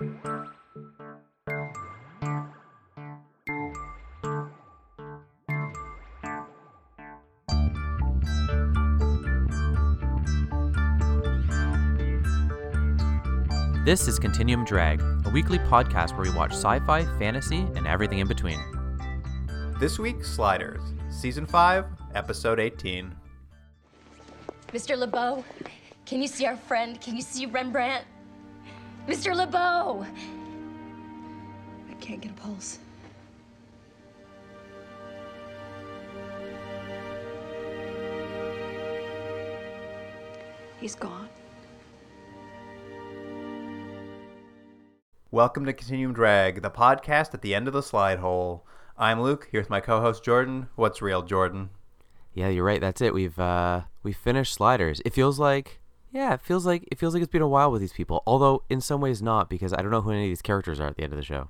This 0.00 0.08
is 14.08 14.18
Continuum 14.18 14.64
Drag, 14.64 15.02
a 15.02 15.30
weekly 15.34 15.58
podcast 15.58 16.16
where 16.16 16.22
we 16.22 16.30
watch 16.30 16.52
sci 16.52 16.78
fi, 16.86 17.04
fantasy, 17.18 17.58
and 17.58 17.86
everything 17.86 18.20
in 18.20 18.26
between. 18.26 18.58
This 19.78 19.98
week, 19.98 20.24
Sliders, 20.24 20.80
Season 21.10 21.44
5, 21.44 21.84
Episode 22.14 22.58
18. 22.58 23.14
Mr. 24.72 24.96
LeBeau, 24.96 25.44
can 26.06 26.22
you 26.22 26.28
see 26.28 26.46
our 26.46 26.56
friend? 26.56 26.98
Can 27.02 27.16
you 27.16 27.22
see 27.22 27.44
Rembrandt? 27.44 28.06
Mr. 29.10 29.34
LeBeau! 29.34 30.06
I 31.90 31.94
can't 31.94 32.20
get 32.20 32.30
a 32.30 32.34
pulse. 32.34 32.78
He's 40.78 40.94
gone. 40.94 41.28
Welcome 45.32 45.64
to 45.64 45.72
Continuum 45.72 46.12
Drag, 46.12 46.62
the 46.62 46.70
podcast 46.70 47.34
at 47.34 47.42
the 47.42 47.52
end 47.52 47.66
of 47.66 47.74
the 47.74 47.82
slide 47.82 48.20
hole. 48.20 48.64
I'm 48.96 49.20
Luke, 49.20 49.48
here 49.50 49.60
with 49.60 49.70
my 49.70 49.80
co-host 49.80 50.22
Jordan. 50.22 50.68
What's 50.76 51.02
real, 51.02 51.22
Jordan? 51.22 51.70
Yeah, 52.32 52.46
you're 52.46 52.62
right. 52.62 52.80
That's 52.80 53.00
it. 53.00 53.12
We've 53.12 53.40
uh 53.40 53.80
we 54.04 54.12
finished 54.12 54.54
Sliders. 54.54 55.02
It 55.04 55.12
feels 55.14 55.40
like 55.40 55.79
yeah, 56.12 56.34
it 56.34 56.42
feels 56.42 56.66
like 56.66 56.86
it 56.90 56.98
feels 56.98 57.14
like 57.14 57.22
it's 57.22 57.32
been 57.32 57.42
a 57.42 57.48
while 57.48 57.70
with 57.70 57.80
these 57.80 57.92
people. 57.92 58.22
Although 58.26 58.64
in 58.68 58.80
some 58.80 59.00
ways 59.00 59.22
not, 59.22 59.48
because 59.48 59.72
I 59.72 59.82
don't 59.82 59.90
know 59.90 60.00
who 60.00 60.10
any 60.10 60.24
of 60.24 60.30
these 60.30 60.42
characters 60.42 60.80
are 60.80 60.88
at 60.88 60.96
the 60.96 61.02
end 61.02 61.12
of 61.12 61.18
the 61.18 61.24
show. 61.24 61.48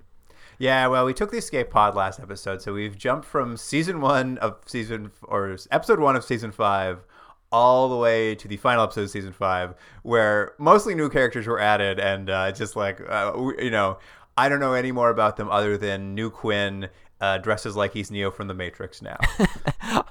Yeah, 0.59 0.89
well, 0.89 1.07
we 1.07 1.15
took 1.15 1.31
the 1.31 1.39
escape 1.39 1.71
pod 1.71 1.95
last 1.95 2.21
episode, 2.21 2.61
so 2.61 2.75
we've 2.75 2.97
jumped 2.97 3.27
from 3.27 3.57
season 3.57 4.01
one 4.03 4.37
of 4.39 4.59
season 4.67 5.11
or 5.23 5.57
episode 5.71 6.01
one 6.01 6.17
of 6.17 6.25
season 6.25 6.53
five 6.53 7.05
all 7.53 7.89
the 7.89 7.97
way 7.97 8.35
to 8.35 8.47
the 8.47 8.57
final 8.57 8.85
episode 8.85 9.03
of 9.03 9.11
season 9.11 9.33
five, 9.33 9.75
where 10.03 10.53
mostly 10.59 10.95
new 10.95 11.09
characters 11.09 11.47
were 11.47 11.59
added, 11.59 11.99
and 11.99 12.29
uh, 12.29 12.53
just 12.53 12.77
like 12.77 13.01
uh, 13.09 13.33
you 13.59 13.71
know, 13.71 13.99
I 14.37 14.49
don't 14.49 14.61
know 14.61 14.75
any 14.75 14.93
more 14.93 15.09
about 15.09 15.37
them 15.37 15.49
other 15.51 15.79
than 15.79 16.15
New 16.15 16.31
Quinn 16.31 16.91
uh, 17.21 17.39
dresses 17.39 17.77
like 17.77 17.93
he's 17.93 18.11
Neo 18.11 18.31
from 18.31 18.49
the 18.49 18.55
Matrix 18.55 19.03
now. 19.03 19.19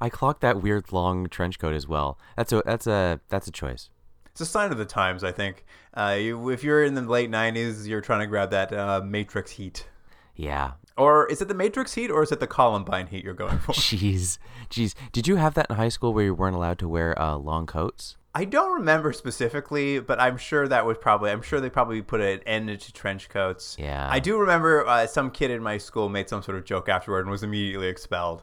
I 0.00 0.08
clocked 0.08 0.40
that 0.40 0.62
weird 0.62 0.92
long 0.92 1.28
trench 1.28 1.58
coat 1.58 1.74
as 1.74 1.86
well. 1.86 2.18
That's 2.36 2.52
a 2.52 2.62
that's 2.64 2.86
a 2.86 3.20
that's 3.28 3.46
a 3.46 3.52
choice. 3.52 3.88
It's 4.32 4.40
a 4.40 4.46
sign 4.46 4.72
of 4.72 4.78
the 4.78 4.84
times, 4.84 5.22
I 5.22 5.30
think. 5.30 5.64
Uh, 5.94 6.16
you, 6.18 6.48
if 6.48 6.64
you're 6.64 6.82
in 6.82 6.94
the 6.94 7.02
late 7.02 7.30
'90s, 7.30 7.86
you're 7.86 8.00
trying 8.00 8.20
to 8.20 8.26
grab 8.26 8.50
that 8.50 8.72
uh, 8.72 9.02
Matrix 9.04 9.52
heat. 9.52 9.86
Yeah. 10.34 10.72
Or 10.96 11.26
is 11.26 11.40
it 11.40 11.48
the 11.48 11.54
Matrix 11.54 11.94
heat, 11.94 12.10
or 12.10 12.22
is 12.22 12.32
it 12.32 12.40
the 12.40 12.46
Columbine 12.46 13.06
heat 13.06 13.24
you're 13.24 13.34
going 13.34 13.58
for? 13.58 13.72
Jeez, 13.72 14.38
jeez. 14.70 14.94
Did 15.12 15.26
you 15.26 15.36
have 15.36 15.54
that 15.54 15.66
in 15.70 15.76
high 15.76 15.88
school 15.88 16.12
where 16.12 16.24
you 16.24 16.34
weren't 16.34 16.56
allowed 16.56 16.78
to 16.80 16.88
wear 16.88 17.20
uh, 17.20 17.36
long 17.36 17.66
coats? 17.66 18.16
I 18.34 18.46
don't 18.46 18.72
remember 18.72 19.12
specifically, 19.12 20.00
but 20.00 20.18
I'm 20.18 20.38
sure 20.38 20.66
that 20.66 20.86
was 20.86 20.96
probably. 20.98 21.30
I'm 21.30 21.42
sure 21.42 21.60
they 21.60 21.68
probably 21.68 22.00
put 22.00 22.20
an 22.20 22.40
end 22.46 22.68
to 22.80 22.92
trench 22.92 23.28
coats. 23.28 23.76
Yeah. 23.78 24.08
I 24.10 24.18
do 24.18 24.38
remember 24.38 24.86
uh, 24.86 25.06
some 25.06 25.30
kid 25.30 25.50
in 25.50 25.62
my 25.62 25.76
school 25.76 26.08
made 26.08 26.30
some 26.30 26.42
sort 26.42 26.56
of 26.56 26.64
joke 26.64 26.88
afterward 26.88 27.20
and 27.20 27.30
was 27.30 27.42
immediately 27.42 27.88
expelled. 27.88 28.42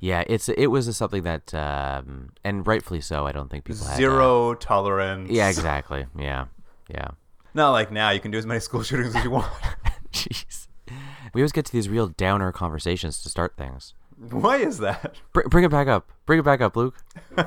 Yeah, 0.00 0.22
it's 0.26 0.48
it 0.48 0.68
was 0.68 0.94
something 0.96 1.22
that, 1.24 1.52
um, 1.54 2.30
and 2.44 2.66
rightfully 2.66 3.00
so. 3.00 3.26
I 3.26 3.32
don't 3.32 3.50
think 3.50 3.64
people 3.64 3.84
had 3.86 3.94
uh, 3.94 3.96
Zero 3.96 4.54
tolerance. 4.54 5.30
yeah, 5.30 5.48
exactly. 5.50 6.06
Yeah, 6.16 6.46
yeah. 6.88 7.08
Not 7.54 7.72
like 7.72 7.90
now. 7.90 8.10
You 8.10 8.20
can 8.20 8.30
do 8.30 8.38
as 8.38 8.46
many 8.46 8.60
school 8.68 8.82
shootings 8.82 9.14
as 9.16 9.24
you 9.24 9.30
want. 9.30 9.52
Jeez. 10.12 10.68
We 11.34 11.42
always 11.42 11.52
get 11.52 11.66
to 11.66 11.72
these 11.72 11.88
real 11.88 12.08
downer 12.08 12.52
conversations 12.52 13.22
to 13.22 13.28
start 13.28 13.56
things. 13.56 13.94
Why 14.18 14.56
is 14.56 14.78
that? 14.78 15.16
Br- 15.32 15.48
bring 15.48 15.64
it 15.64 15.70
back 15.70 15.86
up. 15.88 16.10
Bring 16.26 16.38
it 16.38 16.44
back 16.44 16.60
up, 16.60 16.76
Luke. 16.76 16.96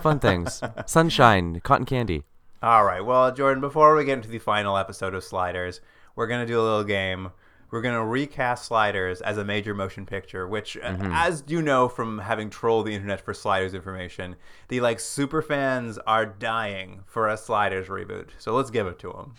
Fun 0.01 0.19
things. 0.19 0.61
Sunshine, 0.85 1.59
cotton 1.61 1.85
candy. 1.85 2.23
All 2.61 2.83
right. 2.85 3.03
Well, 3.03 3.31
Jordan, 3.33 3.59
before 3.61 3.95
we 3.95 4.05
get 4.05 4.13
into 4.17 4.29
the 4.29 4.37
final 4.39 4.77
episode 4.77 5.13
of 5.15 5.23
Sliders, 5.23 5.81
we're 6.15 6.27
going 6.27 6.45
to 6.45 6.51
do 6.51 6.59
a 6.59 6.63
little 6.63 6.83
game. 6.83 7.31
We're 7.71 7.79
going 7.79 7.95
to 7.95 8.03
recast 8.03 8.65
Sliders 8.65 9.21
as 9.21 9.37
a 9.37 9.45
major 9.45 9.73
motion 9.73 10.05
picture, 10.05 10.45
which, 10.45 10.75
uh, 10.75 10.97
as 11.13 11.45
you 11.47 11.61
know 11.61 11.87
from 11.87 12.19
having 12.19 12.49
trolled 12.49 12.85
the 12.85 12.93
internet 12.93 13.21
for 13.21 13.33
Sliders 13.33 13.73
information, 13.73 14.35
the 14.67 14.81
like 14.81 14.99
super 14.99 15.41
fans 15.41 15.97
are 15.99 16.25
dying 16.25 17.03
for 17.05 17.29
a 17.29 17.37
Sliders 17.37 17.87
reboot. 17.87 18.27
So 18.39 18.53
let's 18.53 18.69
give 18.69 18.87
it 18.87 18.99
to 18.99 19.13
them. 19.13 19.35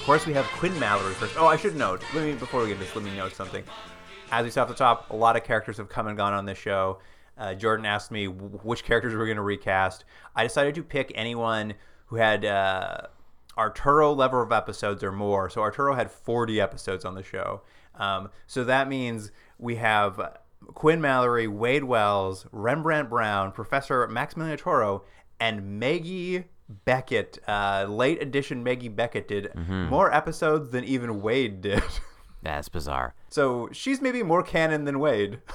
Of 0.00 0.06
course, 0.06 0.24
we 0.24 0.32
have 0.32 0.46
Quinn 0.46 0.76
Mallory 0.80 1.12
first. 1.14 1.34
Oh, 1.38 1.46
I 1.46 1.56
should 1.56 1.76
note. 1.76 2.02
Let 2.14 2.24
me 2.24 2.32
before 2.32 2.62
we 2.62 2.68
get 2.68 2.78
this. 2.78 2.96
Let 2.96 3.04
me 3.04 3.14
note 3.14 3.34
something. 3.34 3.62
As 4.30 4.44
we 4.44 4.50
saw 4.50 4.62
at 4.62 4.68
the 4.68 4.74
top, 4.74 5.10
a 5.10 5.16
lot 5.16 5.36
of 5.36 5.44
characters 5.44 5.76
have 5.76 5.90
come 5.90 6.06
and 6.06 6.16
gone 6.16 6.32
on 6.32 6.46
this 6.46 6.56
show. 6.56 6.98
Uh, 7.38 7.54
Jordan 7.54 7.86
asked 7.86 8.10
me 8.10 8.26
wh- 8.26 8.64
which 8.64 8.84
characters 8.84 9.14
we're 9.14 9.24
going 9.26 9.36
to 9.36 9.42
recast. 9.42 10.04
I 10.36 10.42
decided 10.44 10.74
to 10.76 10.82
pick 10.82 11.10
anyone 11.14 11.74
who 12.06 12.16
had 12.16 12.44
uh, 12.44 12.98
Arturo 13.56 14.12
level 14.12 14.42
of 14.42 14.52
episodes 14.52 15.02
or 15.02 15.12
more. 15.12 15.48
So 15.50 15.60
Arturo 15.60 15.94
had 15.94 16.10
40 16.10 16.60
episodes 16.60 17.04
on 17.04 17.14
the 17.14 17.22
show. 17.22 17.62
Um, 17.94 18.30
so 18.46 18.64
that 18.64 18.88
means 18.88 19.32
we 19.58 19.76
have 19.76 20.38
Quinn 20.74 21.00
Mallory, 21.00 21.48
Wade 21.48 21.84
Wells, 21.84 22.46
Rembrandt 22.52 23.08
Brown, 23.10 23.52
Professor 23.52 24.06
Maximilian 24.08 24.52
Arturo, 24.58 25.04
and 25.40 25.78
Maggie 25.80 26.44
Beckett. 26.84 27.38
Uh, 27.48 27.86
late 27.88 28.22
edition 28.22 28.62
Maggie 28.62 28.88
Beckett 28.88 29.26
did 29.28 29.54
more 29.90 30.12
episodes 30.12 30.70
than 30.70 30.84
even 30.84 31.20
Wade 31.20 31.60
did. 31.60 31.82
That's 32.42 32.68
bizarre. 32.68 33.14
so 33.28 33.68
she's 33.72 34.00
maybe 34.00 34.22
more 34.22 34.42
canon 34.42 34.84
than 34.84 34.98
Wade. 34.98 35.40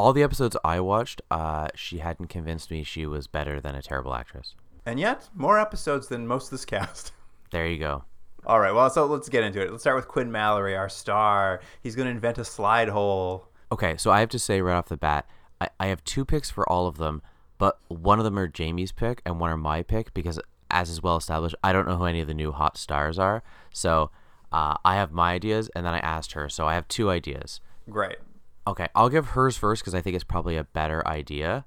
All 0.00 0.14
the 0.14 0.22
episodes 0.22 0.56
I 0.64 0.80
watched, 0.80 1.20
uh, 1.30 1.68
she 1.74 1.98
hadn't 1.98 2.28
convinced 2.28 2.70
me 2.70 2.82
she 2.82 3.04
was 3.04 3.26
better 3.26 3.60
than 3.60 3.74
a 3.74 3.82
terrible 3.82 4.14
actress. 4.14 4.54
And 4.86 4.98
yet, 4.98 5.28
more 5.34 5.60
episodes 5.60 6.08
than 6.08 6.26
most 6.26 6.46
of 6.46 6.52
this 6.52 6.64
cast. 6.64 7.12
There 7.50 7.66
you 7.66 7.78
go. 7.78 8.04
All 8.46 8.60
right, 8.60 8.72
well, 8.72 8.88
so 8.88 9.04
let's 9.06 9.28
get 9.28 9.44
into 9.44 9.60
it. 9.60 9.70
Let's 9.70 9.82
start 9.82 9.96
with 9.96 10.08
Quinn 10.08 10.32
Mallory, 10.32 10.74
our 10.74 10.88
star. 10.88 11.60
He's 11.82 11.96
going 11.96 12.06
to 12.06 12.12
invent 12.12 12.38
a 12.38 12.44
slide 12.44 12.88
hole. 12.88 13.48
Okay, 13.72 13.96
so 13.98 14.10
I 14.10 14.20
have 14.20 14.28
to 14.30 14.38
say 14.38 14.62
right 14.62 14.76
off 14.76 14.86
the 14.86 14.96
bat, 14.96 15.28
I, 15.60 15.68
I 15.80 15.86
have 15.88 16.02
two 16.04 16.24
picks 16.24 16.48
for 16.48 16.66
all 16.66 16.86
of 16.86 16.96
them, 16.96 17.20
but 17.58 17.78
one 17.88 18.18
of 18.18 18.24
them 18.24 18.38
are 18.38 18.48
Jamie's 18.48 18.92
pick 18.92 19.20
and 19.26 19.38
one 19.38 19.50
are 19.50 19.56
my 19.56 19.82
pick 19.82 20.14
because, 20.14 20.40
as 20.70 20.88
is 20.88 21.02
well 21.02 21.16
established, 21.16 21.56
I 21.62 21.72
don't 21.72 21.88
know 21.88 21.96
who 21.96 22.04
any 22.04 22.20
of 22.20 22.28
the 22.28 22.34
new 22.34 22.52
hot 22.52 22.78
stars 22.78 23.18
are. 23.18 23.42
So 23.72 24.12
uh, 24.52 24.76
I 24.82 24.94
have 24.94 25.12
my 25.12 25.32
ideas, 25.32 25.68
and 25.74 25.84
then 25.84 25.92
I 25.92 25.98
asked 25.98 26.32
her. 26.32 26.48
So 26.48 26.66
I 26.66 26.74
have 26.74 26.88
two 26.88 27.10
ideas. 27.10 27.60
Great. 27.90 28.18
Okay, 28.66 28.88
I'll 28.94 29.08
give 29.08 29.28
hers 29.28 29.56
first 29.56 29.82
because 29.82 29.94
I 29.94 30.00
think 30.00 30.14
it's 30.14 30.24
probably 30.24 30.56
a 30.56 30.64
better 30.64 31.06
idea. 31.06 31.64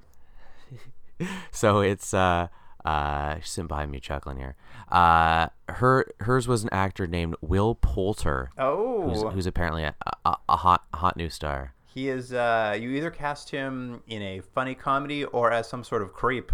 so 1.51 1.81
it's 1.81 2.13
uh 2.13 2.47
uh 2.85 3.35
she's 3.39 3.49
sitting 3.51 3.67
behind 3.67 3.91
me 3.91 3.99
chuckling 3.99 4.37
here. 4.37 4.55
Uh 4.91 5.47
her 5.69 6.05
hers 6.21 6.47
was 6.47 6.63
an 6.63 6.69
actor 6.71 7.07
named 7.07 7.35
Will 7.41 7.75
Poulter, 7.75 8.49
Oh, 8.57 9.09
who's, 9.09 9.33
who's 9.33 9.45
apparently 9.45 9.83
a, 9.83 9.95
a, 10.25 10.35
a 10.49 10.57
hot 10.57 10.83
hot 10.93 11.17
new 11.17 11.29
star. 11.29 11.73
he 11.85 12.09
is. 12.09 12.33
Uh, 12.33 12.75
you 12.79 12.89
either 12.91 13.11
cast 13.11 13.49
him 13.51 14.01
in 14.07 14.21
a 14.21 14.39
funny 14.41 14.75
comedy 14.75 15.23
or 15.25 15.51
as 15.51 15.67
some 15.69 15.83
sort 15.83 16.01
of 16.01 16.13
creep. 16.13 16.51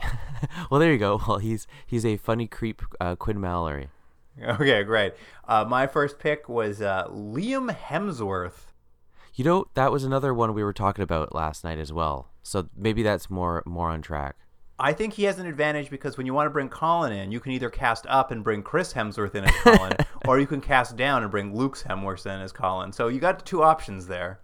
Well, 0.70 0.78
there 0.78 0.92
you 0.92 0.98
go. 0.98 1.20
Well, 1.26 1.38
he's 1.38 1.66
he's 1.86 2.04
a 2.04 2.16
funny 2.18 2.46
creep, 2.46 2.82
uh, 3.00 3.16
Quinn 3.16 3.40
Mallory. 3.40 3.88
Okay, 4.42 4.82
great. 4.82 5.14
Uh, 5.48 5.64
my 5.64 5.86
first 5.86 6.18
pick 6.18 6.48
was 6.48 6.82
uh, 6.82 7.06
Liam 7.08 7.74
Hemsworth. 7.74 8.66
You 9.34 9.44
know, 9.44 9.66
that 9.74 9.90
was 9.90 10.04
another 10.04 10.32
one 10.32 10.54
we 10.54 10.62
were 10.62 10.72
talking 10.72 11.02
about 11.02 11.34
last 11.34 11.64
night 11.64 11.78
as 11.78 11.92
well. 11.92 12.30
So 12.42 12.68
maybe 12.76 13.02
that's 13.02 13.28
more 13.30 13.62
more 13.66 13.90
on 13.90 14.00
track. 14.02 14.36
I 14.78 14.92
think 14.92 15.14
he 15.14 15.24
has 15.24 15.38
an 15.38 15.46
advantage 15.46 15.88
because 15.88 16.16
when 16.16 16.26
you 16.26 16.34
want 16.34 16.46
to 16.46 16.50
bring 16.50 16.68
Colin 16.68 17.12
in, 17.12 17.30
you 17.30 17.38
can 17.38 17.52
either 17.52 17.70
cast 17.70 18.06
up 18.08 18.30
and 18.32 18.42
bring 18.42 18.62
Chris 18.62 18.92
Hemsworth 18.92 19.34
in 19.36 19.44
as 19.44 19.54
Colin, 19.62 19.92
or 20.26 20.40
you 20.40 20.46
can 20.48 20.60
cast 20.60 20.96
down 20.96 21.22
and 21.22 21.30
bring 21.30 21.54
Luke 21.54 21.76
Hemsworth 21.78 22.26
in 22.26 22.40
as 22.40 22.50
Colin. 22.52 22.92
So 22.92 23.06
you 23.08 23.20
got 23.20 23.46
two 23.46 23.62
options 23.62 24.08
there. 24.08 24.40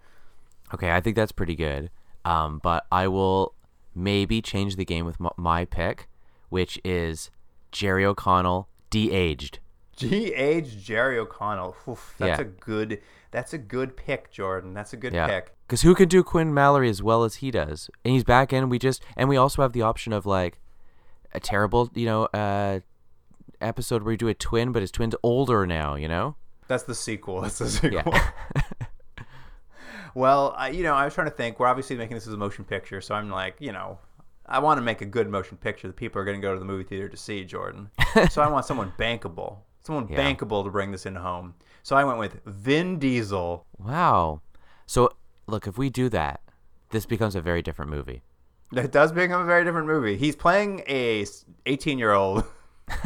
Okay, 0.72 0.92
I 0.92 1.00
think 1.00 1.16
that's 1.16 1.32
pretty 1.32 1.56
good. 1.56 1.90
Um, 2.24 2.60
but 2.62 2.86
I 2.92 3.08
will 3.08 3.54
maybe 3.92 4.40
change 4.40 4.76
the 4.76 4.84
game 4.84 5.04
with 5.04 5.16
my 5.36 5.64
pick, 5.64 6.08
which 6.48 6.78
is 6.84 7.30
Jerry 7.72 8.04
O'Connell 8.04 8.68
de-aged. 8.90 9.58
G.H. 9.96 10.82
Jerry 10.82 11.18
O'Connell. 11.18 11.76
Oof, 11.88 12.14
that's 12.18 12.38
Yeah. 12.38 12.42
a 12.42 12.48
good. 12.48 13.00
That's 13.30 13.52
a 13.52 13.58
good 13.58 13.96
pick, 13.96 14.30
Jordan. 14.32 14.74
That's 14.74 14.92
a 14.92 14.96
good 14.96 15.12
Yeah, 15.14 15.26
pick. 15.28 15.52
because 15.66 15.82
who 15.82 15.94
can 15.94 16.08
do 16.08 16.22
Quinn 16.24 16.52
Mallory 16.52 16.88
as 16.90 17.02
well 17.02 17.22
as 17.24 17.36
he 17.36 17.50
does? 17.50 17.88
And 18.04 18.12
he's 18.12 18.24
back 18.24 18.52
in. 18.52 18.68
We 18.68 18.78
just 18.78 19.02
and 19.16 19.28
we 19.28 19.36
also 19.36 19.62
have 19.62 19.72
the 19.72 19.82
option 19.82 20.12
of 20.12 20.26
like 20.26 20.60
a 21.32 21.38
terrible, 21.40 21.90
you 21.94 22.06
know, 22.06 22.24
uh, 22.34 22.80
episode 23.60 24.02
where 24.02 24.12
you 24.12 24.18
do 24.18 24.28
a 24.28 24.34
twin, 24.34 24.72
but 24.72 24.82
his 24.82 24.90
twin's 24.90 25.14
older 25.22 25.66
now. 25.66 25.94
You 25.94 26.08
know? 26.08 26.34
That's 26.66 26.82
the 26.84 26.94
sequel. 26.94 27.40
That's 27.40 27.58
the 27.58 27.68
sequel. 27.68 28.02
Yeah. 28.12 28.30
well, 30.14 30.54
I, 30.56 30.70
you 30.70 30.82
know, 30.82 30.94
I 30.94 31.04
was 31.04 31.14
trying 31.14 31.28
to 31.28 31.34
think. 31.34 31.60
We're 31.60 31.66
obviously 31.68 31.96
making 31.96 32.16
this 32.16 32.26
as 32.26 32.32
a 32.32 32.36
motion 32.36 32.64
picture, 32.64 33.00
so 33.00 33.14
I'm 33.14 33.30
like, 33.30 33.56
you 33.60 33.72
know, 33.72 33.98
I 34.46 34.58
want 34.58 34.78
to 34.78 34.82
make 34.82 35.00
a 35.00 35.06
good 35.06 35.28
motion 35.28 35.56
picture 35.56 35.86
that 35.86 35.96
people 35.96 36.20
are 36.20 36.24
going 36.24 36.36
to 36.40 36.42
go 36.42 36.52
to 36.52 36.58
the 36.58 36.64
movie 36.64 36.84
theater 36.84 37.08
to 37.08 37.16
see, 37.16 37.44
Jordan. 37.44 37.90
so 38.30 38.42
I 38.42 38.48
want 38.48 38.66
someone 38.66 38.92
bankable, 38.98 39.58
someone 39.82 40.08
Yeah. 40.08 40.18
bankable 40.18 40.64
to 40.64 40.70
bring 40.70 40.90
this 40.90 41.06
in 41.06 41.14
home. 41.14 41.54
So 41.82 41.96
I 41.96 42.04
went 42.04 42.18
with 42.18 42.40
Vin 42.44 42.98
Diesel. 42.98 43.66
Wow. 43.78 44.40
So 44.86 45.10
look, 45.46 45.66
if 45.66 45.78
we 45.78 45.90
do 45.90 46.08
that, 46.10 46.40
this 46.90 47.06
becomes 47.06 47.34
a 47.34 47.40
very 47.40 47.62
different 47.62 47.90
movie. 47.90 48.22
That 48.72 48.92
does 48.92 49.10
become 49.12 49.42
a 49.42 49.46
very 49.46 49.64
different 49.64 49.86
movie. 49.88 50.16
He's 50.16 50.36
playing 50.36 50.82
a 50.88 51.26
18 51.66 51.98
year 51.98 52.12
old. 52.12 52.44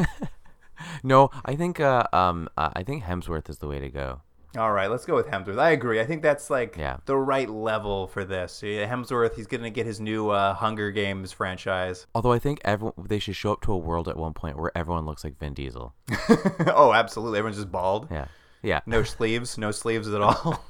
No, 1.03 1.31
I 1.45 1.55
think 1.55 1.81
uh, 1.81 2.05
um 2.13 2.49
uh, 2.57 2.71
I 2.75 2.83
think 2.83 3.05
Hemsworth 3.05 3.49
is 3.49 3.59
the 3.59 3.67
way 3.69 3.79
to 3.79 3.89
go. 3.89 4.21
All 4.57 4.73
right, 4.73 4.89
let's 4.91 5.05
go 5.05 5.15
with 5.17 5.27
Hemsworth. 5.27 5.59
I 5.59 5.71
agree. 5.71 6.01
I 6.01 6.05
think 6.07 6.23
that's 6.23 6.49
like 6.51 6.77
Yeah. 6.79 6.99
the 7.07 7.17
right 7.17 7.49
level 7.49 8.07
for 8.07 8.25
this. 8.25 8.63
Yeah, 8.63 8.89
Hemsworth, 8.89 9.35
he's 9.35 9.47
going 9.47 9.63
to 9.65 9.71
get 9.71 9.85
his 9.87 10.01
new 10.01 10.31
uh, 10.31 10.55
Hunger 10.55 10.91
Games 10.93 11.33
franchise. 11.33 12.07
Although 12.15 12.33
I 12.33 12.39
think 12.39 12.61
everyone 12.65 12.95
they 13.09 13.19
should 13.19 13.37
show 13.37 13.53
up 13.53 13.63
to 13.63 13.73
a 13.73 13.77
world 13.77 14.09
at 14.09 14.17
one 14.17 14.33
point 14.35 14.57
where 14.59 14.71
everyone 14.77 15.07
looks 15.07 15.25
like 15.25 15.39
Vin 15.39 15.55
Diesel. 15.55 15.95
oh, 16.67 16.93
absolutely. 16.95 17.39
Everyone's 17.39 17.57
just 17.59 17.73
bald. 17.73 18.09
Yeah. 18.11 18.27
Yeah. 18.65 18.81
No 18.87 19.03
sleeves, 19.03 19.59
no 19.59 19.71
sleeves 19.71 20.09
at 20.09 20.23
all. 20.23 20.65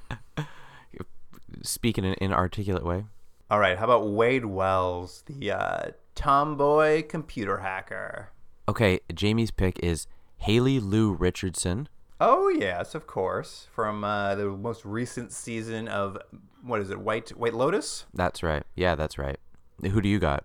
Speak 1.62 1.96
in 1.96 2.04
an 2.04 2.16
inarticulate 2.20 2.84
way. 2.84 3.04
All 3.50 3.60
right, 3.60 3.78
how 3.78 3.84
about 3.84 4.08
Wade 4.08 4.46
Wells, 4.46 5.22
the 5.26 5.52
uh, 5.52 5.90
tomboy 6.16 7.04
computer 7.04 7.58
hacker? 7.58 8.30
Okay, 8.68 8.98
Jamie's 9.14 9.52
pick 9.52 9.78
is 9.78 10.08
Haley 10.38 10.80
Lu 10.80 11.12
Richardson. 11.12 11.88
Oh 12.20 12.48
yes, 12.48 12.94
of 12.94 13.06
course, 13.06 13.68
from 13.72 14.02
uh, 14.02 14.34
the 14.34 14.46
most 14.46 14.84
recent 14.84 15.30
season 15.30 15.86
of 15.86 16.18
what 16.62 16.80
is 16.80 16.90
it, 16.90 16.98
White 16.98 17.30
White 17.30 17.54
Lotus? 17.54 18.06
That's 18.12 18.42
right. 18.42 18.64
Yeah, 18.74 18.96
that's 18.96 19.18
right. 19.18 19.38
Who 19.82 20.00
do 20.00 20.08
you 20.08 20.18
got? 20.18 20.44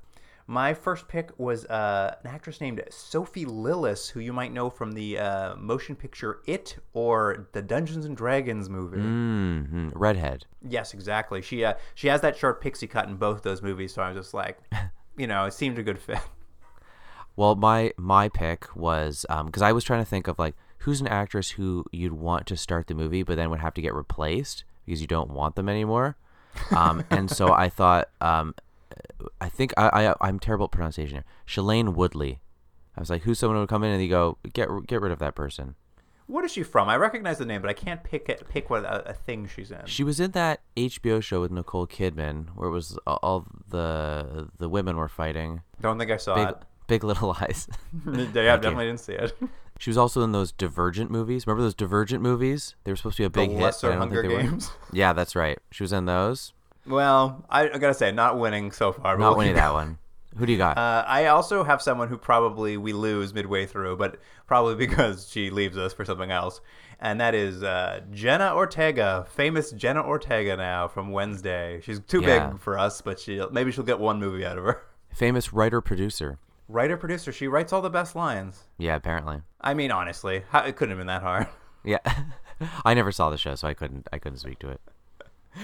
My 0.49 0.73
first 0.73 1.07
pick 1.07 1.29
was 1.37 1.65
uh, 1.65 2.15
an 2.23 2.31
actress 2.31 2.59
named 2.59 2.81
Sophie 2.89 3.45
Lillis, 3.45 4.09
who 4.09 4.19
you 4.19 4.33
might 4.33 4.51
know 4.51 4.71
from 4.71 4.93
the 4.93 5.19
uh, 5.19 5.55
motion 5.55 5.95
picture 5.95 6.39
It 6.47 6.77
or 6.93 7.47
the 7.51 7.61
Dungeons 7.61 8.03
and 8.03 8.17
Dragons 8.17 8.67
movie. 8.67 8.97
hmm 8.97 9.89
Redhead. 9.93 10.47
Yes, 10.67 10.95
exactly. 10.95 11.43
She 11.43 11.63
uh, 11.63 11.75
she 11.93 12.07
has 12.07 12.21
that 12.21 12.35
short 12.35 12.61
pixie 12.61 12.87
cut 12.87 13.07
in 13.07 13.17
both 13.17 13.43
those 13.43 13.61
movies, 13.61 13.93
so 13.93 14.01
I 14.01 14.09
was 14.09 14.17
just 14.17 14.33
like, 14.33 14.57
you 15.17 15.27
know, 15.27 15.45
it 15.45 15.53
seemed 15.53 15.77
a 15.77 15.83
good 15.83 15.99
fit. 15.99 16.17
Well, 17.35 17.53
my 17.53 17.93
my 17.95 18.27
pick 18.27 18.75
was 18.75 19.27
because 19.45 19.61
I 19.61 19.71
was 19.71 19.83
trying 19.83 20.01
to 20.01 20.09
think 20.09 20.27
of 20.27 20.39
like 20.39 20.55
who's 20.79 20.99
an 20.99 21.07
actress 21.07 21.51
who 21.51 21.85
you'd 21.91 22.13
want 22.13 22.47
to 22.47 22.57
start 22.57 22.87
the 22.87 22.95
movie, 22.95 23.21
but 23.21 23.35
then 23.35 23.51
would 23.51 23.59
have 23.59 23.75
to 23.75 23.83
get 23.83 23.93
replaced 23.93 24.63
because 24.83 24.99
you 24.99 25.05
don't 25.05 25.29
want 25.29 25.55
them 25.55 25.69
anymore. 25.69 26.17
Um, 26.75 27.03
and 27.11 27.29
so 27.29 27.53
I 27.53 27.69
thought, 27.69 28.09
um, 28.19 28.55
I 29.41 29.49
think 29.49 29.73
I, 29.77 30.07
I 30.09 30.15
I'm 30.21 30.39
terrible 30.39 30.65
at 30.65 30.71
pronunciation 30.71 31.15
here. 31.17 31.25
Shailene 31.47 31.93
Woodley. 31.93 32.41
I 32.95 32.99
was 32.99 33.09
like, 33.09 33.21
who's 33.23 33.39
someone 33.39 33.55
who 33.57 33.61
would 33.61 33.69
come 33.69 33.83
in 33.83 33.91
and 33.91 34.01
you 34.01 34.09
go 34.09 34.37
get 34.53 34.69
get 34.87 35.01
rid 35.01 35.11
of 35.11 35.19
that 35.19 35.35
person. 35.35 35.75
What 36.27 36.45
is 36.45 36.51
she 36.51 36.61
from? 36.61 36.89
I 36.89 36.95
recognize 36.95 37.39
the 37.39 37.45
name, 37.45 37.59
but 37.61 37.71
I 37.71 37.73
can't 37.73 38.03
pick 38.03 38.29
it, 38.29 38.47
pick 38.49 38.69
what 38.69 38.83
a, 38.83 39.09
a 39.09 39.13
thing 39.13 39.47
she's 39.47 39.71
in. 39.71 39.85
She 39.85 40.03
was 40.03 40.19
in 40.19 40.29
that 40.31 40.61
HBO 40.77 41.23
show 41.23 41.41
with 41.41 41.49
Nicole 41.49 41.87
Kidman 41.87 42.49
where 42.55 42.69
it 42.69 42.71
was 42.71 42.99
all- 43.07 43.47
the 43.67 44.49
the 44.57 44.69
women 44.69 44.95
were 44.97 45.09
fighting. 45.09 45.61
Don't 45.81 45.97
think 45.97 46.11
I 46.11 46.17
saw 46.17 46.35
Big 46.35 46.47
it. 46.49 46.57
Big 46.87 47.03
Little 47.03 47.29
Lies. 47.41 47.67
yeah, 48.05 48.53
I 48.53 48.57
definitely 48.57 48.85
didn't 48.85 48.99
see 48.99 49.13
it. 49.13 49.33
She 49.79 49.89
was 49.89 49.97
also 49.97 50.21
in 50.23 50.33
those 50.33 50.51
Divergent 50.51 51.09
movies. 51.09 51.47
Remember 51.47 51.63
those 51.63 51.73
Divergent 51.73 52.21
movies? 52.21 52.75
They 52.83 52.91
were 52.91 52.95
supposed 52.97 53.15
to 53.17 53.21
be 53.21 53.25
a 53.25 53.29
big 53.29 53.49
the 53.49 53.55
hit. 53.55 53.63
Lesser 53.63 53.87
I 53.87 53.91
don't 53.91 53.99
Hunger 53.99 54.21
think 54.21 54.31
they 54.33 54.43
were. 54.43 54.49
Games. 54.51 54.71
Yeah, 54.91 55.13
that's 55.13 55.35
right. 55.37 55.57
She 55.71 55.83
was 55.83 55.93
in 55.93 56.05
those. 56.05 56.51
Well, 56.87 57.45
I, 57.49 57.69
I 57.69 57.77
gotta 57.77 57.93
say, 57.93 58.11
not 58.11 58.39
winning 58.39 58.71
so 58.71 58.91
far. 58.91 59.15
but 59.17 59.21
Not 59.23 59.37
winning 59.37 59.55
that 59.55 59.73
one. 59.73 59.97
Who 60.37 60.45
do 60.45 60.51
you 60.51 60.57
got? 60.57 60.77
Uh, 60.77 61.03
I 61.07 61.25
also 61.25 61.63
have 61.63 61.81
someone 61.81 62.07
who 62.07 62.17
probably 62.17 62.77
we 62.77 62.93
lose 62.93 63.33
midway 63.33 63.65
through, 63.65 63.97
but 63.97 64.17
probably 64.47 64.75
because 64.87 65.27
she 65.29 65.49
leaves 65.49 65.77
us 65.77 65.93
for 65.93 66.05
something 66.05 66.31
else, 66.31 66.61
and 66.99 67.19
that 67.19 67.35
is 67.35 67.63
uh, 67.63 68.01
Jenna 68.11 68.53
Ortega, 68.55 69.25
famous 69.31 69.71
Jenna 69.71 70.01
Ortega 70.03 70.55
now 70.55 70.87
from 70.87 71.11
Wednesday. 71.11 71.81
She's 71.83 71.99
too 71.99 72.21
Yeah. 72.21 72.47
big 72.49 72.59
for 72.59 72.77
us, 72.77 73.01
but 73.01 73.19
she 73.19 73.41
maybe 73.51 73.71
she'll 73.71 73.83
get 73.83 73.99
one 73.99 74.19
movie 74.19 74.45
out 74.45 74.57
of 74.57 74.63
her. 74.63 74.81
Famous 75.13 75.51
writer 75.51 75.81
producer. 75.81 76.37
Writer 76.67 76.95
producer, 76.95 77.31
she 77.31 77.47
writes 77.47 77.73
all 77.73 77.81
the 77.81 77.89
best 77.89 78.15
lines. 78.15 78.65
Yeah, 78.77 78.95
apparently. 78.95 79.41
I 79.59 79.73
mean, 79.73 79.89
honestly, 79.91 80.43
how, 80.49 80.59
it 80.59 80.75
couldn't 80.75 80.91
have 80.91 80.99
been 80.99 81.07
that 81.07 81.23
hard. 81.23 81.47
Yeah. 81.83 81.99
I 82.83 82.93
never 82.93 83.09
saw 83.11 83.29
the 83.29 83.37
show, 83.37 83.55
so 83.55 83.65
I 83.65 83.73
couldn't. 83.73 84.05
I 84.11 84.19
couldn't 84.19 84.39
speak 84.39 84.59
to 84.59 84.69
it. 84.69 84.81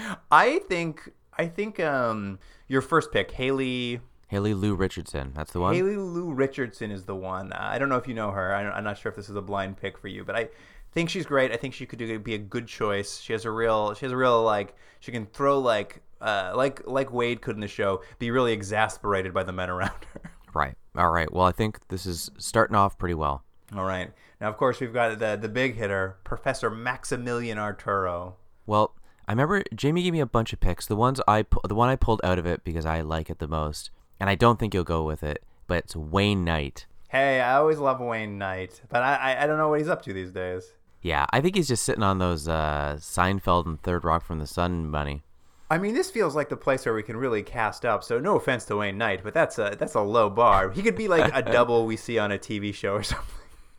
I 0.30 0.60
think 0.68 1.10
I 1.38 1.46
think 1.46 1.80
um, 1.80 2.38
your 2.68 2.82
first 2.82 3.12
pick, 3.12 3.30
Haley. 3.30 4.00
Haley 4.28 4.54
Lu 4.54 4.74
Richardson. 4.74 5.32
That's 5.34 5.52
the 5.52 5.60
one. 5.60 5.74
Haley 5.74 5.96
Lu 5.96 6.32
Richardson 6.32 6.90
is 6.90 7.04
the 7.04 7.14
one. 7.14 7.52
Uh, 7.52 7.58
I 7.60 7.78
don't 7.78 7.88
know 7.88 7.96
if 7.96 8.08
you 8.08 8.14
know 8.14 8.30
her. 8.30 8.54
I, 8.54 8.64
I'm 8.64 8.84
not 8.84 8.98
sure 8.98 9.10
if 9.10 9.16
this 9.16 9.28
is 9.28 9.36
a 9.36 9.42
blind 9.42 9.76
pick 9.76 9.96
for 9.98 10.08
you, 10.08 10.24
but 10.24 10.34
I 10.34 10.48
think 10.92 11.10
she's 11.10 11.26
great. 11.26 11.52
I 11.52 11.56
think 11.56 11.74
she 11.74 11.86
could 11.86 11.98
do, 11.98 12.18
be 12.18 12.34
a 12.34 12.38
good 12.38 12.66
choice. 12.66 13.20
She 13.20 13.32
has 13.34 13.44
a 13.44 13.50
real, 13.50 13.94
she 13.94 14.04
has 14.04 14.12
a 14.12 14.16
real 14.16 14.42
like, 14.42 14.74
she 14.98 15.12
can 15.12 15.26
throw 15.26 15.60
like, 15.60 16.02
uh, 16.20 16.52
like 16.56 16.86
like 16.86 17.12
Wade 17.12 17.40
could 17.40 17.54
in 17.54 17.60
the 17.60 17.68
show, 17.68 18.02
be 18.18 18.30
really 18.30 18.52
exasperated 18.52 19.32
by 19.32 19.44
the 19.44 19.52
men 19.52 19.70
around 19.70 20.04
her. 20.14 20.20
Right. 20.54 20.74
All 20.96 21.10
right. 21.10 21.30
Well, 21.30 21.44
I 21.44 21.52
think 21.52 21.86
this 21.88 22.06
is 22.06 22.30
starting 22.38 22.76
off 22.76 22.96
pretty 22.96 23.12
well. 23.12 23.44
All 23.76 23.84
right. 23.84 24.10
Now, 24.40 24.48
of 24.48 24.56
course, 24.56 24.80
we've 24.80 24.92
got 24.92 25.18
the 25.18 25.36
the 25.36 25.50
big 25.50 25.76
hitter, 25.76 26.16
Professor 26.24 26.70
Maximilian 26.70 27.58
Arturo. 27.58 28.36
Well, 28.64 28.94
I 29.28 29.32
remember 29.32 29.64
Jamie 29.74 30.02
gave 30.02 30.12
me 30.12 30.20
a 30.20 30.26
bunch 30.26 30.52
of 30.52 30.60
picks. 30.60 30.86
The 30.86 30.96
ones 30.96 31.20
I 31.26 31.44
the 31.68 31.74
one 31.74 31.88
I 31.88 31.96
pulled 31.96 32.20
out 32.22 32.38
of 32.38 32.46
it 32.46 32.62
because 32.64 32.86
I 32.86 33.00
like 33.00 33.28
it 33.30 33.38
the 33.38 33.48
most, 33.48 33.90
and 34.20 34.30
I 34.30 34.34
don't 34.34 34.58
think 34.58 34.72
you'll 34.74 34.84
go 34.84 35.02
with 35.04 35.22
it. 35.22 35.42
But 35.66 35.78
it's 35.78 35.96
Wayne 35.96 36.44
Knight. 36.44 36.86
Hey, 37.08 37.40
I 37.40 37.56
always 37.56 37.78
love 37.78 38.00
Wayne 38.00 38.38
Knight, 38.38 38.80
but 38.88 39.02
I, 39.02 39.14
I 39.16 39.42
I 39.44 39.46
don't 39.46 39.58
know 39.58 39.68
what 39.68 39.80
he's 39.80 39.88
up 39.88 40.02
to 40.02 40.12
these 40.12 40.30
days. 40.30 40.72
Yeah, 41.02 41.26
I 41.30 41.40
think 41.40 41.54
he's 41.56 41.68
just 41.68 41.84
sitting 41.84 42.02
on 42.02 42.18
those 42.18 42.48
uh, 42.48 42.96
Seinfeld 42.98 43.66
and 43.66 43.80
Third 43.82 44.04
Rock 44.04 44.24
from 44.24 44.38
the 44.38 44.46
Sun 44.46 44.90
money. 44.90 45.22
I 45.70 45.78
mean, 45.78 45.94
this 45.94 46.10
feels 46.10 46.36
like 46.36 46.48
the 46.48 46.56
place 46.56 46.84
where 46.84 46.94
we 46.94 47.02
can 47.02 47.16
really 47.16 47.42
cast 47.42 47.84
up. 47.84 48.04
So, 48.04 48.20
no 48.20 48.36
offense 48.36 48.64
to 48.66 48.76
Wayne 48.76 48.96
Knight, 48.98 49.22
but 49.24 49.34
that's 49.34 49.58
a 49.58 49.76
that's 49.78 49.94
a 49.94 50.00
low 50.00 50.30
bar. 50.30 50.70
He 50.70 50.82
could 50.82 50.96
be 50.96 51.08
like 51.08 51.30
a 51.34 51.42
double 51.42 51.86
we 51.86 51.96
see 51.96 52.18
on 52.18 52.30
a 52.30 52.38
TV 52.38 52.72
show 52.72 52.94
or 52.94 53.02
something. 53.02 53.26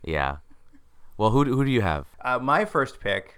Yeah. 0.04 0.36
Well, 1.16 1.30
who 1.30 1.44
do- 1.46 1.56
who 1.56 1.64
do 1.64 1.70
you 1.70 1.80
have? 1.80 2.06
Uh, 2.20 2.38
my 2.38 2.64
first 2.66 3.00
pick 3.00 3.37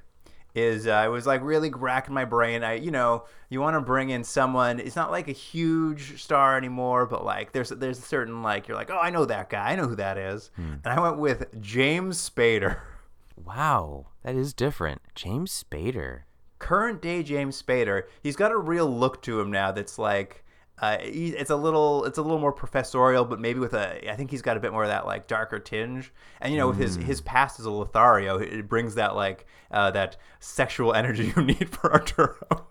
is 0.54 0.86
uh, 0.86 0.92
I 0.92 1.08
was 1.08 1.26
like 1.26 1.42
really 1.42 1.70
racking 1.70 2.14
my 2.14 2.24
brain. 2.24 2.62
I 2.64 2.74
you 2.74 2.90
know 2.90 3.24
you 3.48 3.60
want 3.60 3.74
to 3.76 3.80
bring 3.80 4.10
in 4.10 4.24
someone. 4.24 4.80
It's 4.80 4.96
not 4.96 5.10
like 5.10 5.28
a 5.28 5.32
huge 5.32 6.22
star 6.22 6.56
anymore, 6.56 7.06
but 7.06 7.24
like 7.24 7.52
there's 7.52 7.70
there's 7.70 7.98
a 7.98 8.02
certain 8.02 8.42
like 8.42 8.68
you're 8.68 8.76
like 8.76 8.90
oh 8.90 8.98
I 8.98 9.10
know 9.10 9.24
that 9.26 9.50
guy. 9.50 9.70
I 9.72 9.76
know 9.76 9.86
who 9.86 9.96
that 9.96 10.18
is. 10.18 10.50
And 10.56 10.80
I 10.86 11.00
went 11.00 11.18
with 11.18 11.60
James 11.60 12.18
Spader. 12.30 12.80
Wow, 13.42 14.08
that 14.22 14.34
is 14.34 14.52
different. 14.52 15.00
James 15.14 15.64
Spader. 15.64 16.22
current 16.58 17.00
day 17.00 17.22
James 17.22 17.60
Spader, 17.60 18.02
he's 18.22 18.36
got 18.36 18.52
a 18.52 18.58
real 18.58 18.86
look 18.86 19.22
to 19.22 19.40
him 19.40 19.50
now 19.50 19.72
that's 19.72 19.98
like 19.98 20.44
uh, 20.80 20.96
it's 21.00 21.50
a 21.50 21.56
little 21.56 22.04
it's 22.06 22.16
a 22.16 22.22
little 22.22 22.38
more 22.38 22.52
professorial, 22.52 23.24
but 23.24 23.38
maybe 23.38 23.60
with 23.60 23.74
a 23.74 24.10
I 24.10 24.16
think 24.16 24.30
he's 24.30 24.42
got 24.42 24.56
a 24.56 24.60
bit 24.60 24.72
more 24.72 24.82
of 24.82 24.88
that 24.88 25.04
like 25.04 25.26
darker 25.26 25.58
tinge. 25.58 26.12
And 26.40 26.52
you 26.52 26.58
know, 26.58 26.68
with 26.68 26.78
his 26.78 26.96
his 26.96 27.20
past 27.20 27.60
as 27.60 27.66
a 27.66 27.70
Lothario, 27.70 28.38
it 28.38 28.52
it 28.52 28.68
brings 28.68 28.94
that 28.94 29.14
like 29.14 29.46
uh, 29.70 29.90
that 29.90 30.16
sexual 30.40 30.94
energy 31.00 31.32
you 31.36 31.42
need 31.42 31.68
for 31.68 31.92
Arturo. 31.92 32.66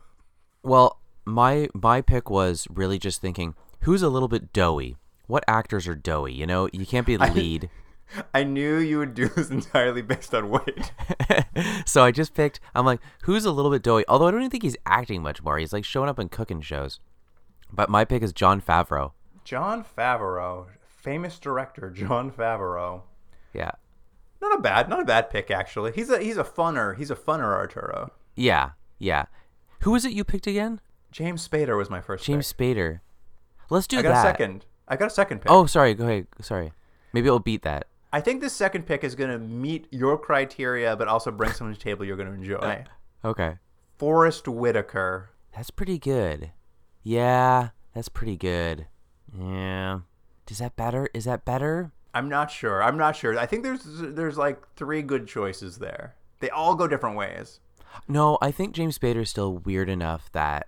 Well, 0.63 1.00
my 1.25 1.70
my 1.75 2.01
pick 2.01 2.30
was 2.30 2.68
really 2.70 2.98
just 2.98 3.22
thinking 3.22 3.54
who's 3.82 4.01
a 4.01 4.10
little 4.10 4.28
bit 4.28 4.51
doughy. 4.54 4.98
What 5.28 5.44
actors 5.48 5.88
are 5.88 5.96
doughy? 5.96 6.34
You 6.34 6.48
know, 6.48 6.68
you 6.74 6.88
can't 6.88 7.06
be 7.06 7.16
the 7.16 7.32
lead. 7.32 7.70
I 8.34 8.44
knew 8.44 8.78
you 8.78 8.98
would 8.98 9.13
do 9.13 9.28
this 9.28 9.51
entirely 9.51 10.01
based 10.01 10.34
on 10.34 10.50
weight. 10.50 10.92
so 11.86 12.04
I 12.04 12.10
just 12.10 12.34
picked. 12.34 12.60
I'm 12.74 12.84
like, 12.84 13.00
who's 13.22 13.46
a 13.46 13.51
little 13.51 13.70
bit 13.70 13.84
doughy? 13.84 14.04
Although 14.08 14.28
I 14.28 14.32
don't 14.32 14.42
even 14.42 14.50
think 14.50 14.63
he's 14.63 14.78
acting 14.88 15.22
much 15.22 15.44
more. 15.44 15.60
He's 15.60 15.74
like 15.74 15.86
showing 15.86 16.10
up 16.10 16.18
in 16.18 16.28
cooking 16.30 16.62
shows. 16.62 17.00
But 17.72 17.90
my 17.90 18.06
pick 18.06 18.24
is 18.24 18.34
Jon 18.34 18.62
Favreau. 18.62 19.12
Jon 19.44 19.84
Favreau, 19.98 20.68
famous 20.88 21.40
director 21.40 21.90
Jon 21.90 22.32
Favreau. 22.32 23.02
Yeah, 23.54 23.72
Not 24.42 24.60
a 24.60 24.62
bad, 24.62 24.90
not 24.90 25.02
a 25.02 25.06
bad 25.06 25.30
pick 25.30 25.50
actually. 25.50 25.92
He's 25.92 26.10
a 26.10 26.20
he's 26.20 26.38
a 26.38 26.44
funner, 26.44 26.96
he's 26.96 27.10
a 27.12 27.16
funner 27.16 27.54
Arturo. 27.56 28.12
yeah, 28.36 28.72
yeah. 29.00 29.26
Who 29.82 29.92
was 29.92 30.06
it 30.06 30.12
you 30.12 30.24
picked 30.24 30.46
again? 30.46 30.82
James 31.12 31.48
Spader 31.48 31.78
was 31.78 31.90
my 31.90 32.02
first. 32.02 32.26
James 32.26 32.52
pick. 32.54 32.76
Spader. 32.78 33.00
Let's 33.70 33.88
do 33.88 33.96
that. 33.98 34.06
I 34.06 34.10
got 34.10 34.14
that. 34.14 34.26
a 34.26 34.30
second. 34.30 34.66
I 34.88 34.96
got 34.98 35.08
a 35.08 35.10
second 35.10 35.40
pick. 35.40 35.52
Oh, 35.52 35.66
sorry. 35.66 35.94
Go 35.94 36.06
ahead. 36.06 36.28
Sorry. 36.42 36.74
Maybe 37.14 37.28
it'll 37.28 37.40
beat 37.40 37.62
that. 37.64 37.88
I 38.12 38.22
think 38.22 38.42
this 38.42 38.54
second 38.54 38.86
pick 38.86 39.04
is 39.04 39.16
going 39.16 39.30
to 39.32 39.40
meet 39.40 39.88
your 39.92 40.18
criteria, 40.18 40.96
but 40.96 41.08
also 41.08 41.32
bring 41.32 41.52
something 41.54 41.74
to 41.74 41.80
the 41.80 41.84
table 41.84 42.06
you're 42.06 42.18
going 42.18 42.28
to 42.28 42.34
enjoy. 42.36 42.58
Uh, 42.58 43.28
okay. 43.28 43.56
Forest 43.98 44.48
Whitaker. 44.48 45.30
That's 45.56 45.70
pretty 45.72 45.98
good. 45.98 46.52
Yeah, 47.03 47.70
that's 47.94 48.10
pretty 48.10 48.38
good. 48.38 48.88
Yeah. 49.38 50.00
Is 50.50 50.58
that 50.60 50.75
better? 50.75 51.10
Is 51.13 51.25
that 51.25 51.46
better? 51.46 51.91
I'm 52.13 52.27
not 52.27 52.50
sure. 52.50 52.82
I'm 52.82 52.98
not 52.98 53.15
sure. 53.15 53.38
I 53.38 53.46
think 53.46 53.63
there's 53.63 53.82
there's 53.86 54.38
like 54.38 54.62
three 54.75 55.01
good 55.01 55.27
choices 55.27 55.77
there. 55.77 56.15
They 56.39 56.50
all 56.50 56.75
go 56.75 56.88
different 56.88 57.15
ways. 57.15 57.60
No, 58.08 58.38
I 58.41 58.51
think 58.51 58.74
James 58.74 58.98
Spader 58.98 59.22
is 59.22 59.29
still 59.29 59.58
weird 59.58 59.89
enough 59.89 60.32
that 60.32 60.68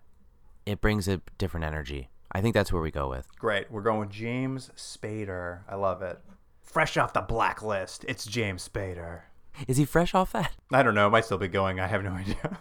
it 0.65 0.81
brings 0.81 1.07
a 1.07 1.21
different 1.37 1.65
energy. 1.65 2.09
I 2.31 2.41
think 2.41 2.53
that's 2.53 2.71
where 2.71 2.81
we 2.81 2.91
go 2.91 3.09
with. 3.09 3.27
Great. 3.39 3.71
We're 3.71 3.81
going 3.81 3.99
with 3.99 4.09
James 4.11 4.69
Spader. 4.75 5.61
I 5.67 5.75
love 5.75 6.01
it. 6.01 6.19
Fresh 6.61 6.95
off 6.97 7.13
the 7.13 7.21
blacklist, 7.21 8.05
it's 8.07 8.25
James 8.25 8.67
Spader. 8.69 9.21
Is 9.67 9.75
he 9.77 9.83
fresh 9.83 10.13
off 10.15 10.31
that? 10.31 10.53
I 10.71 10.83
don't 10.83 10.95
know. 10.95 11.07
It 11.07 11.09
might 11.09 11.25
still 11.25 11.37
be 11.37 11.49
going. 11.49 11.79
I 11.79 11.87
have 11.87 12.03
no 12.03 12.11
idea. 12.11 12.59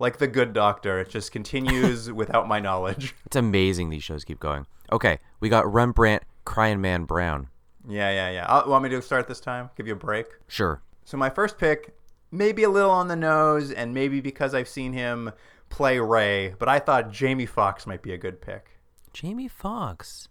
Like 0.00 0.16
the 0.16 0.26
good 0.26 0.52
doctor, 0.52 0.98
it 0.98 1.10
just 1.10 1.30
continues 1.30 2.10
without 2.12 2.48
my 2.48 2.58
knowledge. 2.58 3.14
It's 3.26 3.36
amazing 3.36 3.90
these 3.90 4.02
shows 4.02 4.24
keep 4.24 4.40
going. 4.40 4.66
Okay, 4.90 5.18
we 5.38 5.48
got 5.48 5.72
Rembrandt 5.72 6.24
Crying 6.44 6.80
Man 6.80 7.04
Brown. 7.04 7.48
Yeah, 7.88 8.10
yeah, 8.10 8.30
yeah. 8.30 8.46
Uh, 8.46 8.68
want 8.68 8.82
me 8.82 8.90
to 8.90 9.00
start 9.00 9.28
this 9.28 9.40
time? 9.40 9.70
Give 9.76 9.86
you 9.86 9.92
a 9.92 9.96
break? 9.96 10.26
Sure. 10.48 10.82
So 11.04 11.16
my 11.16 11.30
first 11.30 11.58
pick, 11.58 11.94
maybe 12.32 12.64
a 12.64 12.68
little 12.68 12.90
on 12.90 13.08
the 13.08 13.16
nose, 13.16 13.70
and 13.70 13.94
maybe 13.94 14.20
because 14.20 14.54
I've 14.54 14.68
seen 14.68 14.92
him 14.92 15.30
play 15.68 15.98
Ray, 15.98 16.54
but 16.58 16.68
I 16.68 16.78
thought 16.78 17.12
Jamie 17.12 17.46
Foxx 17.46 17.86
might 17.86 18.02
be 18.02 18.12
a 18.12 18.18
good 18.18 18.40
pick. 18.40 18.78
Jamie 19.12 19.48
Foxx. 19.48 20.28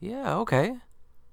Yeah, 0.00 0.36
okay. 0.36 0.76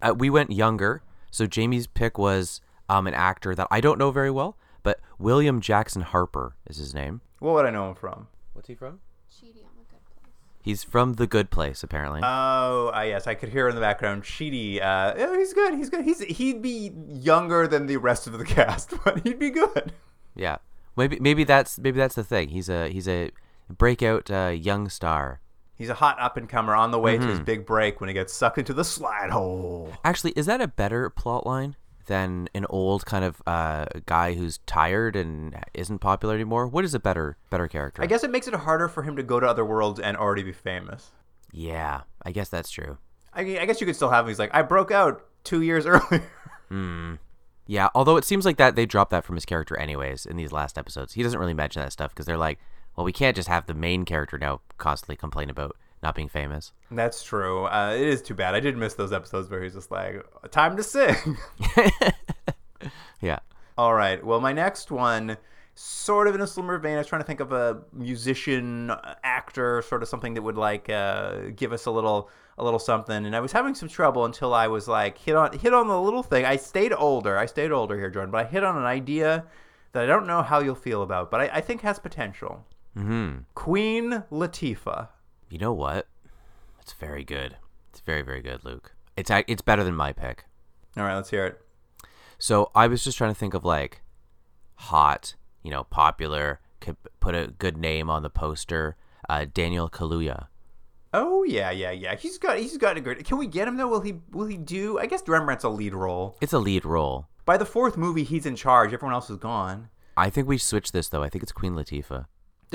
Uh, 0.02 0.14
we 0.18 0.30
went 0.30 0.52
younger, 0.52 1.04
so 1.30 1.46
Jamie's 1.46 1.88
pick 1.88 2.18
was 2.18 2.62
um, 2.90 3.06
an 3.06 3.14
actor 3.14 3.54
that 3.56 3.68
I 3.70 3.82
don't 3.82 4.00
know 4.00 4.12
very 4.12 4.32
well, 4.32 4.58
but 4.82 5.00
William 5.20 5.62
Jackson 5.62 6.02
Harper 6.02 6.56
is 6.68 6.78
his 6.78 6.94
name. 6.94 7.22
What 7.40 7.54
would 7.54 7.66
I 7.66 7.70
know 7.70 7.90
him 7.90 7.96
from? 7.96 8.28
What's 8.54 8.68
he 8.68 8.76
from? 8.76 9.00
Chidi 9.32 9.64
on 9.64 9.72
the 9.78 9.84
good 9.90 10.06
place. 10.06 10.34
He's 10.62 10.84
from 10.84 11.14
The 11.14 11.28
Good 11.28 11.52
Place, 11.52 11.84
apparently. 11.84 12.22
Oh, 12.24 12.92
uh, 12.96 13.02
yes, 13.02 13.28
I 13.28 13.36
could 13.36 13.50
hear 13.50 13.68
in 13.68 13.76
the 13.76 13.82
background. 13.82 14.24
Chidi, 14.24 14.82
uh, 14.82 15.14
oh, 15.18 15.38
he's 15.38 15.54
good. 15.54 15.74
He's 15.76 15.90
good. 15.90 16.06
He's 16.06 16.20
he'd 16.22 16.62
be 16.62 16.92
younger 17.08 17.68
than 17.68 17.88
the 17.88 17.98
rest 17.98 18.26
of 18.28 18.38
the 18.38 18.46
cast, 18.46 18.94
but 19.04 19.26
he'd 19.26 19.40
be 19.40 19.50
good. 19.50 19.94
yeah, 20.36 20.58
maybe 20.96 21.20
maybe 21.20 21.44
that's 21.44 21.78
maybe 21.78 21.98
that's 21.98 22.16
the 22.16 22.24
thing. 22.24 22.50
He's 22.50 22.70
a 22.70 22.90
he's 22.90 23.08
a 23.08 23.32
breakout 23.70 24.32
uh, 24.32 24.54
young 24.56 24.90
star. 24.90 25.42
He's 25.78 25.90
a 25.90 25.96
hot 25.96 26.18
up 26.22 26.38
and 26.38 26.48
comer 26.48 26.74
on 26.74 26.92
the 26.92 27.00
way 27.00 27.18
to 27.18 27.28
his 27.28 27.42
big 27.42 27.66
break 27.66 28.00
when 28.00 28.08
he 28.08 28.14
gets 28.14 28.32
sucked 28.34 28.58
into 28.58 28.74
the 28.74 28.86
slide 28.86 29.30
hole. 29.30 29.92
Actually, 30.06 30.32
is 30.32 30.46
that 30.46 30.62
a 30.62 30.70
better 30.70 31.10
plot 31.10 31.46
line 31.46 31.76
than 32.06 32.50
an 32.54 32.66
old 32.70 33.06
kind 33.06 33.26
of 33.26 33.42
uh, 33.48 33.86
guy 34.06 34.34
who's 34.34 34.60
tired 34.66 35.16
and 35.16 35.56
isn't 35.74 36.00
popular 36.00 36.36
anymore? 36.36 36.68
What 36.68 36.86
is 36.86 36.94
a 36.94 37.00
better 37.00 37.38
better 37.50 37.68
character? 37.68 38.02
I 38.02 38.06
guess 38.08 38.24
it 38.24 38.32
makes 38.32 38.48
it 38.48 38.54
harder 38.54 38.88
for 38.88 39.04
him 39.04 39.16
to 39.16 39.24
go 39.24 39.40
to 39.40 39.48
other 39.48 39.66
worlds 39.66 40.00
and 40.00 40.18
already 40.18 40.44
be 40.44 40.52
famous. 40.52 41.12
Yeah, 41.52 42.02
I 42.24 42.32
guess 42.32 42.50
that's 42.50 42.70
true. 42.70 42.98
I, 43.34 43.42
I 43.60 43.66
guess 43.66 43.80
you 43.82 43.88
could 43.88 43.96
still 43.96 44.10
have 44.10 44.26
him. 44.26 44.30
He's 44.30 44.40
like, 44.40 44.54
I 44.54 44.62
broke 44.62 44.92
out 44.92 45.26
two 45.44 45.62
years 45.62 45.86
earlier. 45.88 46.24
Yeah, 47.68 47.90
although 47.96 48.18
it 48.18 48.26
seems 48.26 48.46
like 48.46 48.58
that 48.58 48.76
they 48.76 48.86
dropped 48.86 49.12
that 49.12 49.26
from 49.26 49.36
his 49.36 49.46
character 49.46 49.78
anyways 49.78 50.26
in 50.26 50.38
these 50.38 50.52
last 50.52 50.78
episodes. 50.78 51.14
He 51.14 51.24
doesn't 51.24 51.40
really 51.40 51.54
mention 51.54 51.82
that 51.82 51.92
stuff 51.92 52.12
because 52.12 52.26
they're 52.26 52.38
like, 52.38 52.60
well, 52.96 53.06
we 53.06 53.12
can't 53.12 53.36
just 53.36 53.50
have 53.50 53.66
the 53.66 53.74
main 53.74 54.06
character 54.06 54.38
now 54.38 54.62
constantly 54.78 55.16
complain 55.16 55.50
about 55.50 55.76
not 56.06 56.16
being 56.16 56.30
famous. 56.30 56.72
That's 56.92 57.24
true. 57.24 57.66
Uh, 57.66 57.94
it 57.96 58.08
is 58.08 58.22
too 58.22 58.36
bad. 58.36 58.54
I 58.54 58.60
did 58.60 58.78
miss 58.78 58.94
those 58.94 59.12
episodes 59.12 59.50
where 59.50 59.64
he's 59.64 59.74
just 59.74 59.90
like, 59.90 60.24
time 60.52 60.78
to 60.78 60.84
sing. 60.84 61.16
Yeah. 63.22 63.40
All 63.78 63.94
right. 63.94 64.24
Well, 64.24 64.40
my 64.40 64.54
next 64.54 64.92
one, 64.92 65.38
sort 65.74 66.28
of 66.28 66.36
in 66.36 66.42
a 66.42 66.48
similar 66.48 66.78
vein. 66.78 66.96
I 66.96 66.98
was 67.00 67.08
trying 67.08 67.22
to 67.22 67.26
think 67.26 67.40
of 67.40 67.52
a 67.52 67.82
musician, 67.92 68.92
uh, 68.92 69.16
actor, 69.24 69.82
sort 69.82 70.04
of 70.04 70.10
something 70.10 70.36
that 70.36 70.44
would 70.44 70.58
like 70.58 70.90
uh, 70.90 71.50
give 71.56 71.74
us 71.74 71.86
a 71.88 71.92
little, 71.92 72.30
a 72.58 72.64
little 72.64 72.78
something. 72.80 73.26
And 73.26 73.36
I 73.36 73.40
was 73.40 73.52
having 73.52 73.74
some 73.74 73.90
trouble 73.90 74.26
until 74.26 74.54
I 74.54 74.68
was 74.68 74.88
like 74.88 75.18
hit 75.18 75.36
on, 75.36 75.58
hit 75.58 75.74
on 75.74 75.88
the 75.88 76.00
little 76.00 76.24
thing. 76.24 76.46
I 76.46 76.58
stayed 76.58 76.94
older. 76.94 77.38
I 77.38 77.48
stayed 77.48 77.72
older 77.72 77.98
here, 77.98 78.12
Jordan, 78.12 78.32
but 78.32 78.46
I 78.46 78.50
hit 78.50 78.64
on 78.64 78.78
an 78.78 78.86
idea 78.86 79.46
that 79.94 80.04
I 80.04 80.06
don't 80.06 80.28
know 80.28 80.44
how 80.44 80.60
you'll 80.60 80.76
feel 80.76 81.02
about, 81.02 81.32
but 81.32 81.42
I, 81.42 81.50
I 81.54 81.62
think 81.62 81.82
has 81.82 81.98
potential. 81.98 82.64
hmm 82.94 83.38
Queen 83.56 84.24
Latifah. 84.32 85.08
You 85.56 85.60
know 85.60 85.72
what? 85.72 86.10
It's 86.82 86.92
very 86.92 87.24
good. 87.24 87.56
It's 87.90 88.02
very 88.02 88.24
very 88.24 88.42
good, 88.42 88.66
Luke. 88.66 88.94
It's 89.16 89.32
it's 89.48 89.62
better 89.62 89.86
than 89.86 89.96
my 89.96 90.12
pick. 90.12 90.44
All 90.98 91.06
right, 91.06 91.16
let's 91.16 91.30
hear 91.30 91.46
it. 91.46 91.62
So 92.38 92.72
I 92.76 92.88
was 92.88 93.06
just 93.06 93.18
trying 93.18 93.32
to 93.32 93.40
think 93.40 93.54
of 93.54 93.64
like 93.64 94.02
hot, 94.76 95.36
you 95.64 95.72
know, 95.72 95.86
popular, 95.86 96.60
could 96.82 96.98
put 97.22 97.36
a 97.36 97.54
good 97.58 97.78
name 97.78 98.10
on 98.10 98.22
the 98.22 98.30
poster. 98.30 98.98
Uh, 99.30 99.46
Daniel 99.46 99.90
Kaluuya. 99.90 100.48
Oh 101.14 101.44
yeah, 101.44 101.72
yeah, 101.72 101.92
yeah. 101.92 102.16
He's 102.18 102.38
got 102.38 102.58
he's 102.58 102.76
got 102.76 102.98
a 102.98 103.00
great. 103.00 103.24
Can 103.24 103.38
we 103.38 103.48
get 103.48 103.66
him 103.66 103.78
though? 103.78 103.88
Will 103.88 104.02
he 104.02 104.16
will 104.32 104.48
he 104.48 104.58
do? 104.58 105.00
I 105.00 105.06
guess 105.06 105.26
Rembrandt's 105.26 105.64
a 105.64 105.70
lead 105.70 105.94
role. 105.94 106.36
It's 106.42 106.52
a 106.52 106.60
lead 106.60 106.84
role. 106.84 107.30
By 107.46 107.56
the 107.56 107.66
fourth 107.66 107.96
movie, 107.96 108.26
he's 108.26 108.46
in 108.46 108.58
charge. 108.58 108.92
Everyone 108.92 109.14
else 109.14 109.30
is 109.30 109.38
gone. 109.38 109.88
I 110.18 110.30
think 110.30 110.50
we 110.50 110.58
switch 110.58 110.92
this 110.92 111.08
though. 111.08 111.24
I 111.24 111.30
think 111.30 111.44
it's 111.44 111.54
Queen 111.54 111.76
Latifah. 111.76 112.26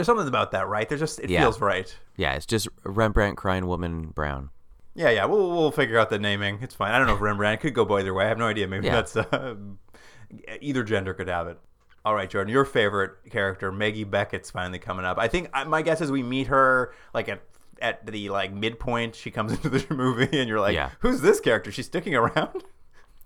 There's 0.00 0.06
something 0.06 0.26
about 0.28 0.52
that, 0.52 0.66
right? 0.68 0.88
There's 0.88 1.00
just 1.00 1.20
it 1.20 1.30
Yeah. 1.30 1.40
feels 1.42 1.60
right. 1.60 1.94
Yeah, 2.16 2.32
it's 2.34 2.46
just 2.46 2.68
Rembrandt 2.84 3.36
crying 3.36 3.66
woman 3.66 4.06
Brown. 4.08 4.50
Yeah, 4.94 5.10
yeah. 5.10 5.24
We'll 5.26 5.50
we'll 5.50 5.70
figure 5.70 5.98
out 5.98 6.10
the 6.10 6.18
naming. 6.18 6.58
It's 6.62 6.74
fine. 6.74 6.92
I 6.92 6.98
don't 6.98 7.06
know 7.06 7.14
if 7.14 7.20
Rembrandt 7.20 7.60
could 7.60 7.74
go 7.74 7.84
either 7.98 8.12
way. 8.14 8.24
I 8.24 8.28
have 8.28 8.38
no 8.38 8.46
idea. 8.46 8.66
Maybe 8.66 8.86
Yeah. 8.86 8.94
that's 9.02 9.16
uh, 9.16 9.54
either 10.60 10.82
gender 10.82 11.14
could 11.14 11.28
have 11.28 11.46
it. 11.48 11.58
All 12.04 12.14
right, 12.14 12.30
Jordan, 12.30 12.50
your 12.52 12.64
favorite 12.64 13.12
character, 13.30 13.70
Maggie 13.70 14.04
Beckett's 14.04 14.50
finally 14.50 14.78
coming 14.78 15.04
up. 15.04 15.18
I 15.18 15.28
think 15.28 15.50
I- 15.52 15.64
my 15.64 15.82
guess 15.82 16.00
is 16.00 16.10
we 16.10 16.22
meet 16.22 16.46
her 16.48 16.94
like 17.14 17.28
at 17.28 17.42
at 17.82 18.06
the 18.06 18.28
like 18.30 18.52
midpoint. 18.52 19.14
She 19.14 19.30
comes 19.30 19.52
into 19.64 19.68
the 19.68 19.94
movie, 19.94 20.38
and 20.38 20.48
you're 20.48 20.60
like, 20.60 20.74
Yeah. 20.74 20.90
"Who's 21.00 21.20
this 21.20 21.40
character? 21.40 21.70
She's 21.70 21.86
sticking 21.86 22.14
around." 22.14 22.64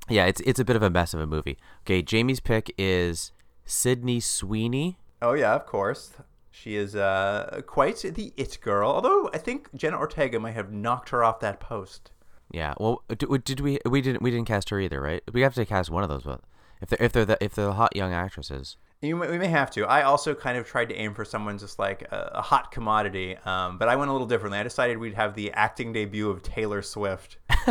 Yeah, 0.06 0.26
it's 0.26 0.42
it's 0.42 0.60
a 0.60 0.66
bit 0.66 0.76
of 0.76 0.82
a 0.82 0.90
mess 0.90 1.14
of 1.14 1.20
a 1.20 1.26
movie. 1.26 1.56
Okay, 1.80 2.02
Jamie's 2.02 2.38
pick 2.38 2.74
is 2.76 3.32
Sydney 3.64 4.20
Sweeney. 4.20 4.98
Oh 5.22 5.32
yeah, 5.32 5.54
of 5.54 5.64
course. 5.64 6.10
She 6.56 6.76
is 6.76 6.94
uh, 6.94 7.62
quite 7.66 7.96
the 7.98 8.32
it 8.36 8.58
girl. 8.60 8.90
Although 8.90 9.28
I 9.34 9.38
think 9.38 9.68
Jenna 9.74 9.98
Ortega 9.98 10.38
might 10.38 10.54
have 10.54 10.72
knocked 10.72 11.08
her 11.08 11.24
off 11.24 11.40
that 11.40 11.58
post. 11.58 12.12
Yeah. 12.50 12.74
Well, 12.78 13.02
did, 13.08 13.44
did 13.44 13.60
we 13.60 13.80
we 13.84 14.00
didn't 14.00 14.22
we 14.22 14.30
didn't 14.30 14.46
cast 14.46 14.70
her 14.70 14.78
either, 14.78 15.00
right? 15.00 15.22
We 15.32 15.40
have 15.40 15.54
to 15.54 15.66
cast 15.66 15.90
one 15.90 16.04
of 16.04 16.08
those. 16.08 16.22
But 16.22 16.42
if 16.80 16.88
they're 16.88 17.02
if 17.02 17.12
they're 17.12 17.24
the, 17.24 17.42
if 17.42 17.54
they're 17.54 17.66
the 17.66 17.72
hot 17.72 17.96
young 17.96 18.12
actresses, 18.12 18.76
You 19.02 19.16
may, 19.16 19.28
we 19.28 19.38
may 19.38 19.48
have 19.48 19.70
to. 19.72 19.84
I 19.84 20.02
also 20.02 20.32
kind 20.32 20.56
of 20.56 20.64
tried 20.64 20.90
to 20.90 20.94
aim 20.94 21.12
for 21.12 21.24
someone 21.24 21.58
just 21.58 21.80
like 21.80 22.02
a, 22.12 22.30
a 22.36 22.42
hot 22.42 22.70
commodity, 22.70 23.36
um, 23.44 23.76
but 23.76 23.88
I 23.88 23.96
went 23.96 24.10
a 24.10 24.12
little 24.12 24.28
differently. 24.28 24.58
I 24.58 24.62
decided 24.62 24.98
we'd 24.98 25.14
have 25.14 25.34
the 25.34 25.50
acting 25.52 25.92
debut 25.92 26.30
of 26.30 26.42
Taylor 26.42 26.82
Swift. 26.82 27.38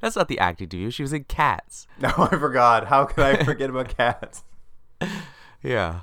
that's 0.00 0.16
not 0.16 0.28
the 0.28 0.38
acting 0.38 0.68
debut. 0.68 0.90
She 0.90 1.02
was 1.02 1.12
in 1.12 1.24
Cats. 1.24 1.86
No, 2.00 2.12
I 2.16 2.36
forgot. 2.36 2.86
How 2.88 3.04
could 3.04 3.24
I 3.24 3.44
forget 3.44 3.70
about 3.70 3.96
cats? 3.96 4.42
Yeah. 5.62 6.00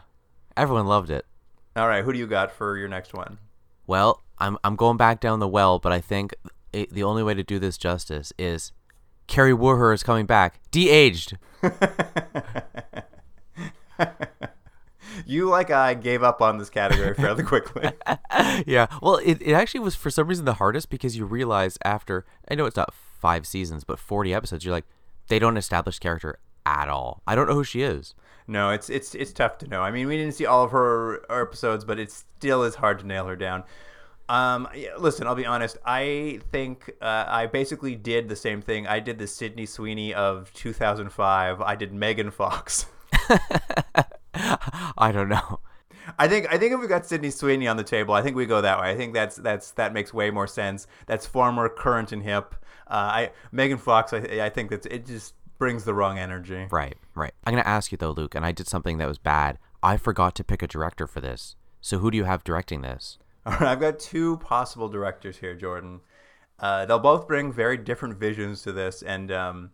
Everyone 0.58 0.88
loved 0.88 1.10
it. 1.10 1.26
All 1.76 1.88
right, 1.88 2.04
who 2.04 2.14
do 2.14 2.20
you 2.20 2.28
got 2.28 2.52
for 2.52 2.78
your 2.78 2.88
next 2.88 3.14
one? 3.14 3.38
Well, 3.88 4.22
I'm 4.38 4.58
I'm 4.64 4.76
going 4.76 4.98
back 4.98 5.20
down 5.20 5.40
the 5.40 5.48
well, 5.48 5.80
but 5.80 5.92
I 5.92 6.00
think 6.00 6.34
it, 6.72 6.90
the 6.92 7.04
only 7.04 7.24
way 7.24 7.34
to 7.34 7.44
do 7.44 7.60
this 7.60 7.78
justice 7.78 8.32
is 8.38 8.72
Kari 9.28 9.52
Wuhrer 9.52 9.94
is 9.94 10.04
coming 10.04 10.26
back, 10.26 10.60
de-aged. 10.72 11.38
You, 15.26 15.50
like 15.50 15.72
I, 15.72 15.94
gave 15.94 16.24
up 16.24 16.42
on 16.42 16.58
this 16.58 16.70
category 16.70 17.14
fairly 17.14 17.44
quickly. 17.44 17.90
yeah. 18.68 18.88
Well, 19.02 19.18
it, 19.24 19.42
it 19.42 19.54
actually 19.54 19.80
was 19.80 19.96
for 19.96 20.10
some 20.10 20.28
reason 20.28 20.46
the 20.46 20.56
hardest 20.56 20.90
because 20.90 21.16
you 21.16 21.26
realize 21.26 21.78
after 21.84 22.26
I 22.50 22.56
know 22.56 22.66
it's 22.66 22.76
not 22.76 22.94
five 22.94 23.48
seasons, 23.48 23.84
but 23.84 24.00
forty 24.00 24.34
episodes, 24.34 24.66
you're 24.66 24.74
like, 24.74 24.86
they 25.28 25.40
don't 25.40 25.58
establish 25.58 26.00
character 26.00 26.40
at 26.66 26.90
all. 26.90 27.22
I 27.26 27.36
don't 27.36 27.48
know 27.48 27.56
who 27.56 27.64
she 27.64 27.82
is. 27.82 28.14
No, 28.48 28.70
it's 28.70 28.90
it's 28.90 29.16
it's 29.16 29.34
tough 29.34 29.58
to 29.60 29.68
know. 29.68 29.82
I 29.82 29.92
mean, 29.92 30.08
we 30.08 30.18
didn't 30.18 30.34
see 30.34 30.46
all 30.46 30.64
of 30.64 30.72
her, 30.72 31.26
her 31.30 31.42
episodes, 31.42 31.84
but 31.84 32.00
it 32.00 32.12
still 32.12 32.64
is 32.64 32.76
hard 32.76 33.00
to 33.00 33.08
nail 33.08 33.26
her 33.26 33.36
down. 33.36 33.64
Um, 34.28 34.68
listen, 34.98 35.28
I'll 35.28 35.36
be 35.36 35.46
honest. 35.46 35.78
I 35.86 36.40
think 36.52 36.92
uh, 37.02 37.26
I 37.28 37.48
basically 37.48 37.96
did 37.96 38.30
the 38.30 38.36
same 38.36 38.62
thing. 38.62 38.88
I 38.88 39.00
did 39.00 39.20
the 39.20 39.28
Sydney 39.28 39.66
Sweeney 39.66 40.14
of 40.14 40.52
2005. 40.54 41.62
I 41.62 41.76
did 41.76 41.94
Megan 41.94 42.32
Fox. 42.32 42.88
I 44.34 45.12
don't 45.12 45.30
know. 45.30 45.60
I 46.20 46.28
think 46.28 46.52
I 46.54 46.58
think 46.58 46.74
if 46.74 46.80
we 46.80 46.88
got 46.88 47.06
Sydney 47.06 47.32
Sweeney 47.32 47.68
on 47.68 47.78
the 47.78 47.84
table, 47.84 48.14
I 48.14 48.22
think 48.22 48.36
we 48.36 48.46
go 48.46 48.62
that 48.62 48.80
way. 48.80 48.90
I 48.90 48.96
think 48.96 49.14
that's 49.14 49.38
that's 49.38 49.72
that 49.72 49.94
makes 49.94 50.14
way 50.14 50.30
more 50.30 50.48
sense. 50.48 50.88
That's 51.08 51.26
far 51.26 51.52
more 51.52 51.70
current 51.70 52.12
and 52.12 52.22
hip. 52.22 52.56
Uh, 52.88 52.94
I 52.94 53.32
Megan 53.52 53.80
Fox, 53.80 54.14
I, 54.14 54.18
I 54.18 54.50
think 54.50 54.70
that 54.70 54.86
it 54.86 55.06
just 55.08 55.34
brings 55.58 55.84
the 55.86 55.94
wrong 55.94 56.18
energy. 56.18 56.68
Right, 56.72 56.98
right. 57.16 57.34
I'm 57.46 57.54
gonna 57.54 57.68
ask 57.68 57.92
you 57.92 57.98
though, 57.98 58.12
Luke, 58.12 58.36
and 58.36 58.46
I 58.46 58.52
did 58.52 58.68
something 58.68 58.98
that 58.98 59.08
was 59.08 59.18
bad. 59.18 59.58
I 59.82 59.98
forgot 59.98 60.36
to 60.36 60.44
pick 60.44 60.62
a 60.62 60.68
director 60.68 61.08
for 61.08 61.22
this. 61.22 61.56
So 61.82 62.00
who 62.00 62.10
do 62.12 62.18
you 62.18 62.24
have 62.24 62.44
directing 62.44 62.82
this? 62.82 63.20
All 63.46 63.54
right, 63.54 63.64
I've 63.64 63.80
got 63.80 64.00
two 64.00 64.38
possible 64.38 64.90
directors 64.90 65.38
here, 65.38 65.54
Jordan. 65.56 66.02
Uh, 66.60 66.86
they'll 66.86 67.00
both 67.00 67.28
bring 67.28 67.52
very 67.54 67.78
different 67.78 68.18
visions 68.18 68.62
to 68.64 68.72
this, 68.72 69.02
and 69.04 69.32
um, 69.32 69.72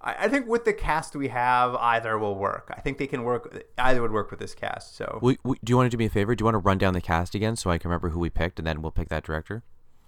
I, 0.00 0.24
I 0.24 0.28
think 0.28 0.46
with 0.46 0.64
the 0.64 0.72
cast 0.72 1.14
we 1.16 1.28
have, 1.28 1.74
either 1.74 2.16
will 2.18 2.36
work. 2.36 2.72
I 2.74 2.80
think 2.80 2.96
they 2.98 3.06
can 3.06 3.24
work. 3.24 3.64
Either 3.76 4.00
would 4.00 4.12
work 4.12 4.30
with 4.30 4.40
this 4.40 4.54
cast. 4.54 4.96
So 4.96 5.04
W- 5.20 5.36
w- 5.44 5.58
do 5.62 5.70
you 5.70 5.76
want 5.76 5.90
to 5.90 5.94
do 5.94 5.98
me 5.98 6.06
a 6.06 6.10
favor? 6.10 6.34
Do 6.34 6.42
you 6.42 6.46
want 6.46 6.54
to 6.54 6.60
run 6.60 6.78
down 6.78 6.94
the 6.94 7.00
cast 7.00 7.34
again 7.34 7.56
so 7.56 7.68
I 7.68 7.78
can 7.78 7.90
remember 7.90 8.10
who 8.10 8.20
we 8.20 8.30
picked, 8.30 8.58
and 8.58 8.66
then 8.66 8.80
we'll 8.80 8.92
pick 8.92 9.08
that 9.10 9.24
director? 9.24 9.62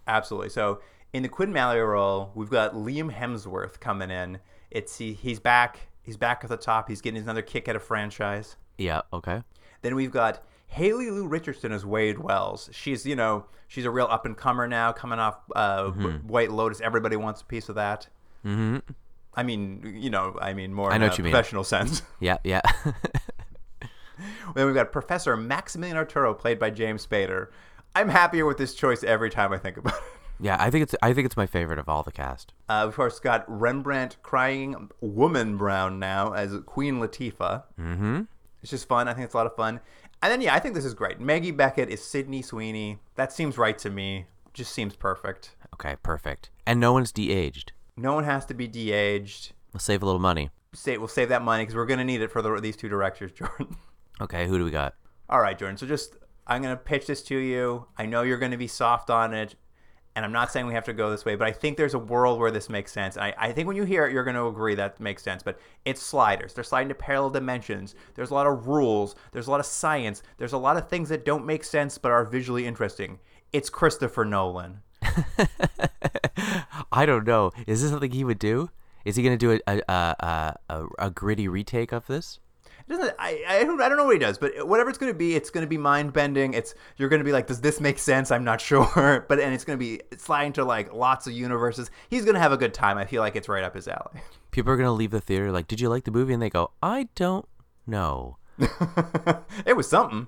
absolutely. 0.06 0.48
So 0.48 0.80
in 1.12 1.22
the 1.22 1.28
Quinn 1.28 1.52
Mallory 1.52 1.82
role, 1.82 2.30
we've 2.34 2.50
got 2.50 2.72
Liam 2.74 3.12
Hemsworth 3.14 3.78
coming 3.80 4.10
in. 4.10 4.38
It's 4.72 4.96
he, 4.98 5.12
he's 5.12 5.38
back. 5.38 5.78
He's 6.02 6.16
back 6.16 6.40
at 6.42 6.50
the 6.50 6.56
top. 6.56 6.88
He's 6.88 7.00
getting 7.00 7.22
another 7.22 7.42
kick 7.42 7.68
at 7.68 7.76
a 7.76 7.80
franchise. 7.80 8.56
Yeah. 8.78 9.02
Okay. 9.12 9.42
Then 9.82 9.94
we've 9.94 10.10
got 10.10 10.44
Haley 10.66 11.10
Lu 11.10 11.26
Richardson 11.28 11.70
as 11.72 11.84
Wade 11.86 12.18
Wells. 12.18 12.68
She's 12.72 13.04
you 13.06 13.14
know 13.14 13.46
she's 13.68 13.84
a 13.84 13.90
real 13.90 14.06
up 14.10 14.26
and 14.26 14.36
comer 14.36 14.66
now, 14.66 14.92
coming 14.92 15.18
off 15.18 15.38
uh, 15.54 15.84
Mm-hmm. 15.84 16.26
White 16.28 16.50
Lotus. 16.50 16.80
Everybody 16.80 17.16
wants 17.16 17.42
a 17.42 17.44
piece 17.44 17.68
of 17.68 17.74
that. 17.76 18.08
hmm 18.42 18.78
I 19.34 19.42
mean, 19.44 19.94
you 19.98 20.10
know, 20.10 20.36
I 20.42 20.52
mean 20.52 20.74
more 20.74 20.92
I 20.92 20.96
in 20.96 21.02
a 21.02 21.06
you 21.06 21.24
mean. 21.24 21.32
professional 21.32 21.64
sense. 21.64 22.02
Yeah, 22.20 22.36
yeah. 22.44 22.60
then 24.54 24.66
we've 24.66 24.74
got 24.74 24.92
Professor 24.92 25.36
Maximilian 25.36 25.96
Arturo, 25.96 26.34
played 26.34 26.58
by 26.58 26.70
James 26.70 27.06
Spader. 27.06 27.48
I'm 27.94 28.08
happier 28.08 28.46
with 28.46 28.58
this 28.58 28.74
choice 28.74 29.02
every 29.04 29.30
time 29.30 29.52
I 29.52 29.58
think 29.58 29.76
about 29.76 29.94
it. 29.94 30.02
Yeah, 30.42 30.56
I 30.58 30.70
think 30.70 30.82
it's 30.82 30.94
I 31.02 31.12
think 31.12 31.26
it's 31.26 31.36
my 31.36 31.46
favorite 31.46 31.78
of 31.78 31.88
all 31.88 32.02
the 32.02 32.12
cast. 32.12 32.52
Uh, 32.68 32.84
of 32.84 32.94
course, 32.94 33.18
got 33.20 33.44
Rembrandt 33.48 34.16
crying 34.22 34.90
woman 35.00 35.56
Brown 35.56 35.98
now 35.98 36.32
as 36.32 36.52
Queen 36.66 36.96
Latifah. 36.96 37.62
Mm-hmm. 37.80 38.22
It's 38.60 38.70
just 38.70 38.88
fun. 38.88 39.08
I 39.08 39.14
think 39.14 39.24
it's 39.24 39.34
a 39.34 39.36
lot 39.36 39.46
of 39.46 39.56
fun. 39.56 39.80
And 40.22 40.30
then, 40.30 40.40
yeah, 40.40 40.54
I 40.54 40.60
think 40.60 40.74
this 40.74 40.84
is 40.84 40.94
great. 40.94 41.20
Maggie 41.20 41.50
Beckett 41.50 41.88
is 41.88 42.02
Sydney 42.02 42.42
Sweeney. 42.42 42.98
That 43.16 43.32
seems 43.32 43.58
right 43.58 43.76
to 43.78 43.90
me. 43.90 44.26
Just 44.52 44.72
seems 44.72 44.94
perfect. 44.94 45.56
Okay, 45.74 45.96
perfect. 46.02 46.50
And 46.64 46.78
no 46.78 46.92
one's 46.92 47.10
de-aged. 47.10 47.72
No 47.96 48.14
one 48.14 48.24
has 48.24 48.46
to 48.46 48.54
be 48.54 48.68
de-aged. 48.68 49.52
We'll 49.72 49.80
save 49.80 50.02
a 50.02 50.06
little 50.06 50.20
money. 50.20 50.50
Say, 50.74 50.96
we'll 50.96 51.08
save 51.08 51.30
that 51.30 51.42
money 51.42 51.64
because 51.64 51.74
we're 51.74 51.86
going 51.86 51.98
to 51.98 52.04
need 52.04 52.20
it 52.20 52.30
for 52.30 52.40
the, 52.40 52.60
these 52.60 52.76
two 52.76 52.88
directors, 52.88 53.32
Jordan. 53.36 53.76
Okay, 54.20 54.46
who 54.46 54.58
do 54.58 54.64
we 54.64 54.70
got? 54.70 54.94
All 55.28 55.40
right, 55.40 55.58
Jordan. 55.58 55.76
So 55.76 55.86
just, 55.86 56.16
I'm 56.46 56.62
going 56.62 56.76
to 56.76 56.80
pitch 56.80 57.06
this 57.06 57.22
to 57.24 57.36
you. 57.36 57.86
I 57.98 58.06
know 58.06 58.22
you're 58.22 58.38
going 58.38 58.52
to 58.52 58.56
be 58.56 58.68
soft 58.68 59.10
on 59.10 59.34
it. 59.34 59.56
And 60.14 60.24
I'm 60.26 60.32
not 60.32 60.52
saying 60.52 60.66
we 60.66 60.74
have 60.74 60.84
to 60.84 60.92
go 60.92 61.10
this 61.10 61.24
way, 61.24 61.36
but 61.36 61.48
I 61.48 61.52
think 61.52 61.76
there's 61.76 61.94
a 61.94 61.98
world 61.98 62.38
where 62.38 62.50
this 62.50 62.68
makes 62.68 62.92
sense. 62.92 63.16
I, 63.16 63.34
I 63.38 63.52
think 63.52 63.66
when 63.66 63.76
you 63.76 63.84
hear 63.84 64.06
it, 64.06 64.12
you're 64.12 64.24
going 64.24 64.36
to 64.36 64.46
agree 64.46 64.74
that 64.74 65.00
makes 65.00 65.22
sense. 65.22 65.42
But 65.42 65.58
it's 65.86 66.02
sliders. 66.02 66.52
They're 66.52 66.64
sliding 66.64 66.88
to 66.88 66.94
parallel 66.94 67.30
dimensions. 67.30 67.94
There's 68.14 68.30
a 68.30 68.34
lot 68.34 68.46
of 68.46 68.68
rules. 68.68 69.14
There's 69.32 69.46
a 69.46 69.50
lot 69.50 69.60
of 69.60 69.66
science. 69.66 70.22
There's 70.36 70.52
a 70.52 70.58
lot 70.58 70.76
of 70.76 70.88
things 70.88 71.08
that 71.08 71.24
don't 71.24 71.46
make 71.46 71.64
sense 71.64 71.96
but 71.96 72.12
are 72.12 72.24
visually 72.24 72.66
interesting. 72.66 73.20
It's 73.52 73.70
Christopher 73.70 74.26
Nolan. 74.26 74.80
I 76.92 77.06
don't 77.06 77.26
know. 77.26 77.52
Is 77.66 77.82
this 77.82 77.90
something 77.90 78.10
he 78.10 78.24
would 78.24 78.38
do? 78.38 78.70
Is 79.04 79.16
he 79.16 79.22
going 79.22 79.36
to 79.36 79.58
do 79.58 79.60
a 79.66 79.80
a, 79.88 79.92
a 79.92 80.56
a 80.68 80.86
a 80.98 81.10
gritty 81.10 81.48
retake 81.48 81.92
of 81.92 82.06
this? 82.06 82.38
Doesn't 82.92 83.14
I, 83.18 83.42
I 83.48 83.64
don't 83.64 83.80
I 83.80 83.88
don't 83.88 83.96
know 83.96 84.04
what 84.04 84.12
he 84.12 84.18
does, 84.18 84.36
but 84.36 84.68
whatever 84.68 84.90
it's 84.90 84.98
going 84.98 85.10
to 85.10 85.18
be, 85.18 85.34
it's 85.34 85.48
going 85.48 85.64
to 85.64 85.68
be 85.68 85.78
mind 85.78 86.12
bending. 86.12 86.52
It's 86.52 86.74
you're 86.98 87.08
going 87.08 87.20
to 87.20 87.24
be 87.24 87.32
like, 87.32 87.46
does 87.46 87.62
this 87.62 87.80
make 87.80 87.98
sense? 87.98 88.30
I'm 88.30 88.44
not 88.44 88.60
sure, 88.60 89.24
but 89.28 89.40
and 89.40 89.54
it's 89.54 89.64
going 89.64 89.78
to 89.78 89.82
be 89.82 90.02
sliding 90.18 90.52
to 90.54 90.64
like 90.64 90.92
lots 90.92 91.26
of 91.26 91.32
universes. 91.32 91.90
He's 92.10 92.24
going 92.24 92.34
to 92.34 92.40
have 92.40 92.52
a 92.52 92.58
good 92.58 92.74
time. 92.74 92.98
I 92.98 93.06
feel 93.06 93.22
like 93.22 93.34
it's 93.34 93.48
right 93.48 93.64
up 93.64 93.74
his 93.74 93.88
alley. 93.88 94.20
People 94.50 94.72
are 94.74 94.76
going 94.76 94.86
to 94.86 94.92
leave 94.92 95.10
the 95.10 95.22
theater 95.22 95.50
like, 95.50 95.68
"Did 95.68 95.80
you 95.80 95.88
like 95.88 96.04
the 96.04 96.10
movie?" 96.10 96.34
and 96.34 96.42
they 96.42 96.50
go, 96.50 96.72
"I 96.82 97.08
don't 97.14 97.48
know." 97.86 98.36
it 99.66 99.74
was 99.74 99.88
something. 99.88 100.26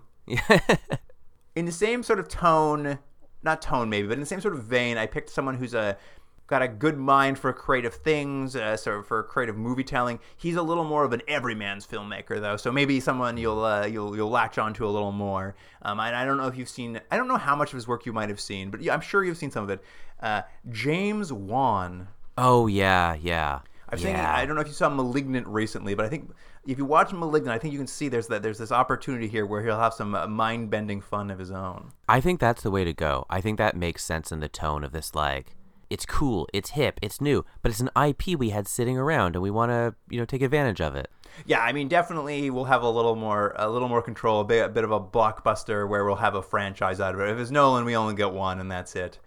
in 1.55 1.67
the 1.67 1.73
same 1.73 2.03
sort 2.03 2.19
of 2.19 2.29
tone, 2.29 2.99
not 3.43 3.61
tone 3.61 3.91
maybe, 3.91 4.09
but 4.09 4.15
in 4.15 4.21
the 4.21 4.27
same 4.27 4.41
sort 4.41 4.55
of 4.55 4.65
vein, 4.65 4.97
I 4.97 5.05
picked 5.05 5.29
someone 5.29 5.57
who's 5.59 5.75
a 5.75 5.99
got 6.47 6.63
a 6.63 6.69
good 6.69 6.99
mind 6.99 7.39
for 7.39 7.53
creative 7.53 7.95
things, 7.95 8.55
uh, 8.55 8.77
sort 8.77 8.99
of 8.99 9.07
for 9.07 9.23
creative 9.23 9.57
movie 9.57 9.85
telling. 9.85 10.19
He's 10.37 10.57
a 10.57 10.63
little 10.63 10.85
more 10.85 11.05
of 11.05 11.13
an 11.13 11.23
everyman's 11.27 11.87
filmmaker 11.87 12.41
though, 12.41 12.57
so 12.57 12.71
maybe 12.71 13.01
someone 13.01 13.37
you'll 13.37 13.65
uh, 13.65 13.87
you'll 13.87 14.15
you'll 14.17 14.31
latch 14.31 14.59
onto 14.59 14.87
a 14.87 14.91
little 14.91 15.13
more. 15.13 15.55
Um, 15.83 16.01
and 16.01 16.15
I 16.15 16.25
don't 16.25 16.37
know 16.37 16.47
if 16.47 16.57
you've 16.57 16.69
seen, 16.69 17.01
I 17.11 17.17
don't 17.17 17.29
know 17.29 17.37
how 17.37 17.57
much 17.57 17.71
of 17.71 17.77
his 17.77 17.89
work 17.89 18.07
you 18.07 18.13
might 18.13 18.29
have 18.29 18.41
seen, 18.41 18.71
but 18.71 18.83
yeah, 18.83 18.95
I'm 18.95 19.01
sure 19.01 19.25
you've 19.25 19.39
seen 19.39 19.51
some 19.51 19.65
of 19.65 19.71
it. 19.71 19.83
Uh, 20.21 20.43
James 20.71 21.33
Wan. 21.33 22.09
Oh 22.37 22.67
yeah, 22.67 23.15
yeah. 23.15 23.61
I've 23.89 24.01
yeah. 24.01 24.07
seen. 24.07 24.17
I 24.17 24.47
don't 24.47 24.57
know 24.57 24.63
if 24.63 24.67
you 24.67 24.73
saw 24.73 24.89
*Malignant* 24.89 25.47
recently, 25.47 25.95
but 25.95 26.07
I 26.07 26.09
think 26.09 26.33
if 26.67 26.79
you 26.79 26.85
watch 26.85 27.13
*Malignant*, 27.13 27.55
I 27.55 27.59
think 27.59 27.73
you 27.73 27.79
can 27.79 27.87
see 27.87 28.09
there's 28.09 28.27
that 28.29 28.43
there's 28.43 28.59
this 28.59 28.73
opportunity 28.73 29.29
here 29.29 29.47
where 29.47 29.63
he'll 29.63 29.79
have 29.79 29.95
some 29.95 30.15
uh, 30.15 30.27
mind-bending 30.27 31.03
fun 31.03 31.31
of 31.31 31.39
his 31.39 31.51
own. 31.51 31.93
I 32.09 32.21
think 32.21 32.41
that's 32.41 32.63
the 32.63 32.71
way 32.71 32.85
to 32.85 32.93
go. 32.93 33.27
I 33.29 33.41
think 33.41 33.59
that 33.59 33.77
makes 33.77 34.03
sense 34.03 34.33
in 34.33 34.41
the 34.41 34.49
tone 34.49 34.85
of 34.85 34.93
this. 34.93 35.15
Like, 35.15 35.55
it's 35.95 36.05
cool, 36.05 36.49
it's 36.53 36.71
hip, 36.71 36.99
it's 37.03 37.21
new, 37.21 37.45
but 37.63 37.71
it's 37.71 37.81
an 37.81 37.91
IP 37.97 38.37
we 38.39 38.51
had 38.51 38.67
sitting 38.67 38.99
around, 38.99 39.37
and 39.37 39.43
we 39.43 39.51
want 39.51 39.71
to, 39.71 39.95
you 40.11 40.19
know, 40.19 40.25
take 40.25 40.43
advantage 40.43 40.81
of 40.81 40.97
it. 40.97 41.09
Yeah, 41.47 41.61
I 41.61 41.73
mean, 41.73 41.89
definitely 41.89 42.51
we'll 42.51 42.65
have 42.65 42.83
a 42.83 42.89
little 42.91 43.15
more 43.17 43.55
a 43.57 43.69
little 43.71 43.89
more 43.89 44.03
control, 44.03 44.41
a 44.41 44.45
bit, 44.45 44.65
a 44.67 44.69
bit 44.69 44.83
of 44.85 44.91
a 44.91 45.01
blockbuster 45.01 45.89
where 45.89 46.05
we'll 46.05 46.17
have 46.17 46.35
a 46.35 46.43
franchise 46.43 47.01
out 47.01 47.15
of 47.15 47.21
it. 47.21 47.29
If 47.31 47.39
it's 47.39 47.51
Nolan, 47.51 47.85
we 47.85 47.97
only 47.97 48.15
get 48.15 48.33
one, 48.33 48.61
and 48.61 48.71
that's 48.71 48.95
it. 48.97 49.19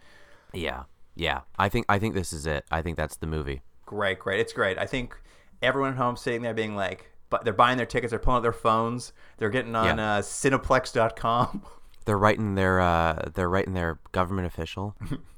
Yeah, 0.54 0.84
yeah. 1.16 1.42
I 1.58 1.70
think 1.70 1.86
I 1.90 2.00
think 2.00 2.14
this 2.16 2.32
is 2.34 2.46
it. 2.46 2.66
I 2.72 2.82
think 2.82 2.98
that's 2.98 3.18
the 3.18 3.28
movie. 3.28 3.62
Great, 3.86 4.20
great. 4.20 4.40
It's 4.42 4.54
great. 4.54 4.78
I 4.78 4.86
think 4.86 5.16
everyone 5.62 5.92
at 5.92 5.98
home 5.98 6.18
sitting 6.18 6.42
there 6.42 6.54
being 6.54 6.76
like, 6.76 7.12
but 7.30 7.44
they're 7.44 7.54
buying 7.54 7.78
their 7.78 7.86
tickets, 7.86 8.12
they're 8.12 8.20
pulling 8.20 8.38
out 8.38 8.44
their 8.44 8.52
phones, 8.54 9.14
they're 9.38 9.50
getting 9.50 9.76
on 9.76 9.98
Yeah. 9.98 10.16
uh, 10.18 10.22
Cineplex.com. 10.22 11.64
They're 12.06 12.18
writing 12.18 12.56
their 12.56 12.80
uh, 12.80 13.30
they're 13.36 13.50
writing 13.50 13.74
their 13.74 14.00
government 14.14 14.48
official. 14.48 14.96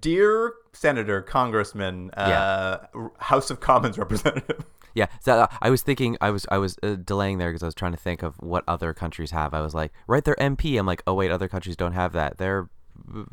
Dear 0.00 0.54
Senator, 0.72 1.22
Congressman, 1.22 2.10
uh, 2.12 2.86
House 3.18 3.50
of 3.50 3.60
Commons 3.60 3.98
representative. 3.98 4.64
yeah, 4.94 5.06
so 5.20 5.40
uh, 5.40 5.46
I 5.62 5.70
was 5.70 5.82
thinking 5.82 6.16
I 6.20 6.30
was 6.30 6.46
I 6.50 6.58
was 6.58 6.76
uh, 6.82 6.96
delaying 6.96 7.38
there 7.38 7.50
because 7.50 7.62
I 7.62 7.66
was 7.66 7.74
trying 7.74 7.92
to 7.92 7.98
think 7.98 8.22
of 8.22 8.36
what 8.40 8.64
other 8.66 8.92
countries 8.92 9.30
have. 9.30 9.54
I 9.54 9.60
was 9.60 9.74
like, 9.74 9.92
write 10.06 10.24
their 10.24 10.36
MP. 10.36 10.78
I'm 10.78 10.86
like, 10.86 11.02
oh 11.06 11.14
wait, 11.14 11.30
other 11.30 11.48
countries 11.48 11.76
don't 11.76 11.92
have 11.92 12.12
that. 12.12 12.38
They're 12.38 12.68
uh, 13.14 13.24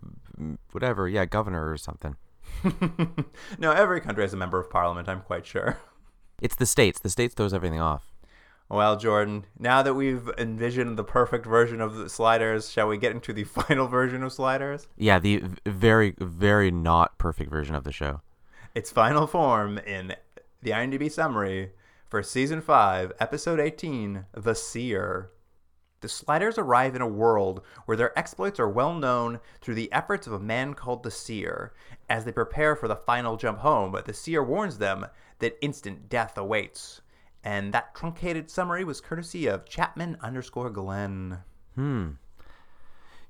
whatever, 0.72 1.08
yeah, 1.08 1.26
governor 1.26 1.72
or 1.72 1.78
something. 1.78 2.16
no, 3.58 3.72
every 3.72 4.00
country 4.02 4.24
has 4.24 4.34
a 4.34 4.38
member 4.38 4.60
of 4.60 4.70
parliament, 4.70 5.10
I'm 5.10 5.22
quite 5.22 5.46
sure. 5.46 5.78
It's 6.42 6.56
the 6.56 6.66
states. 6.66 7.00
The 7.00 7.10
states 7.10 7.34
throws 7.34 7.54
everything 7.54 7.80
off. 7.80 8.13
Well, 8.74 8.98
Jordan, 8.98 9.46
now 9.60 9.84
that 9.84 9.94
we've 9.94 10.28
envisioned 10.36 10.98
the 10.98 11.04
perfect 11.04 11.46
version 11.46 11.80
of 11.80 11.94
the 11.94 12.10
sliders, 12.10 12.72
shall 12.72 12.88
we 12.88 12.98
get 12.98 13.12
into 13.12 13.32
the 13.32 13.44
final 13.44 13.88
version 13.88 14.24
of 14.24 14.34
sliders? 14.34 14.88
Yeah, 14.98 15.20
the 15.20 15.44
very 15.64 16.16
very 16.18 16.72
not 16.72 17.20
perfect 17.20 17.52
version 17.52 17.76
of 17.76 17.84
the 17.84 17.92
show. 17.92 18.22
Its 18.74 18.90
final 18.90 19.28
form 19.28 19.78
in 19.78 20.16
the 20.64 20.72
IMDb 20.72 21.12
summary 21.12 21.74
for 22.08 22.24
season 22.24 22.62
5, 22.62 23.12
episode 23.20 23.60
18, 23.60 24.26
The 24.34 24.56
Seer. 24.56 25.30
The 26.02 26.10
Sliders 26.10 26.58
arrive 26.58 26.96
in 26.96 27.02
a 27.04 27.08
world 27.08 27.62
where 27.86 27.96
their 27.96 28.18
exploits 28.18 28.60
are 28.60 28.68
well 28.68 28.96
known 28.96 29.40
through 29.62 29.76
the 29.76 29.94
efforts 29.94 30.26
of 30.26 30.34
a 30.34 30.40
man 30.40 30.74
called 30.74 31.04
the 31.04 31.12
Seer. 31.12 31.74
As 32.10 32.26
they 32.26 32.32
prepare 32.32 32.76
for 32.76 32.88
the 32.88 32.96
final 32.96 33.38
jump 33.38 33.60
home, 33.60 33.96
the 34.04 34.16
Seer 34.16 34.44
warns 34.44 34.80
them 34.80 35.06
that 35.38 35.60
instant 35.62 36.10
death 36.10 36.40
awaits. 36.40 37.03
And 37.44 37.74
that 37.74 37.94
truncated 37.94 38.50
summary 38.50 38.84
was 38.84 39.02
courtesy 39.02 39.48
of 39.48 39.66
Chapman 39.66 40.18
underscore 40.22 40.70
Glenn. 40.70 41.40
Hmm. 41.76 42.12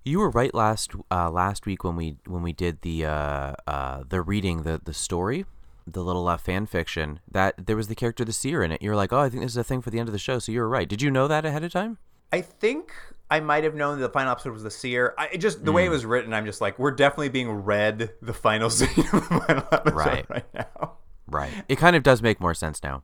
You 0.06 0.19
were 0.19 0.30
right 0.30 0.54
last 0.54 0.91
uh, 1.10 1.30
last 1.32 1.65
week 1.65 1.84
when 1.84 1.95
we 1.95 2.17
when 2.28 2.43
we 2.43 2.52
did 2.54 2.82
the 2.82 3.06
uh, 3.06 3.54
uh, 3.65 4.04
the 4.08 4.21
reading 4.21 4.63
the 4.63 4.82
the 4.84 4.93
story, 4.93 5.45
the 5.88 6.04
little 6.04 6.28
uh, 6.28 6.38
fan 6.38 6.65
fiction 6.65 7.21
that 7.32 7.65
there 7.67 7.78
was 7.78 7.88
the 7.88 7.95
character 7.95 8.26
the 8.26 8.34
seer 8.34 8.62
in 8.63 8.71
it. 8.73 8.82
You're 8.82 8.97
like, 8.97 9.13
oh, 9.13 9.19
I 9.19 9.30
think 9.30 9.43
this 9.43 9.52
is 9.54 9.58
a 9.58 9.63
thing 9.63 9.82
for 9.82 9.89
the 9.91 9.99
end 9.99 10.10
of 10.10 10.13
the 10.13 10.19
show. 10.19 10.39
So 10.39 10.52
you 10.52 10.60
were 10.60 10.67
right. 10.69 10.88
Did 10.89 11.02
you 11.02 11.10
know 11.10 11.28
that 11.30 11.45
ahead 11.45 11.63
of 11.63 11.71
time? 11.71 11.97
I 12.34 12.41
think 12.41 12.91
I 13.32 13.39
might 13.39 13.63
have 13.63 13.76
known 13.76 13.97
that 13.99 14.08
the 14.08 14.12
final 14.13 14.32
episode 14.34 14.52
was 14.54 14.63
the 14.63 14.71
seer. 14.71 15.15
I 15.17 15.38
just 15.38 15.63
the 15.63 15.71
way 15.71 15.86
it 15.86 15.89
was 15.89 16.06
written, 16.06 16.34
I'm 16.34 16.45
just 16.45 16.60
like, 16.62 16.78
we're 16.78 16.91
definitely 16.91 17.30
being 17.30 17.49
read 17.49 18.12
the 18.21 18.34
final 18.34 18.69
scene 18.71 18.89
of 18.89 19.12
the 19.12 19.21
final 19.21 19.67
episode 19.71 19.95
Right. 19.95 20.30
right, 20.30 20.54
now. 20.54 20.93
Right. 21.28 21.52
It 21.69 21.78
kind 21.78 21.95
of 21.95 22.04
does 22.04 22.21
make 22.21 22.41
more 22.41 22.54
sense 22.54 22.84
now. 22.84 23.04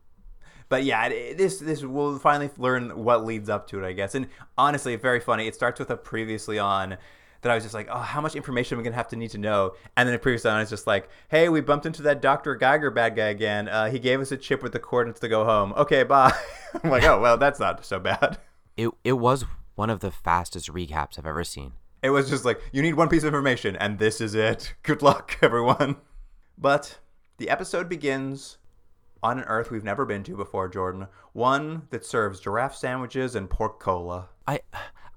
But 0.70 0.84
yeah, 0.84 1.08
it, 1.08 1.38
this 1.38 1.60
this 1.60 1.84
we'll 1.84 2.20
finally 2.20 2.50
learn 2.58 3.04
what 3.04 3.26
leads 3.26 3.50
up 3.50 3.68
to 3.70 3.84
it, 3.84 3.88
I 3.88 3.94
guess. 3.94 4.16
And 4.16 4.28
honestly, 4.58 4.96
very 4.96 5.20
funny. 5.20 5.48
It 5.48 5.56
starts 5.56 5.80
with 5.80 5.90
a 5.90 5.98
previously 5.98 6.60
on 6.60 6.98
that 7.42 7.52
I 7.52 7.56
was 7.56 7.64
just 7.64 7.74
like, 7.74 7.88
oh, 7.90 8.00
how 8.00 8.22
much 8.22 8.36
information 8.36 8.76
am 8.76 8.82
I 8.82 8.84
gonna 8.84 8.96
have 8.96 9.08
to 9.10 9.16
need 9.16 9.32
to 9.32 9.38
know? 9.38 9.74
And 9.98 10.08
then 10.08 10.16
a 10.16 10.20
previously 10.20 10.52
on 10.52 10.62
is 10.62 10.70
just 10.70 10.88
like, 10.88 11.10
hey, 11.30 11.50
we 11.50 11.62
bumped 11.62 11.86
into 11.86 12.02
that 12.04 12.22
Dr. 12.22 12.56
Geiger 12.56 12.92
bad 12.92 13.16
guy 13.16 13.28
again. 13.28 13.68
Uh, 13.68 13.90
he 13.90 13.98
gave 13.98 14.20
us 14.20 14.32
a 14.32 14.38
chip 14.38 14.62
with 14.62 14.74
the 14.74 14.80
coordinates 14.80 15.20
to 15.22 15.28
go 15.28 15.46
home. 15.46 15.74
Okay, 15.76 16.04
bye. 16.04 16.34
I'm 16.84 16.90
like, 16.90 17.04
oh 17.04 17.20
well, 17.20 17.38
that's 17.38 17.60
not 17.60 17.86
so 17.86 18.00
bad. 18.00 18.38
It 18.78 18.92
it 19.04 19.14
was 19.14 19.44
one 19.76 19.90
of 19.90 20.00
the 20.00 20.10
fastest 20.10 20.72
recaps 20.72 21.20
I've 21.20 21.26
ever 21.26 21.44
seen. 21.44 21.74
It 22.02 22.12
was 22.12 22.30
just 22.30 22.46
like, 22.46 22.62
you 22.72 22.82
need 22.82 22.94
one 22.94 23.10
piece 23.10 23.24
of 23.24 23.28
information, 23.28 23.76
and 23.76 24.00
this 24.00 24.22
is 24.22 24.34
it. 24.34 24.74
Good 24.84 25.02
luck, 25.02 25.38
everyone. 25.42 25.98
But 26.58 27.00
the 27.38 27.50
episode 27.50 27.90
begins 27.90 28.58
on 29.22 29.40
an 29.40 29.46
Earth 29.46 29.72
we've 29.72 29.84
never 29.84 30.06
been 30.06 30.24
to 30.24 30.36
before, 30.36 30.68
Jordan. 30.68 31.08
One 31.34 31.84
that 31.90 32.06
serves 32.06 32.40
giraffe 32.40 32.76
sandwiches 32.76 33.36
and 33.36 33.50
pork 33.50 33.80
cola. 33.80 34.30
I 34.48 34.62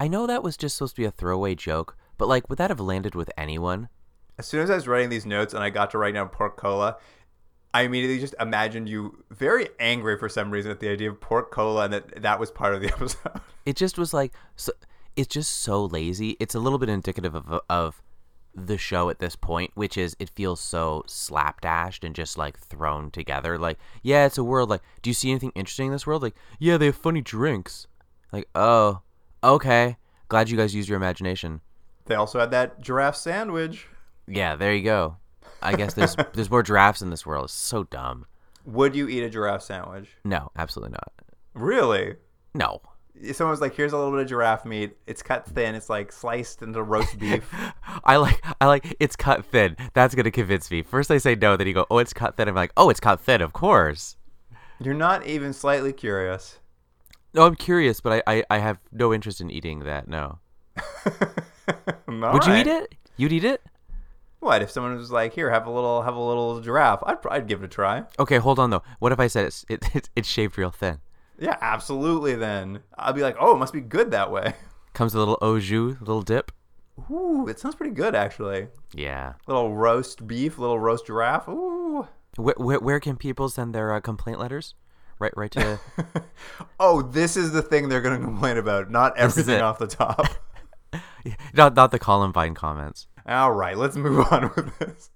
I 0.01 0.09
know 0.09 0.27
that 0.27 0.43
was 0.43 0.57
just 0.57 0.77
supposed 0.77 0.97
to 0.97 1.03
be 1.03 1.07
a 1.07 1.11
throwaway 1.11 1.55
joke, 1.55 1.97
but 2.19 2.29
like 2.29 2.49
would 2.49 2.59
that 2.59 2.71
have 2.71 2.81
landed 2.81 3.15
with 3.15 3.31
anyone? 3.37 3.89
As 4.39 4.47
soon 4.47 4.63
as 4.63 4.71
I 4.71 4.75
was 4.75 4.89
writing 4.89 5.11
these 5.11 5.27
notes 5.27 5.55
and 5.55 5.63
I 5.63 5.71
got 5.71 5.91
to 5.93 5.99
write 5.99 6.15
down 6.15 6.29
pork 6.29 6.57
cola, 6.57 6.97
I 7.75 7.83
immediately 7.83 8.19
just 8.19 8.35
imagined 8.41 8.89
you 8.89 9.25
very 9.31 9.69
angry 9.79 10.19
for 10.19 10.29
some 10.29 10.51
reason 10.51 10.71
at 10.71 10.81
the 10.81 10.89
idea 10.89 11.11
of 11.11 11.21
pork 11.21 11.51
cola 11.51 11.85
and 11.85 11.95
that 11.95 12.23
that 12.23 12.41
was 12.41 12.51
part 12.51 12.75
of 12.75 12.81
the 12.81 12.89
episode. 12.95 13.41
It 13.65 13.77
just 13.77 13.99
was 13.99 14.13
like 14.13 14.33
so, 14.57 14.73
it's 15.17 15.29
just 15.29 15.61
so 15.61 15.85
lazy. 15.85 16.37
It's 16.41 16.55
a 16.55 16.61
little 16.61 16.79
bit 16.79 16.89
indicative 16.89 17.35
of 17.35 17.61
of 17.71 18.03
the 18.55 18.79
show 18.79 19.09
at 19.09 19.19
this 19.19 19.37
point, 19.37 19.71
which 19.75 19.97
is 19.97 20.17
it 20.19 20.29
feels 20.29 20.61
so 20.61 21.05
slapdashed 21.07 22.05
and 22.05 22.15
just 22.15 22.37
like 22.37 22.59
thrown 22.59 23.11
together. 23.11 23.59
Like, 23.59 23.79
yeah, 24.03 24.27
it's 24.27 24.39
a 24.39 24.45
world. 24.45 24.71
Like, 24.71 24.83
do 25.03 25.11
you 25.11 25.15
see 25.15 25.31
anything 25.31 25.53
interesting 25.55 25.87
in 25.87 25.93
this 25.93 26.07
world? 26.07 26.23
Like, 26.23 26.35
yeah, 26.59 26.77
they 26.77 26.87
have 26.87 26.97
funny 26.97 27.21
drinks. 27.21 27.87
Like, 28.33 28.49
oh, 28.55 29.01
okay, 29.43 29.97
Glad 30.33 30.49
you 30.49 30.57
guys 30.57 30.75
used 30.75 30.89
your 30.89 30.97
imagination. 30.97 31.61
They 32.07 32.15
also 32.15 32.41
had 32.41 32.53
that 32.53 32.81
giraffe 32.81 33.17
sandwich. 33.17 33.87
Yeah, 34.27 34.57
there 34.57 34.73
you 34.73 34.83
go. 34.83 35.19
I 35.61 35.77
guess 35.77 35.93
there's 35.93 36.17
there's 36.33 36.51
more 36.51 36.63
giraffes 36.63 37.03
in 37.03 37.11
this 37.11 37.27
world. 37.27 37.45
It's 37.45 37.53
so 37.53 37.85
dumb. 37.85 38.25
Would 38.65 38.97
you 38.97 39.09
eat 39.09 39.25
a 39.25 39.29
giraffe 39.29 39.61
sandwich? 39.61 40.09
No, 40.25 40.51
absolutely 40.57 40.93
not. 40.93 41.13
Really? 41.53 42.15
No. 42.55 42.81
Someone 43.33 43.51
was 43.51 43.61
like, 43.61 43.75
"Here's 43.75 43.93
a 43.93 43.97
little 43.97 44.11
bit 44.11 44.21
of 44.21 44.29
giraffe 44.29 44.65
meat. 44.65 44.97
It's 45.07 45.23
cut 45.23 45.47
thin. 45.47 45.75
It's 45.75 45.91
like 45.91 46.13
sliced 46.13 46.63
into 46.63 46.83
roast 46.83 47.19
beef." 47.19 47.49
I 48.05 48.17
like 48.17 48.43
I 48.61 48.67
like 48.67 48.97
it's 49.01 49.17
cut 49.17 49.45
thin. 49.45 49.77
That's 49.93 50.15
gonna 50.15 50.31
convince 50.31 50.71
me. 50.71 50.83
First 50.83 51.09
they 51.09 51.19
say 51.19 51.35
no, 51.35 51.57
then 51.57 51.67
you 51.67 51.75
go, 51.75 51.87
oh, 51.91 51.99
it's 51.99 52.13
cut 52.13 52.37
thin. 52.37 52.49
I'm 52.49 52.55
like, 52.55 52.73
oh, 52.77 52.91
it's 52.91 53.01
cut 53.01 53.21
thin, 53.21 53.41
of 53.41 53.53
course. 53.53 54.17
You're 54.81 54.95
not 54.95 55.27
even 55.27 55.53
slightly 55.53 55.93
curious. 55.93 56.59
No, 57.35 57.47
I'm 57.47 57.55
curious, 57.55 58.01
but 58.01 58.23
I, 58.27 58.39
I, 58.39 58.45
I 58.51 58.59
have 58.59 58.79
no 58.91 59.15
interest 59.15 59.41
in 59.41 59.51
eating 59.51 59.81
that. 59.81 60.09
No. 60.09 60.39
Would 62.07 62.47
you 62.47 62.55
eat 62.55 62.67
it? 62.67 62.95
You'd 63.17 63.33
eat 63.33 63.45
it? 63.45 63.63
What 64.41 64.61
if 64.61 64.71
someone 64.71 64.97
was 64.97 65.13
like, 65.13 65.35
"Here, 65.35 65.51
have 65.51 65.67
a 65.67 65.71
little, 65.71 66.03
have 66.03 66.17
a 66.17 66.21
little 66.21 66.61
giraffe"? 66.61 67.03
I'd, 67.07 67.19
I'd 67.31 67.47
give 67.47 67.63
it 67.63 67.67
a 67.67 67.69
try. 67.69 68.03
Okay, 68.19 68.39
hold 68.39 68.59
on 68.59 68.71
though. 68.71 68.83
What 68.99 69.13
if 69.13 69.21
I 69.21 69.29
said 69.29 69.47
it's 69.47 69.65
it, 69.69 69.85
it's 69.95 70.11
it's 70.17 70.29
shaved 70.29 70.59
real 70.59 70.71
thin? 70.71 70.99
Yeah, 71.43 71.57
absolutely. 71.61 72.37
Then 72.37 72.81
I'd 72.97 73.17
be 73.17 73.23
like, 73.23 73.37
"Oh, 73.41 73.57
it 73.57 73.59
must 73.59 73.73
be 73.73 73.81
good 73.81 74.13
that 74.13 74.31
way." 74.31 74.55
Comes 74.95 75.13
a 75.13 75.19
little 75.19 75.39
au 75.43 75.59
jus, 75.59 75.97
little 76.01 76.23
dip. 76.23 76.53
Ooh, 77.11 77.49
it 77.49 77.59
sounds 77.59 77.75
pretty 77.75 77.95
good 77.95 78.15
actually. 78.15 78.69
Yeah. 78.95 79.33
Little 79.49 79.75
roast 79.75 80.27
beef, 80.27 80.57
little 80.59 80.79
roast 80.79 81.07
giraffe. 81.07 81.49
Ooh. 81.49 82.07
Where, 82.37 82.55
where, 82.59 82.79
where 82.79 83.01
can 83.01 83.17
people 83.17 83.49
send 83.49 83.75
their 83.75 83.93
uh, 83.93 84.01
complaint 84.01 84.39
letters? 84.39 84.75
Right, 85.19 85.37
right 85.37 85.51
to. 85.53 85.81
Oh, 86.81 87.03
this 87.03 87.37
is 87.37 87.53
the 87.53 87.63
thing 87.63 87.89
they're 87.89 88.03
going 88.03 88.19
to 88.19 88.25
complain 88.25 88.57
about, 88.57 88.91
not 88.91 89.17
everything 89.17 89.61
off 89.61 89.79
the 89.79 89.87
top. 89.87 90.27
not 91.55 91.75
not 91.75 91.91
the 91.91 91.99
Columbine 91.99 92.55
comments. 92.55 93.07
All 93.27 93.53
right, 93.53 93.77
let's 93.77 93.97
move 93.97 94.27
on 94.31 94.51
with 94.55 94.79
this. 94.79 95.11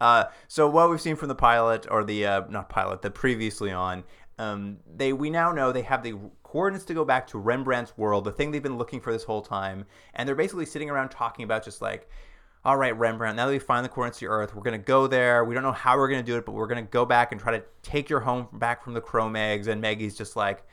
Uh, 0.00 0.24
so 0.48 0.68
what 0.68 0.90
we've 0.90 1.00
seen 1.00 1.16
from 1.16 1.28
the 1.28 1.34
pilot, 1.34 1.86
or 1.90 2.04
the 2.04 2.26
uh, 2.26 2.42
not 2.48 2.68
pilot, 2.68 3.02
the 3.02 3.10
previously 3.10 3.70
on, 3.72 4.04
um, 4.38 4.78
they 4.94 5.12
we 5.12 5.30
now 5.30 5.52
know 5.52 5.72
they 5.72 5.82
have 5.82 6.02
the 6.02 6.14
coordinates 6.42 6.84
to 6.86 6.94
go 6.94 7.04
back 7.04 7.26
to 7.28 7.38
Rembrandt's 7.38 7.96
world, 7.96 8.24
the 8.24 8.32
thing 8.32 8.50
they've 8.50 8.62
been 8.62 8.78
looking 8.78 9.00
for 9.00 9.12
this 9.12 9.24
whole 9.24 9.42
time, 9.42 9.86
and 10.14 10.28
they're 10.28 10.36
basically 10.36 10.66
sitting 10.66 10.90
around 10.90 11.10
talking 11.10 11.44
about 11.44 11.64
just 11.64 11.80
like, 11.82 12.08
all 12.64 12.76
right, 12.76 12.96
Rembrandt, 12.96 13.36
now 13.36 13.46
that 13.46 13.52
we 13.52 13.58
find 13.58 13.84
the 13.84 13.88
coordinates 13.88 14.18
to 14.18 14.26
Earth, 14.26 14.54
we're 14.54 14.62
gonna 14.62 14.78
go 14.78 15.06
there. 15.06 15.44
We 15.44 15.54
don't 15.54 15.62
know 15.62 15.72
how 15.72 15.96
we're 15.96 16.08
gonna 16.08 16.22
do 16.22 16.36
it, 16.36 16.44
but 16.44 16.52
we're 16.52 16.66
gonna 16.66 16.82
go 16.82 17.04
back 17.04 17.32
and 17.32 17.40
try 17.40 17.56
to 17.58 17.64
take 17.82 18.08
your 18.10 18.20
home 18.20 18.48
back 18.54 18.82
from 18.82 18.94
the 18.94 19.00
Cro-Mags. 19.00 19.66
And 19.68 19.80
Maggie's 19.80 20.16
just 20.16 20.36
like. 20.36 20.66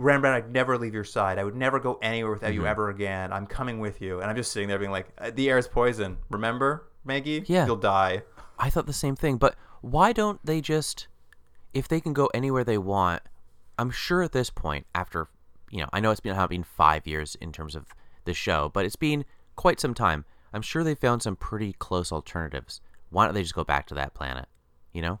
Rembrandt, 0.00 0.44
I'd 0.44 0.52
never 0.52 0.78
leave 0.78 0.94
your 0.94 1.02
side. 1.02 1.40
I 1.40 1.44
would 1.44 1.56
never 1.56 1.80
go 1.80 1.98
anywhere 2.00 2.30
without 2.30 2.54
you 2.54 2.66
ever 2.66 2.88
again. 2.88 3.32
I'm 3.32 3.48
coming 3.48 3.80
with 3.80 4.00
you. 4.00 4.20
And 4.20 4.30
I'm 4.30 4.36
just 4.36 4.52
sitting 4.52 4.68
there 4.68 4.78
being 4.78 4.92
like, 4.92 5.08
"Uh, 5.18 5.32
the 5.34 5.50
air 5.50 5.58
is 5.58 5.66
poison. 5.66 6.18
Remember, 6.30 6.88
Maggie? 7.04 7.42
Yeah. 7.46 7.66
You'll 7.66 7.74
die. 7.74 8.22
I 8.60 8.70
thought 8.70 8.86
the 8.86 8.92
same 8.92 9.16
thing, 9.16 9.38
but 9.38 9.56
why 9.80 10.12
don't 10.12 10.38
they 10.46 10.60
just, 10.60 11.07
if 11.74 11.88
they 11.88 12.00
can 12.00 12.12
go 12.12 12.26
anywhere 12.34 12.64
they 12.64 12.78
want? 12.78 13.22
I'm 13.78 13.90
sure 13.90 14.22
at 14.22 14.32
this 14.32 14.50
point, 14.50 14.86
after, 14.94 15.28
you 15.70 15.80
know, 15.80 15.88
I 15.92 16.00
know 16.00 16.10
it's 16.10 16.20
been 16.20 16.34
having 16.34 16.64
five 16.64 17.06
years 17.06 17.36
in 17.40 17.52
terms 17.52 17.76
of 17.76 17.86
the 18.24 18.34
show, 18.34 18.70
but 18.72 18.84
it's 18.84 18.96
been 18.96 19.24
quite 19.56 19.80
some 19.80 19.94
time. 19.94 20.24
I'm 20.52 20.62
sure 20.62 20.82
they 20.82 20.94
found 20.94 21.22
some 21.22 21.36
pretty 21.36 21.74
close 21.74 22.10
alternatives. 22.10 22.80
Why 23.10 23.24
don't 23.24 23.34
they 23.34 23.42
just 23.42 23.54
go 23.54 23.64
back 23.64 23.86
to 23.88 23.94
that 23.94 24.14
planet? 24.14 24.46
You 24.92 25.02
know, 25.02 25.20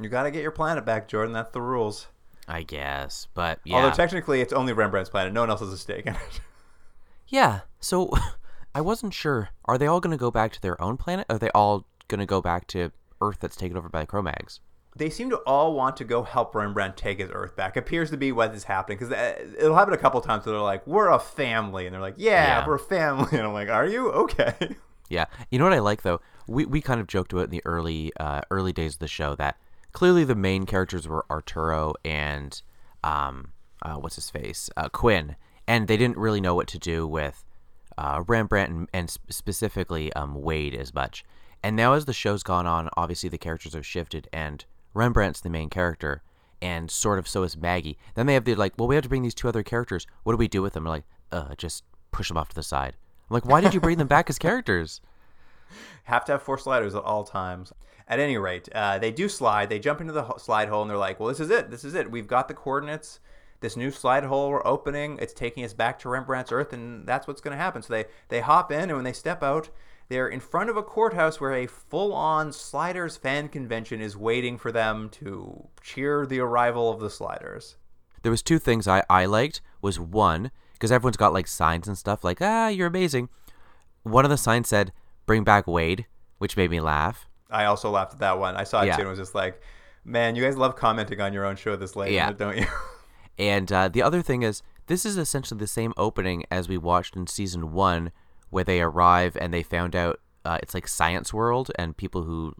You 0.00 0.08
got 0.08 0.24
to 0.24 0.30
get 0.30 0.42
your 0.42 0.50
planet 0.50 0.84
back, 0.84 1.08
Jordan. 1.08 1.32
That's 1.32 1.50
the 1.50 1.62
rules. 1.62 2.06
I 2.46 2.62
guess, 2.62 3.28
but 3.34 3.60
yeah, 3.64 3.76
Although 3.76 3.90
technically, 3.90 4.40
it's 4.40 4.54
only 4.54 4.72
Rembrandt's 4.72 5.10
planet. 5.10 5.34
No 5.34 5.40
one 5.40 5.50
else 5.50 5.60
has 5.60 5.70
a 5.70 5.76
stake 5.76 6.06
in 6.06 6.14
it. 6.14 6.40
yeah. 7.28 7.60
So 7.78 8.10
I 8.74 8.80
wasn't 8.80 9.12
sure. 9.12 9.50
Are 9.66 9.76
they 9.76 9.86
all 9.86 10.00
going 10.00 10.12
to 10.12 10.20
go 10.20 10.30
back 10.30 10.52
to 10.52 10.60
their 10.62 10.80
own 10.80 10.96
planet? 10.96 11.26
Or 11.28 11.36
are 11.36 11.38
they 11.38 11.50
all 11.50 11.84
going 12.08 12.20
to 12.20 12.26
go 12.26 12.40
back 12.40 12.66
to 12.68 12.90
Earth 13.20 13.38
that's 13.40 13.56
taken 13.56 13.76
over 13.76 13.88
by 13.90 14.00
the 14.00 14.06
Cro-Mags? 14.06 14.60
They 14.98 15.08
seem 15.10 15.30
to 15.30 15.36
all 15.38 15.72
want 15.74 15.96
to 15.98 16.04
go 16.04 16.22
help 16.22 16.54
Rembrandt 16.54 16.96
take 16.96 17.18
his 17.20 17.30
Earth 17.32 17.56
back. 17.56 17.76
Appears 17.76 18.10
to 18.10 18.16
be 18.16 18.32
what 18.32 18.54
is 18.54 18.64
happening 18.64 18.98
because 18.98 19.12
it'll 19.58 19.74
happen 19.76 19.94
a 19.94 19.98
couple 19.98 20.20
times. 20.20 20.44
Where 20.44 20.52
they're 20.54 20.62
like, 20.62 20.86
"We're 20.86 21.08
a 21.08 21.18
family," 21.18 21.86
and 21.86 21.94
they're 21.94 22.00
like, 22.02 22.16
"Yeah, 22.18 22.60
Yeah. 22.60 22.66
we're 22.66 22.74
a 22.74 22.78
family." 22.78 23.28
And 23.38 23.42
I'm 23.46 23.52
like, 23.52 23.68
"Are 23.70 23.86
you 23.86 24.10
okay?" 24.10 24.76
Yeah, 25.10 25.24
you 25.50 25.58
know 25.58 25.64
what 25.64 25.72
I 25.72 25.78
like 25.78 26.02
though. 26.02 26.20
We 26.46 26.66
we 26.66 26.82
kind 26.82 27.00
of 27.00 27.06
joked 27.06 27.32
about 27.32 27.44
in 27.46 27.50
the 27.50 27.62
early 27.64 28.12
uh, 28.20 28.42
early 28.50 28.74
days 28.74 28.94
of 28.94 28.98
the 28.98 29.08
show 29.08 29.34
that 29.36 29.56
clearly 29.92 30.22
the 30.22 30.34
main 30.34 30.66
characters 30.66 31.08
were 31.08 31.24
Arturo 31.30 31.94
and 32.04 32.60
um 33.02 33.52
uh, 33.80 33.94
what's 33.94 34.16
his 34.16 34.28
face 34.28 34.68
uh, 34.76 34.88
Quinn, 34.90 35.36
and 35.66 35.88
they 35.88 35.96
didn't 35.96 36.18
really 36.18 36.42
know 36.42 36.54
what 36.54 36.66
to 36.68 36.78
do 36.78 37.06
with 37.06 37.42
uh, 37.96 38.22
Rembrandt 38.26 38.70
and, 38.70 38.88
and 38.92 39.08
specifically 39.30 40.12
um, 40.12 40.34
Wade 40.42 40.74
as 40.74 40.92
much. 40.92 41.24
And 41.62 41.74
now 41.74 41.94
as 41.94 42.04
the 42.04 42.12
show's 42.12 42.42
gone 42.42 42.66
on, 42.66 42.88
obviously 42.96 43.28
the 43.28 43.38
characters 43.38 43.72
have 43.74 43.86
shifted, 43.86 44.28
and 44.32 44.64
Rembrandt's 44.94 45.40
the 45.40 45.50
main 45.50 45.70
character, 45.70 46.22
and 46.60 46.90
sort 46.90 47.18
of 47.18 47.28
so 47.28 47.42
is 47.42 47.56
Maggie. 47.56 47.98
Then 48.14 48.26
they 48.26 48.34
have 48.34 48.44
the 48.44 48.54
like, 48.54 48.74
well, 48.78 48.88
we 48.88 48.94
have 48.94 49.02
to 49.04 49.08
bring 49.08 49.22
these 49.22 49.34
two 49.34 49.48
other 49.48 49.62
characters. 49.62 50.06
What 50.24 50.32
do 50.32 50.36
we 50.36 50.48
do 50.48 50.62
with 50.62 50.72
them? 50.72 50.84
They're 50.84 50.92
like, 50.92 51.04
uh, 51.30 51.54
just 51.56 51.84
push 52.10 52.28
them 52.28 52.36
off 52.36 52.48
to 52.50 52.54
the 52.54 52.62
side. 52.62 52.96
I'm 53.30 53.34
like, 53.34 53.44
why 53.44 53.60
did 53.60 53.74
you 53.74 53.80
bring 53.80 53.98
them 53.98 54.08
back 54.08 54.30
as 54.30 54.38
characters? 54.38 55.00
have 56.04 56.24
to 56.26 56.32
have 56.32 56.42
four 56.42 56.58
sliders 56.58 56.94
at 56.94 57.02
all 57.02 57.24
times. 57.24 57.72
At 58.06 58.20
any 58.20 58.38
rate, 58.38 58.70
uh, 58.74 58.98
they 58.98 59.10
do 59.10 59.28
slide. 59.28 59.68
They 59.68 59.78
jump 59.78 60.00
into 60.00 60.14
the 60.14 60.22
ho- 60.22 60.38
slide 60.38 60.70
hole 60.70 60.80
and 60.80 60.90
they're 60.90 60.96
like, 60.96 61.20
"Well, 61.20 61.28
this 61.28 61.40
is 61.40 61.50
it. 61.50 61.70
This 61.70 61.84
is 61.84 61.94
it. 61.94 62.10
We've 62.10 62.26
got 62.26 62.48
the 62.48 62.54
coordinates. 62.54 63.20
This 63.60 63.76
new 63.76 63.90
slide 63.90 64.24
hole 64.24 64.48
we're 64.48 64.66
opening. 64.66 65.18
It's 65.20 65.34
taking 65.34 65.62
us 65.62 65.74
back 65.74 65.98
to 65.98 66.08
Rembrandt's 66.08 66.50
Earth, 66.50 66.72
and 66.72 67.06
that's 67.06 67.26
what's 67.26 67.42
going 67.42 67.52
to 67.52 67.62
happen." 67.62 67.82
So 67.82 67.92
they 67.92 68.06
they 68.28 68.40
hop 68.40 68.72
in, 68.72 68.84
and 68.84 68.94
when 68.94 69.04
they 69.04 69.12
step 69.12 69.42
out, 69.42 69.68
they're 70.08 70.28
in 70.28 70.40
front 70.40 70.70
of 70.70 70.76
a 70.76 70.82
courthouse 70.82 71.40
where 71.40 71.54
a 71.54 71.66
full-on 71.66 72.52
Sliders 72.52 73.16
fan 73.16 73.48
convention 73.48 74.00
is 74.00 74.16
waiting 74.16 74.56
for 74.58 74.72
them 74.72 75.08
to 75.10 75.68
cheer 75.82 76.24
the 76.26 76.40
arrival 76.40 76.90
of 76.90 77.00
the 77.00 77.10
Sliders. 77.10 77.76
there 78.22 78.30
was 78.32 78.42
two 78.42 78.58
things 78.58 78.88
I, 78.88 79.02
I 79.10 79.26
liked 79.26 79.60
was 79.82 80.00
one 80.00 80.50
because 80.72 80.90
everyone's 80.92 81.16
got 81.16 81.32
like 81.32 81.46
signs 81.46 81.86
and 81.88 81.96
stuff 81.98 82.24
like 82.24 82.38
ah 82.40 82.68
you're 82.68 82.86
amazing 82.86 83.28
one 84.02 84.24
of 84.24 84.30
the 84.30 84.36
signs 84.36 84.68
said 84.68 84.92
bring 85.26 85.44
back 85.44 85.66
wade 85.66 86.06
which 86.38 86.56
made 86.56 86.70
me 86.70 86.80
laugh 86.80 87.26
I 87.50 87.64
also 87.64 87.88
laughed 87.90 88.12
at 88.14 88.18
that 88.20 88.38
one. 88.38 88.56
I 88.56 88.64
saw 88.64 88.82
it 88.82 88.88
Yeah. 88.88 88.96
too, 88.96 89.00
and 89.02 89.08
was 89.10 89.18
just 89.18 89.34
like, 89.34 89.62
"Man, 90.04 90.36
you 90.36 90.42
guys 90.44 90.58
love 90.58 90.76
commenting 90.76 91.18
on 91.22 91.32
your 91.32 91.46
own 91.46 91.56
show 91.56 91.76
this 91.76 91.96
late, 91.96 92.12
Yeah. 92.12 92.30
don't 92.32 92.58
you?" 92.58 92.66
and 93.38 93.72
uh, 93.72 93.88
the 93.88 94.02
other 94.02 94.20
thing 94.20 94.42
is 94.42 94.62
this 94.86 95.06
is 95.06 95.16
essentially 95.16 95.58
the 95.58 95.66
same 95.66 95.94
opening 95.96 96.44
as 96.50 96.68
we 96.68 96.76
watched 96.76 97.16
in 97.16 97.26
season 97.26 97.72
one 97.72 98.12
where 98.50 98.64
they 98.64 98.80
arrive 98.80 99.36
and 99.40 99.52
they 99.52 99.62
found 99.62 99.94
out 99.96 100.20
uh, 100.44 100.58
it's 100.62 100.74
like 100.74 100.88
science 100.88 101.32
world 101.32 101.70
and 101.78 101.96
people 101.96 102.22
who 102.24 102.54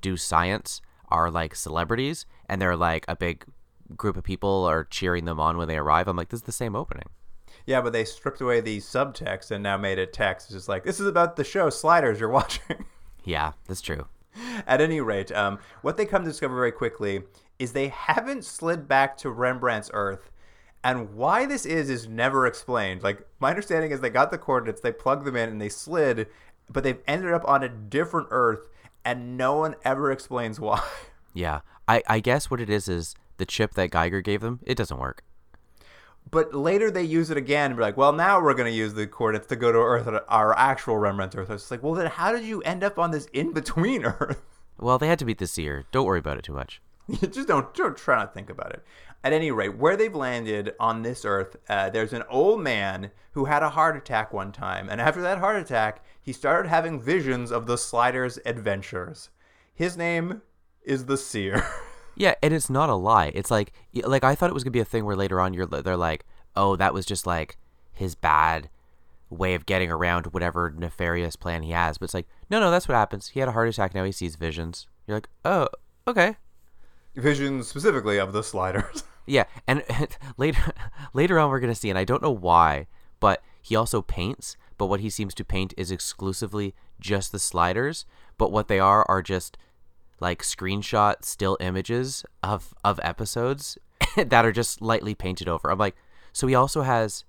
do 0.00 0.16
science 0.16 0.80
are 1.08 1.30
like 1.30 1.54
celebrities 1.54 2.26
and 2.48 2.60
they're 2.60 2.76
like 2.76 3.04
a 3.08 3.16
big 3.16 3.44
group 3.96 4.16
of 4.16 4.24
people 4.24 4.64
are 4.64 4.84
cheering 4.84 5.24
them 5.26 5.38
on 5.38 5.56
when 5.58 5.68
they 5.68 5.76
arrive 5.76 6.08
i'm 6.08 6.16
like 6.16 6.28
this 6.30 6.38
is 6.38 6.44
the 6.44 6.52
same 6.52 6.74
opening 6.74 7.08
Yeah, 7.66 7.80
but 7.82 7.92
they 7.92 8.04
stripped 8.04 8.40
away 8.40 8.60
the 8.60 8.78
subtext 8.78 9.50
and 9.50 9.62
now 9.62 9.76
made 9.76 9.98
it 9.98 10.12
text. 10.12 10.48
It's 10.48 10.54
just 10.54 10.68
like 10.68 10.84
this 10.84 10.98
is 11.00 11.06
about 11.06 11.36
the 11.36 11.44
show 11.44 11.70
Sliders 11.70 12.18
you're 12.20 12.28
watching. 12.40 12.84
yeah 13.24 13.52
that's 13.68 13.80
true 13.80 14.06
At 14.66 14.80
any 14.80 15.00
rate, 15.00 15.30
um, 15.32 15.58
what 15.82 15.96
they 15.96 16.06
come 16.06 16.24
to 16.24 16.30
discover 16.30 16.54
very 16.56 16.72
quickly 16.72 17.22
is 17.60 17.72
they 17.72 17.88
haven't 17.88 18.44
slid 18.44 18.88
back 18.88 19.16
to 19.18 19.30
Rembrandt's 19.30 19.90
Earth, 19.94 20.28
and 20.84 21.14
why 21.14 21.46
this 21.46 21.64
is 21.64 21.88
is 21.88 22.06
never 22.06 22.46
explained. 22.46 23.02
Like 23.02 23.26
my 23.40 23.50
understanding 23.50 23.90
is 23.90 24.00
they 24.00 24.10
got 24.10 24.30
the 24.30 24.38
coordinates, 24.38 24.82
they 24.82 24.92
plugged 24.92 25.24
them 25.24 25.34
in, 25.34 25.48
and 25.48 25.60
they 25.60 25.70
slid, 25.70 26.28
but 26.70 26.84
they've 26.84 27.00
ended 27.08 27.32
up 27.32 27.48
on 27.48 27.64
a 27.64 27.68
different 27.68 28.28
Earth, 28.30 28.68
and 29.04 29.36
no 29.36 29.56
one 29.56 29.74
ever 29.84 30.12
explains 30.12 30.60
why. 30.60 30.80
Yeah, 31.36 31.62
I, 31.88 32.00
I 32.06 32.20
guess 32.20 32.48
what 32.48 32.60
it 32.60 32.70
is 32.70 32.88
is 32.88 33.16
the 33.38 33.44
chip 33.44 33.74
that 33.74 33.90
Geiger 33.90 34.20
gave 34.20 34.40
them. 34.40 34.60
It 34.64 34.76
doesn't 34.76 35.00
work. 35.00 35.24
But 36.30 36.54
later 36.54 36.92
they 36.92 37.02
use 37.02 37.28
it 37.28 37.36
again 37.36 37.72
and 37.72 37.76
be 37.76 37.82
like, 37.82 37.96
well, 37.96 38.12
now 38.12 38.40
we're 38.40 38.54
going 38.54 38.70
to 38.70 38.76
use 38.76 38.94
the 38.94 39.08
coordinates 39.08 39.48
to 39.48 39.56
go 39.56 39.72
to 39.72 39.78
Earth, 39.78 40.08
our 40.28 40.56
actual 40.56 40.96
Rembrandt 40.96 41.34
Earth. 41.34 41.50
It's 41.50 41.72
like, 41.72 41.82
well, 41.82 41.94
then 41.94 42.06
how 42.06 42.30
did 42.30 42.44
you 42.44 42.62
end 42.62 42.84
up 42.84 43.00
on 43.00 43.10
this 43.10 43.26
in 43.32 43.52
between 43.52 44.04
Earth? 44.04 44.42
Well, 44.78 44.96
they 44.96 45.08
had 45.08 45.18
to 45.18 45.24
beat 45.24 45.38
this 45.38 45.58
year. 45.58 45.86
Don't 45.90 46.06
worry 46.06 46.20
about 46.20 46.38
it 46.38 46.44
too 46.44 46.54
much. 46.54 46.80
Just 47.30 47.48
don't, 47.48 47.72
don't 47.74 47.96
try 47.96 48.16
not 48.16 48.32
to 48.32 48.34
think 48.34 48.50
about 48.50 48.72
it. 48.72 48.84
At 49.22 49.32
any 49.32 49.50
rate, 49.50 49.78
where 49.78 49.96
they've 49.96 50.14
landed 50.14 50.74
on 50.78 51.02
this 51.02 51.24
Earth, 51.24 51.56
uh, 51.68 51.88
there's 51.88 52.12
an 52.12 52.24
old 52.28 52.60
man 52.60 53.10
who 53.32 53.46
had 53.46 53.62
a 53.62 53.70
heart 53.70 53.96
attack 53.96 54.32
one 54.32 54.52
time, 54.52 54.88
and 54.90 55.00
after 55.00 55.22
that 55.22 55.38
heart 55.38 55.56
attack, 55.56 56.04
he 56.20 56.32
started 56.32 56.68
having 56.68 57.00
visions 57.00 57.50
of 57.50 57.66
the 57.66 57.78
Sliders' 57.78 58.38
adventures. 58.44 59.30
His 59.74 59.96
name 59.96 60.42
is 60.82 61.06
the 61.06 61.16
Seer. 61.16 61.66
Yeah, 62.16 62.34
and 62.42 62.54
it's 62.54 62.70
not 62.70 62.90
a 62.90 62.94
lie. 62.94 63.32
It's 63.34 63.50
like 63.50 63.72
like 63.92 64.24
I 64.24 64.34
thought 64.34 64.50
it 64.50 64.54
was 64.54 64.62
gonna 64.62 64.70
be 64.70 64.80
a 64.80 64.84
thing 64.84 65.04
where 65.04 65.16
later 65.16 65.40
on 65.40 65.52
you're 65.52 65.66
they're 65.66 65.96
like, 65.96 66.24
oh, 66.54 66.76
that 66.76 66.94
was 66.94 67.06
just 67.06 67.26
like 67.26 67.56
his 67.92 68.14
bad 68.14 68.70
way 69.30 69.54
of 69.54 69.66
getting 69.66 69.90
around 69.90 70.26
whatever 70.26 70.72
nefarious 70.76 71.36
plan 71.36 71.62
he 71.62 71.72
has. 71.72 71.98
But 71.98 72.04
it's 72.04 72.14
like, 72.14 72.28
no, 72.50 72.60
no, 72.60 72.70
that's 72.70 72.88
what 72.88 72.94
happens. 72.94 73.28
He 73.28 73.40
had 73.40 73.48
a 73.48 73.52
heart 73.52 73.68
attack. 73.68 73.94
Now 73.94 74.04
he 74.04 74.12
sees 74.12 74.36
visions. 74.36 74.86
You're 75.06 75.16
like, 75.16 75.28
oh, 75.44 75.68
okay. 76.06 76.36
Visions 77.16 77.68
specifically 77.68 78.18
of 78.18 78.32
the 78.32 78.42
Sliders. 78.42 79.04
Yeah, 79.26 79.44
and 79.66 79.82
later 80.36 80.72
later 81.14 81.38
on 81.38 81.50
we're 81.50 81.60
gonna 81.60 81.74
see, 81.74 81.90
and 81.90 81.98
I 81.98 82.04
don't 82.04 82.22
know 82.22 82.30
why, 82.30 82.86
but 83.20 83.42
he 83.62 83.74
also 83.74 84.02
paints, 84.02 84.56
but 84.76 84.86
what 84.86 85.00
he 85.00 85.08
seems 85.08 85.34
to 85.34 85.44
paint 85.44 85.72
is 85.76 85.90
exclusively 85.90 86.74
just 87.00 87.32
the 87.32 87.38
sliders. 87.38 88.04
But 88.36 88.52
what 88.52 88.68
they 88.68 88.78
are 88.78 89.04
are 89.08 89.22
just 89.22 89.56
like 90.20 90.42
screenshot 90.42 91.24
still 91.24 91.56
images 91.60 92.24
of 92.42 92.74
of 92.84 93.00
episodes 93.02 93.78
that 94.16 94.44
are 94.44 94.52
just 94.52 94.82
lightly 94.82 95.14
painted 95.14 95.48
over. 95.48 95.70
I'm 95.70 95.78
like, 95.78 95.96
so 96.32 96.46
he 96.46 96.54
also 96.54 96.82
has 96.82 97.24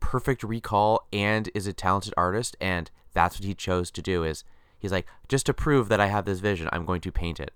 perfect 0.00 0.42
recall 0.44 1.06
and 1.12 1.50
is 1.54 1.66
a 1.66 1.72
talented 1.72 2.14
artist, 2.16 2.56
and 2.60 2.90
that's 3.12 3.38
what 3.38 3.44
he 3.44 3.54
chose 3.54 3.90
to 3.90 4.02
do. 4.02 4.22
Is 4.22 4.44
he's 4.78 4.92
like, 4.92 5.06
just 5.28 5.46
to 5.46 5.54
prove 5.54 5.88
that 5.88 6.00
I 6.00 6.06
have 6.06 6.24
this 6.24 6.38
vision, 6.40 6.68
I'm 6.72 6.84
going 6.84 7.00
to 7.00 7.10
paint 7.10 7.40
it. 7.40 7.52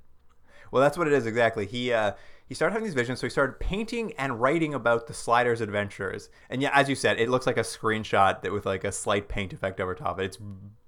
Well, 0.73 0.83
that's 0.83 0.99
what 0.99 1.07
it 1.07 1.13
is 1.13 1.27
exactly. 1.27 1.67
He 1.67 1.93
uh, 1.93 2.13
he 2.47 2.55
started 2.55 2.73
having 2.73 2.85
these 2.85 2.95
visions, 2.95 3.21
so 3.21 3.27
he 3.27 3.31
started 3.31 3.61
painting 3.61 4.13
and 4.19 4.41
writing 4.41 4.75
about 4.75 5.07
the 5.07 5.15
Sliders' 5.15 5.61
adventures. 5.61 6.29
And 6.51 6.61
yeah, 6.61 6.71
as 6.75 6.89
you 6.89 6.95
said, 6.95 7.21
it 7.21 7.29
looks 7.29 7.47
like 7.47 7.57
a 7.57 7.61
screenshot 7.61 8.43
that 8.43 8.53
with 8.53 8.67
like 8.67 8.83
a 8.83 8.91
slight 8.91 9.29
paint 9.29 9.53
effect 9.53 9.81
over 9.81 9.95
top. 9.95 10.19
It's 10.19 10.39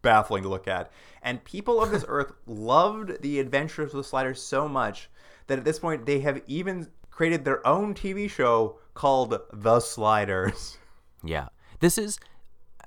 baffling 0.03 0.43
to 0.43 0.49
look 0.49 0.67
at. 0.67 0.91
And 1.23 1.45
people 1.45 1.81
of 1.81 1.91
this 1.91 2.05
earth 2.09 2.33
loved 2.47 3.23
the 3.23 3.39
adventures 3.39 3.93
of 3.93 3.99
the 3.99 4.05
Sliders 4.05 4.43
so 4.43 4.69
much 4.69 5.09
that 5.47 5.59
at 5.59 5.65
this 5.65 5.79
point 5.79 6.07
they 6.07 6.21
have 6.21 6.43
even 6.47 6.89
created 7.11 7.45
their 7.45 7.65
own 7.67 7.95
TV 7.95 8.29
show 8.29 8.79
called 8.95 9.39
The 9.53 9.81
Sliders. 9.81 10.79
Yeah. 11.27 11.49
This 11.81 11.97
is 11.97 12.19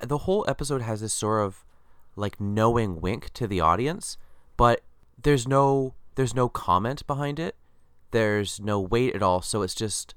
the 0.04 0.20
whole 0.20 0.46
episode 0.48 0.84
has 0.84 1.02
this 1.02 1.12
sort 1.12 1.44
of 1.44 1.66
like 2.16 2.40
knowing 2.40 3.02
wink 3.02 3.34
to 3.34 3.48
the 3.48 3.62
audience, 3.62 4.16
but 4.58 4.82
there's 5.20 5.48
no 5.48 5.96
there's 6.18 6.34
no 6.34 6.50
comment 6.50 7.06
behind 7.06 7.40
it. 7.40 7.56
There's 8.10 8.60
no 8.60 8.80
weight 8.80 9.16
at 9.16 9.22
all, 9.22 9.42
so 9.44 9.62
it's 9.62 9.76
just 9.76 10.16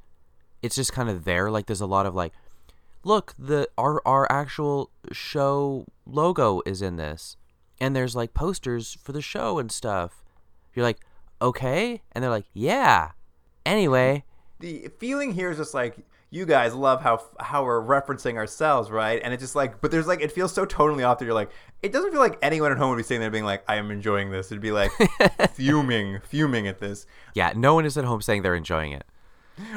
it's 0.63 0.75
just 0.75 0.93
kind 0.93 1.09
of 1.09 1.25
there 1.25 1.51
like 1.51 1.67
there's 1.67 1.81
a 1.81 1.87
lot 1.87 2.07
of 2.07 2.15
like 2.15 2.33
look, 3.05 3.35
the 3.39 3.69
our 3.77 4.01
our 4.07 4.27
actual 4.33 4.91
show 5.13 5.87
logo 6.07 6.63
is 6.65 6.83
in 6.83 6.97
this. 6.97 7.37
And 7.81 7.95
there's 7.95 8.17
like 8.17 8.35
posters 8.35 8.97
for 9.03 9.13
the 9.13 9.23
show 9.23 9.59
and 9.59 9.71
stuff. 9.71 10.23
You're 10.75 10.85
like, 10.85 11.01
"Okay?" 11.41 12.03
And 12.13 12.23
they're 12.23 12.31
like, 12.31 12.49
"Yeah." 12.53 13.13
Anyway, 13.67 14.25
the 14.59 14.89
feeling 14.99 15.33
here 15.33 15.51
is 15.51 15.59
just 15.59 15.75
like 15.75 15.99
you 16.31 16.47
guys 16.47 16.75
love 16.75 17.03
how 17.03 17.23
how 17.41 17.65
we're 17.65 17.83
referencing 17.83 18.37
ourselves, 18.37 18.91
right? 18.91 19.21
And 19.23 19.35
it's 19.35 19.43
just 19.43 19.57
like, 19.57 19.81
but 19.81 19.91
there's 19.91 20.07
like, 20.07 20.21
it 20.21 20.31
feels 20.33 20.53
so 20.53 20.65
totally 20.65 21.03
off 21.03 21.19
that 21.19 21.25
you're 21.25 21.35
like, 21.35 21.51
it 21.83 21.93
doesn't 21.93 22.11
feel 22.13 22.21
like 22.21 22.39
anyone 22.43 22.71
at 22.71 22.79
home 22.79 22.91
would 22.91 22.97
be 22.97 23.03
sitting 23.03 23.21
there 23.21 23.31
being 23.31 23.45
like, 23.45 23.65
I 23.69 23.77
am 23.77 23.91
enjoying 23.91 24.31
this. 24.31 24.51
It'd 24.53 24.63
be 24.63 24.71
like 24.73 24.93
fuming, 25.55 26.21
fuming 26.21 26.67
at 26.69 26.79
this. 26.79 27.07
yeah, 27.35 27.53
no 27.57 27.75
one 27.75 27.85
is 27.85 27.97
at 27.99 28.05
home 28.05 28.23
saying 28.23 28.43
they're 28.43 28.55
enjoying 28.55 28.93
it. 28.93 29.05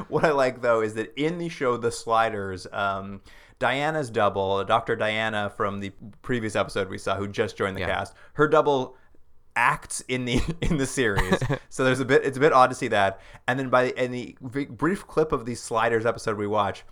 What 0.08 0.24
I 0.24 0.32
like 0.32 0.62
though 0.62 0.82
is 0.82 0.94
that 0.94 1.14
in 1.20 1.38
the 1.40 1.50
show 1.50 1.76
The 1.78 1.92
Sliders, 1.92 2.68
um, 2.72 3.22
Diana's 3.60 4.10
double, 4.10 4.64
Dr. 4.64 4.96
Diana 4.96 5.52
from 5.56 5.80
the 5.80 5.92
previous 6.22 6.56
episode 6.56 6.90
we 6.90 6.98
saw, 6.98 7.16
who 7.16 7.28
just 7.28 7.58
joined 7.58 7.76
the 7.76 7.82
Yeah. 7.82 7.88
cast, 7.96 8.14
her 8.34 8.48
double 8.48 8.96
acts 9.56 10.02
in 10.08 10.26
the 10.26 10.42
in 10.62 10.78
the 10.78 10.86
series. 10.88 11.40
so 11.70 11.84
there's 11.84 12.00
a 12.00 12.06
bit 12.06 12.24
it's 12.26 12.38
a 12.38 12.40
bit 12.40 12.54
odd 12.54 12.70
to 12.70 12.76
see 12.76 12.88
that. 12.90 13.20
And 13.48 13.60
then 13.60 13.70
by 13.70 13.90
in 13.92 14.12
the 14.12 14.36
brief 14.42 15.08
clip 15.08 15.32
of 15.32 15.46
the 15.46 15.56
Sliders 15.56 16.06
episode 16.06 16.38
we 16.38 16.48
watch, 16.48 16.84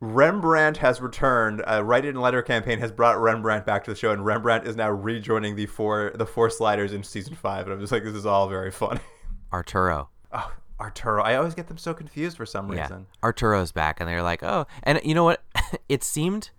Rembrandt 0.00 0.78
has 0.78 1.00
returned. 1.00 1.62
A 1.66 1.82
write-in 1.84 2.16
letter 2.20 2.42
campaign 2.42 2.80
has 2.80 2.90
brought 2.90 3.20
Rembrandt 3.20 3.64
back 3.64 3.84
to 3.84 3.90
the 3.92 3.96
show, 3.96 4.10
and 4.10 4.24
Rembrandt 4.24 4.66
is 4.66 4.74
now 4.76 4.90
rejoining 4.90 5.54
the 5.56 5.66
four 5.66 6.12
the 6.14 6.26
four 6.26 6.50
Sliders 6.50 6.92
in 6.92 7.02
season 7.04 7.34
five. 7.34 7.66
And 7.66 7.74
I'm 7.74 7.80
just 7.80 7.92
like, 7.92 8.02
this 8.02 8.14
is 8.14 8.26
all 8.26 8.48
very 8.48 8.70
funny. 8.72 9.00
Arturo. 9.52 10.08
Oh, 10.32 10.52
Arturo, 10.80 11.22
I 11.22 11.36
always 11.36 11.54
get 11.54 11.68
them 11.68 11.78
so 11.78 11.94
confused 11.94 12.36
for 12.36 12.46
some 12.46 12.72
Yeah. 12.72 12.82
reason. 12.82 13.06
Arturo's 13.22 13.70
back, 13.70 14.00
and 14.00 14.08
they're 14.08 14.22
like, 14.22 14.42
oh. 14.42 14.66
And 14.82 15.00
you 15.04 15.14
know 15.14 15.24
what? 15.24 15.42
it 15.88 16.02
seemed, 16.02 16.50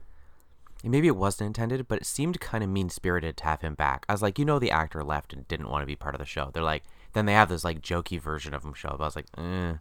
maybe 0.92 1.08
it 1.08 1.16
wasn't 1.16 1.48
intended, 1.48 1.88
but 1.88 2.00
it 2.00 2.06
seemed 2.06 2.40
kind 2.40 2.64
of 2.64 2.70
mean 2.70 2.90
spirited 2.90 3.38
to 3.38 3.44
have 3.46 3.62
him 3.62 3.74
back. 3.74 4.06
I 4.10 4.12
was 4.14 4.22
like, 4.22 4.38
you 4.38 4.46
know, 4.46 4.60
the 4.60 4.72
actor 4.72 5.04
left 5.04 5.32
and 5.34 5.48
didn't 5.48 5.70
want 5.70 5.82
to 5.82 5.88
be 5.88 5.96
part 5.96 6.16
of 6.16 6.20
the 6.20 6.26
show. 6.26 6.52
They're 6.54 6.64
like, 6.64 6.84
then 7.14 7.26
they 7.26 7.34
have 7.34 7.50
this 7.50 7.64
like 7.64 7.82
jokey 7.82 8.20
version 8.20 8.54
of 8.54 8.64
him 8.64 8.74
show 8.74 8.90
up. 8.90 9.00
I 9.02 9.06
was 9.06 9.16
like, 9.16 9.28
eh. 9.38 9.76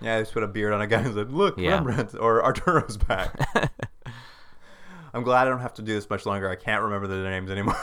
Yeah, 0.00 0.16
they 0.16 0.22
just 0.22 0.32
put 0.32 0.42
a 0.42 0.48
beard 0.48 0.72
on 0.72 0.80
a 0.82 0.86
guy 0.86 1.00
and 1.00 1.14
said, 1.14 1.32
"Look, 1.32 1.58
Yeah. 1.58 1.76
Rembrandt 1.76 2.14
or 2.14 2.42
Arturo's 2.42 2.96
back." 2.96 3.34
I'm 5.14 5.22
glad 5.22 5.46
I 5.46 5.50
don't 5.50 5.60
have 5.60 5.74
to 5.74 5.82
do 5.82 5.94
this 5.94 6.10
much 6.10 6.26
longer. 6.26 6.50
I 6.50 6.56
can't 6.56 6.82
remember 6.82 7.06
the 7.06 7.16
names 7.18 7.50
anymore. 7.50 7.76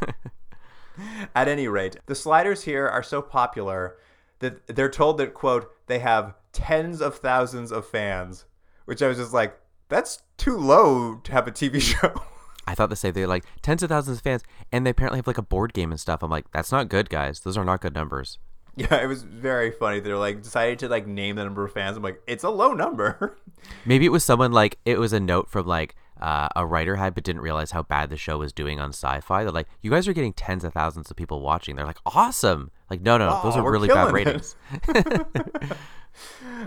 At 1.34 1.48
any 1.48 1.68
rate, 1.68 1.96
the 2.06 2.14
sliders 2.14 2.62
here 2.64 2.86
are 2.86 3.02
so 3.02 3.22
popular 3.22 3.96
that 4.40 4.66
they're 4.66 4.90
told 4.90 5.18
that 5.18 5.32
quote 5.32 5.70
they 5.86 6.00
have 6.00 6.34
tens 6.52 7.00
of 7.00 7.16
thousands 7.16 7.72
of 7.72 7.86
fans, 7.86 8.44
which 8.84 9.02
I 9.02 9.08
was 9.08 9.16
just 9.16 9.32
like, 9.32 9.58
that's 9.88 10.22
too 10.36 10.56
low 10.56 11.16
to 11.24 11.32
have 11.32 11.46
a 11.48 11.52
TV 11.52 11.80
show. 11.80 12.22
I 12.66 12.74
thought 12.74 12.90
the 12.90 12.96
same 12.96 13.14
thing. 13.14 13.26
Like 13.26 13.44
tens 13.62 13.82
of 13.82 13.88
thousands 13.88 14.18
of 14.18 14.22
fans, 14.22 14.42
and 14.70 14.84
they 14.84 14.90
apparently 14.90 15.18
have 15.18 15.26
like 15.26 15.38
a 15.38 15.42
board 15.42 15.72
game 15.72 15.90
and 15.90 15.98
stuff. 15.98 16.22
I'm 16.22 16.30
like, 16.30 16.50
that's 16.52 16.70
not 16.70 16.88
good, 16.88 17.08
guys. 17.08 17.40
Those 17.40 17.56
are 17.56 17.64
not 17.64 17.80
good 17.80 17.94
numbers. 17.94 18.38
yeah, 18.76 19.02
it 19.02 19.06
was 19.06 19.22
very 19.22 19.70
funny. 19.70 20.00
They're 20.00 20.18
like 20.18 20.42
decided 20.42 20.78
to 20.80 20.88
like 20.88 21.06
name 21.06 21.36
the 21.36 21.44
number 21.44 21.64
of 21.64 21.72
fans. 21.72 21.96
I'm 21.96 22.02
like, 22.02 22.20
it's 22.26 22.44
a 22.44 22.50
low 22.50 22.72
number. 22.72 23.38
Maybe 23.86 24.04
it 24.04 24.12
was 24.12 24.22
someone 24.24 24.52
like 24.52 24.78
it 24.84 24.98
was 24.98 25.12
a 25.12 25.20
note 25.20 25.48
from 25.50 25.66
like 25.66 25.96
uh, 26.20 26.48
a 26.54 26.66
writer 26.66 26.96
had, 26.96 27.14
but 27.14 27.24
didn't 27.24 27.42
realize 27.42 27.70
how 27.70 27.82
bad 27.82 28.10
the 28.10 28.16
show 28.16 28.38
was 28.38 28.52
doing 28.52 28.78
on 28.80 28.90
Sci-Fi. 28.90 29.44
They're 29.44 29.52
like, 29.52 29.68
you 29.80 29.90
guys 29.90 30.06
are 30.06 30.12
getting 30.12 30.32
tens 30.32 30.62
of 30.62 30.74
thousands 30.74 31.10
of 31.10 31.16
people 31.16 31.40
watching. 31.40 31.76
They're 31.76 31.86
like, 31.86 31.98
awesome. 32.04 32.70
Like, 32.90 33.02
no, 33.02 33.18
no, 33.18 33.28
no, 33.28 33.42
those 33.42 33.56
Oh, 33.56 33.60
are 33.64 33.70
really 33.70 33.88
bad 33.88 34.12
ratings. 34.12 34.56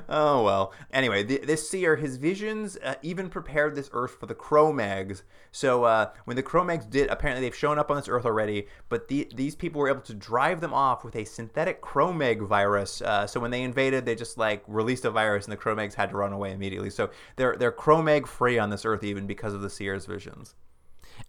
Oh 0.08 0.44
well. 0.44 0.74
Anyway, 0.94 1.24
th- 1.24 1.42
this 1.42 1.70
seer, 1.70 1.96
his 1.98 2.18
visions 2.18 2.78
uh, 2.84 2.96
even 3.02 3.30
prepared 3.30 3.76
this 3.76 3.90
Earth 3.92 4.12
for 4.20 4.26
the 4.26 4.36
Cro-Mags. 4.36 5.24
So 5.52 5.84
uh, 5.84 6.12
when 6.26 6.36
the 6.38 6.44
Cro-Mags 6.44 6.86
did, 6.86 7.10
apparently 7.10 7.46
they've 7.46 7.56
shown 7.56 7.78
up 7.78 7.92
on 7.92 7.98
this 7.98 8.08
Earth 8.08 8.26
already. 8.26 8.68
But 8.88 9.10
the, 9.10 9.30
these 9.36 9.56
people 9.56 9.82
were 9.82 9.90
able 9.90 10.02
to 10.02 10.14
drive 10.14 10.62
them 10.62 10.74
off 10.74 11.04
with 11.04 11.16
a 11.16 11.26
synthetic 11.26 11.82
Cro-Mag 11.82 12.42
virus. 12.42 13.02
Uh, 13.02 13.28
so 13.28 13.40
when 13.40 13.52
they 13.52 13.64
invaded, 13.64 14.06
they 14.06 14.16
just 14.16 14.38
like 14.38 14.64
released 14.68 15.04
a 15.06 15.12
virus, 15.12 15.46
and 15.46 15.52
the 15.52 15.58
Cro-Mags 15.58 15.96
had 15.96 16.10
to 16.12 16.16
run 16.16 16.32
away 16.34 16.54
immediately. 16.54 16.90
So 16.90 17.10
they're 17.36 17.56
they're 17.58 17.72
Cro-Mag 17.72 18.28
free 18.28 18.58
on 18.58 18.70
this 18.70 18.86
Earth 18.86 19.04
even 19.04 19.28
because 19.28 19.54
of 19.54 19.62
the 19.62 19.70
seer's 19.70 20.06
visions. 20.06 20.56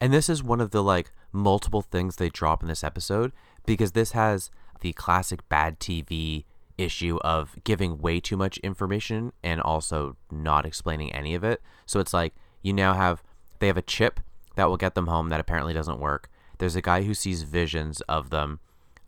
And 0.01 0.13
this 0.13 0.29
is 0.29 0.43
one 0.43 0.61
of 0.61 0.71
the 0.71 0.83
like 0.83 1.13
multiple 1.33 1.83
things 1.83 2.17
they 2.17 2.29
drop 2.29 2.63
in 2.63 2.69
this 2.69 2.85
episode 2.85 3.33
because 3.67 3.93
this 3.93 4.13
has 4.13 4.51
the 4.83 4.93
classic 4.93 5.49
bad 5.49 5.81
TV 5.81 6.45
issue 6.77 7.19
of 7.23 7.57
giving 7.65 7.99
way 7.99 8.21
too 8.21 8.37
much 8.37 8.59
information 8.59 9.33
and 9.43 9.61
also 9.61 10.17
not 10.31 10.67
explaining 10.67 11.13
any 11.13 11.35
of 11.35 11.45
it. 11.45 11.63
So 11.87 12.01
it's 12.01 12.13
like 12.13 12.35
you 12.63 12.73
now 12.73 12.95
have 12.95 13.23
they 13.59 13.69
have 13.69 13.77
a 13.77 13.83
chip 13.83 14.21
that 14.57 14.69
will 14.69 14.77
get 14.77 14.95
them 14.95 15.07
home 15.07 15.29
that 15.31 15.41
apparently 15.41 15.73
doesn't 15.73 16.01
work. 16.01 16.29
There's 16.59 16.77
a 16.77 16.83
guy 16.83 17.03
who 17.03 17.15
sees 17.15 17.43
visions 17.43 18.01
of 18.03 18.31
them. 18.31 18.61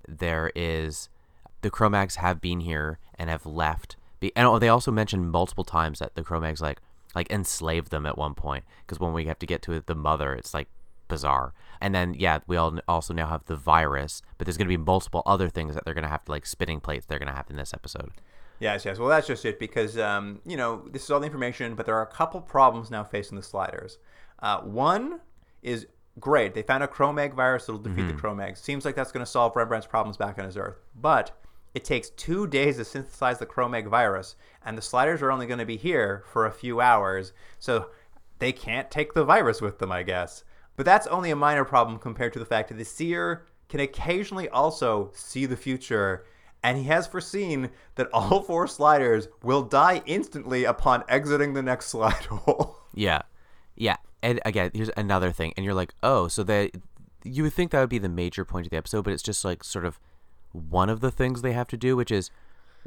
There 0.08 0.50
is 0.54 1.08
the 1.60 1.70
Cro-Mags 1.70 2.16
have 2.16 2.40
been 2.40 2.60
here 2.60 2.98
and 3.18 3.28
have 3.28 3.46
left. 3.46 3.96
And 4.22 4.46
oh, 4.46 4.58
they 4.58 4.68
also 4.68 4.90
mentioned 4.90 5.30
multiple 5.30 5.64
times 5.64 5.98
that 5.98 6.14
the 6.14 6.22
Cro-Mags 6.22 6.62
like 6.62 6.80
like 7.14 7.30
enslaved 7.30 7.90
them 7.90 8.06
at 8.06 8.18
one 8.18 8.34
point 8.34 8.64
because 8.84 8.98
when 8.98 9.12
we 9.12 9.26
have 9.26 9.38
to 9.38 9.46
get 9.46 9.62
to 9.62 9.80
the 9.80 9.94
mother, 9.94 10.34
it's 10.34 10.54
like 10.54 10.68
bizarre. 11.08 11.54
And 11.80 11.94
then 11.94 12.14
yeah, 12.14 12.40
we 12.46 12.56
all 12.56 12.78
also 12.88 13.12
now 13.12 13.26
have 13.26 13.44
the 13.46 13.56
virus, 13.56 14.22
but 14.38 14.46
there's 14.46 14.56
going 14.56 14.68
to 14.68 14.76
be 14.76 14.82
multiple 14.82 15.22
other 15.26 15.48
things 15.48 15.74
that 15.74 15.84
they're 15.84 15.94
going 15.94 16.04
to 16.04 16.10
have 16.10 16.24
to 16.24 16.30
like 16.30 16.46
spinning 16.46 16.80
plates 16.80 17.06
they're 17.06 17.18
going 17.18 17.28
to 17.28 17.34
have 17.34 17.50
in 17.50 17.56
this 17.56 17.74
episode. 17.74 18.10
Yes, 18.60 18.84
yes. 18.84 18.98
Well, 18.98 19.08
that's 19.08 19.26
just 19.26 19.44
it 19.44 19.58
because 19.58 19.98
um, 19.98 20.40
you 20.46 20.56
know 20.56 20.88
this 20.90 21.04
is 21.04 21.10
all 21.10 21.20
the 21.20 21.26
information, 21.26 21.74
but 21.74 21.86
there 21.86 21.96
are 21.96 22.02
a 22.02 22.06
couple 22.06 22.40
problems 22.40 22.90
now 22.90 23.04
facing 23.04 23.36
the 23.36 23.42
sliders. 23.42 23.98
Uh, 24.38 24.60
one 24.60 25.20
is 25.62 25.86
great; 26.20 26.54
they 26.54 26.62
found 26.62 26.82
a 26.82 26.88
Cro-Mag 26.88 27.34
virus 27.34 27.66
that'll 27.66 27.80
defeat 27.80 28.06
the 28.06 28.14
Cro-Mags. 28.14 28.60
Seems 28.60 28.84
like 28.84 28.94
that's 28.94 29.12
going 29.12 29.24
to 29.24 29.30
solve 29.30 29.56
Rembrandt's 29.56 29.86
problems 29.86 30.16
back 30.16 30.38
on 30.38 30.44
his 30.44 30.56
Earth, 30.56 30.78
but 30.94 31.32
it 31.74 31.84
takes 31.84 32.10
two 32.10 32.46
days 32.46 32.76
to 32.76 32.84
synthesize 32.84 33.40
the 33.40 33.46
Cro-Mag 33.46 33.88
virus, 33.88 34.36
and 34.64 34.78
the 34.78 34.82
sliders 34.82 35.20
are 35.20 35.32
only 35.32 35.46
going 35.46 35.58
to 35.58 35.66
be 35.66 35.76
here 35.76 36.22
for 36.32 36.46
a 36.46 36.52
few 36.52 36.80
hours, 36.80 37.32
so 37.58 37.90
they 38.38 38.52
can't 38.52 38.90
take 38.90 39.14
the 39.14 39.24
virus 39.24 39.60
with 39.60 39.78
them, 39.78 39.90
I 39.90 40.04
guess. 40.04 40.44
But 40.76 40.86
that's 40.86 41.06
only 41.06 41.30
a 41.30 41.36
minor 41.36 41.64
problem 41.64 41.98
compared 41.98 42.32
to 42.32 42.38
the 42.38 42.44
fact 42.44 42.68
that 42.68 42.78
the 42.78 42.84
seer 42.84 43.46
can 43.68 43.80
occasionally 43.80 44.48
also 44.48 45.10
see 45.14 45.46
the 45.46 45.56
future 45.56 46.24
and 46.64 46.78
he 46.78 46.84
has 46.84 47.06
foreseen 47.06 47.70
that 47.94 48.08
all 48.12 48.42
four 48.46 48.66
sliders 48.66 49.28
will 49.42 49.62
die 49.62 50.02
instantly 50.06 50.64
upon 50.64 51.04
exiting 51.08 51.52
the 51.52 51.62
next 51.62 51.86
slide 51.90 52.24
hole. 52.24 52.78
Yeah, 52.94 53.22
yeah. 53.76 53.98
And 54.22 54.40
again, 54.46 54.70
here's 54.72 54.90
another 54.96 55.30
thing, 55.30 55.52
and 55.56 55.64
you're 55.64 55.74
like, 55.74 55.92
oh, 56.02 56.26
so 56.28 56.42
that 56.44 56.70
you 57.22 57.42
would 57.42 57.52
think 57.52 57.70
that 57.70 57.80
would 57.80 57.90
be 57.90 57.98
the 57.98 58.08
major 58.08 58.44
point 58.44 58.66
of 58.66 58.70
the 58.70 58.78
episode, 58.78 59.04
but 59.04 59.12
it's 59.12 59.22
just 59.22 59.44
like 59.44 59.62
sort 59.62 59.84
of 59.84 60.00
one 60.52 60.88
of 60.88 61.00
the 61.00 61.10
things 61.10 61.42
they 61.42 61.52
have 61.52 61.68
to 61.68 61.76
do, 61.76 61.94
which 61.94 62.10
is, 62.10 62.30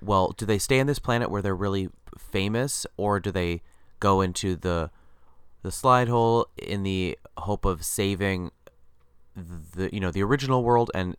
well, 0.01 0.33
do 0.35 0.45
they 0.45 0.57
stay 0.57 0.79
on 0.79 0.87
this 0.87 0.99
planet 0.99 1.29
where 1.29 1.43
they're 1.43 1.55
really 1.55 1.89
famous, 2.17 2.87
or 2.97 3.19
do 3.19 3.31
they 3.31 3.61
go 3.99 4.21
into 4.21 4.55
the 4.55 4.89
the 5.61 5.71
slide 5.71 6.07
hole 6.07 6.47
in 6.57 6.83
the 6.83 7.17
hope 7.37 7.65
of 7.65 7.83
saving 7.83 8.51
the 9.35 9.93
you 9.93 9.99
know 9.99 10.11
the 10.11 10.23
original 10.23 10.63
world 10.63 10.89
and 10.95 11.15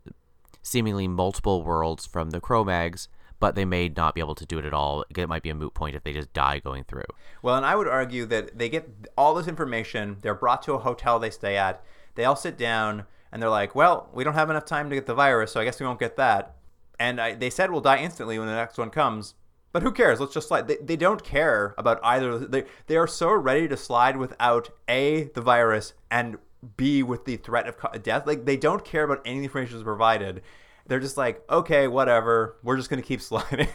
seemingly 0.61 1.07
multiple 1.07 1.63
worlds 1.63 2.05
from 2.05 2.31
the 2.31 2.41
Cro-Mags, 2.41 3.07
but 3.39 3.55
they 3.55 3.65
may 3.65 3.87
not 3.89 4.13
be 4.13 4.19
able 4.19 4.35
to 4.35 4.45
do 4.45 4.59
it 4.59 4.65
at 4.65 4.73
all. 4.73 5.05
It 5.15 5.29
might 5.29 5.41
be 5.41 5.49
a 5.49 5.55
moot 5.55 5.73
point 5.73 5.95
if 5.95 6.03
they 6.03 6.13
just 6.13 6.33
die 6.33 6.59
going 6.59 6.83
through. 6.83 7.05
Well, 7.41 7.55
and 7.55 7.65
I 7.65 7.75
would 7.75 7.87
argue 7.87 8.25
that 8.25 8.57
they 8.57 8.69
get 8.69 8.89
all 9.17 9.33
this 9.33 9.47
information. 9.47 10.17
They're 10.21 10.35
brought 10.35 10.61
to 10.63 10.73
a 10.73 10.79
hotel 10.79 11.17
they 11.17 11.29
stay 11.29 11.55
at. 11.55 11.83
They 12.15 12.25
all 12.25 12.35
sit 12.35 12.57
down 12.57 13.05
and 13.31 13.41
they're 13.41 13.49
like, 13.49 13.75
"Well, 13.75 14.09
we 14.13 14.23
don't 14.23 14.33
have 14.33 14.49
enough 14.49 14.65
time 14.65 14.89
to 14.89 14.95
get 14.95 15.05
the 15.05 15.13
virus, 15.13 15.51
so 15.51 15.61
I 15.61 15.63
guess 15.63 15.79
we 15.79 15.85
won't 15.85 15.99
get 15.99 16.17
that." 16.17 16.55
And 16.99 17.21
I, 17.21 17.33
they 17.33 17.49
said 17.49 17.71
we'll 17.71 17.81
die 17.81 17.99
instantly 17.99 18.37
when 18.37 18.47
the 18.47 18.55
next 18.55 18.77
one 18.77 18.89
comes. 18.89 19.35
But 19.71 19.83
who 19.83 19.91
cares? 19.91 20.19
Let's 20.19 20.33
just 20.33 20.47
slide. 20.47 20.67
They, 20.67 20.77
they 20.77 20.95
don't 20.95 21.23
care 21.23 21.75
about 21.77 21.99
either. 22.03 22.39
They, 22.39 22.65
they 22.87 22.97
are 22.97 23.07
so 23.07 23.31
ready 23.31 23.67
to 23.67 23.77
slide 23.77 24.17
without 24.17 24.69
A, 24.87 25.25
the 25.35 25.41
virus, 25.41 25.93
and 26.09 26.37
B, 26.75 27.03
with 27.03 27.25
the 27.25 27.37
threat 27.37 27.67
of 27.67 28.03
death. 28.03 28.25
Like, 28.25 28.45
they 28.45 28.57
don't 28.57 28.83
care 28.83 29.03
about 29.03 29.21
any 29.25 29.43
information 29.43 29.75
that's 29.75 29.83
provided. 29.83 30.41
They're 30.87 30.99
just 30.99 31.17
like, 31.17 31.43
okay, 31.49 31.87
whatever. 31.87 32.57
We're 32.63 32.77
just 32.77 32.89
going 32.89 33.01
to 33.01 33.07
keep 33.07 33.21
sliding. 33.21 33.69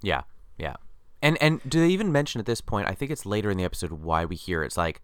Yeah, 0.00 0.22
yeah. 0.58 0.76
And 1.20 1.40
and 1.40 1.60
do 1.68 1.80
they 1.80 1.88
even 1.88 2.10
mention 2.10 2.40
at 2.40 2.46
this 2.46 2.60
point? 2.60 2.88
I 2.88 2.94
think 2.94 3.10
it's 3.10 3.24
later 3.24 3.50
in 3.50 3.56
the 3.56 3.64
episode 3.64 3.92
why 3.92 4.24
we 4.24 4.34
hear 4.34 4.64
it's 4.64 4.76
like 4.76 5.00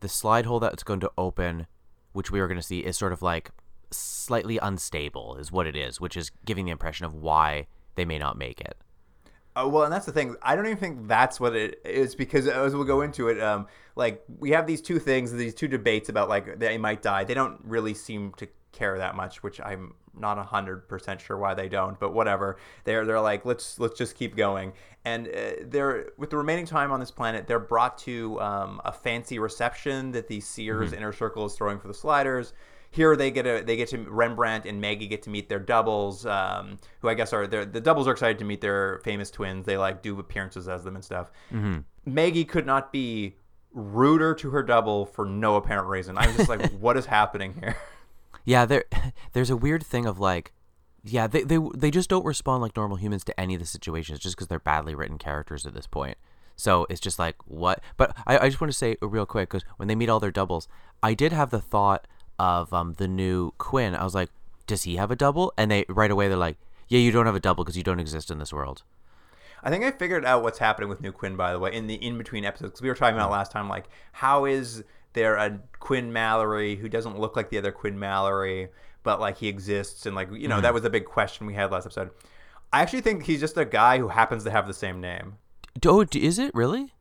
the 0.00 0.08
slide 0.08 0.46
hole 0.46 0.58
that's 0.58 0.82
going 0.82 1.00
to 1.00 1.12
open, 1.16 1.66
which 2.12 2.30
we 2.30 2.40
are 2.40 2.48
going 2.48 2.58
to 2.58 2.66
see, 2.66 2.80
is 2.80 2.98
sort 2.98 3.12
of 3.12 3.22
like 3.22 3.50
slightly 3.92 4.58
unstable, 4.58 5.36
is 5.36 5.52
what 5.52 5.66
it 5.66 5.76
is, 5.76 6.00
which 6.00 6.16
is 6.16 6.30
giving 6.44 6.64
the 6.64 6.72
impression 6.72 7.06
of 7.06 7.14
why 7.14 7.66
they 7.94 8.04
may 8.04 8.18
not 8.18 8.36
make 8.36 8.60
it. 8.60 8.76
Uh, 9.56 9.68
well, 9.68 9.82
and 9.84 9.92
that's 9.92 10.06
the 10.06 10.12
thing. 10.12 10.36
I 10.42 10.54
don't 10.54 10.66
even 10.66 10.78
think 10.78 11.08
that's 11.08 11.40
what 11.40 11.56
it 11.56 11.80
is 11.84 12.14
because 12.14 12.46
as 12.46 12.74
we'll 12.74 12.84
go 12.84 13.02
into 13.02 13.28
it, 13.28 13.40
um, 13.40 13.66
like 13.96 14.22
we 14.38 14.50
have 14.50 14.66
these 14.66 14.80
two 14.80 14.98
things, 14.98 15.32
these 15.32 15.54
two 15.54 15.68
debates 15.68 16.08
about 16.08 16.28
like 16.28 16.58
they 16.58 16.78
might 16.78 17.02
die. 17.02 17.24
They 17.24 17.34
don't 17.34 17.60
really 17.64 17.94
seem 17.94 18.32
to 18.34 18.46
care 18.72 18.96
that 18.98 19.16
much, 19.16 19.42
which 19.42 19.60
I'm 19.60 19.94
not 20.14 20.38
hundred 20.46 20.88
percent 20.88 21.20
sure 21.20 21.36
why 21.36 21.54
they 21.54 21.68
don't, 21.68 21.98
but 21.98 22.14
whatever. 22.14 22.58
They're 22.84 23.04
they're 23.04 23.20
like 23.20 23.44
let's 23.44 23.80
let's 23.80 23.98
just 23.98 24.14
keep 24.14 24.36
going, 24.36 24.72
and 25.04 25.26
uh, 25.26 25.50
they're 25.64 26.10
with 26.16 26.30
the 26.30 26.36
remaining 26.36 26.66
time 26.66 26.92
on 26.92 27.00
this 27.00 27.10
planet, 27.10 27.48
they're 27.48 27.58
brought 27.58 27.98
to 27.98 28.40
um, 28.40 28.80
a 28.84 28.92
fancy 28.92 29.40
reception 29.40 30.12
that 30.12 30.28
the 30.28 30.40
seer's 30.40 30.92
inner 30.92 31.12
circle 31.12 31.44
is 31.44 31.54
throwing 31.54 31.80
for 31.80 31.88
the 31.88 31.94
sliders 31.94 32.52
here 32.90 33.14
they 33.16 33.30
get 33.30 33.46
a 33.46 33.62
they 33.62 33.76
get 33.76 33.88
to 33.88 33.98
Rembrandt 33.98 34.66
and 34.66 34.80
Maggie 34.80 35.06
get 35.06 35.22
to 35.22 35.30
meet 35.30 35.48
their 35.48 35.60
doubles, 35.60 36.26
um, 36.26 36.78
who 37.00 37.08
I 37.08 37.14
guess 37.14 37.32
are 37.32 37.46
the 37.46 37.64
doubles 37.66 38.08
are 38.08 38.12
excited 38.12 38.38
to 38.40 38.44
meet 38.44 38.60
their 38.60 39.00
famous 39.04 39.30
twins. 39.30 39.64
They 39.66 39.76
like 39.76 40.02
do 40.02 40.18
appearances 40.18 40.68
as 40.68 40.84
them 40.84 40.96
and 40.96 41.04
stuff. 41.04 41.30
Mm-hmm. 41.52 41.78
Maggie 42.04 42.44
could 42.44 42.66
not 42.66 42.92
be 42.92 43.36
ruder 43.72 44.34
to 44.34 44.50
her 44.50 44.62
double 44.62 45.06
for 45.06 45.24
no 45.24 45.56
apparent 45.56 45.86
reason. 45.86 46.18
I 46.18 46.26
was 46.26 46.36
just 46.36 46.48
like, 46.48 46.70
what 46.80 46.96
is 46.96 47.06
happening 47.06 47.54
here? 47.60 47.76
Yeah, 48.44 48.66
there 48.66 48.84
there's 49.32 49.50
a 49.50 49.56
weird 49.56 49.84
thing 49.84 50.06
of 50.06 50.18
like 50.18 50.52
yeah, 51.04 51.26
they, 51.26 51.42
they 51.44 51.58
they 51.74 51.90
just 51.90 52.10
don't 52.10 52.24
respond 52.24 52.62
like 52.62 52.76
normal 52.76 52.96
humans 52.96 53.24
to 53.24 53.40
any 53.40 53.54
of 53.54 53.60
the 53.60 53.66
situations 53.66 54.18
just 54.18 54.36
because 54.36 54.48
they're 54.48 54.58
badly 54.58 54.94
written 54.94 55.18
characters 55.18 55.64
at 55.64 55.74
this 55.74 55.86
point. 55.86 56.18
So 56.56 56.86
it's 56.90 57.00
just 57.00 57.18
like 57.18 57.36
what? 57.46 57.80
But 57.96 58.14
I, 58.26 58.38
I 58.38 58.48
just 58.48 58.60
want 58.60 58.70
to 58.70 58.76
say 58.76 58.96
real 59.00 59.24
quick 59.24 59.48
because 59.48 59.64
when 59.76 59.88
they 59.88 59.94
meet 59.94 60.10
all 60.10 60.20
their 60.20 60.30
doubles, 60.30 60.68
I 61.02 61.14
did 61.14 61.32
have 61.32 61.50
the 61.50 61.60
thought 61.60 62.06
of 62.40 62.72
um, 62.72 62.94
the 62.94 63.06
new 63.06 63.52
Quinn, 63.58 63.94
I 63.94 64.02
was 64.02 64.14
like, 64.14 64.30
does 64.66 64.84
he 64.84 64.96
have 64.96 65.10
a 65.10 65.16
double? 65.16 65.52
And 65.58 65.70
they 65.70 65.84
right 65.90 66.10
away 66.10 66.26
they're 66.28 66.38
like, 66.38 66.56
yeah, 66.88 66.98
you 66.98 67.12
don't 67.12 67.26
have 67.26 67.34
a 67.34 67.40
double 67.40 67.64
because 67.64 67.76
you 67.76 67.82
don't 67.82 68.00
exist 68.00 68.30
in 68.30 68.38
this 68.38 68.50
world. 68.50 68.82
I 69.62 69.68
think 69.68 69.84
I 69.84 69.90
figured 69.90 70.24
out 70.24 70.42
what's 70.42 70.58
happening 70.58 70.88
with 70.88 71.02
New 71.02 71.12
Quinn, 71.12 71.36
by 71.36 71.52
the 71.52 71.58
way, 71.58 71.74
in 71.74 71.86
the 71.86 71.96
in 71.96 72.16
between 72.16 72.46
episodes. 72.46 72.70
Because 72.70 72.82
we 72.82 72.88
were 72.88 72.94
talking 72.94 73.14
about 73.14 73.30
last 73.30 73.52
time, 73.52 73.68
like, 73.68 73.90
how 74.12 74.46
is 74.46 74.82
there 75.12 75.36
a 75.36 75.60
Quinn 75.80 76.14
Mallory 76.14 76.76
who 76.76 76.88
doesn't 76.88 77.18
look 77.18 77.36
like 77.36 77.50
the 77.50 77.58
other 77.58 77.72
Quinn 77.72 77.98
Mallory, 77.98 78.68
but 79.02 79.20
like 79.20 79.36
he 79.36 79.48
exists? 79.48 80.06
And 80.06 80.16
like, 80.16 80.32
you 80.32 80.48
know, 80.48 80.54
mm-hmm. 80.54 80.62
that 80.62 80.72
was 80.72 80.86
a 80.86 80.90
big 80.90 81.04
question 81.04 81.46
we 81.46 81.52
had 81.52 81.70
last 81.70 81.84
episode. 81.84 82.10
I 82.72 82.80
actually 82.80 83.02
think 83.02 83.24
he's 83.24 83.40
just 83.40 83.58
a 83.58 83.66
guy 83.66 83.98
who 83.98 84.08
happens 84.08 84.44
to 84.44 84.50
have 84.50 84.66
the 84.66 84.72
same 84.72 84.98
name. 84.98 85.34
Oh, 85.84 86.06
is 86.10 86.38
it 86.38 86.54
really? 86.54 86.94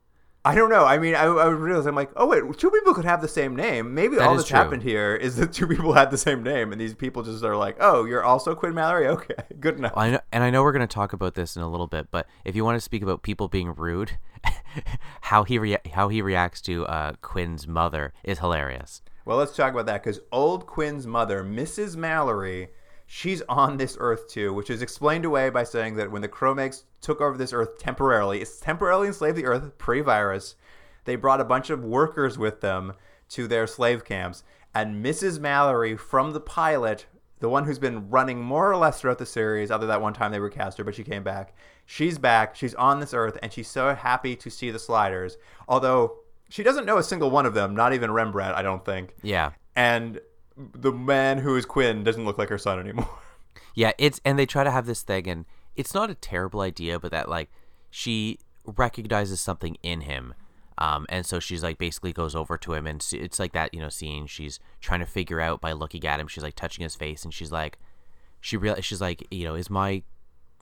I 0.45 0.55
don't 0.55 0.69
know. 0.69 0.85
I 0.85 0.97
mean, 0.99 1.15
I, 1.15 1.25
I 1.25 1.47
realized 1.47 1.85
I'm 1.85 1.95
like, 1.95 2.11
oh 2.15 2.25
wait, 2.25 2.41
two 2.57 2.71
people 2.71 2.93
could 2.93 3.05
have 3.05 3.21
the 3.21 3.27
same 3.27 3.55
name. 3.55 3.93
Maybe 3.93 4.15
that 4.15 4.27
all 4.27 4.35
that's 4.35 4.47
true. 4.47 4.57
happened 4.57 4.83
here 4.83 5.15
is 5.15 5.35
that 5.35 5.51
two 5.51 5.67
people 5.67 5.93
had 5.93 6.11
the 6.11 6.17
same 6.17 6.43
name, 6.43 6.71
and 6.71 6.79
these 6.79 6.93
people 6.93 7.23
just 7.23 7.43
are 7.43 7.57
like, 7.57 7.75
oh, 7.79 8.05
you're 8.05 8.23
also 8.23 8.55
Quinn 8.55 8.73
Mallory. 8.73 9.07
Okay, 9.19 9.33
good 9.59 9.77
enough. 9.77 9.93
I 9.97 10.11
know, 10.11 10.19
and 10.31 10.43
I 10.43 10.49
know 10.49 10.63
we're 10.63 10.71
going 10.71 10.87
to 10.87 10.93
talk 10.93 11.13
about 11.13 11.33
this 11.33 11.55
in 11.55 11.61
a 11.61 11.69
little 11.69 11.87
bit, 11.87 12.07
but 12.11 12.27
if 12.45 12.55
you 12.55 12.63
want 12.63 12.77
to 12.77 12.81
speak 12.81 13.01
about 13.01 13.21
people 13.21 13.47
being 13.47 13.73
rude, 13.73 14.17
how 15.21 15.43
he 15.43 15.57
rea- 15.57 15.77
how 15.93 16.07
he 16.09 16.21
reacts 16.21 16.61
to 16.61 16.85
uh, 16.85 17.13
Quinn's 17.21 17.67
mother 17.67 18.13
is 18.23 18.39
hilarious. 18.39 19.01
Well, 19.25 19.37
let's 19.37 19.55
talk 19.55 19.73
about 19.73 19.87
that 19.87 20.03
because 20.03 20.21
old 20.31 20.67
Quinn's 20.67 21.05
mother, 21.05 21.43
Mrs. 21.43 21.95
Mallory, 21.95 22.69
she's 23.11 23.41
on 23.49 23.77
this 23.77 23.97
Earth 23.99 24.29
too, 24.29 24.53
which 24.53 24.69
is 24.69 24.83
explained 24.83 25.25
away 25.25 25.49
by 25.49 25.63
saying 25.63 25.95
that 25.95 26.11
when 26.11 26.21
the 26.21 26.27
Cro-Mags 26.27 26.83
took 27.01 27.19
over 27.21 27.35
this 27.35 27.53
Earth 27.53 27.79
temporarily, 27.79 28.39
it's 28.39 28.59
temporarily 28.59 29.07
enslaved 29.07 29.35
the 29.35 29.47
Earth 29.47 29.79
pre-virus. 29.79 30.55
They 31.05 31.15
brought 31.15 31.41
a 31.41 31.45
bunch 31.45 31.71
of 31.71 31.83
workers 31.83 32.37
with 32.37 32.61
them 32.61 32.93
to 33.29 33.47
their 33.47 33.65
slave 33.65 34.05
camps, 34.05 34.43
and 34.75 35.03
Mrs. 35.03 35.39
Mallory 35.39 35.97
from 35.97 36.33
the 36.33 36.39
pilot, 36.39 37.07
the 37.39 37.49
one 37.49 37.65
who's 37.65 37.79
been 37.79 38.11
running 38.11 38.43
more 38.43 38.71
or 38.71 38.77
less 38.77 39.01
throughout 39.01 39.17
the 39.17 39.25
series, 39.25 39.71
other 39.71 39.87
than 39.87 39.95
that 39.95 40.03
one 40.03 40.13
time 40.13 40.31
they 40.31 40.39
recast 40.39 40.77
her, 40.77 40.83
but 40.83 40.93
she 40.93 41.03
came 41.03 41.23
back. 41.23 41.55
She's 41.87 42.19
back. 42.19 42.55
She's 42.55 42.75
on 42.75 42.99
this 42.99 43.15
Earth, 43.15 43.39
and 43.41 43.51
she's 43.51 43.67
so 43.67 43.95
happy 43.95 44.35
to 44.35 44.51
see 44.51 44.69
the 44.69 44.77
sliders. 44.77 45.37
Although 45.67 46.19
she 46.47 46.61
doesn't 46.61 46.85
know 46.85 46.99
a 46.99 47.03
single 47.03 47.31
one 47.31 47.47
of 47.47 47.55
them, 47.55 47.75
not 47.75 47.93
even 47.93 48.11
Rembrandt, 48.11 48.55
I 48.55 48.61
don't 48.61 48.85
think. 48.85 49.15
Yeah. 49.23 49.53
And 49.75 50.21
the 50.59 50.91
man 50.91 51.39
who 51.39 51.55
is 51.55 51.65
Quinn 51.65 52.03
doesn't 52.03 52.25
look 52.25 52.37
like 52.37 52.49
her 52.49 52.57
son 52.57 52.79
anymore. 52.79 53.09
Yeah, 53.75 53.93
it's 53.97 54.19
and 54.25 54.37
they 54.37 54.45
try 54.45 54.63
to 54.63 54.71
have 54.71 54.87
this 54.87 55.03
thing, 55.03 55.27
and 55.27 55.45
it's 55.75 55.93
not 55.93 56.09
a 56.09 56.15
terrible 56.15 56.59
idea, 56.61 56.99
but 56.99 57.11
that 57.11 57.29
like 57.29 57.49
she 57.89 58.39
recognizes 58.65 59.39
something 59.39 59.77
in 59.83 60.01
him. 60.01 60.33
Um, 60.77 61.05
and 61.09 61.25
so 61.25 61.39
she's 61.39 61.63
like 61.63 61.77
basically 61.77 62.13
goes 62.13 62.35
over 62.35 62.57
to 62.57 62.73
him 62.73 62.87
and 62.87 63.05
it's 63.11 63.37
like 63.37 63.51
that 63.51 63.73
you 63.73 63.81
know 63.81 63.89
scene 63.89 64.27
she's 64.27 64.61
trying 64.79 65.01
to 65.01 65.05
figure 65.05 65.41
out 65.41 65.59
by 65.59 65.73
looking 65.73 66.05
at 66.05 66.21
him 66.21 66.27
she's 66.29 66.41
like 66.41 66.55
touching 66.55 66.83
his 66.83 66.95
face 66.95 67.25
and 67.25 67.33
she's 67.33 67.51
like 67.51 67.77
she 68.39 68.55
real 68.55 68.75
she's 68.79 69.01
like 69.01 69.27
you 69.29 69.43
know 69.43 69.55
is 69.55 69.69
my 69.69 70.03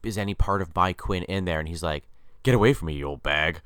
is 0.04 0.18
any 0.18 0.34
part 0.34 0.64
of 0.64 0.76
my 0.76 0.92
Quinn 0.92 1.22
in 1.26 1.46
there 1.46 1.60
and 1.60 1.68
he's 1.68 1.84
like 1.84 2.06
get 2.42 2.56
away 2.56 2.74
from 2.74 2.88
me 2.88 2.96
you 2.96 3.06
old 3.06 3.22
bag 3.22 3.62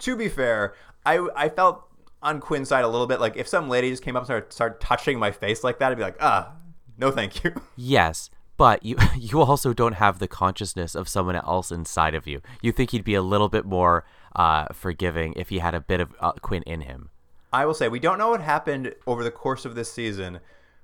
to 0.00 0.14
be 0.16 0.28
fair 0.28 0.74
I 1.06 1.26
I 1.34 1.48
felt 1.48 1.88
on 2.26 2.40
Quinn's 2.40 2.68
side 2.68 2.84
a 2.84 2.88
little 2.88 3.06
bit. 3.06 3.20
Like 3.20 3.36
if 3.36 3.48
some 3.48 3.68
lady 3.68 3.90
just 3.90 4.02
came 4.02 4.16
up 4.16 4.22
and 4.22 4.26
started, 4.26 4.52
started 4.52 4.80
touching 4.80 5.18
my 5.18 5.30
face 5.30 5.62
like 5.64 5.78
that, 5.78 5.92
I'd 5.92 5.96
be 5.96 6.02
like, 6.02 6.16
ah, 6.20 6.52
no, 6.98 7.10
thank 7.10 7.44
you. 7.44 7.52
Yes, 7.76 8.30
but 8.56 8.82
you 8.84 8.96
you 9.16 9.40
also 9.40 9.72
don't 9.72 9.94
have 9.94 10.18
the 10.18 10.28
consciousness 10.28 10.94
of 10.94 11.08
someone 11.08 11.36
else 11.36 11.70
inside 11.70 12.14
of 12.14 12.26
you. 12.26 12.40
You 12.60 12.72
think 12.72 12.90
he'd 12.90 13.04
be 13.04 13.14
a 13.14 13.22
little 13.22 13.48
bit 13.48 13.64
more 13.64 14.04
uh, 14.34 14.66
forgiving 14.72 15.34
if 15.36 15.50
he 15.50 15.58
had 15.58 15.74
a 15.74 15.80
bit 15.80 16.00
of 16.00 16.14
uh, 16.20 16.32
Quinn 16.32 16.62
in 16.62 16.82
him. 16.82 17.10
I 17.52 17.64
will 17.64 17.74
say 17.74 17.88
we 17.88 18.00
don't 18.00 18.18
know 18.18 18.30
what 18.30 18.40
happened 18.40 18.94
over 19.06 19.22
the 19.22 19.30
course 19.30 19.64
of 19.64 19.74
this 19.74 19.92
season, 19.92 20.40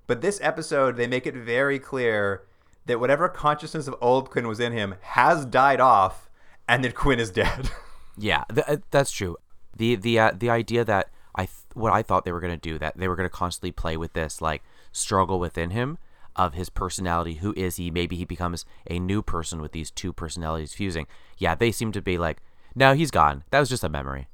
but 0.06 0.20
this 0.20 0.38
episode 0.42 0.96
they 0.96 1.06
make 1.06 1.26
it 1.26 1.34
very 1.34 1.78
clear 1.78 2.44
that 2.86 3.00
whatever 3.00 3.28
consciousness 3.28 3.88
of 3.88 3.94
old 4.00 4.30
Quinn 4.30 4.48
was 4.48 4.60
in 4.60 4.72
him 4.72 4.94
has 5.00 5.44
died 5.44 5.80
off, 5.80 6.30
and 6.68 6.84
that 6.84 6.94
Quinn 6.94 7.18
is 7.20 7.30
dead. 7.30 7.70
yeah, 8.18 8.44
th- 8.52 8.66
uh, 8.68 8.76
that's 8.90 9.10
true. 9.10 9.36
The 9.76 9.96
the 9.96 10.18
uh, 10.18 10.32
the 10.36 10.50
idea 10.50 10.84
that 10.84 11.08
I 11.34 11.46
th- 11.46 11.56
what 11.74 11.92
I 11.92 12.02
thought 12.02 12.24
they 12.24 12.32
were 12.32 12.40
going 12.40 12.58
to 12.58 12.70
do 12.70 12.78
that 12.78 12.96
they 12.96 13.08
were 13.08 13.16
going 13.16 13.28
to 13.28 13.34
constantly 13.34 13.72
play 13.72 13.96
with 13.96 14.12
this 14.12 14.40
like 14.40 14.62
struggle 14.92 15.38
within 15.40 15.70
him 15.70 15.98
of 16.36 16.54
his 16.54 16.70
personality. 16.70 17.34
Who 17.34 17.52
is 17.56 17.76
he? 17.76 17.90
Maybe 17.90 18.16
he 18.16 18.24
becomes 18.24 18.64
a 18.88 18.98
new 18.98 19.22
person 19.22 19.60
with 19.60 19.72
these 19.72 19.90
two 19.90 20.12
personalities 20.12 20.74
fusing. 20.74 21.06
Yeah, 21.38 21.54
they 21.54 21.72
seem 21.72 21.92
to 21.92 22.02
be 22.02 22.18
like, 22.18 22.38
no, 22.74 22.94
he's 22.94 23.10
gone. 23.10 23.44
That 23.50 23.60
was 23.60 23.68
just 23.68 23.84
a 23.84 23.88
memory. 23.88 24.28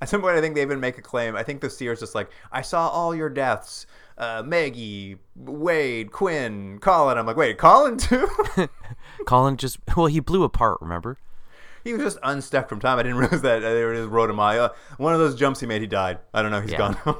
At 0.00 0.08
some 0.08 0.22
point, 0.22 0.36
I 0.36 0.40
think 0.40 0.54
they 0.54 0.62
even 0.62 0.80
make 0.80 0.96
a 0.96 1.02
claim. 1.02 1.36
I 1.36 1.42
think 1.42 1.60
the 1.60 1.68
seer's 1.68 2.00
just 2.00 2.14
like, 2.14 2.30
I 2.50 2.62
saw 2.62 2.88
all 2.88 3.14
your 3.14 3.28
deaths. 3.28 3.86
Uh, 4.16 4.42
Maggie, 4.44 5.16
Wade, 5.36 6.10
Quinn, 6.10 6.78
Colin. 6.78 7.18
I'm 7.18 7.26
like, 7.26 7.36
wait, 7.36 7.58
Colin 7.58 7.98
too? 7.98 8.28
Colin 9.26 9.56
just 9.56 9.78
well, 9.96 10.06
he 10.06 10.20
blew 10.20 10.42
apart. 10.42 10.78
Remember? 10.80 11.18
He 11.84 11.92
was 11.92 12.02
just 12.02 12.18
unstuck 12.22 12.68
from 12.68 12.80
time. 12.80 12.98
I 12.98 13.02
didn't 13.02 13.18
realize 13.18 13.42
that 13.42 13.60
they 13.60 13.82
just 13.94 14.08
wrote 14.08 14.30
him. 14.30 14.40
Uh, 14.40 14.68
one 14.98 15.12
of 15.12 15.20
those 15.20 15.34
jumps 15.34 15.60
he 15.60 15.66
made, 15.66 15.80
he 15.80 15.86
died. 15.86 16.18
I 16.34 16.42
don't 16.42 16.50
know. 16.50 16.60
He's 16.60 16.72
yeah. 16.72 16.94
gone. 17.04 17.16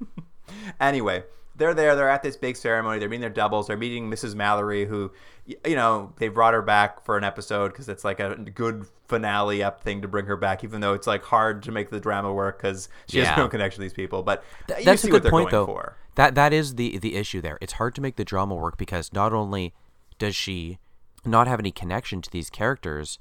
anyway, 0.80 1.24
they're 1.56 1.74
there. 1.74 1.96
They're 1.96 2.08
at 2.08 2.22
this 2.22 2.36
big 2.36 2.56
ceremony. 2.56 2.98
They're 2.98 3.08
meeting 3.08 3.20
their 3.20 3.30
doubles. 3.30 3.66
They're 3.66 3.76
meeting 3.76 4.10
Mrs. 4.10 4.34
Mallory, 4.34 4.86
who, 4.86 5.10
you 5.46 5.74
know, 5.74 6.12
they 6.18 6.28
brought 6.28 6.54
her 6.54 6.62
back 6.62 7.04
for 7.04 7.16
an 7.18 7.24
episode 7.24 7.68
because 7.68 7.88
it's 7.88 8.04
like 8.04 8.20
a 8.20 8.36
good 8.36 8.86
finale 9.08 9.62
up 9.62 9.82
thing 9.82 10.02
to 10.02 10.08
bring 10.08 10.26
her 10.26 10.36
back, 10.36 10.62
even 10.62 10.80
though 10.80 10.94
it's 10.94 11.06
like 11.06 11.24
hard 11.24 11.62
to 11.64 11.72
make 11.72 11.90
the 11.90 12.00
drama 12.00 12.32
work 12.32 12.58
because 12.58 12.88
she 13.08 13.18
yeah. 13.18 13.24
has 13.26 13.38
no 13.38 13.48
connection 13.48 13.80
to 13.80 13.82
these 13.82 13.92
people. 13.92 14.22
But 14.22 14.44
Th- 14.68 14.84
that's 14.84 15.04
a 15.04 15.10
good 15.10 15.24
point, 15.24 15.50
though. 15.50 15.66
For. 15.66 15.96
That 16.14 16.34
that 16.34 16.52
is 16.52 16.74
the 16.74 16.98
the 16.98 17.16
issue 17.16 17.40
there. 17.40 17.58
It's 17.60 17.74
hard 17.74 17.94
to 17.96 18.00
make 18.00 18.16
the 18.16 18.24
drama 18.24 18.54
work 18.54 18.76
because 18.76 19.12
not 19.12 19.32
only 19.32 19.72
does 20.18 20.34
she 20.34 20.78
not 21.24 21.46
have 21.46 21.60
any 21.60 21.70
connection 21.70 22.22
to 22.22 22.30
these 22.30 22.50
characters, 22.50 23.18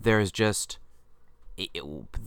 there's 0.00 0.30
just 0.30 0.78
it, 1.56 1.70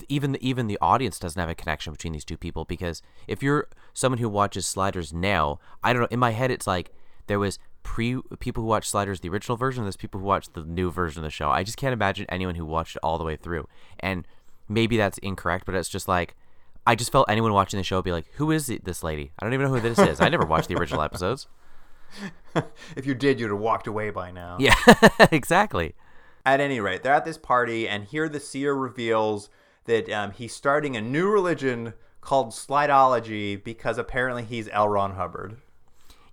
even 0.09 0.33
the, 0.33 0.47
even 0.47 0.67
the 0.67 0.77
audience 0.81 1.17
doesn't 1.17 1.39
have 1.39 1.49
a 1.49 1.55
connection 1.55 1.93
between 1.93 2.13
these 2.13 2.25
two 2.25 2.37
people 2.37 2.65
because 2.65 3.01
if 3.27 3.41
you're 3.41 3.67
someone 3.93 4.19
who 4.19 4.29
watches 4.29 4.65
sliders 4.65 5.13
now, 5.13 5.59
I 5.83 5.93
don't 5.93 6.01
know. 6.01 6.07
In 6.11 6.19
my 6.19 6.31
head, 6.31 6.51
it's 6.51 6.67
like 6.67 6.91
there 7.27 7.39
was 7.39 7.57
pre 7.83 8.19
people 8.39 8.63
who 8.63 8.67
watch 8.67 8.89
Sliders 8.89 9.21
the 9.21 9.29
original 9.29 9.57
version, 9.57 9.83
there's 9.83 9.95
people 9.95 10.19
who 10.19 10.25
watch 10.25 10.51
the 10.53 10.63
new 10.63 10.91
version 10.91 11.19
of 11.19 11.23
the 11.23 11.29
show. 11.29 11.49
I 11.49 11.63
just 11.63 11.77
can't 11.77 11.93
imagine 11.93 12.25
anyone 12.29 12.55
who 12.55 12.65
watched 12.65 12.95
it 12.95 12.99
all 13.03 13.17
the 13.17 13.23
way 13.23 13.35
through. 13.35 13.67
And 13.99 14.27
maybe 14.67 14.97
that's 14.97 15.17
incorrect, 15.19 15.65
but 15.65 15.75
it's 15.75 15.89
just 15.89 16.07
like 16.07 16.35
I 16.85 16.95
just 16.95 17.11
felt 17.11 17.29
anyone 17.29 17.53
watching 17.53 17.77
the 17.77 17.83
show 17.83 17.97
would 17.97 18.05
be 18.05 18.11
like, 18.11 18.27
"Who 18.33 18.51
is 18.51 18.67
this 18.67 19.03
lady? 19.03 19.31
I 19.39 19.45
don't 19.45 19.53
even 19.53 19.67
know 19.67 19.73
who 19.73 19.79
this 19.79 19.99
is. 19.99 20.19
I 20.19 20.29
never 20.29 20.45
watched 20.45 20.67
the 20.67 20.75
original 20.75 21.03
episodes." 21.03 21.47
if 22.95 23.05
you 23.05 23.13
did, 23.13 23.39
you'd 23.39 23.51
have 23.51 23.59
walked 23.59 23.87
away 23.87 24.09
by 24.09 24.31
now. 24.31 24.57
Yeah, 24.59 24.75
exactly. 25.31 25.95
At 26.45 26.59
any 26.59 26.79
rate, 26.79 27.03
they're 27.03 27.13
at 27.13 27.25
this 27.25 27.37
party, 27.37 27.87
and 27.87 28.05
here 28.05 28.27
the 28.27 28.39
seer 28.39 28.73
reveals 28.73 29.49
that 29.85 30.09
um, 30.09 30.31
he's 30.31 30.53
starting 30.53 30.95
a 30.95 31.01
new 31.01 31.29
religion 31.29 31.93
called 32.21 32.51
Slideology 32.51 33.61
because 33.61 33.97
apparently 33.97 34.43
he's 34.43 34.69
L. 34.69 34.87
Ron 34.87 35.15
Hubbard. 35.15 35.57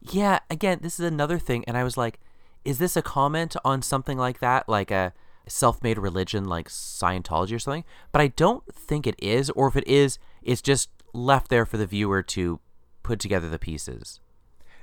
Yeah, 0.00 0.38
again, 0.50 0.78
this 0.82 0.98
is 1.00 1.06
another 1.06 1.38
thing, 1.38 1.64
and 1.66 1.76
I 1.76 1.84
was 1.84 1.96
like, 1.96 2.20
is 2.64 2.78
this 2.78 2.96
a 2.96 3.02
comment 3.02 3.56
on 3.64 3.82
something 3.82 4.18
like 4.18 4.40
that, 4.40 4.68
like 4.68 4.90
a 4.90 5.12
self-made 5.46 5.98
religion 5.98 6.44
like 6.44 6.68
Scientology 6.68 7.54
or 7.54 7.58
something? 7.58 7.84
But 8.12 8.20
I 8.20 8.28
don't 8.28 8.64
think 8.72 9.06
it 9.06 9.16
is, 9.18 9.50
or 9.50 9.68
if 9.68 9.76
it 9.76 9.86
is, 9.88 10.18
it's 10.42 10.62
just 10.62 10.90
left 11.12 11.48
there 11.48 11.66
for 11.66 11.76
the 11.76 11.86
viewer 11.86 12.22
to 12.22 12.60
put 13.02 13.18
together 13.18 13.48
the 13.48 13.58
pieces. 13.58 14.20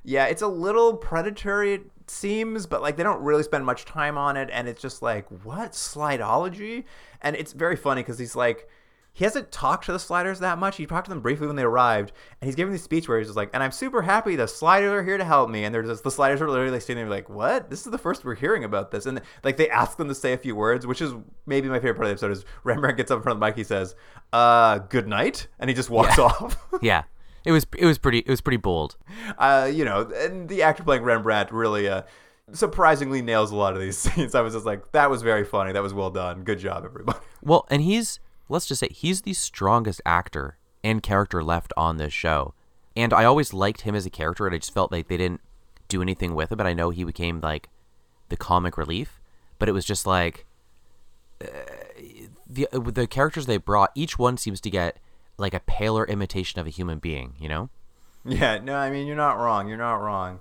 Yeah, 0.04 0.26
it's 0.26 0.42
a 0.42 0.48
little 0.48 0.98
predatory, 0.98 1.82
seems, 2.10 2.66
but 2.66 2.82
like 2.82 2.98
they 2.98 3.04
don't 3.04 3.22
really 3.22 3.44
spend 3.44 3.66
much 3.66 3.86
time 3.86 4.18
on 4.18 4.38
it, 4.38 4.50
and 4.52 4.68
it's 4.68 4.82
just 4.82 5.02
like, 5.02 5.28
what? 5.44 5.72
Slideology? 5.72 6.86
And 7.22 7.36
it's 7.36 7.54
very 7.54 7.76
funny 7.76 8.02
because 8.02 8.20
he's 8.20 8.36
like, 8.36 8.70
he 9.16 9.24
hasn't 9.24 9.50
talked 9.50 9.86
to 9.86 9.94
the 9.94 10.00
sliders 10.00 10.40
that 10.40 10.58
much. 10.58 10.76
He 10.76 10.86
talked 10.86 11.06
to 11.06 11.10
them 11.10 11.22
briefly 11.22 11.48
when 11.48 11.56
they 11.56 11.64
arrived, 11.64 12.12
and 12.42 12.50
he's 12.50 12.56
giving 12.56 12.74
this 12.74 12.84
speech 12.84 13.08
where 13.08 13.18
he's 13.18 13.28
just 13.28 13.38
like, 13.38 13.50
and 13.54 13.64
I'm 13.64 13.72
super 13.72 14.02
happy 14.02 14.36
the 14.36 14.46
sliders 14.46 14.92
are 14.92 15.04
here 15.04 15.18
to 15.18 15.24
help 15.24 15.50
me. 15.50 15.64
And 15.64 15.74
they're 15.74 15.84
just, 15.84 16.04
the 16.04 16.12
sliders 16.12 16.42
are 16.42 16.50
literally 16.50 16.82
standing 16.82 17.06
there 17.06 17.16
like, 17.16 17.30
what? 17.30 17.70
This 17.70 17.86
is 17.86 17.94
the 17.94 17.98
first 17.98 18.26
we're 18.26 18.36
hearing 18.36 18.66
about 18.66 18.92
this. 18.92 19.06
And 19.06 19.22
like 19.42 19.56
they 19.56 19.70
ask 19.70 19.98
them 19.98 20.10
to 20.10 20.16
say 20.16 20.34
a 20.34 20.38
few 20.38 20.54
words, 20.54 20.86
which 20.86 21.02
is 21.02 21.14
maybe 21.46 21.70
my 21.70 21.80
favorite 21.80 21.96
part 21.96 22.08
of 22.08 22.10
the 22.10 22.26
episode 22.28 22.32
is 22.32 22.46
Rembrandt 22.66 22.98
gets 22.98 23.10
up 23.10 23.20
in 23.20 23.24
front 23.24 23.38
of 23.38 23.40
the 23.40 23.46
mic, 23.46 23.56
he 23.56 23.64
says, 23.64 23.96
uh, 24.34 24.80
good 24.80 25.08
night, 25.08 25.48
and 25.60 25.70
he 25.70 25.74
just 25.74 25.90
walks 25.90 26.20
off. 26.20 26.58
Yeah, 26.82 27.04
it 27.46 27.52
was 27.52 27.66
it 27.78 27.86
was 27.86 27.98
pretty 27.98 28.20
it 28.20 28.30
was 28.30 28.42
pretty 28.42 28.58
bold. 28.58 28.98
uh, 29.38 29.70
you 29.72 29.86
know, 29.86 30.02
and 30.16 30.50
the 30.50 30.64
actor 30.64 30.84
playing 30.84 31.04
Rembrandt 31.04 31.52
really 31.52 31.88
uh, 31.88 32.04
surprisingly 32.52 33.22
nails 33.22 33.52
a 33.52 33.56
lot 33.56 33.74
of 33.76 33.82
these 33.82 33.98
scenes. 34.04 34.36
I 34.36 34.42
was 34.42 34.54
just 34.54 34.66
like, 34.66 34.92
that 34.92 35.10
was 35.10 35.22
very 35.22 35.44
funny. 35.46 35.72
That 35.72 35.84
was 35.84 35.94
well 35.94 36.10
done. 36.10 36.44
Good 36.44 36.60
job, 36.60 36.84
everybody. 36.86 37.20
Well, 37.42 37.68
and 37.70 37.84
he's 37.84 38.20
let's 38.50 38.66
just 38.66 38.80
say 38.80 38.90
he's 38.90 39.22
the 39.22 39.34
strongest 39.34 40.02
actor 40.04 40.58
and 40.84 41.04
character 41.04 41.44
left 41.44 41.72
on 41.78 41.98
this 41.98 42.12
show. 42.12 42.56
And 42.96 43.14
I 43.14 43.24
always 43.26 43.54
liked 43.54 43.82
him 43.82 43.94
as 43.94 44.06
a 44.08 44.10
character, 44.10 44.48
and 44.48 44.56
I 44.56 44.58
just 44.58 44.74
felt 44.74 44.92
like 44.92 45.10
they 45.10 45.18
didn't 45.18 45.42
do 45.88 46.02
anything 46.02 46.34
with 46.34 46.52
it. 46.52 46.56
But 46.56 46.66
I 46.66 46.74
know 46.74 46.90
he 46.90 47.04
became 47.04 47.40
like 47.42 47.70
the 48.30 48.38
comic 48.38 48.78
relief. 48.80 49.22
But 49.60 49.70
it 49.70 49.74
was 49.74 49.86
just 49.86 50.08
like 50.08 50.46
uh, 51.40 51.46
the 52.50 52.68
the 52.72 53.06
characters 53.06 53.46
they 53.46 53.58
brought. 53.58 53.92
Each 53.96 54.18
one 54.18 54.38
seems 54.38 54.60
to 54.62 54.70
get 54.70 54.98
like 55.38 55.54
a 55.54 55.60
paler 55.62 56.06
imitation 56.06 56.60
of 56.60 56.68
a 56.68 56.70
human 56.70 57.00
being. 57.00 57.34
You 57.40 57.50
know? 57.50 57.70
Yeah, 58.26 58.58
no, 58.60 58.76
I 58.76 58.90
mean, 58.90 59.08
you're 59.08 59.16
not 59.16 59.38
wrong. 59.38 59.68
You're 59.68 59.78
not 59.78 59.96
wrong. 59.96 60.40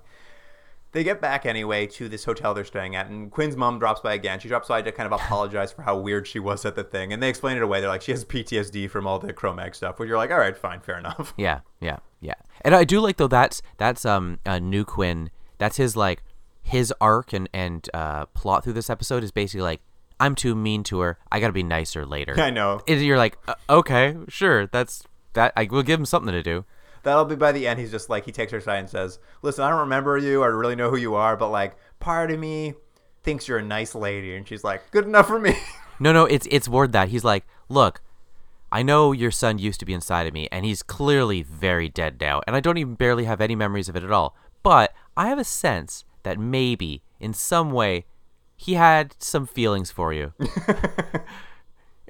They 0.91 1.03
get 1.03 1.19
back 1.19 1.45
anyway 1.45 1.87
to 1.87 2.07
this 2.07 2.23
hotel 2.23 2.53
they're 2.53 2.63
staying 2.63 2.95
at, 2.95 3.07
and 3.07 3.29
Quinn's 3.29 3.57
mom 3.57 3.79
drops 3.79 3.99
by 3.99 4.13
again. 4.13 4.39
She 4.39 4.47
drops 4.47 4.69
by 4.69 4.81
to 4.81 4.93
kind 4.93 5.05
of 5.05 5.11
apologize 5.11 5.73
for 5.73 5.81
how 5.81 5.97
weird 5.97 6.25
she 6.25 6.39
was 6.39 6.65
at 6.65 6.75
the 6.75 6.85
thing, 6.85 7.11
and 7.11 7.21
they 7.21 7.27
explain 7.27 7.57
it 7.57 7.63
away. 7.63 7.81
They're 7.81 7.89
like, 7.89 8.01
she 8.01 8.13
has 8.13 8.23
PTSD 8.23 8.89
from 8.89 9.05
all 9.05 9.19
the 9.19 9.33
Cro-Mag 9.33 9.75
stuff, 9.75 9.99
which 9.99 10.07
you're 10.07 10.17
like, 10.17 10.31
all 10.31 10.39
right, 10.39 10.55
fine, 10.55 10.79
fair 10.79 10.97
enough. 10.97 11.33
Yeah, 11.37 11.59
yeah, 11.81 11.97
yeah. 12.21 12.35
And 12.61 12.73
I 12.73 12.85
do 12.85 13.01
like 13.01 13.17
though 13.17 13.27
that's 13.27 13.61
that's 13.77 14.05
um 14.05 14.39
uh, 14.45 14.59
New 14.59 14.85
Quinn. 14.85 15.31
That's 15.57 15.75
his 15.77 15.97
like 15.97 16.23
his 16.63 16.93
arc 16.99 17.33
and 17.33 17.49
and 17.53 17.87
uh, 17.93 18.25
plot 18.27 18.63
through 18.63 18.73
this 18.73 18.89
episode 18.89 19.23
is 19.23 19.31
basically 19.31 19.63
like 19.63 19.81
I'm 20.19 20.35
too 20.35 20.55
mean 20.55 20.83
to 20.85 20.99
her. 20.99 21.17
I 21.31 21.39
got 21.39 21.47
to 21.47 21.53
be 21.53 21.63
nicer 21.63 22.05
later. 22.05 22.35
I 22.39 22.49
know. 22.49 22.81
And 22.87 23.01
you're 23.01 23.17
like, 23.17 23.37
uh, 23.47 23.55
okay, 23.69 24.15
sure. 24.27 24.67
That's 24.67 25.03
that. 25.33 25.53
I 25.55 25.65
will 25.65 25.83
give 25.83 25.99
him 25.99 26.05
something 26.05 26.33
to 26.33 26.43
do. 26.43 26.65
That'll 27.03 27.25
be 27.25 27.35
by 27.35 27.51
the 27.51 27.67
end. 27.67 27.79
He's 27.79 27.91
just 27.91 28.09
like 28.09 28.25
he 28.25 28.31
takes 28.31 28.51
her 28.51 28.61
side 28.61 28.79
and 28.79 28.89
says, 28.89 29.19
"Listen, 29.43 29.63
I 29.63 29.69
don't 29.69 29.81
remember 29.81 30.17
you 30.17 30.41
or 30.41 30.57
really 30.57 30.75
know 30.75 30.89
who 30.89 30.97
you 30.97 31.13
are, 31.13 31.37
but 31.37 31.49
like 31.49 31.75
part 31.99 32.31
of 32.31 32.39
me 32.39 32.73
thinks 33.21 33.47
you're 33.47 33.59
a 33.59 33.63
nice 33.63 33.93
lady." 33.93 34.35
And 34.35 34.47
she's 34.47 34.63
like, 34.63 34.89
"Good 34.89 35.05
enough 35.05 35.27
for 35.27 35.39
me." 35.39 35.55
No, 35.99 36.11
no, 36.11 36.25
it's 36.25 36.47
it's 36.51 36.67
more 36.67 36.87
that. 36.87 37.09
He's 37.09 37.23
like, 37.23 37.45
look, 37.69 38.01
I 38.71 38.83
know 38.83 39.11
your 39.11 39.31
son 39.31 39.59
used 39.59 39.79
to 39.79 39.85
be 39.85 39.93
inside 39.93 40.27
of 40.27 40.33
me, 40.33 40.47
and 40.51 40.65
he's 40.65 40.83
clearly 40.83 41.41
very 41.41 41.87
dead 41.87 42.19
now, 42.19 42.41
and 42.45 42.55
I 42.55 42.59
don't 42.59 42.77
even 42.77 42.95
barely 42.95 43.25
have 43.25 43.39
any 43.39 43.55
memories 43.55 43.87
of 43.87 43.95
it 43.95 44.03
at 44.03 44.11
all. 44.11 44.35
But 44.63 44.93
I 45.15 45.27
have 45.27 45.39
a 45.39 45.45
sense 45.45 46.03
that 46.23 46.39
maybe, 46.39 47.01
in 47.19 47.33
some 47.33 47.71
way, 47.71 48.05
he 48.55 48.73
had 48.75 49.15
some 49.19 49.45
feelings 49.45 49.91
for 49.91 50.13
you. 50.13 50.33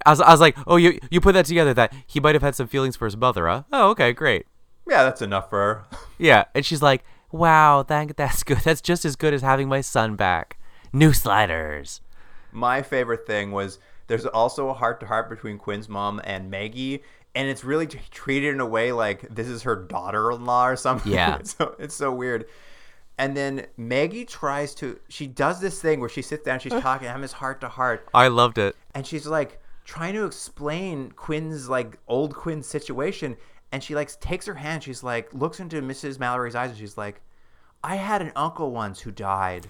I 0.05 0.11
was, 0.11 0.21
I 0.21 0.31
was 0.31 0.39
like, 0.41 0.55
oh, 0.67 0.75
you 0.75 0.99
you 1.09 1.19
put 1.19 1.33
that 1.33 1.45
together 1.45 1.73
that 1.73 1.93
he 2.05 2.19
might 2.19 2.35
have 2.35 2.43
had 2.43 2.55
some 2.55 2.67
feelings 2.67 2.95
for 2.95 3.05
his 3.05 3.17
mother, 3.17 3.47
huh? 3.47 3.63
Oh, 3.71 3.89
okay, 3.91 4.13
great. 4.13 4.45
yeah, 4.87 5.03
that's 5.03 5.21
enough 5.21 5.49
for 5.49 5.59
her. 5.59 5.85
Yeah, 6.17 6.45
and 6.53 6.65
she's 6.65 6.81
like, 6.81 7.03
wow, 7.31 7.83
that, 7.83 8.15
that's 8.15 8.43
good. 8.43 8.59
That's 8.59 8.79
just 8.81 9.03
as 9.03 9.17
good 9.17 9.33
as 9.33 9.41
having 9.41 9.67
my 9.67 9.81
son 9.81 10.15
back. 10.15 10.57
New 10.93 11.11
sliders. 11.11 11.99
My 12.53 12.81
favorite 12.81 13.27
thing 13.27 13.51
was 13.51 13.79
there's 14.07 14.25
also 14.25 14.69
a 14.69 14.73
heart 14.73 15.01
to 15.01 15.07
heart 15.07 15.29
between 15.29 15.57
Quinn's 15.57 15.89
mom 15.89 16.21
and 16.23 16.49
Maggie, 16.49 17.03
and 17.33 17.49
it's 17.49 17.65
really 17.65 17.85
treated 17.87 18.53
in 18.53 18.61
a 18.61 18.65
way 18.65 18.93
like 18.93 19.27
this 19.33 19.47
is 19.47 19.63
her 19.63 19.75
daughter-in-law 19.75 20.69
or 20.69 20.75
something. 20.77 21.11
Yeah. 21.11 21.35
it's 21.39 21.55
so 21.57 21.75
it's 21.79 21.95
so 21.95 22.13
weird. 22.13 22.45
And 23.17 23.35
then 23.35 23.67
Maggie 23.77 24.25
tries 24.25 24.75
to. 24.75 24.99
She 25.07 25.25
does 25.27 25.61
this 25.61 25.81
thing 25.81 25.99
where 26.01 26.09
she 26.09 26.21
sits 26.21 26.43
down, 26.43 26.59
she's 26.59 26.73
talking, 26.73 27.07
having 27.07 27.21
this 27.21 27.31
heart 27.33 27.61
to 27.61 27.69
heart, 27.69 28.09
I 28.13 28.27
loved 28.27 28.57
it. 28.57 28.75
and 28.93 29.07
she's 29.07 29.25
like 29.25 29.61
trying 29.85 30.13
to 30.15 30.25
explain 30.25 31.11
Quinn's 31.11 31.69
like 31.69 31.97
old 32.07 32.35
Quinn 32.35 32.61
situation, 32.61 33.37
and 33.71 33.81
she 33.81 33.95
like 33.95 34.19
takes 34.19 34.45
her 34.47 34.55
hand, 34.55 34.83
she's 34.83 35.01
like 35.03 35.33
looks 35.33 35.59
into 35.61 35.81
Mrs. 35.81 36.19
Mallory's 36.19 36.55
eyes, 36.55 36.71
and 36.71 36.79
she's 36.79 36.97
like, 36.97 37.21
"I 37.83 37.95
had 37.95 38.21
an 38.21 38.33
uncle 38.35 38.71
once 38.71 38.99
who 39.01 39.11
died, 39.11 39.67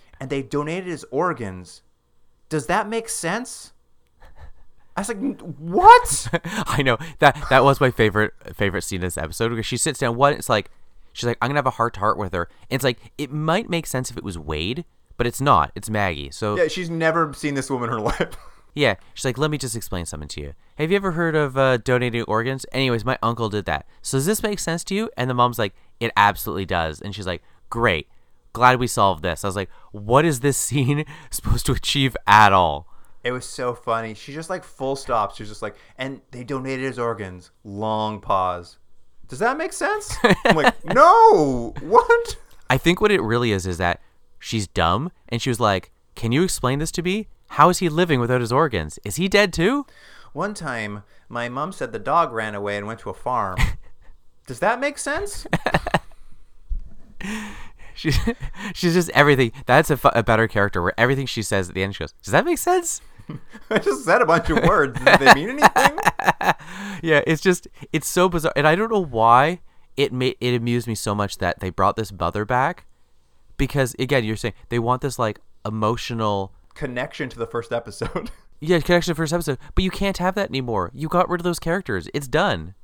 and 0.20 0.28
they 0.28 0.42
donated 0.42 0.86
his 0.88 1.06
organs. 1.10 1.80
Does 2.50 2.66
that 2.66 2.88
make 2.88 3.08
sense?" 3.08 3.72
I 4.94 5.00
was 5.00 5.08
like, 5.08 5.40
"What?" 5.40 6.28
I 6.44 6.82
know 6.82 6.98
that 7.20 7.42
that 7.48 7.64
was 7.64 7.80
my 7.80 7.90
favorite 7.90 8.34
favorite 8.54 8.82
scene 8.82 8.96
in 8.96 9.06
this 9.06 9.16
episode 9.16 9.48
because 9.48 9.64
she 9.64 9.78
sits 9.78 10.00
down. 10.00 10.16
One, 10.16 10.34
it's 10.34 10.50
like 10.50 10.70
she's 11.12 11.26
like, 11.26 11.38
I'm 11.40 11.48
gonna 11.48 11.58
have 11.58 11.66
a 11.66 11.70
heart 11.70 11.94
to 11.94 12.00
heart 12.00 12.18
with 12.18 12.32
her. 12.32 12.48
And 12.70 12.76
it's 12.76 12.84
like 12.84 12.98
it 13.18 13.30
might 13.30 13.68
make 13.68 13.86
sense 13.86 14.10
if 14.10 14.16
it 14.16 14.24
was 14.24 14.38
Wade, 14.38 14.84
but 15.16 15.26
it's 15.26 15.40
not. 15.40 15.72
It's 15.74 15.90
Maggie. 15.90 16.30
So 16.30 16.56
yeah, 16.56 16.68
she's 16.68 16.90
never 16.90 17.32
seen 17.32 17.54
this 17.54 17.70
woman 17.70 17.88
in 17.88 17.94
her 17.94 18.00
life. 18.20 18.36
Yeah, 18.74 18.94
she's 19.12 19.24
like, 19.24 19.36
let 19.36 19.50
me 19.50 19.58
just 19.58 19.76
explain 19.76 20.06
something 20.06 20.28
to 20.30 20.40
you. 20.40 20.54
Have 20.76 20.90
you 20.90 20.96
ever 20.96 21.12
heard 21.12 21.36
of 21.36 21.58
uh, 21.58 21.76
donating 21.76 22.22
organs? 22.22 22.64
Anyways, 22.72 23.04
my 23.04 23.18
uncle 23.22 23.50
did 23.50 23.66
that. 23.66 23.86
So 24.00 24.16
does 24.16 24.26
this 24.26 24.42
make 24.42 24.58
sense 24.58 24.82
to 24.84 24.94
you? 24.94 25.10
And 25.16 25.28
the 25.28 25.34
mom's 25.34 25.58
like, 25.58 25.74
it 26.00 26.10
absolutely 26.16 26.64
does. 26.64 27.00
And 27.00 27.14
she's 27.14 27.26
like, 27.26 27.42
great, 27.68 28.08
glad 28.54 28.78
we 28.78 28.86
solved 28.86 29.22
this. 29.22 29.44
I 29.44 29.48
was 29.48 29.56
like, 29.56 29.68
what 29.92 30.24
is 30.24 30.40
this 30.40 30.56
scene 30.68 31.04
supposed 31.30 31.66
to 31.66 31.72
achieve 31.72 32.16
at 32.26 32.52
all? 32.52 32.86
It 33.22 33.32
was 33.32 33.44
so 33.44 33.74
funny. 33.74 34.14
She 34.14 34.32
just 34.32 34.50
like 34.50 34.64
full 34.64 34.96
stop. 34.96 35.36
She's 35.36 35.48
just 35.48 35.62
like, 35.62 35.76
and 35.96 36.22
they 36.30 36.42
donated 36.42 36.84
his 36.84 36.98
organs. 36.98 37.50
Long 37.62 38.20
pause. 38.20 38.78
Does 39.32 39.38
that 39.38 39.56
make 39.56 39.72
sense? 39.72 40.14
I'm 40.44 40.56
like, 40.56 40.84
no. 40.84 41.72
What? 41.80 42.36
I 42.68 42.76
think 42.76 43.00
what 43.00 43.10
it 43.10 43.22
really 43.22 43.50
is 43.50 43.66
is 43.66 43.78
that 43.78 44.02
she's 44.38 44.66
dumb, 44.66 45.10
and 45.30 45.40
she 45.40 45.48
was 45.48 45.58
like, 45.58 45.90
can 46.14 46.32
you 46.32 46.42
explain 46.42 46.80
this 46.80 46.92
to 46.92 47.02
me? 47.02 47.28
How 47.48 47.70
is 47.70 47.78
he 47.78 47.88
living 47.88 48.20
without 48.20 48.42
his 48.42 48.52
organs? 48.52 48.98
Is 49.06 49.16
he 49.16 49.28
dead 49.28 49.54
too? 49.54 49.86
One 50.34 50.52
time, 50.52 51.04
my 51.30 51.48
mom 51.48 51.72
said 51.72 51.92
the 51.92 51.98
dog 51.98 52.30
ran 52.30 52.54
away 52.54 52.76
and 52.76 52.86
went 52.86 53.00
to 53.00 53.08
a 53.08 53.14
farm. 53.14 53.56
Does 54.46 54.58
that 54.58 54.78
make 54.78 54.98
sense? 54.98 55.46
She's 57.94 58.18
she's 58.74 58.94
just 58.94 59.10
everything. 59.10 59.52
That's 59.66 59.88
a, 59.90 59.96
fu- 59.96 60.08
a 60.14 60.22
better 60.22 60.48
character 60.48 60.82
where 60.82 60.94
everything 60.98 61.26
she 61.26 61.42
says 61.42 61.68
at 61.68 61.74
the 61.74 61.82
end, 61.82 61.94
she 61.94 62.00
goes, 62.00 62.12
"Does 62.22 62.32
that 62.32 62.44
make 62.44 62.58
sense?" 62.58 63.00
I 63.70 63.78
just 63.78 64.04
said 64.04 64.22
a 64.22 64.26
bunch 64.26 64.50
of 64.50 64.62
words. 64.64 64.98
Did 64.98 65.18
they 65.18 65.34
mean 65.34 65.50
anything? 65.50 65.98
yeah, 67.02 67.22
it's 67.26 67.40
just 67.40 67.68
it's 67.92 68.08
so 68.08 68.28
bizarre, 68.28 68.52
and 68.56 68.66
I 68.66 68.74
don't 68.74 68.90
know 68.90 69.04
why 69.04 69.60
it 69.96 70.12
made 70.12 70.36
it 70.40 70.54
amused 70.54 70.86
me 70.86 70.94
so 70.94 71.14
much 71.14 71.38
that 71.38 71.60
they 71.60 71.70
brought 71.70 71.96
this 71.96 72.12
mother 72.12 72.44
back 72.44 72.86
because 73.56 73.94
again, 73.98 74.24
you're 74.24 74.36
saying 74.36 74.54
they 74.68 74.78
want 74.78 75.02
this 75.02 75.18
like 75.18 75.38
emotional 75.64 76.52
Connection 76.74 77.28
to 77.28 77.38
the 77.38 77.46
first 77.46 77.72
episode. 77.72 78.30
yeah 78.60 78.80
connection 78.80 79.12
to 79.12 79.14
the 79.14 79.22
first 79.22 79.32
episode, 79.32 79.58
but 79.74 79.84
you 79.84 79.90
can't 79.90 80.18
have 80.18 80.34
that 80.34 80.48
anymore. 80.48 80.90
You 80.94 81.08
got 81.08 81.28
rid 81.28 81.40
of 81.40 81.44
those 81.44 81.58
characters. 81.58 82.08
It's 82.14 82.28
done. 82.28 82.74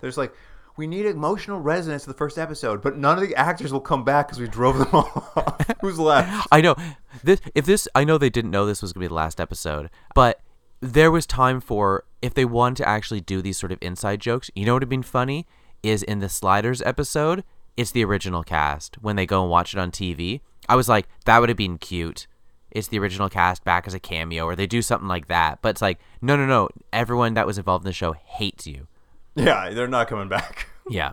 There's 0.00 0.18
like, 0.18 0.34
we 0.76 0.86
need 0.86 1.06
emotional 1.06 1.60
resonance 1.60 2.02
to 2.04 2.08
the 2.08 2.16
first 2.16 2.38
episode, 2.38 2.82
but 2.82 2.96
none 2.96 3.18
of 3.18 3.26
the 3.26 3.34
actors 3.34 3.72
will 3.72 3.80
come 3.80 4.04
back 4.04 4.28
because 4.28 4.40
we 4.40 4.48
drove 4.48 4.78
them 4.78 4.88
all 4.92 5.30
off. 5.36 5.66
Who's 5.80 5.98
left? 5.98 6.48
I 6.50 6.60
know 6.60 6.74
this. 7.22 7.40
If 7.54 7.66
this, 7.66 7.88
I 7.94 8.04
know 8.04 8.18
they 8.18 8.30
didn't 8.30 8.50
know 8.50 8.66
this 8.66 8.82
was 8.82 8.92
gonna 8.92 9.04
be 9.04 9.08
the 9.08 9.14
last 9.14 9.40
episode, 9.40 9.90
but 10.14 10.40
there 10.80 11.10
was 11.10 11.26
time 11.26 11.60
for 11.60 12.04
if 12.20 12.34
they 12.34 12.44
wanted 12.44 12.82
to 12.82 12.88
actually 12.88 13.20
do 13.20 13.42
these 13.42 13.58
sort 13.58 13.72
of 13.72 13.78
inside 13.80 14.20
jokes. 14.20 14.50
You 14.54 14.66
know 14.66 14.72
what 14.72 14.76
would 14.76 14.82
have 14.84 14.90
been 14.90 15.02
funny 15.02 15.46
is 15.82 16.02
in 16.02 16.20
the 16.20 16.28
sliders 16.28 16.80
episode 16.82 17.44
it's 17.76 17.90
the 17.90 18.04
original 18.04 18.42
cast 18.42 18.96
when 19.00 19.16
they 19.16 19.26
go 19.26 19.42
and 19.42 19.50
watch 19.50 19.74
it 19.74 19.80
on 19.80 19.90
TV. 19.90 20.40
I 20.68 20.76
was 20.76 20.88
like, 20.88 21.08
that 21.24 21.38
would 21.38 21.48
have 21.48 21.58
been 21.58 21.78
cute. 21.78 22.26
It's 22.70 22.88
the 22.88 22.98
original 22.98 23.28
cast 23.28 23.64
back 23.64 23.86
as 23.86 23.94
a 23.94 24.00
cameo, 24.00 24.44
or 24.44 24.56
they 24.56 24.66
do 24.66 24.82
something 24.82 25.08
like 25.08 25.28
that. 25.28 25.60
But 25.60 25.70
it's 25.70 25.82
like, 25.82 25.98
no, 26.20 26.36
no, 26.36 26.46
no. 26.46 26.68
Everyone 26.92 27.34
that 27.34 27.46
was 27.46 27.58
involved 27.58 27.84
in 27.84 27.88
the 27.88 27.92
show 27.92 28.12
hates 28.12 28.66
you. 28.66 28.86
Yeah, 29.34 29.70
they're 29.70 29.88
not 29.88 30.08
coming 30.08 30.28
back. 30.28 30.68
Yeah. 30.90 31.12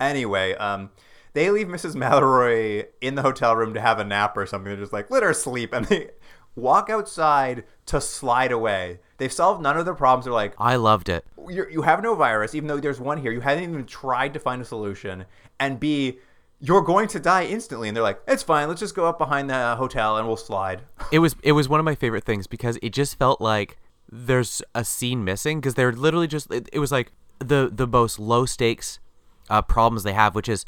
anyway, 0.00 0.54
um, 0.54 0.90
they 1.34 1.50
leave 1.50 1.66
Mrs. 1.66 1.94
Mallory 1.94 2.86
in 3.02 3.16
the 3.16 3.22
hotel 3.22 3.54
room 3.54 3.74
to 3.74 3.80
have 3.80 3.98
a 3.98 4.04
nap 4.04 4.34
or 4.36 4.46
something. 4.46 4.70
They're 4.72 4.80
just 4.80 4.94
like, 4.94 5.10
let 5.10 5.22
her 5.22 5.34
sleep. 5.34 5.74
And 5.74 5.84
they 5.84 6.10
walk 6.56 6.88
outside 6.88 7.64
to 7.86 8.00
slide 8.00 8.50
away. 8.50 9.00
They've 9.18 9.30
solved 9.32 9.60
none 9.62 9.76
of 9.76 9.84
their 9.84 9.94
problems. 9.94 10.24
They're 10.24 10.32
like, 10.32 10.54
I 10.58 10.76
loved 10.76 11.10
it. 11.10 11.26
you're, 11.48 11.70
you 11.70 11.82
have 11.82 12.02
no 12.02 12.14
virus, 12.14 12.54
even 12.54 12.66
though 12.66 12.80
there's 12.80 12.98
one 12.98 13.18
here. 13.18 13.30
You 13.30 13.40
haven't 13.40 13.64
even 13.64 13.84
tried 13.84 14.32
to 14.34 14.40
find 14.40 14.62
a 14.62 14.64
solution. 14.64 15.26
And 15.60 15.78
B, 15.78 16.18
you're 16.60 16.82
going 16.82 17.08
to 17.08 17.20
die 17.20 17.44
instantly. 17.44 17.88
And 17.88 17.96
they're 17.96 18.02
like, 18.02 18.22
it's 18.26 18.42
fine. 18.42 18.68
Let's 18.68 18.80
just 18.80 18.94
go 18.94 19.04
up 19.04 19.18
behind 19.18 19.50
the 19.50 19.76
hotel 19.76 20.16
and 20.16 20.26
we'll 20.26 20.36
slide. 20.38 20.80
It 21.12 21.18
was 21.18 21.36
it 21.42 21.52
was 21.52 21.68
one 21.68 21.78
of 21.78 21.84
my 21.84 21.94
favorite 21.94 22.24
things 22.24 22.46
because 22.46 22.78
it 22.82 22.90
just 22.90 23.18
felt 23.18 23.40
like 23.40 23.76
there's 24.10 24.62
a 24.74 24.82
scene 24.84 25.24
missing 25.24 25.60
because 25.60 25.74
they're 25.74 25.92
literally 25.92 26.26
just 26.26 26.50
it, 26.50 26.68
it 26.72 26.78
was 26.78 26.90
like 26.90 27.12
the 27.38 27.70
the 27.72 27.86
most 27.86 28.18
low 28.18 28.46
stakes 28.46 29.00
uh, 29.50 29.62
problems 29.62 30.02
they 30.02 30.12
have, 30.12 30.34
which 30.34 30.48
is 30.48 30.64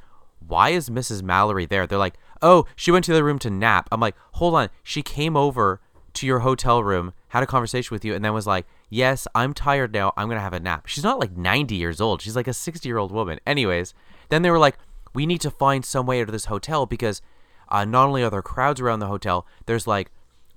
why 0.47 0.71
is 0.71 0.91
Mrs. 0.91 1.23
Mallory 1.23 1.67
there? 1.67 1.87
They're 1.87 1.99
like, 1.99 2.19
oh, 2.43 2.67
she 2.77 2.91
went 2.91 3.05
to 3.07 3.15
the 3.15 3.25
room 3.25 3.39
to 3.41 3.51
nap. 3.51 3.89
I'm 3.91 4.01
like, 4.01 4.17
hold 4.33 4.55
on, 4.55 4.69
she 4.83 5.03
came 5.03 5.37
over 5.37 5.81
to 6.15 6.27
your 6.27 6.41
hotel 6.41 6.83
room, 6.83 7.13
had 7.29 7.43
a 7.43 7.47
conversation 7.47 7.95
with 7.95 8.05
you, 8.05 8.15
and 8.15 8.25
then 8.25 8.33
was 8.33 8.47
like, 8.47 8.67
yes, 8.89 9.27
I'm 9.35 9.53
tired 9.53 9.93
now. 9.93 10.13
I'm 10.17 10.29
gonna 10.29 10.41
have 10.41 10.53
a 10.53 10.61
nap. 10.61 10.87
She's 10.87 11.05
not 11.05 11.19
like 11.19 11.37
90 11.37 11.75
years 11.75 12.01
old. 12.01 12.23
She's 12.23 12.37
like 12.37 12.49
a 12.49 12.53
60 12.53 12.89
year 12.89 12.99
old 12.99 13.13
woman. 13.13 13.39
Anyways, 13.47 13.95
then 14.29 14.43
they 14.43 14.51
were 14.51 14.59
like, 14.59 14.77
we 15.15 15.27
need 15.27 15.41
to 15.43 15.51
find 15.51 15.85
some 15.85 16.07
way 16.07 16.21
out 16.21 16.29
of 16.29 16.33
this 16.33 16.47
hotel 16.47 16.87
because 16.87 17.23
uh, 17.69 17.85
not 17.85 18.07
only 18.07 18.23
are 18.23 18.31
there 18.31 18.43
crowds 18.43 18.81
around 18.81 19.01
the 19.01 19.07
hotel, 19.07 19.47
there's 19.67 19.87
like 19.87 20.11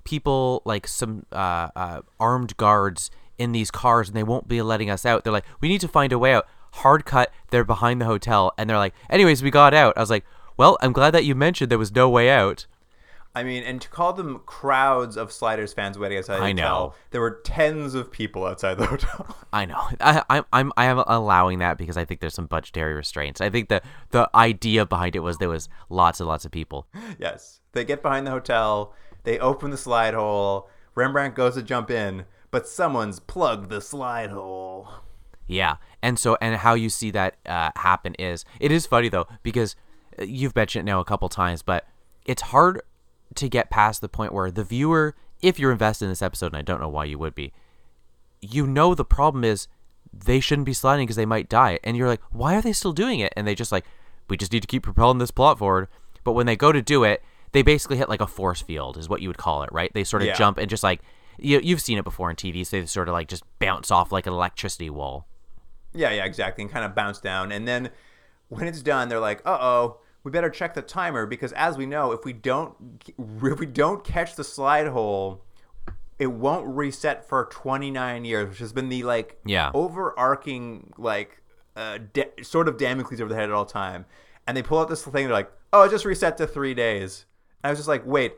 people 0.04 0.62
like 0.66 0.88
some 0.88 1.26
uh, 1.32 1.70
uh, 1.76 2.02
armed 2.20 2.56
guards 2.58 3.12
in 3.40 3.52
these 3.54 3.72
cars 3.72 4.10
and 4.10 4.16
they 4.16 4.24
won't 4.24 4.48
be 4.48 4.62
letting 4.62 4.90
us 4.90 5.06
out. 5.06 5.24
They're 5.24 5.34
like, 5.34 5.46
we 5.62 5.70
need 5.70 5.82
to 5.82 5.88
find 5.88 6.14
a 6.14 6.20
way 6.20 6.34
out. 6.34 6.46
Hard 6.74 7.06
cut, 7.06 7.32
they're 7.50 7.64
behind 7.64 8.00
the 8.00 8.06
hotel 8.06 8.54
and 8.58 8.70
they're 8.70 8.78
like, 8.78 8.94
anyways, 9.10 9.42
we 9.42 9.50
got 9.50 9.74
out. 9.74 9.98
I 9.98 10.02
was 10.02 10.12
like, 10.12 10.26
well, 10.58 10.78
I'm 10.82 10.94
glad 10.94 11.12
that 11.12 11.26
you 11.26 11.34
mentioned 11.34 11.72
there 11.72 11.80
was 11.80 11.96
no 11.96 12.10
way 12.10 12.30
out. 12.30 12.68
I 13.36 13.44
mean, 13.44 13.64
and 13.64 13.80
to 13.82 13.88
call 13.90 14.14
them 14.14 14.42
crowds 14.46 15.16
of 15.16 15.32
Sliders 15.32 15.72
fans 15.72 15.98
waiting 16.00 16.18
outside 16.18 16.38
the 16.40 16.44
I 16.44 16.52
hotel, 16.52 16.88
know. 16.88 16.94
there 17.12 17.22
were 17.22 17.40
tens 17.44 17.94
of 17.94 18.12
people 18.12 18.44
outside 18.46 18.78
the 18.78 18.86
hotel. 18.88 19.38
I 19.54 19.66
know. 19.66 19.80
I, 20.02 20.24
I, 20.30 20.44
I'm 20.52 20.74
I 20.76 20.86
am 20.86 21.00
allowing 21.06 21.60
that 21.60 21.78
because 21.78 21.96
I 21.96 22.06
think 22.06 22.22
there's 22.22 22.34
some 22.34 22.48
budgetary 22.48 22.96
restraints. 22.96 23.40
I 23.40 23.50
think 23.50 23.70
the 23.70 23.82
the 24.10 24.30
idea 24.34 24.86
behind 24.86 25.16
it 25.16 25.20
was 25.20 25.38
there 25.38 25.48
was 25.50 25.70
lots 25.90 26.20
and 26.20 26.28
lots 26.28 26.44
of 26.44 26.52
people. 26.52 26.88
yes. 27.20 27.60
They 27.74 27.86
get 27.86 28.02
behind 28.02 28.26
the 28.26 28.32
hotel, 28.32 28.96
they 29.24 29.38
open 29.38 29.70
the 29.70 29.78
slide 29.78 30.16
hole, 30.16 30.68
Rembrandt 30.96 31.36
goes 31.36 31.54
to 31.54 31.62
jump 31.62 31.92
in, 31.92 32.26
but 32.52 32.68
someone's 32.68 33.20
plugged 33.20 33.70
the 33.70 33.82
slide 33.82 34.30
hole. 34.32 34.88
Yeah, 35.48 35.78
and 36.02 36.20
so 36.20 36.38
and 36.42 36.56
how 36.58 36.76
you 36.76 36.90
see 36.90 37.10
that 37.12 37.38
uh, 37.46 37.72
happen 37.76 38.16
is 38.20 38.46
it 38.60 38.72
is 38.72 38.86
funny 38.86 39.10
though 39.10 39.28
because 39.42 39.76
uh, 40.20 40.24
you've 40.24 40.56
mentioned 40.56 40.88
it 40.88 40.92
now 40.92 41.00
a 41.00 41.06
couple 41.06 41.28
times, 41.30 41.62
but 41.64 41.88
it's 42.26 42.44
hard 42.44 42.82
to 43.36 43.50
get 43.50 43.70
past 43.70 44.02
the 44.02 44.10
point 44.10 44.32
where 44.34 44.52
the 44.52 44.64
viewer, 44.64 45.16
if 45.42 45.58
you're 45.60 45.72
invested 45.72 46.06
in 46.06 46.12
this 46.12 46.22
episode, 46.22 46.48
and 46.48 46.58
I 46.58 46.62
don't 46.62 46.80
know 46.82 46.90
why 46.90 47.06
you 47.06 47.18
would 47.18 47.34
be, 47.36 47.52
you 48.42 48.68
know 48.68 48.94
the 48.94 49.06
problem 49.06 49.44
is 49.44 49.68
they 50.14 50.40
shouldn't 50.40 50.66
be 50.66 50.74
sliding 50.74 51.06
because 51.06 51.16
they 51.16 51.26
might 51.26 51.50
die, 51.50 51.80
and 51.84 51.98
you're 51.98 52.08
like, 52.08 52.22
why 52.32 52.56
are 52.56 52.62
they 52.62 52.74
still 52.74 52.94
doing 52.94 53.20
it? 53.20 53.34
And 53.36 53.48
they 53.48 53.56
just 53.56 53.72
like, 53.72 53.86
we 54.30 54.38
just 54.38 54.52
need 54.54 54.62
to 54.62 54.68
keep 54.68 54.84
propelling 54.84 55.18
this 55.18 55.32
plot 55.32 55.58
forward. 55.60 55.88
But 56.24 56.34
when 56.34 56.46
they 56.46 56.56
go 56.56 56.72
to 56.72 56.82
do 56.82 57.04
it, 57.04 57.24
they 57.52 57.62
basically 57.64 57.98
hit 57.98 58.10
like 58.10 58.22
a 58.22 58.28
force 58.28 58.62
field, 58.62 58.98
is 58.98 59.10
what 59.10 59.22
you 59.22 59.30
would 59.30 59.38
call 59.38 59.64
it, 59.64 59.72
right? 59.72 59.92
They 59.94 60.04
sort 60.04 60.22
of 60.22 60.28
Yeah. 60.28 60.36
jump 60.36 60.58
and 60.60 60.70
just 60.70 60.84
like 60.84 61.02
you, 61.42 61.60
you've 61.64 61.82
seen 61.82 61.98
it 61.98 62.04
before 62.04 62.30
in 62.30 62.36
TV, 62.36 62.66
so 62.66 62.80
they 62.80 62.86
sort 62.86 63.08
of 63.08 63.14
like 63.14 63.28
just 63.28 63.44
bounce 63.60 63.92
off 63.92 64.12
like 64.12 64.28
an 64.28 64.34
electricity 64.34 64.90
wall. 64.90 65.26
Yeah, 65.94 66.12
yeah, 66.12 66.26
exactly, 66.26 66.64
and 66.64 66.72
kind 66.72 66.86
of 66.86 66.94
bounce 66.96 67.20
down. 67.20 67.52
And 67.52 67.68
then 67.68 67.90
when 68.50 68.68
it's 68.68 68.82
done, 68.82 69.10
they're 69.10 69.20
like, 69.20 69.42
"Uh 69.46 69.58
oh, 69.60 69.98
we 70.24 70.32
better 70.32 70.50
check 70.50 70.74
the 70.74 70.82
timer 70.82 71.26
because, 71.26 71.52
as 71.54 71.78
we 71.78 71.86
know, 71.86 72.12
if 72.12 72.26
we 72.26 72.34
don't 72.34 72.76
if 73.44 73.60
we 73.60 73.66
don't 73.66 74.04
catch 74.04 74.36
the 74.36 74.44
slide 74.44 74.88
hole, 74.88 75.44
it 76.20 76.28
won't 76.28 76.68
reset 76.68 77.28
for 77.28 77.46
29 77.46 78.26
years, 78.26 78.50
which 78.50 78.60
has 78.60 78.74
been 78.74 78.90
the 78.90 79.04
like 79.04 79.40
Yeah. 79.46 79.72
overarching 79.74 80.94
like 80.98 81.42
uh, 81.76 82.00
da- 82.14 82.32
sword 82.44 82.68
of 82.68 82.78
Damocles 82.78 83.22
over 83.22 83.30
the 83.30 83.36
head 83.36 83.50
at 83.50 83.52
all 83.56 83.66
time." 83.66 84.06
And 84.48 84.58
they 84.58 84.64
pull 84.64 84.80
out 84.80 84.90
this 84.90 85.04
thing, 85.04 85.26
they're 85.26 85.34
like, 85.34 85.52
"Oh, 85.74 85.84
it 85.84 85.90
just 85.92 86.06
reset 86.06 86.38
to 86.38 86.48
three 86.48 86.74
days." 86.74 87.26
And 87.64 87.70
I 87.70 87.72
was 87.72 87.80
just 87.80 87.90
like, 87.90 88.06
"Wait." 88.06 88.34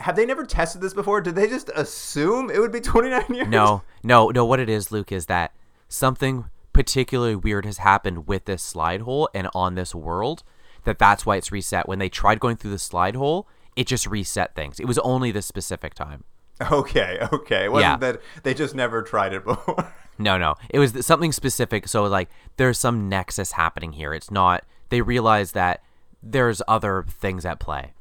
Have 0.00 0.16
they 0.16 0.26
never 0.26 0.44
tested 0.44 0.80
this 0.80 0.94
before? 0.94 1.20
Did 1.20 1.34
they 1.36 1.46
just 1.48 1.70
assume 1.74 2.50
it 2.50 2.58
would 2.58 2.72
be 2.72 2.80
29 2.82 3.24
years? 3.34 3.48
No, 3.48 3.82
no, 4.02 4.28
no. 4.30 4.44
What 4.44 4.60
it 4.60 4.68
is, 4.68 4.90
Luke, 4.90 5.12
is 5.12 5.26
that 5.26 5.52
something 5.88 6.46
particularly 6.72 7.36
weird 7.36 7.64
has 7.64 7.78
happened 7.78 8.26
with 8.26 8.44
this 8.46 8.62
slide 8.62 9.02
hole 9.02 9.28
and 9.34 9.48
on 9.54 9.74
this 9.76 9.94
world. 9.94 10.42
That 10.84 10.98
that's 10.98 11.24
why 11.24 11.36
it's 11.36 11.50
reset. 11.52 11.88
When 11.88 11.98
they 11.98 12.08
tried 12.08 12.40
going 12.40 12.56
through 12.56 12.72
the 12.72 12.78
slide 12.78 13.14
hole, 13.16 13.48
it 13.76 13.86
just 13.86 14.06
reset 14.06 14.54
things. 14.54 14.78
It 14.80 14.86
was 14.86 14.98
only 14.98 15.30
this 15.30 15.46
specific 15.46 15.94
time. 15.94 16.24
Okay, 16.60 17.18
okay. 17.32 17.64
It 17.64 17.72
wasn't 17.72 18.02
Yeah. 18.02 18.12
that 18.12 18.20
they 18.42 18.52
just 18.54 18.74
never 18.74 19.02
tried 19.02 19.32
it 19.32 19.44
before. 19.46 19.92
No, 20.18 20.36
no. 20.38 20.54
It 20.70 20.78
was 20.78 21.04
something 21.06 21.32
specific. 21.32 21.88
So 21.88 22.04
like, 22.04 22.28
there's 22.56 22.78
some 22.78 23.08
nexus 23.08 23.52
happening 23.52 23.92
here. 23.92 24.12
It's 24.12 24.30
not. 24.30 24.64
They 24.90 25.00
realize 25.00 25.52
that 25.52 25.82
there's 26.22 26.60
other 26.68 27.04
things 27.08 27.44
at 27.46 27.58
play. 27.60 27.94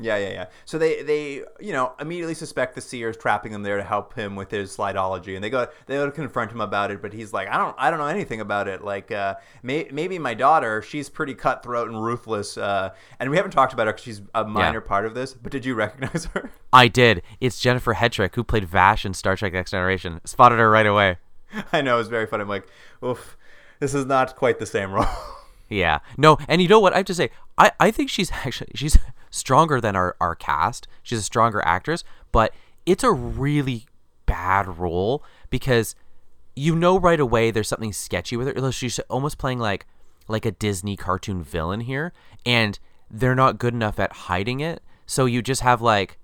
Yeah, 0.00 0.16
yeah, 0.16 0.30
yeah. 0.30 0.46
So 0.64 0.78
they, 0.78 1.02
they, 1.02 1.42
you 1.60 1.72
know, 1.72 1.92
immediately 2.00 2.34
suspect 2.34 2.74
the 2.74 2.80
seer 2.80 3.10
is 3.10 3.16
trapping 3.16 3.52
him 3.52 3.62
there 3.62 3.76
to 3.76 3.82
help 3.82 4.14
him 4.14 4.36
with 4.36 4.50
his 4.50 4.76
slideology, 4.76 5.34
and 5.34 5.42
they 5.42 5.50
go, 5.50 5.66
they 5.86 5.96
go 5.96 6.06
to 6.06 6.12
confront 6.12 6.52
him 6.52 6.60
about 6.60 6.90
it, 6.90 7.02
but 7.02 7.12
he's 7.12 7.32
like, 7.32 7.48
I 7.48 7.58
don't, 7.58 7.74
I 7.78 7.90
don't 7.90 7.98
know 7.98 8.06
anything 8.06 8.40
about 8.40 8.68
it. 8.68 8.84
Like, 8.84 9.10
uh, 9.10 9.34
may, 9.62 9.88
maybe 9.92 10.18
my 10.18 10.34
daughter, 10.34 10.82
she's 10.82 11.08
pretty 11.08 11.34
cutthroat 11.34 11.88
and 11.88 12.00
ruthless, 12.00 12.56
uh, 12.56 12.90
and 13.18 13.30
we 13.30 13.36
haven't 13.36 13.50
talked 13.50 13.72
about 13.72 13.86
her 13.86 13.92
because 13.92 14.04
she's 14.04 14.22
a 14.34 14.44
minor 14.44 14.80
part 14.80 15.04
of 15.04 15.14
this. 15.14 15.34
But 15.34 15.50
did 15.50 15.64
you 15.64 15.74
recognize 15.74 16.26
her? 16.26 16.50
I 16.72 16.86
did. 16.86 17.22
It's 17.40 17.58
Jennifer 17.58 17.94
Hetrick 17.94 18.34
who 18.36 18.44
played 18.44 18.64
Vash 18.64 19.04
in 19.04 19.14
Star 19.14 19.36
Trek: 19.36 19.52
Next 19.52 19.72
Generation. 19.72 20.20
Spotted 20.24 20.58
her 20.58 20.70
right 20.70 20.86
away. 20.86 21.16
I 21.72 21.80
know 21.80 21.96
it 21.96 21.98
was 21.98 22.08
very 22.08 22.26
funny. 22.26 22.42
I'm 22.42 22.48
like, 22.48 22.68
oof, 23.02 23.36
this 23.80 23.94
is 23.94 24.04
not 24.04 24.36
quite 24.36 24.58
the 24.58 24.66
same 24.66 24.92
role. 24.92 25.06
Yeah. 25.70 25.98
No, 26.16 26.38
and 26.48 26.62
you 26.62 26.68
know 26.68 26.80
what? 26.80 26.94
I 26.94 26.98
have 26.98 27.06
to 27.06 27.14
say, 27.14 27.30
I, 27.56 27.72
I 27.78 27.90
think 27.90 28.08
she's 28.08 28.30
actually 28.32 28.70
she's 28.74 28.96
stronger 29.30 29.80
than 29.80 29.96
our, 29.96 30.16
our 30.20 30.34
cast. 30.34 30.88
She's 31.02 31.18
a 31.18 31.22
stronger 31.22 31.62
actress, 31.64 32.04
but 32.32 32.52
it's 32.86 33.04
a 33.04 33.12
really 33.12 33.86
bad 34.26 34.78
role 34.78 35.22
because 35.50 35.94
you 36.54 36.74
know 36.74 36.98
right 36.98 37.20
away 37.20 37.50
there's 37.50 37.68
something 37.68 37.92
sketchy 37.92 38.36
with 38.36 38.54
her. 38.56 38.72
She's 38.72 38.98
almost 39.10 39.38
playing 39.38 39.58
like 39.58 39.86
like 40.26 40.44
a 40.44 40.50
Disney 40.50 40.96
cartoon 40.96 41.42
villain 41.42 41.80
here, 41.80 42.12
and 42.44 42.78
they're 43.10 43.34
not 43.34 43.58
good 43.58 43.74
enough 43.74 43.98
at 43.98 44.12
hiding 44.12 44.60
it. 44.60 44.82
So 45.06 45.24
you 45.24 45.42
just 45.42 45.62
have 45.62 45.80
like 45.80 46.18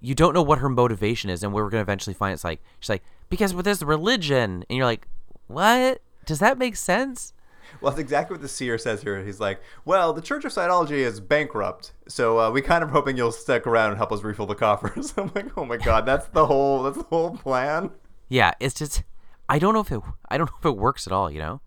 you 0.00 0.14
don't 0.14 0.34
know 0.34 0.42
what 0.42 0.58
her 0.58 0.68
motivation 0.68 1.30
is, 1.30 1.42
and 1.42 1.52
we're 1.52 1.68
gonna 1.70 1.82
eventually 1.82 2.14
find 2.14 2.34
it's 2.34 2.44
like 2.44 2.62
she's 2.80 2.90
like 2.90 3.02
because 3.28 3.54
with 3.54 3.64
this 3.64 3.82
religion, 3.82 4.64
and 4.68 4.76
you're 4.76 4.86
like, 4.86 5.06
what? 5.46 6.00
Does 6.24 6.38
that 6.38 6.58
make 6.58 6.76
sense? 6.76 7.32
Well, 7.80 7.90
that's 7.90 8.00
exactly 8.00 8.34
what 8.34 8.42
the 8.42 8.48
seer 8.48 8.78
says 8.78 9.02
here. 9.02 9.22
He's 9.24 9.40
like, 9.40 9.60
"Well, 9.84 10.12
the 10.12 10.20
Church 10.20 10.44
of 10.44 10.52
Scientology 10.52 10.98
is 10.98 11.20
bankrupt, 11.20 11.92
so 12.08 12.40
uh, 12.40 12.50
we 12.50 12.60
kind 12.60 12.82
of 12.82 12.90
hoping 12.90 13.16
you'll 13.16 13.32
stick 13.32 13.66
around 13.66 13.90
and 13.90 13.98
help 13.98 14.12
us 14.12 14.22
refill 14.22 14.46
the 14.46 14.54
coffers." 14.54 15.14
I'm 15.16 15.30
like, 15.34 15.56
"Oh 15.56 15.64
my 15.64 15.76
god, 15.76 16.06
that's 16.06 16.26
the 16.28 16.46
whole 16.46 16.82
that's 16.82 16.98
the 16.98 17.04
whole 17.04 17.36
plan." 17.36 17.90
Yeah, 18.28 18.52
it's 18.60 18.74
just 18.74 19.04
I 19.48 19.58
don't 19.58 19.74
know 19.74 19.80
if 19.80 19.92
it 19.92 20.00
I 20.28 20.38
don't 20.38 20.50
know 20.50 20.56
if 20.58 20.66
it 20.66 20.76
works 20.76 21.06
at 21.06 21.12
all, 21.12 21.30
you 21.30 21.38
know? 21.38 21.60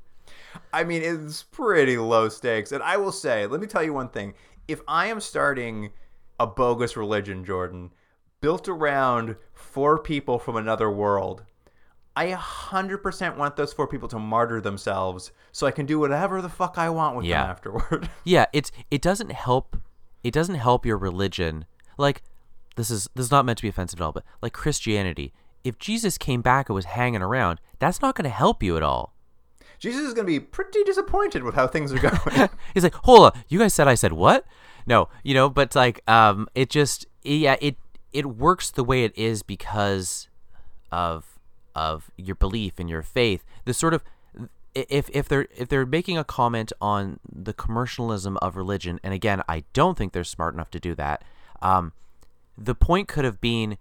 I 0.74 0.84
mean, 0.84 1.02
it's 1.02 1.44
pretty 1.44 1.98
low 1.98 2.28
stakes, 2.28 2.72
and 2.72 2.84
I 2.84 2.98
will 2.98 3.14
say, 3.14 3.46
let 3.46 3.62
me 3.62 3.68
tell 3.68 3.84
you 3.84 3.94
one 3.94 4.10
thing: 4.10 4.34
if 4.68 4.82
I 4.88 5.08
am 5.08 5.22
starting 5.22 5.92
a 6.40 6.48
bogus 6.48 6.98
religion, 6.98 7.46
Jordan, 7.46 7.92
built 8.42 8.68
around 8.68 9.36
four 9.54 10.00
people 10.00 10.40
from 10.40 10.56
another 10.56 10.90
world. 10.90 11.44
I 12.16 12.28
100% 12.34 13.38
want 13.38 13.56
those 13.56 13.72
four 13.74 13.88
people 13.88 14.08
to 14.10 14.20
martyr 14.20 14.60
themselves 14.60 15.32
so 15.52 15.66
I 15.66 15.72
can 15.72 15.86
do 15.86 15.98
whatever 16.00 16.42
the 16.42 16.50
fuck 16.50 16.78
I 16.78 16.90
want 16.90 17.16
with 17.16 17.26
Yeah. 17.26 17.42
them 17.44 17.50
afterward. 17.52 18.10
Yeah, 18.24 18.46
it's 18.54 18.72
it 18.90 19.02
doesn't 19.02 19.32
help 19.32 19.78
it 20.24 20.34
doesn't 20.34 20.56
help 20.56 20.86
your 20.86 20.98
religion. 20.98 21.66
Like 21.98 22.22
this 22.76 22.90
is 22.92 23.10
this 23.16 23.26
is 23.28 23.32
not 23.32 23.46
meant 23.46 23.58
to 23.60 23.64
be 23.64 23.70
offensive 23.70 24.00
at 24.02 24.04
all, 24.04 24.12
but 24.12 24.24
like 24.42 24.54
Christianity, 24.54 25.34
if 25.64 25.80
Jesus 25.80 26.18
came 26.18 26.42
back 26.42 26.70
and 26.70 26.76
was 26.76 26.86
hanging 26.86 27.22
around, 27.22 27.60
that's 27.80 28.02
not 28.02 28.16
going 28.16 28.24
to 28.26 28.30
help 28.30 28.62
you 28.62 28.76
at 28.78 28.84
all. 28.84 29.14
Jesus 29.80 30.02
is 30.02 30.14
going 30.14 30.28
to 30.28 30.32
be 30.32 30.40
pretty 30.40 30.84
disappointed 30.84 31.44
with 31.44 31.56
how 31.56 31.66
things 31.66 31.92
are 31.94 31.98
going. 32.00 32.50
He's 32.74 32.84
like, 32.84 32.94
"Hold 33.04 33.34
on, 33.34 33.44
you 33.48 33.58
guys 33.60 33.74
said 33.74 33.88
I 33.88 33.96
said 33.96 34.14
what?" 34.14 34.46
No, 34.86 35.10
you 35.24 35.34
know, 35.34 35.50
but 35.50 35.76
like, 35.76 36.02
um, 36.10 36.48
it 36.56 36.70
just, 36.70 37.08
yeah, 37.24 37.56
it 37.62 37.78
it 38.14 38.26
works 38.28 38.70
the 38.70 38.84
way 38.84 39.04
it 39.04 39.18
is 39.18 39.42
because 39.44 40.28
of 40.92 41.31
of 41.76 42.12
your 42.18 42.36
belief 42.36 42.74
and 42.78 42.90
your 42.90 43.02
faith. 43.02 43.44
The 43.66 43.74
sort 43.74 43.94
of 43.94 44.04
if 44.74 45.10
if 45.10 45.28
they're 45.28 45.48
if 45.56 45.70
they're 45.70 45.86
making 45.86 46.18
a 46.18 46.24
comment 46.24 46.72
on 46.82 47.20
the 47.30 47.54
commercialism 47.54 48.38
of 48.38 48.56
religion, 48.56 49.00
and 49.04 49.14
again, 49.14 49.42
I 49.48 49.64
don't 49.74 49.98
think 49.98 50.14
they're 50.14 50.24
smart 50.24 50.54
enough 50.54 50.72
to 50.72 50.80
do 50.80 50.96
that. 50.96 51.24
Um, 51.62 51.94
the 52.58 52.76
point 52.76 53.08
could 53.08 53.26
have 53.26 53.42
been 53.42 53.78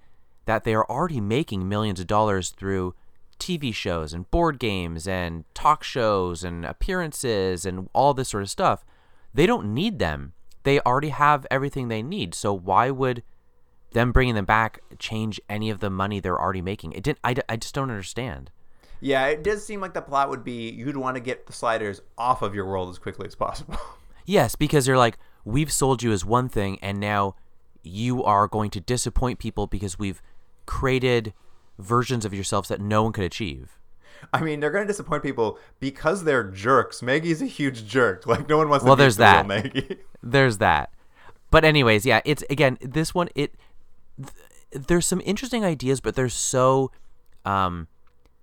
that 0.47 0.65
they 0.65 0.75
are 0.75 0.89
already 0.91 1.21
making 1.21 1.69
millions 1.69 2.01
of 2.01 2.07
dollars 2.07 2.51
through 2.51 2.95
TV 3.39 3.75
shows 3.75 4.13
and 4.13 4.31
board 4.31 4.59
games 4.59 5.07
and 5.07 5.45
talk 5.55 5.83
shows 5.83 6.45
and 6.45 6.65
appearances 6.65 7.65
and 7.65 7.89
all 7.93 8.15
this 8.15 8.29
sort 8.29 8.43
of 8.43 8.51
stuff. 8.51 8.85
They 9.33 9.47
don't 9.47 9.73
need 9.73 9.99
them. 9.99 10.33
They 10.65 10.81
already 10.81 11.09
have 11.09 11.47
everything 11.51 11.89
they 11.89 12.03
need. 12.03 12.35
So 12.35 12.53
why 12.53 12.91
would 12.91 13.23
them 13.93 14.13
bringing 14.13 14.35
them 14.35 14.45
back 14.45 14.81
change 14.99 15.41
any 15.49 15.71
of 15.71 15.81
the 15.81 15.91
money 15.91 16.21
they're 16.21 16.41
already 16.41 16.63
making? 16.63 16.93
It 16.93 17.03
didn't. 17.03 17.19
I, 17.25 17.35
I 17.49 17.57
just 17.57 17.75
don't 17.75 17.91
understand. 17.91 18.51
Yeah, 19.01 19.27
it 19.27 19.43
does 19.43 19.65
seem 19.65 19.81
like 19.81 19.95
the 19.95 20.03
plot 20.03 20.29
would 20.29 20.45
be 20.45 20.71
you'd 20.71 20.97
want 20.97 21.17
to 21.17 21.21
get 21.21 21.47
the 21.47 21.53
sliders 21.53 22.03
off 22.19 22.43
of 22.43 22.55
your 22.55 22.67
world 22.67 22.91
as 22.91 22.99
quickly 22.99 23.27
as 23.27 23.35
possible. 23.35 23.77
Yes, 24.27 24.55
because 24.55 24.87
they're 24.87 24.99
like, 24.99 25.19
we've 25.45 25.73
sold 25.73 26.05
you 26.05 26.13
as 26.13 26.25
one 26.25 26.49
thing, 26.49 26.79
and 26.83 27.01
now 27.01 27.35
you 27.83 28.23
are 28.23 28.47
going 28.47 28.71
to 28.71 28.81
disappoint 28.81 29.41
people 29.41 29.67
because 29.67 29.99
we've 29.99 30.23
created 30.67 31.33
versions 31.81 32.25
of 32.25 32.33
yourselves 32.33 32.69
that 32.69 32.81
no 32.81 33.03
one 33.03 33.13
could 33.13 33.25
achieve. 33.25 33.77
I 34.33 34.43
mean, 34.43 34.61
they're 34.61 34.71
going 34.71 34.85
to 34.87 34.93
disappoint 34.93 35.25
people 35.25 35.59
because 35.81 36.23
they're 36.25 36.45
jerks. 36.45 37.03
Maggie's 37.03 37.43
a 37.43 37.47
huge 37.47 37.87
jerk. 37.87 38.25
Like 38.27 38.49
no 38.49 38.59
one 38.59 38.69
wants 38.69 38.85
Well, 38.85 38.95
to 38.95 39.01
there's 39.03 39.17
that. 39.17 39.47
Maggie. 39.49 39.97
There's 40.23 40.59
that. 40.59 40.93
But 41.51 41.65
anyways, 41.65 42.07
yeah, 42.07 42.21
it's 42.25 42.45
again 42.51 42.79
this 42.83 43.13
one. 43.15 43.31
It 43.35 43.55
th- 44.23 44.87
there's 44.87 45.07
some 45.07 45.21
interesting 45.25 45.65
ideas, 45.65 46.01
but 46.01 46.15
they're 46.15 46.29
so 46.29 46.91
um 47.45 47.89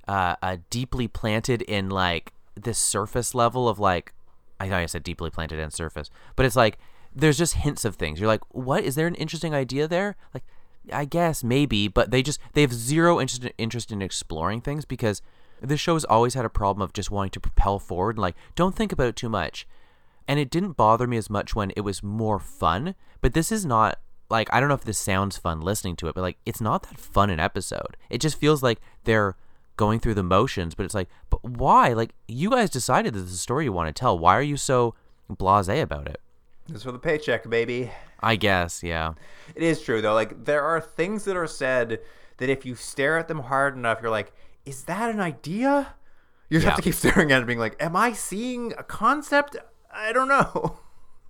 uh, 0.08 0.36
uh 0.42 0.58
deeply 0.70 1.08
planted 1.08 1.62
in 1.64 1.90
like 1.90 2.34
this 2.56 2.78
surface 2.78 3.36
level 3.36 3.70
of 3.70 3.80
like 3.80 4.14
I 4.60 4.68
know 4.68 4.78
I 4.78 4.86
said 4.88 5.04
deeply 5.04 5.30
planted 5.30 5.60
in 5.60 5.72
surface, 5.72 6.10
but 6.36 6.46
it's 6.46 6.56
like 6.56 6.78
there's 7.14 7.38
just 7.38 7.56
hints 7.56 7.86
of 7.86 7.96
things. 7.96 8.20
You're 8.20 8.28
like, 8.28 8.44
what 8.50 8.84
is 8.84 8.96
there 8.96 9.08
an 9.08 9.16
interesting 9.16 9.54
idea 9.54 9.88
there? 9.88 10.16
Like, 10.34 10.44
I 10.92 11.06
guess 11.06 11.44
maybe, 11.44 11.88
but 11.88 12.12
they 12.12 12.22
just 12.22 12.40
they 12.54 12.62
have 12.62 12.74
zero 12.74 13.20
interest 13.20 13.48
interest 13.58 13.92
in 13.92 14.02
exploring 14.02 14.62
things 14.62 14.86
because 14.86 15.22
this 15.62 15.80
show 15.80 15.96
has 15.96 16.06
always 16.06 16.34
had 16.34 16.46
a 16.46 16.50
problem 16.50 16.82
of 16.82 16.94
just 16.94 17.12
wanting 17.12 17.32
to 17.32 17.40
propel 17.40 17.80
forward 17.80 18.16
and 18.16 18.22
like 18.22 18.36
don't 18.56 18.76
think 18.76 18.92
about 18.92 19.08
it 19.08 19.16
too 19.16 19.30
much 19.30 19.68
and 20.28 20.40
it 20.40 20.50
didn't 20.50 20.74
bother 20.74 21.08
me 21.08 21.18
as 21.18 21.30
much 21.30 21.56
when 21.56 21.72
it 21.76 21.82
was 21.82 22.04
more 22.04 22.40
fun 22.40 22.96
but 23.22 23.34
this 23.34 23.52
is 23.52 23.66
not 23.66 24.00
like 24.30 24.48
i 24.54 24.60
don't 24.60 24.70
know 24.70 24.76
if 24.76 24.84
this 24.84 24.98
sounds 24.98 25.38
fun 25.38 25.62
listening 25.62 25.96
to 25.96 26.08
it 26.08 26.16
but 26.16 26.22
like 26.22 26.38
it's 26.46 26.62
not 26.62 26.84
that 26.84 27.00
fun 27.00 27.30
an 27.30 27.40
episode 27.40 27.96
it 28.10 28.20
just 28.20 28.38
feels 28.40 28.62
like 28.64 28.80
they're 29.06 29.36
going 29.78 30.00
through 30.00 30.14
the 30.14 30.24
motions 30.24 30.74
but 30.76 30.84
it's 30.86 30.96
like 30.96 31.08
but 31.30 31.44
why 31.44 31.94
like 31.94 32.14
you 32.28 32.50
guys 32.50 32.70
decided 32.70 33.14
this 33.14 33.24
is 33.24 33.32
the 33.32 33.38
story 33.38 33.66
you 33.66 33.72
want 33.72 33.88
to 33.88 33.98
tell 34.00 34.18
why 34.18 34.36
are 34.36 34.42
you 34.42 34.58
so 34.58 34.94
blasé 35.32 35.82
about 35.82 36.08
it 36.08 36.20
is 36.74 36.84
for 36.84 36.92
the 36.92 37.00
paycheck, 37.00 37.50
baby. 37.50 37.92
i 38.20 38.36
guess 38.36 38.84
yeah 38.84 39.14
It 39.56 39.64
is 39.64 39.82
true 39.82 40.02
though. 40.02 40.14
Like 40.14 40.44
there 40.46 40.64
are 40.64 40.82
things 40.82 41.24
that 41.26 41.38
are 41.38 41.48
said 41.48 42.02
that 42.38 42.50
if 42.50 42.66
you 42.66 42.76
stare 42.76 43.18
at 43.18 43.28
them 43.30 43.40
hard 43.40 43.76
enough, 43.78 44.00
you're 44.02 44.12
like, 44.12 44.34
"Is 44.66 44.84
that 44.84 45.10
an 45.10 45.22
idea?" 45.22 45.96
You 46.50 46.58
just 46.58 46.66
Yeah. 46.66 46.70
have 46.72 46.76
to 46.78 46.82
keep 46.84 46.94
staring 47.04 47.32
at 47.32 47.42
it, 47.42 47.46
being 47.48 47.58
like, 47.58 47.82
"Am 47.82 47.96
I 47.96 48.12
seeing 48.12 48.74
a 48.78 48.84
concept? 48.84 49.56
I 49.90 50.12
don't 50.12 50.28
know." 50.28 50.80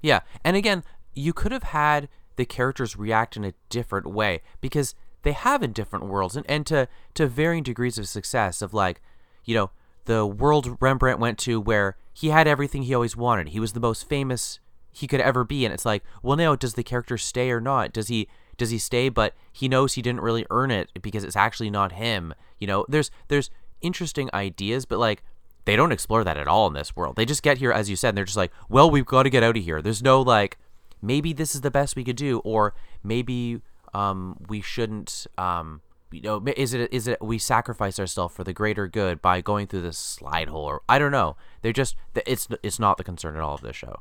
Yeah, 0.01 0.21
and 0.43 0.57
again, 0.57 0.83
you 1.13 1.33
could 1.33 1.51
have 1.51 1.63
had 1.63 2.09
the 2.37 2.45
characters 2.45 2.95
react 2.95 3.35
in 3.35 3.43
a 3.43 3.53
different 3.69 4.07
way 4.07 4.41
because 4.61 4.95
they 5.23 5.33
have 5.33 5.61
in 5.61 5.73
different 5.73 6.05
worlds 6.05 6.35
and, 6.35 6.45
and 6.49 6.65
to 6.67 6.87
to 7.15 7.27
varying 7.27 7.63
degrees 7.63 7.97
of 7.97 8.07
success 8.07 8.61
of 8.61 8.73
like, 8.73 9.01
you 9.43 9.53
know, 9.53 9.71
the 10.05 10.25
world 10.25 10.77
Rembrandt 10.79 11.19
went 11.19 11.37
to 11.39 11.59
where 11.59 11.97
he 12.13 12.29
had 12.29 12.47
everything 12.47 12.83
he 12.83 12.93
always 12.93 13.17
wanted. 13.17 13.49
He 13.49 13.59
was 13.59 13.73
the 13.73 13.79
most 13.79 14.07
famous 14.07 14.59
he 14.91 15.07
could 15.07 15.21
ever 15.21 15.43
be 15.43 15.65
and 15.65 15.73
it's 15.73 15.85
like, 15.85 16.03
well 16.23 16.37
now 16.37 16.55
does 16.55 16.75
the 16.75 16.83
character 16.83 17.17
stay 17.17 17.51
or 17.51 17.59
not? 17.59 17.91
Does 17.91 18.07
he 18.07 18.27
does 18.55 18.69
he 18.69 18.77
stay 18.77 19.09
but 19.09 19.33
he 19.51 19.67
knows 19.67 19.93
he 19.93 20.01
didn't 20.01 20.21
really 20.21 20.45
earn 20.49 20.71
it 20.71 20.89
because 21.01 21.23
it's 21.23 21.35
actually 21.35 21.69
not 21.69 21.91
him. 21.91 22.33
You 22.59 22.67
know, 22.67 22.85
there's 22.87 23.11
there's 23.27 23.49
interesting 23.81 24.29
ideas 24.33 24.85
but 24.85 24.99
like 24.99 25.23
they 25.67 25.75
don't 25.75 25.91
explore 25.91 26.23
that 26.23 26.37
at 26.37 26.47
all 26.47 26.65
in 26.67 26.73
this 26.73 26.95
world. 26.95 27.17
They 27.17 27.25
just 27.25 27.43
get 27.43 27.57
here, 27.57 27.73
as 27.73 27.89
you 27.89 27.97
said, 27.97 28.09
and 28.09 28.17
they're 28.17 28.23
just 28.23 28.37
like, 28.37 28.53
well, 28.69 28.89
we've 28.89 29.05
got 29.05 29.23
to 29.23 29.29
get 29.29 29.43
out 29.43 29.57
of 29.57 29.63
here. 29.65 29.81
There's 29.81 30.01
no 30.01 30.21
like, 30.21 30.57
maybe 31.01 31.33
this 31.33 31.55
is 31.55 31.61
the 31.61 31.71
best 31.71 31.95
we 31.95 32.03
could 32.03 32.15
do, 32.15 32.39
or 32.39 32.73
maybe 33.03 33.61
um, 33.93 34.37
we 34.47 34.61
shouldn't. 34.61 35.27
Um, 35.37 35.81
you 36.09 36.21
know, 36.21 36.41
is 36.55 36.73
it 36.73 36.91
is 36.93 37.07
it 37.07 37.21
we 37.21 37.37
sacrifice 37.37 37.99
ourselves 37.99 38.33
for 38.33 38.43
the 38.43 38.53
greater 38.53 38.87
good 38.87 39.21
by 39.21 39.41
going 39.41 39.67
through 39.67 39.81
this 39.81 39.97
slide 39.97 40.47
hole, 40.47 40.65
or 40.65 40.81
I 40.87 40.99
don't 40.99 41.11
know. 41.11 41.35
They're 41.61 41.73
just 41.73 41.95
it's 42.15 42.47
it's 42.63 42.79
not 42.79 42.97
the 42.97 43.03
concern 43.03 43.35
at 43.35 43.41
all 43.41 43.55
of 43.55 43.61
this 43.61 43.75
show. 43.75 43.99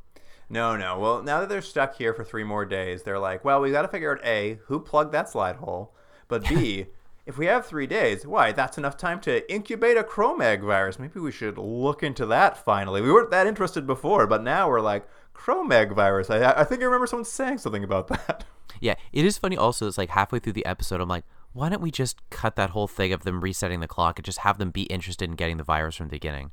No, 0.49 0.76
no. 0.76 0.99
Well, 0.99 1.22
now 1.22 1.40
that 1.40 1.49
they're 1.49 1.62
stuck 1.62 1.97
here 1.97 2.14
for 2.14 2.22
three 2.22 2.44
more 2.44 2.64
days, 2.64 3.03
they're 3.03 3.18
like, 3.18 3.44
well, 3.44 3.61
we 3.61 3.72
got 3.72 3.82
to 3.82 3.88
figure 3.88 4.12
out 4.12 4.24
A, 4.24 4.61
who 4.66 4.78
plugged 4.78 5.12
that 5.12 5.28
slide 5.28 5.57
hole, 5.57 5.92
but 6.28 6.49
B, 6.49 6.86
if 7.26 7.36
we 7.36 7.47
have 7.47 7.66
three 7.66 7.88
days, 7.88 8.24
why, 8.24 8.53
that's 8.53 8.78
enough 8.78 8.97
time 8.97 9.20
to 9.22 9.53
incubate 9.53 9.97
a 9.97 10.05
Cro-Mag 10.05 10.62
virus. 10.62 11.01
Maybe 11.01 11.18
we 11.18 11.32
should 11.32 11.59
look 11.59 12.05
into 12.05 12.26
that 12.26 12.64
finally. 12.64 13.01
We 13.03 13.11
weren't 13.11 13.32
that 13.32 13.49
interested 13.49 13.88
before, 13.88 14.28
but 14.28 14.44
now 14.44 14.68
we're 14.68 14.80
like, 14.80 15.09
Cro-Mag 15.37 15.93
virus. 15.93 16.30
I, 16.30 16.51
I 16.53 16.64
think 16.64 16.80
I 16.80 16.87
remember 16.87 17.07
someone 17.07 17.24
saying 17.24 17.59
something 17.59 17.84
about 17.84 18.09
that. 18.09 18.45
Yeah, 18.80 18.95
it 19.12 19.24
is 19.24 19.39
funny. 19.39 19.57
Also, 19.57 19.87
it's 19.87 19.99
like 19.99 20.11
halfway 20.11 20.39
through 20.39 20.55
the 20.55 20.66
episode, 20.66 21.01
I'm 21.01 21.09
like, 21.09 21.24
why 21.53 21.68
don't 21.68 21.82
we 21.82 21.91
just 21.91 22.18
cut 22.30 22.57
that 22.57 22.70
whole 22.70 22.89
thing 22.89 23.12
of 23.12 23.22
them 23.22 23.41
resetting 23.41 23.80
the 23.80 23.87
clock 23.87 24.18
and 24.18 24.24
just 24.24 24.39
have 24.39 24.59
them 24.59 24.70
be 24.70 24.82
interested 24.84 25.28
in 25.28 25.37
getting 25.37 25.57
the 25.57 25.62
virus 25.62 25.97
from 25.97 26.07
the 26.07 26.11
beginning? 26.11 26.51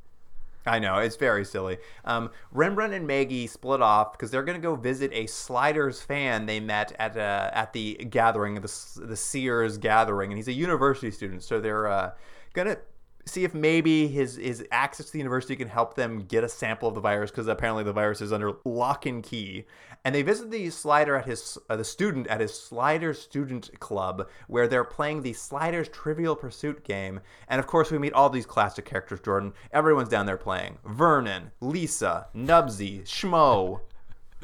I 0.66 0.80
know 0.80 0.98
it's 0.98 1.16
very 1.16 1.44
silly. 1.44 1.78
Um, 2.06 2.30
Rembrandt 2.52 2.94
and 2.94 3.06
Maggie 3.06 3.48
split 3.48 3.82
off 3.82 4.14
because 4.14 4.32
they're 4.32 4.44
going 4.44 4.60
to 4.60 4.66
go 4.66 4.76
visit 4.76 5.12
a 5.14 5.26
Sliders 5.28 6.02
fan 6.02 6.46
they 6.46 6.60
met 6.60 6.94
at 7.00 7.18
uh, 7.18 7.52
at 7.54 7.74
the 7.74 7.96
gathering, 7.96 8.56
the 8.56 9.02
the 9.02 9.18
seer's 9.18 9.78
gathering, 9.78 10.32
and 10.32 10.38
he's 10.38 10.48
a 10.48 10.54
university 10.54 11.12
student. 11.12 11.44
So 11.44 11.60
they're 11.60 11.88
uh, 11.88 12.12
gonna 12.54 12.78
see 13.26 13.44
if 13.44 13.54
maybe 13.54 14.08
his 14.08 14.36
his 14.36 14.66
access 14.72 15.08
to 15.08 15.12
the 15.14 15.18
university 15.20 15.56
can 15.56 15.68
help 15.68 15.96
them 15.96 16.26
get 16.26 16.44
a 16.44 16.50
sample 16.50 16.90
of 16.90 16.96
the 16.96 17.02
virus 17.02 17.32
because 17.32 17.48
apparently 17.48 17.84
the 17.84 17.94
virus 17.94 18.22
is 18.22 18.34
under 18.34 18.54
lock 18.66 19.06
and 19.06 19.24
key. 19.24 19.66
And 20.06 20.14
they 20.14 20.22
visit 20.22 20.52
the 20.52 20.70
slider 20.70 21.16
at 21.16 21.26
his 21.26 21.58
uh, 21.70 21.78
the 21.78 21.84
student 21.84 22.28
at 22.28 22.42
his 22.42 22.54
slider 22.54 23.14
student 23.14 23.80
club 23.80 24.28
where 24.48 24.68
they're 24.68 24.84
playing 24.84 25.22
the 25.22 25.34
Sliders 25.34 25.88
Trivial 25.88 26.36
Pursuit 26.36 26.84
game. 26.84 27.22
And 27.48 27.60
of 27.60 27.68
course, 27.68 27.92
we 27.92 27.98
meet 28.00 28.14
all 28.14 28.30
these 28.30 28.46
classic 28.46 28.86
characters. 28.86 29.22
Jordan, 29.22 29.54
everyone's 29.72 30.10
down 30.10 30.26
there 30.26 30.38
playing. 30.38 30.80
Vernon, 30.86 31.52
Lisa, 31.62 32.28
Nubsy, 32.36 33.04
Schmo. 33.04 33.82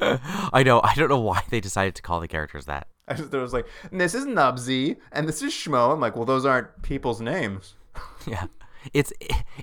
I 0.00 0.62
know. 0.62 0.80
I 0.82 0.94
don't 0.94 1.10
know 1.10 1.20
why 1.20 1.42
they 1.50 1.60
decided 1.60 1.94
to 1.96 2.02
call 2.02 2.20
the 2.20 2.28
characters 2.28 2.64
that. 2.64 2.86
I 3.06 3.14
just 3.14 3.30
there 3.30 3.40
was 3.40 3.52
like, 3.52 3.66
this 3.90 4.14
is 4.14 4.24
Nubsy 4.24 4.96
and 5.12 5.28
this 5.28 5.42
is 5.42 5.52
Schmo. 5.52 5.92
I'm 5.92 6.00
like, 6.00 6.16
well, 6.16 6.24
those 6.24 6.46
aren't 6.46 6.80
people's 6.82 7.20
names. 7.20 7.74
Yeah, 8.26 8.46
it's 8.92 9.12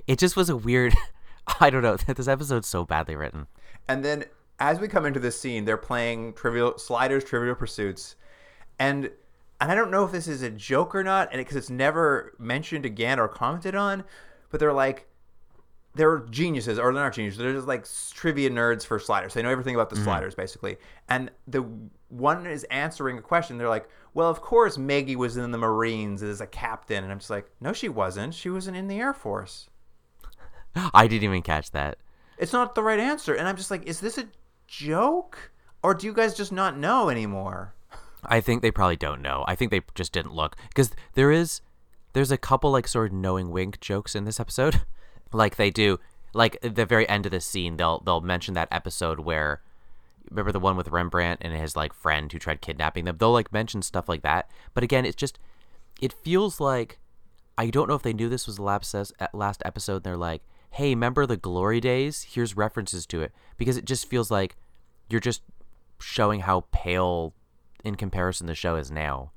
it 0.06 0.18
just 0.18 0.36
was 0.36 0.48
a 0.48 0.56
weird. 0.56 0.94
I 1.60 1.70
don't 1.70 1.82
know. 1.82 1.96
This 2.14 2.28
episode's 2.28 2.68
so 2.68 2.84
badly 2.84 3.16
written. 3.16 3.46
And 3.88 4.04
then 4.04 4.24
as 4.60 4.80
we 4.80 4.88
come 4.88 5.06
into 5.06 5.20
this 5.20 5.40
scene, 5.40 5.64
they're 5.64 5.76
playing 5.76 6.34
Trivial 6.34 6.76
Sliders 6.78 7.24
Trivial 7.24 7.54
Pursuits, 7.54 8.16
and 8.78 9.10
and 9.60 9.72
I 9.72 9.74
don't 9.74 9.90
know 9.90 10.04
if 10.04 10.12
this 10.12 10.28
is 10.28 10.42
a 10.42 10.50
joke 10.50 10.94
or 10.94 11.02
not, 11.02 11.28
and 11.32 11.40
because 11.40 11.56
it's 11.56 11.70
never 11.70 12.34
mentioned 12.38 12.84
again 12.84 13.18
or 13.18 13.28
commented 13.28 13.74
on, 13.74 14.04
but 14.50 14.60
they're 14.60 14.72
like 14.72 15.08
they're 15.94 16.20
geniuses, 16.30 16.78
or 16.78 16.92
they're 16.92 17.02
not 17.02 17.12
geniuses. 17.12 17.38
They're 17.38 17.52
just 17.52 17.66
like 17.66 17.86
trivia 18.14 18.50
nerds 18.50 18.86
for 18.86 18.98
sliders. 18.98 19.34
They 19.34 19.42
know 19.42 19.50
everything 19.50 19.74
about 19.74 19.90
the 19.90 19.96
mm-hmm. 19.96 20.04
sliders, 20.04 20.34
basically. 20.34 20.76
And 21.08 21.30
the 21.48 21.64
one 22.08 22.46
is 22.46 22.64
answering 22.64 23.18
a 23.18 23.22
question. 23.22 23.58
They're 23.58 23.68
like, 23.68 23.88
"Well, 24.18 24.30
of 24.30 24.40
course, 24.40 24.76
Maggie 24.76 25.14
was 25.14 25.36
in 25.36 25.52
the 25.52 25.58
Marines 25.58 26.24
as 26.24 26.40
a 26.40 26.46
captain," 26.48 27.04
and 27.04 27.12
I'm 27.12 27.20
just 27.20 27.30
like, 27.30 27.48
"No, 27.60 27.72
she 27.72 27.88
wasn't. 27.88 28.34
She 28.34 28.50
wasn't 28.50 28.76
in 28.76 28.88
the 28.88 28.98
Air 28.98 29.14
Force." 29.14 29.70
I 30.92 31.06
didn't 31.06 31.22
even 31.22 31.42
catch 31.42 31.70
that. 31.70 31.98
It's 32.36 32.52
not 32.52 32.74
the 32.74 32.82
right 32.82 32.98
answer, 32.98 33.32
and 33.32 33.46
I'm 33.46 33.56
just 33.56 33.70
like, 33.70 33.84
"Is 33.86 34.00
this 34.00 34.18
a 34.18 34.26
joke, 34.66 35.52
or 35.84 35.94
do 35.94 36.04
you 36.04 36.12
guys 36.12 36.34
just 36.34 36.50
not 36.50 36.76
know 36.76 37.10
anymore?" 37.10 37.74
I 38.24 38.40
think 38.40 38.60
they 38.60 38.72
probably 38.72 38.96
don't 38.96 39.22
know. 39.22 39.44
I 39.46 39.54
think 39.54 39.70
they 39.70 39.82
just 39.94 40.12
didn't 40.12 40.34
look 40.34 40.56
because 40.66 40.90
there 41.14 41.30
is 41.30 41.60
there's 42.12 42.32
a 42.32 42.36
couple 42.36 42.72
like 42.72 42.88
sort 42.88 43.12
of 43.12 43.12
knowing 43.12 43.52
wink 43.52 43.78
jokes 43.78 44.16
in 44.16 44.24
this 44.24 44.40
episode, 44.40 44.80
like 45.32 45.54
they 45.54 45.70
do 45.70 46.00
like 46.34 46.56
at 46.64 46.74
the 46.74 46.84
very 46.84 47.08
end 47.08 47.24
of 47.24 47.30
the 47.30 47.40
scene 47.40 47.76
they'll 47.76 48.00
they'll 48.00 48.20
mention 48.20 48.54
that 48.54 48.66
episode 48.72 49.20
where 49.20 49.62
remember 50.30 50.52
the 50.52 50.60
one 50.60 50.76
with 50.76 50.88
Rembrandt 50.88 51.40
and 51.42 51.52
his 51.54 51.76
like 51.76 51.92
friend 51.92 52.30
who 52.30 52.38
tried 52.38 52.60
kidnapping 52.60 53.04
them. 53.04 53.16
They'll 53.18 53.32
like 53.32 53.52
mention 53.52 53.82
stuff 53.82 54.08
like 54.08 54.22
that, 54.22 54.50
but 54.74 54.84
again, 54.84 55.04
it's 55.04 55.16
just 55.16 55.38
it 56.00 56.12
feels 56.12 56.60
like 56.60 56.98
I 57.56 57.70
don't 57.70 57.88
know 57.88 57.94
if 57.94 58.02
they 58.02 58.12
knew 58.12 58.28
this 58.28 58.46
was 58.46 58.56
the 58.56 58.62
last 58.62 58.94
last 59.32 59.62
episode. 59.64 59.96
And 59.96 60.04
they're 60.04 60.16
like, 60.16 60.42
hey, 60.70 60.90
remember 60.90 61.26
the 61.26 61.36
glory 61.36 61.80
days? 61.80 62.22
Here's 62.22 62.56
references 62.56 63.06
to 63.06 63.20
it 63.22 63.32
because 63.56 63.76
it 63.76 63.84
just 63.84 64.08
feels 64.08 64.30
like 64.30 64.56
you're 65.08 65.20
just 65.20 65.42
showing 66.00 66.40
how 66.40 66.66
pale 66.70 67.34
in 67.84 67.96
comparison 67.96 68.46
the 68.46 68.54
show 68.54 68.76
is 68.76 68.90
now. 68.90 69.32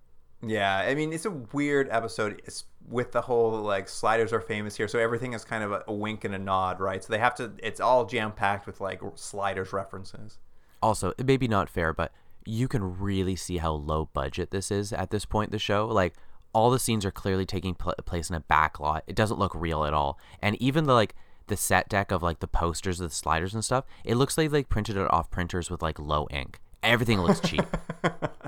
Yeah, 0.46 0.78
I 0.78 0.96
mean 0.96 1.14
it's 1.14 1.26
a 1.26 1.32
weird 1.32 1.88
episode. 1.92 2.42
It's 2.46 2.66
with 2.88 3.12
the 3.12 3.22
whole 3.22 3.52
like 3.62 3.88
sliders 3.88 4.34
are 4.34 4.42
famous 4.42 4.76
here, 4.76 4.88
so 4.88 5.00
everything 5.00 5.34
is 5.34 5.44
kind 5.46 5.64
of 5.64 5.72
a, 5.72 5.84
a 5.88 5.94
wink 5.94 6.24
and 6.24 6.34
a 6.34 6.40
nod, 6.40 6.80
right? 6.80 7.04
So 7.04 7.14
they 7.14 7.20
have 7.20 7.36
to. 7.36 7.52
It's 7.62 7.80
all 7.80 8.06
jam 8.06 8.32
packed 8.32 8.66
with 8.66 8.82
like 8.82 9.02
sliders 9.16 9.72
references. 9.72 10.40
Also, 10.82 11.14
it 11.18 11.26
may 11.26 11.38
be 11.38 11.48
not 11.48 11.70
fair, 11.70 11.94
but 11.94 12.12
you 12.46 12.68
can 12.68 13.00
really 13.00 13.36
see 13.36 13.58
how 13.58 13.72
low 13.72 14.10
budget 14.14 14.52
this 14.52 14.72
is 14.72 14.92
at 14.94 15.12
this 15.12 15.26
point 15.26 15.52
the 15.52 15.60
show. 15.60 15.88
Like 15.88 16.16
all 16.54 16.72
the 16.72 16.80
scenes 16.80 17.06
are 17.06 17.12
clearly 17.12 17.46
taking 17.46 17.76
pl- 17.76 17.96
place 18.06 18.30
in 18.30 18.36
a 18.36 18.40
back 18.42 18.80
lot. 18.80 19.04
It 19.08 19.16
doesn't 19.16 19.40
look 19.40 19.54
real 19.56 19.86
at 19.86 19.94
all, 19.94 20.20
and 20.42 20.62
even 20.62 20.86
the 20.86 20.94
like 20.94 21.16
the 21.48 21.58
set 21.58 21.90
deck 21.90 22.12
of 22.12 22.24
like 22.24 22.40
the 22.40 22.48
posters 22.48 23.00
the 23.00 23.10
sliders 23.10 23.54
and 23.54 23.64
stuff, 23.64 23.86
it 24.04 24.16
looks 24.16 24.38
like 24.38 24.52
they 24.52 24.64
printed 24.64 24.98
it 24.98 25.12
off 25.12 25.30
printers 25.30 25.70
with 25.70 25.82
like 25.82 26.00
low 26.00 26.28
ink. 26.32 26.60
Everything 26.82 27.22
looks 27.22 27.40
cheap. 27.42 27.66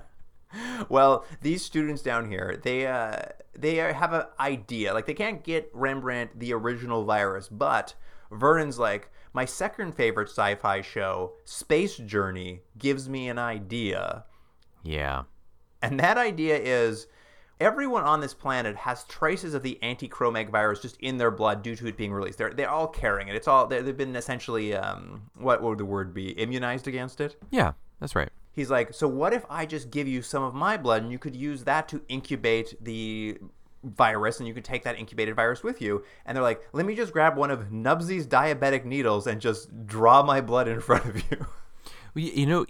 well, 0.90 1.26
these 1.42 1.64
students 1.64 2.02
down 2.02 2.30
here, 2.30 2.60
they 2.64 2.88
uh, 2.88 3.18
they 3.58 3.76
have 3.76 4.14
an 4.14 4.24
idea. 4.40 4.94
Like 4.94 5.06
they 5.06 5.14
can't 5.14 5.44
get 5.44 5.70
Rembrandt 5.74 6.40
the 6.40 6.54
original 6.54 7.04
virus, 7.04 7.48
but 7.50 7.94
Vernon's 8.32 8.80
like 8.80 9.12
my 9.34 9.46
second 9.46 9.96
favorite 9.96 10.30
sci-fi 10.30 10.82
show, 10.82 11.34
Space 11.44 11.98
Journey, 11.98 12.62
gives 12.78 13.10
me 13.10 13.30
an 13.30 13.40
idea. 13.40 14.26
Yeah. 14.84 15.24
And 15.82 16.00
that 16.00 16.18
idea 16.18 16.58
is 16.58 17.08
everyone 17.60 18.04
on 18.04 18.22
this 18.22 18.34
planet 18.34 18.76
has 18.76 19.04
traces 19.06 19.54
of 19.54 19.64
the 19.64 19.82
anti-Cro-Mag 19.82 20.50
virus 20.50 20.82
just 20.82 20.98
in 20.98 21.18
their 21.18 21.32
blood 21.32 21.64
due 21.64 21.76
to 21.76 21.88
it 21.88 21.98
being 21.98 22.14
released. 22.14 22.38
They're 22.38 22.54
they're 22.54 22.70
all 22.70 22.88
carrying 22.88 23.28
it. 23.28 23.36
It's 23.36 23.48
all 23.48 23.68
they've 23.68 23.98
been 23.98 24.16
essentially 24.16 24.76
um, 24.76 25.30
what 25.36 25.62
would 25.64 25.78
the 25.78 25.86
word 25.86 26.14
be? 26.14 26.30
Immunized 26.32 26.88
against 26.88 27.20
it. 27.20 27.36
Yeah, 27.52 27.74
that's 28.00 28.16
right. 28.16 28.30
He's 28.52 28.70
like, 28.70 28.94
so 28.94 29.08
what 29.08 29.34
if 29.34 29.46
I 29.50 29.66
just 29.66 29.90
give 29.90 30.08
you 30.08 30.22
some 30.22 30.44
of 30.44 30.54
my 30.54 30.78
blood 30.78 31.02
and 31.02 31.12
you 31.12 31.18
could 31.18 31.36
use 31.36 31.64
that 31.64 31.88
to 31.90 32.02
incubate 32.08 32.76
the 32.84 33.40
virus 33.84 34.40
and 34.40 34.48
you 34.48 34.54
could 34.54 34.66
take 34.66 34.84
that 34.84 34.98
incubated 34.98 35.36
virus 35.36 35.64
with 35.64 35.82
you? 35.82 36.04
And 36.26 36.36
they're 36.36 36.44
like, 36.44 36.62
let 36.74 36.86
me 36.86 36.96
just 36.96 37.14
grab 37.14 37.38
one 37.38 37.52
of 37.52 37.72
Nubsy's 37.72 38.26
diabetic 38.26 38.86
needles 38.86 39.28
and 39.28 39.40
just 39.42 39.86
draw 39.86 40.24
my 40.24 40.42
blood 40.42 40.68
in 40.68 40.80
front 40.82 41.06
of 41.06 41.16
you. 41.18 41.46
Well, 42.16 42.24
You 42.24 42.46
know, 42.46 42.66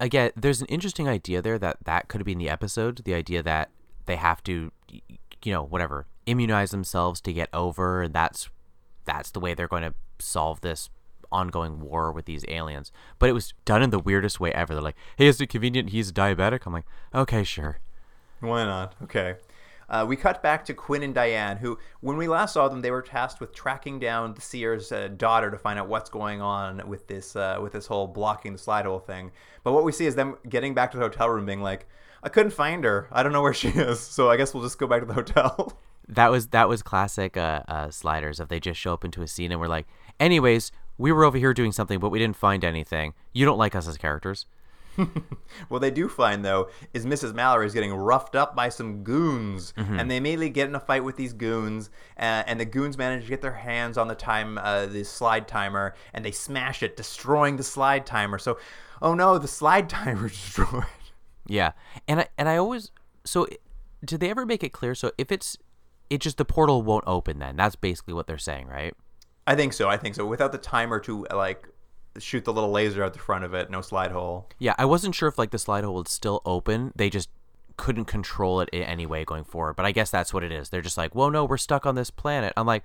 again, 0.00 0.30
there's 0.36 0.60
an 0.60 0.66
interesting 0.68 1.08
idea 1.08 1.42
there 1.42 1.58
that 1.58 1.78
that 1.84 2.08
could 2.08 2.24
be 2.24 2.32
in 2.32 2.38
the 2.38 2.50
episode. 2.50 3.02
The 3.04 3.14
idea 3.14 3.42
that 3.42 3.70
they 4.06 4.16
have 4.16 4.42
to, 4.44 4.70
you 4.90 5.52
know, 5.52 5.62
whatever, 5.62 6.06
immunize 6.26 6.70
themselves 6.70 7.20
to 7.22 7.32
get 7.32 7.48
over, 7.52 8.02
and 8.02 8.14
that's 8.14 8.48
that's 9.04 9.30
the 9.30 9.40
way 9.40 9.54
they're 9.54 9.68
going 9.68 9.82
to 9.82 9.94
solve 10.18 10.60
this 10.60 10.88
ongoing 11.30 11.80
war 11.80 12.12
with 12.12 12.26
these 12.26 12.44
aliens. 12.48 12.92
But 13.18 13.28
it 13.28 13.32
was 13.32 13.52
done 13.64 13.82
in 13.82 13.90
the 13.90 13.98
weirdest 13.98 14.40
way 14.40 14.52
ever. 14.52 14.74
They're 14.74 14.82
like, 14.82 14.96
"Hey, 15.16 15.26
is 15.26 15.40
it 15.40 15.48
convenient? 15.48 15.90
He's 15.90 16.12
diabetic." 16.12 16.60
I'm 16.66 16.72
like, 16.72 16.86
"Okay, 17.14 17.44
sure." 17.44 17.78
Why 18.40 18.64
not? 18.64 18.94
Okay. 19.02 19.36
Uh, 19.88 20.04
we 20.08 20.16
cut 20.16 20.42
back 20.42 20.64
to 20.64 20.74
Quinn 20.74 21.02
and 21.02 21.14
Diana, 21.14 21.58
who, 21.60 21.78
when 22.00 22.16
we 22.16 22.28
last 22.28 22.54
saw 22.54 22.68
them, 22.68 22.80
they 22.80 22.90
were 22.90 23.02
tasked 23.02 23.40
with 23.40 23.54
tracking 23.54 23.98
down 23.98 24.34
the 24.34 24.40
seer's 24.40 24.92
uh, 24.92 25.08
daughter 25.16 25.50
to 25.50 25.58
find 25.58 25.78
out 25.78 25.88
what's 25.88 26.10
going 26.10 26.40
on 26.40 26.86
with 26.88 27.06
this 27.06 27.36
uh, 27.36 27.58
with 27.60 27.72
this 27.72 27.86
whole 27.86 28.06
blocking 28.06 28.52
the 28.52 28.58
slide 28.58 28.86
hole 28.86 28.98
thing. 28.98 29.30
But 29.62 29.72
what 29.72 29.84
we 29.84 29.92
see 29.92 30.06
is 30.06 30.14
them 30.14 30.36
getting 30.48 30.74
back 30.74 30.90
to 30.92 30.98
the 30.98 31.04
hotel 31.04 31.28
room, 31.28 31.46
being 31.46 31.62
like, 31.62 31.86
"I 32.22 32.28
couldn't 32.28 32.52
find 32.52 32.84
her. 32.84 33.08
I 33.12 33.22
don't 33.22 33.32
know 33.32 33.42
where 33.42 33.54
she 33.54 33.68
is. 33.74 34.00
So 34.00 34.30
I 34.30 34.36
guess 34.36 34.54
we'll 34.54 34.62
just 34.62 34.78
go 34.78 34.86
back 34.86 35.00
to 35.00 35.06
the 35.06 35.14
hotel." 35.14 35.78
That 36.06 36.30
was 36.30 36.48
that 36.48 36.68
was 36.68 36.82
classic 36.82 37.34
uh, 37.38 37.62
uh, 37.66 37.90
sliders. 37.90 38.38
If 38.38 38.48
they 38.48 38.60
just 38.60 38.78
show 38.78 38.92
up 38.92 39.06
into 39.06 39.22
a 39.22 39.26
scene 39.26 39.50
and 39.50 39.58
we're 39.58 39.68
like, 39.68 39.86
"Anyways, 40.20 40.70
we 40.98 41.12
were 41.12 41.24
over 41.24 41.38
here 41.38 41.54
doing 41.54 41.72
something, 41.72 41.98
but 41.98 42.10
we 42.10 42.18
didn't 42.18 42.36
find 42.36 42.62
anything. 42.62 43.14
You 43.32 43.46
don't 43.46 43.56
like 43.56 43.74
us 43.74 43.88
as 43.88 43.96
characters." 43.96 44.44
what 45.68 45.80
they 45.80 45.90
do 45.90 46.08
find 46.08 46.44
though 46.44 46.68
is 46.92 47.06
Mrs. 47.06 47.34
Mallory 47.34 47.66
is 47.66 47.74
getting 47.74 47.92
roughed 47.92 48.36
up 48.36 48.54
by 48.54 48.68
some 48.68 49.02
goons, 49.02 49.72
and 49.76 50.10
they 50.10 50.16
immediately 50.16 50.50
get 50.50 50.68
in 50.68 50.74
a 50.74 50.80
fight 50.80 51.04
with 51.04 51.16
these 51.16 51.32
goons, 51.32 51.90
uh, 52.18 52.44
and 52.46 52.58
the 52.58 52.64
goons 52.64 52.96
manage 52.98 53.24
to 53.24 53.28
get 53.28 53.42
their 53.42 53.52
hands 53.52 53.98
on 53.98 54.08
the 54.08 54.14
time, 54.14 54.58
uh, 54.58 54.86
the 54.86 55.04
slide 55.04 55.48
timer, 55.48 55.94
and 56.12 56.24
they 56.24 56.32
smash 56.32 56.82
it, 56.82 56.96
destroying 56.96 57.56
the 57.56 57.62
slide 57.62 58.06
timer. 58.06 58.38
So, 58.38 58.58
oh 59.02 59.14
no, 59.14 59.38
the 59.38 59.48
slide 59.48 59.88
timer 59.88 60.28
destroyed. 60.28 60.84
Yeah, 61.46 61.72
and 62.08 62.20
I 62.20 62.28
and 62.38 62.48
I 62.48 62.56
always 62.56 62.90
so 63.24 63.46
did 64.04 64.20
they 64.20 64.30
ever 64.30 64.46
make 64.46 64.62
it 64.62 64.72
clear? 64.72 64.94
So 64.94 65.12
if 65.18 65.32
it's 65.32 65.56
it 66.10 66.20
just 66.20 66.36
the 66.36 66.44
portal 66.44 66.82
won't 66.82 67.04
open, 67.06 67.38
then 67.38 67.56
that's 67.56 67.76
basically 67.76 68.14
what 68.14 68.26
they're 68.26 68.38
saying, 68.38 68.66
right? 68.66 68.94
I 69.46 69.54
think 69.54 69.72
so. 69.72 69.88
I 69.88 69.96
think 69.96 70.14
so. 70.14 70.24
Without 70.26 70.52
the 70.52 70.58
timer 70.58 70.98
to 71.00 71.26
like 71.34 71.68
shoot 72.18 72.44
the 72.44 72.52
little 72.52 72.70
laser 72.70 73.02
out 73.02 73.12
the 73.12 73.18
front 73.18 73.44
of 73.44 73.54
it, 73.54 73.70
no 73.70 73.80
slide 73.80 74.12
hole. 74.12 74.48
Yeah, 74.58 74.74
I 74.78 74.84
wasn't 74.84 75.14
sure 75.14 75.28
if 75.28 75.38
like 75.38 75.50
the 75.50 75.58
slide 75.58 75.84
hole 75.84 75.94
would 75.94 76.08
still 76.08 76.42
open. 76.44 76.92
They 76.94 77.10
just 77.10 77.28
couldn't 77.76 78.04
control 78.04 78.60
it 78.60 78.68
in 78.70 78.82
any 78.82 79.06
way 79.06 79.24
going 79.24 79.44
forward. 79.44 79.74
But 79.74 79.86
I 79.86 79.92
guess 79.92 80.10
that's 80.10 80.32
what 80.32 80.44
it 80.44 80.52
is. 80.52 80.68
They're 80.68 80.82
just 80.82 80.96
like, 80.96 81.14
whoa, 81.14 81.30
no, 81.30 81.44
we're 81.44 81.56
stuck 81.56 81.86
on 81.86 81.94
this 81.94 82.10
planet. 82.10 82.52
I'm 82.56 82.66
like, 82.66 82.84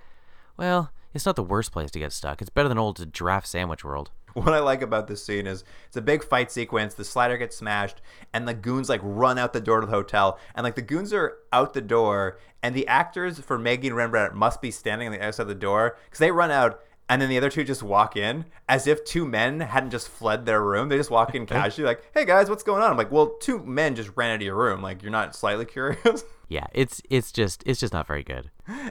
well, 0.56 0.90
it's 1.14 1.26
not 1.26 1.36
the 1.36 1.42
worst 1.42 1.72
place 1.72 1.90
to 1.92 1.98
get 1.98 2.12
stuck. 2.12 2.40
It's 2.40 2.50
better 2.50 2.68
than 2.68 2.78
old 2.78 3.12
giraffe 3.12 3.46
sandwich 3.46 3.84
world. 3.84 4.10
What 4.34 4.54
I 4.54 4.60
like 4.60 4.80
about 4.80 5.08
this 5.08 5.24
scene 5.24 5.48
is 5.48 5.64
it's 5.88 5.96
a 5.96 6.00
big 6.00 6.22
fight 6.22 6.52
sequence. 6.52 6.94
The 6.94 7.04
slider 7.04 7.36
gets 7.36 7.56
smashed, 7.56 8.00
and 8.32 8.46
the 8.46 8.54
goons 8.54 8.88
like 8.88 9.00
run 9.02 9.38
out 9.38 9.52
the 9.52 9.60
door 9.60 9.80
to 9.80 9.86
the 9.86 9.92
hotel. 9.92 10.38
And 10.54 10.62
like 10.62 10.76
the 10.76 10.82
goons 10.82 11.12
are 11.12 11.38
out 11.52 11.74
the 11.74 11.80
door, 11.80 12.38
and 12.62 12.72
the 12.72 12.86
actors 12.86 13.40
for 13.40 13.58
Maggie 13.58 13.88
and 13.88 13.96
Rembrandt 13.96 14.36
must 14.36 14.62
be 14.62 14.70
standing 14.70 15.08
on 15.08 15.12
the 15.12 15.20
other 15.20 15.32
side 15.32 15.42
of 15.42 15.48
the 15.48 15.56
door 15.56 15.96
because 16.04 16.20
they 16.20 16.30
run 16.30 16.52
out, 16.52 16.80
and 17.10 17.20
then 17.20 17.28
the 17.28 17.36
other 17.36 17.50
two 17.50 17.64
just 17.64 17.82
walk 17.82 18.16
in 18.16 18.46
as 18.68 18.86
if 18.86 19.04
two 19.04 19.26
men 19.26 19.58
hadn't 19.58 19.90
just 19.90 20.08
fled 20.08 20.46
their 20.46 20.62
room. 20.62 20.88
They 20.88 20.96
just 20.96 21.10
walk 21.10 21.34
in 21.34 21.44
casually, 21.46 21.84
like, 21.84 22.02
"Hey 22.14 22.24
guys, 22.24 22.48
what's 22.48 22.62
going 22.62 22.82
on?" 22.82 22.90
I'm 22.92 22.96
like, 22.96 23.10
"Well, 23.10 23.34
two 23.40 23.58
men 23.58 23.96
just 23.96 24.10
ran 24.14 24.30
into 24.30 24.46
your 24.46 24.54
room. 24.54 24.80
Like, 24.80 25.02
you're 25.02 25.12
not 25.12 25.34
slightly 25.34 25.66
curious." 25.66 26.24
Yeah, 26.52 26.66
it's 26.72 27.00
it's 27.08 27.30
just 27.30 27.62
it's 27.64 27.78
just 27.78 27.92
not 27.92 28.08
very 28.08 28.24
good. 28.24 28.50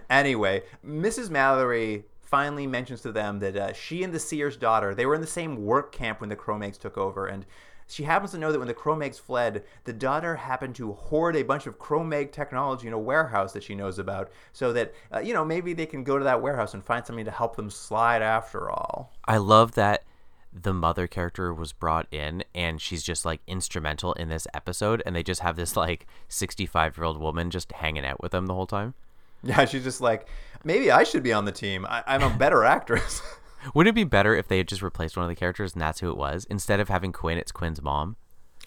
anyway, 0.09 0.63
Mrs. 0.88 1.30
Mallory 1.30 2.05
finally 2.22 2.65
mentions 2.65 3.01
to 3.01 3.11
them 3.11 3.39
that 3.39 3.57
uh, 3.57 3.74
she 3.74 4.01
and 4.01 4.13
the 4.13 4.20
seer's 4.20 4.55
daughter 4.55 4.95
they 4.95 5.05
were 5.05 5.13
in 5.13 5.20
the 5.20 5.28
same 5.28 5.65
work 5.65 5.91
camp 5.91 6.22
when 6.22 6.30
the 6.30 6.38
Cro-Mags 6.38 6.78
took 6.78 6.97
over, 6.97 7.28
and 7.28 7.45
she 7.89 8.03
happens 8.03 8.31
to 8.31 8.37
know 8.37 8.51
that 8.51 8.59
when 8.59 8.67
the 8.67 8.73
Cro-Mags 8.73 9.19
fled, 9.19 9.63
the 9.83 9.93
daughter 9.93 10.35
happened 10.35 10.75
to 10.75 10.93
hoard 10.93 11.35
a 11.35 11.43
bunch 11.43 11.67
of 11.67 11.79
Cro-Mag 11.79 12.31
technology 12.31 12.87
in 12.87 12.93
a 12.93 12.99
warehouse 12.99 13.53
that 13.53 13.63
she 13.63 13.75
knows 13.75 13.97
about, 13.99 14.31
so 14.53 14.71
that 14.73 14.93
uh, 15.13 15.19
you 15.19 15.33
know 15.33 15.43
maybe 15.43 15.73
they 15.73 15.85
can 15.85 16.03
go 16.03 16.17
to 16.17 16.23
that 16.23 16.41
warehouse 16.41 16.73
and 16.73 16.83
find 16.83 17.05
something 17.05 17.25
to 17.25 17.31
help 17.31 17.55
them 17.55 17.69
slide 17.69 18.21
after 18.21 18.69
all. 18.69 19.11
I 19.25 19.37
love 19.37 19.73
that 19.73 20.03
the 20.51 20.73
mother 20.73 21.07
character 21.07 21.53
was 21.53 21.73
brought 21.73 22.07
in 22.11 22.43
and 22.55 22.81
she's 22.81 23.03
just 23.03 23.23
like 23.23 23.39
instrumental 23.45 24.13
in 24.13 24.29
this 24.29 24.47
episode 24.53 25.03
and 25.05 25.15
they 25.15 25.21
just 25.21 25.41
have 25.41 25.55
this 25.55 25.77
like 25.77 26.07
65 26.27 26.97
year 26.97 27.03
old 27.03 27.19
woman 27.19 27.51
just 27.51 27.71
hanging 27.71 28.03
out 28.03 28.19
with 28.19 28.31
them 28.31 28.47
the 28.47 28.53
whole 28.55 28.65
time. 28.65 28.95
Yeah, 29.43 29.65
she's 29.65 29.83
just 29.83 30.01
like, 30.01 30.27
maybe 30.63 30.91
I 30.91 31.03
should 31.03 31.23
be 31.23 31.31
on 31.33 31.45
the 31.45 31.51
team. 31.51 31.85
I- 31.87 32.03
I'm 32.07 32.23
a 32.23 32.29
better 32.35 32.63
actress. 32.65 33.21
Wouldn't 33.74 33.89
it 33.89 33.95
be 33.95 34.03
better 34.03 34.36
if 34.36 34.47
they 34.47 34.57
had 34.57 34.68
just 34.68 34.82
replaced 34.82 35.18
one 35.18 35.24
of 35.24 35.30
the 35.30 35.36
characters 35.36 35.74
and 35.74 35.82
that's 35.82 35.99
who 35.99 36.10
it 36.10 36.18
was? 36.18 36.45
Instead 36.49 36.80
of 36.80 36.89
having 36.89 37.12
Quinn, 37.12 37.38
it's 37.38 37.51
Quinn's 37.51 37.82
mom. 37.82 38.16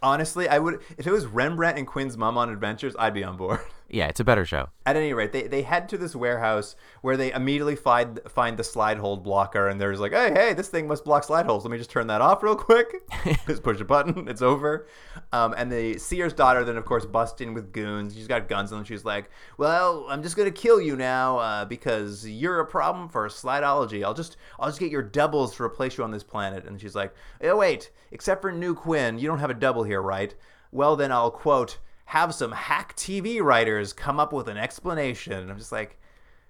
Honestly, 0.03 0.49
I 0.49 0.59
would 0.59 0.80
if 0.99 1.07
it 1.07 1.12
was 1.12 1.26
Rembrandt 1.26 1.78
and 1.78 1.86
Quinn's 1.86 2.16
mom 2.16 2.36
on 2.36 2.51
adventures, 2.51 2.97
I'd 2.99 3.14
be 3.14 3.22
on 3.24 3.36
board. 3.36 3.61
Yeah, 3.89 4.07
it's 4.07 4.20
a 4.20 4.24
better 4.24 4.47
show. 4.47 4.70
At 4.87 4.97
any 4.97 5.12
rate, 5.12 5.33
they, 5.33 5.47
they 5.47 5.62
head 5.62 5.89
to 5.91 5.99
this 5.99 6.16
warehouse 6.16 6.76
where 7.03 7.16
they 7.16 7.30
immediately 7.30 7.76
find 7.76 8.20
find 8.26 8.57
the 8.57 8.64
slide 8.64 8.97
hold 8.97 9.22
blocker, 9.22 9.68
and 9.68 9.80
there's 9.80 10.01
like, 10.01 10.12
hey, 10.12 10.33
hey, 10.33 10.55
this 10.55 10.68
thing 10.68 10.89
must 10.89 11.05
block 11.05 11.24
slide 11.24 11.45
holes. 11.45 11.64
Let 11.64 11.70
me 11.70 11.78
just 11.78 11.91
turn 11.91 12.07
that 12.07 12.20
off 12.22 12.43
real 12.43 12.57
quick. 12.57 12.89
just 13.47 13.62
push 13.62 13.80
a 13.80 13.85
button, 13.85 14.28
it's 14.28 14.41
over. 14.41 14.87
Um, 15.33 15.55
and 15.57 15.70
the 15.70 15.99
seer's 15.99 16.33
daughter 16.33 16.64
then, 16.64 16.76
of 16.76 16.85
course, 16.85 17.05
busts 17.05 17.41
in 17.41 17.53
with 17.53 17.72
goons. 17.72 18.14
She's 18.14 18.26
got 18.26 18.49
guns 18.49 18.72
on 18.72 18.78
them. 18.78 18.85
She's 18.87 19.05
like, 19.05 19.30
well, 19.59 20.07
I'm 20.09 20.22
just 20.22 20.37
gonna 20.37 20.51
kill 20.51 20.80
you 20.80 20.97
now 20.97 21.39
uh, 21.39 21.64
because 21.66 22.26
you're 22.26 22.61
a 22.61 22.66
problem 22.66 23.09
for 23.09 23.28
slideology. 23.28 24.05
I'll 24.05 24.14
just 24.14 24.37
I'll 24.59 24.68
just 24.68 24.80
get 24.80 24.91
your 24.91 25.03
doubles 25.03 25.55
to 25.57 25.62
replace 25.62 25.99
you 25.99 26.05
on 26.05 26.11
this 26.11 26.22
planet. 26.22 26.64
And 26.64 26.80
she's 26.80 26.95
like, 26.95 27.14
oh 27.43 27.57
wait, 27.57 27.91
except 28.11 28.41
for 28.41 28.53
New 28.53 28.74
Quinn, 28.74 29.18
you 29.18 29.28
don't 29.28 29.39
have 29.39 29.51
a 29.51 29.55
double 29.55 29.85
here, 29.85 30.01
right? 30.01 30.35
Well, 30.70 30.97
then 30.97 31.12
I'll 31.12 31.30
quote 31.30 31.78
have 32.07 32.34
some 32.34 32.53
hack 32.53 32.94
TV 32.96 33.40
writers 33.42 33.92
come 33.92 34.18
up 34.20 34.32
with 34.32 34.48
an 34.48 34.57
explanation. 34.57 35.50
I'm 35.50 35.59
just 35.59 35.72
like, 35.72 35.98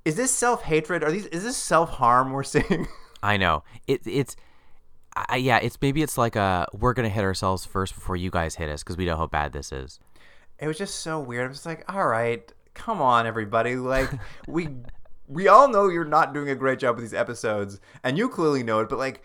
is 0.05 0.17
this 0.17 0.31
self 0.33 0.63
hatred? 0.63 1.03
Are 1.05 1.11
these 1.13 1.27
is 1.27 1.45
this 1.45 1.57
self 1.57 1.91
harm 1.91 2.33
we're 2.33 2.43
seeing? 2.45 2.89
I 3.23 3.37
know. 3.37 3.63
It 3.87 4.03
it's 4.07 4.37
I, 5.15 5.37
yeah, 5.37 5.59
it's 5.59 5.79
maybe 5.81 6.03
it's 6.03 6.17
like 6.19 6.37
a 6.37 6.67
we're 6.73 6.95
gonna 6.95 7.09
hit 7.11 7.23
ourselves 7.25 7.65
first 7.67 7.95
before 7.95 8.17
you 8.17 8.31
guys 8.31 8.55
hit 8.57 8.69
us 8.71 8.83
because 8.83 8.97
we 8.97 9.05
know 9.05 9.17
how 9.17 9.27
bad 9.27 9.53
this 9.53 9.71
is. 9.73 10.01
it 10.59 10.67
was 10.67 10.79
just 10.79 10.97
so 11.01 11.21
weird. 11.21 11.45
I 11.47 11.49
was 11.49 11.67
like, 11.67 11.85
all 11.93 12.07
right, 12.07 12.51
come 12.75 13.03
on, 13.03 13.27
everybody. 13.27 13.77
Like 13.77 14.11
we 14.49 14.69
we 15.29 15.49
all 15.49 15.69
know 15.69 15.89
you're 15.89 16.05
not 16.05 16.33
doing 16.35 16.49
a 16.49 16.55
great 16.55 16.79
job 16.79 16.97
with 16.97 17.05
these 17.05 17.15
episodes, 17.15 17.79
and 18.03 18.17
you 18.19 18.29
clearly 18.29 18.63
know 18.63 18.81
it. 18.81 18.89
But 18.89 18.99
like, 18.99 19.23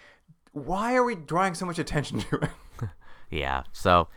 why 0.51 0.95
are 0.95 1.03
we 1.03 1.15
drawing 1.15 1.53
so 1.55 1.65
much 1.65 1.79
attention 1.79 2.19
to 2.19 2.35
it? 2.37 2.49
Yeah. 3.29 3.63
So, 3.73 4.07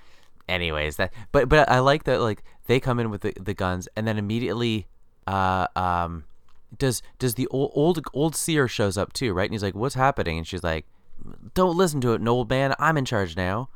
anyways, 0.50 0.96
that 0.96 1.12
but 1.32 1.48
but 1.48 1.70
I 1.70 1.78
like 1.78 2.04
that 2.04 2.20
like 2.20 2.42
they 2.66 2.80
come 2.80 2.98
in 2.98 3.10
with 3.10 3.22
the, 3.22 3.32
the 3.40 3.54
guns 3.54 3.88
and 3.96 4.06
then 4.06 4.18
immediately, 4.18 4.86
uh 5.26 5.66
um, 5.76 6.24
does 6.76 7.02
does 7.18 7.34
the 7.34 7.46
old 7.48 7.72
old 7.74 8.00
old 8.12 8.36
seer 8.36 8.68
shows 8.68 8.96
up 8.96 9.12
too, 9.12 9.32
right? 9.32 9.44
And 9.44 9.52
he's 9.52 9.62
like, 9.62 9.74
"What's 9.74 9.94
happening?" 9.94 10.38
And 10.38 10.46
she's 10.46 10.62
like, 10.62 10.86
"Don't 11.54 11.76
listen 11.76 12.00
to 12.02 12.12
it, 12.12 12.26
old 12.26 12.50
man. 12.50 12.74
I'm 12.78 12.96
in 12.96 13.04
charge 13.04 13.36
now." 13.36 13.68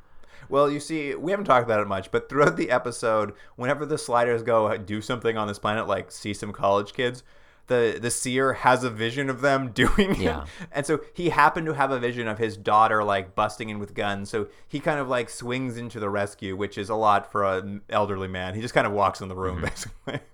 Well, 0.48 0.70
you 0.70 0.80
see, 0.80 1.14
we 1.14 1.30
haven't 1.30 1.46
talked 1.46 1.64
about 1.64 1.80
it 1.80 1.88
much, 1.88 2.10
but 2.10 2.28
throughout 2.28 2.56
the 2.56 2.70
episode, 2.70 3.32
whenever 3.56 3.86
the 3.86 3.96
sliders 3.96 4.42
go 4.42 4.76
do 4.76 5.00
something 5.00 5.36
on 5.36 5.48
this 5.48 5.58
planet, 5.58 5.86
like 5.86 6.10
see 6.10 6.34
some 6.34 6.52
college 6.52 6.92
kids, 6.92 7.22
the 7.66 7.98
the 8.00 8.10
seer 8.10 8.52
has 8.54 8.84
a 8.84 8.90
vision 8.90 9.30
of 9.30 9.40
them 9.40 9.70
doing 9.74 10.14
Yeah. 10.20 10.42
it. 10.42 10.48
And 10.72 10.86
so 10.86 11.00
he 11.14 11.30
happened 11.30 11.66
to 11.66 11.72
have 11.74 11.90
a 11.90 11.98
vision 11.98 12.28
of 12.28 12.38
his 12.38 12.56
daughter 12.56 13.02
like 13.04 13.34
busting 13.34 13.68
in 13.70 13.78
with 13.78 13.94
guns. 13.94 14.30
So 14.30 14.48
he 14.68 14.80
kind 14.80 14.98
of 15.00 15.08
like 15.08 15.30
swings 15.30 15.76
into 15.76 15.98
the 16.00 16.10
rescue, 16.10 16.56
which 16.56 16.76
is 16.78 16.88
a 16.90 16.94
lot 16.94 17.30
for 17.32 17.44
an 17.44 17.82
elderly 17.88 18.28
man. 18.28 18.54
He 18.54 18.60
just 18.60 18.74
kind 18.74 18.86
of 18.86 18.92
walks 18.92 19.20
in 19.20 19.28
the 19.28 19.34
room 19.36 19.60
basically. 19.62 20.20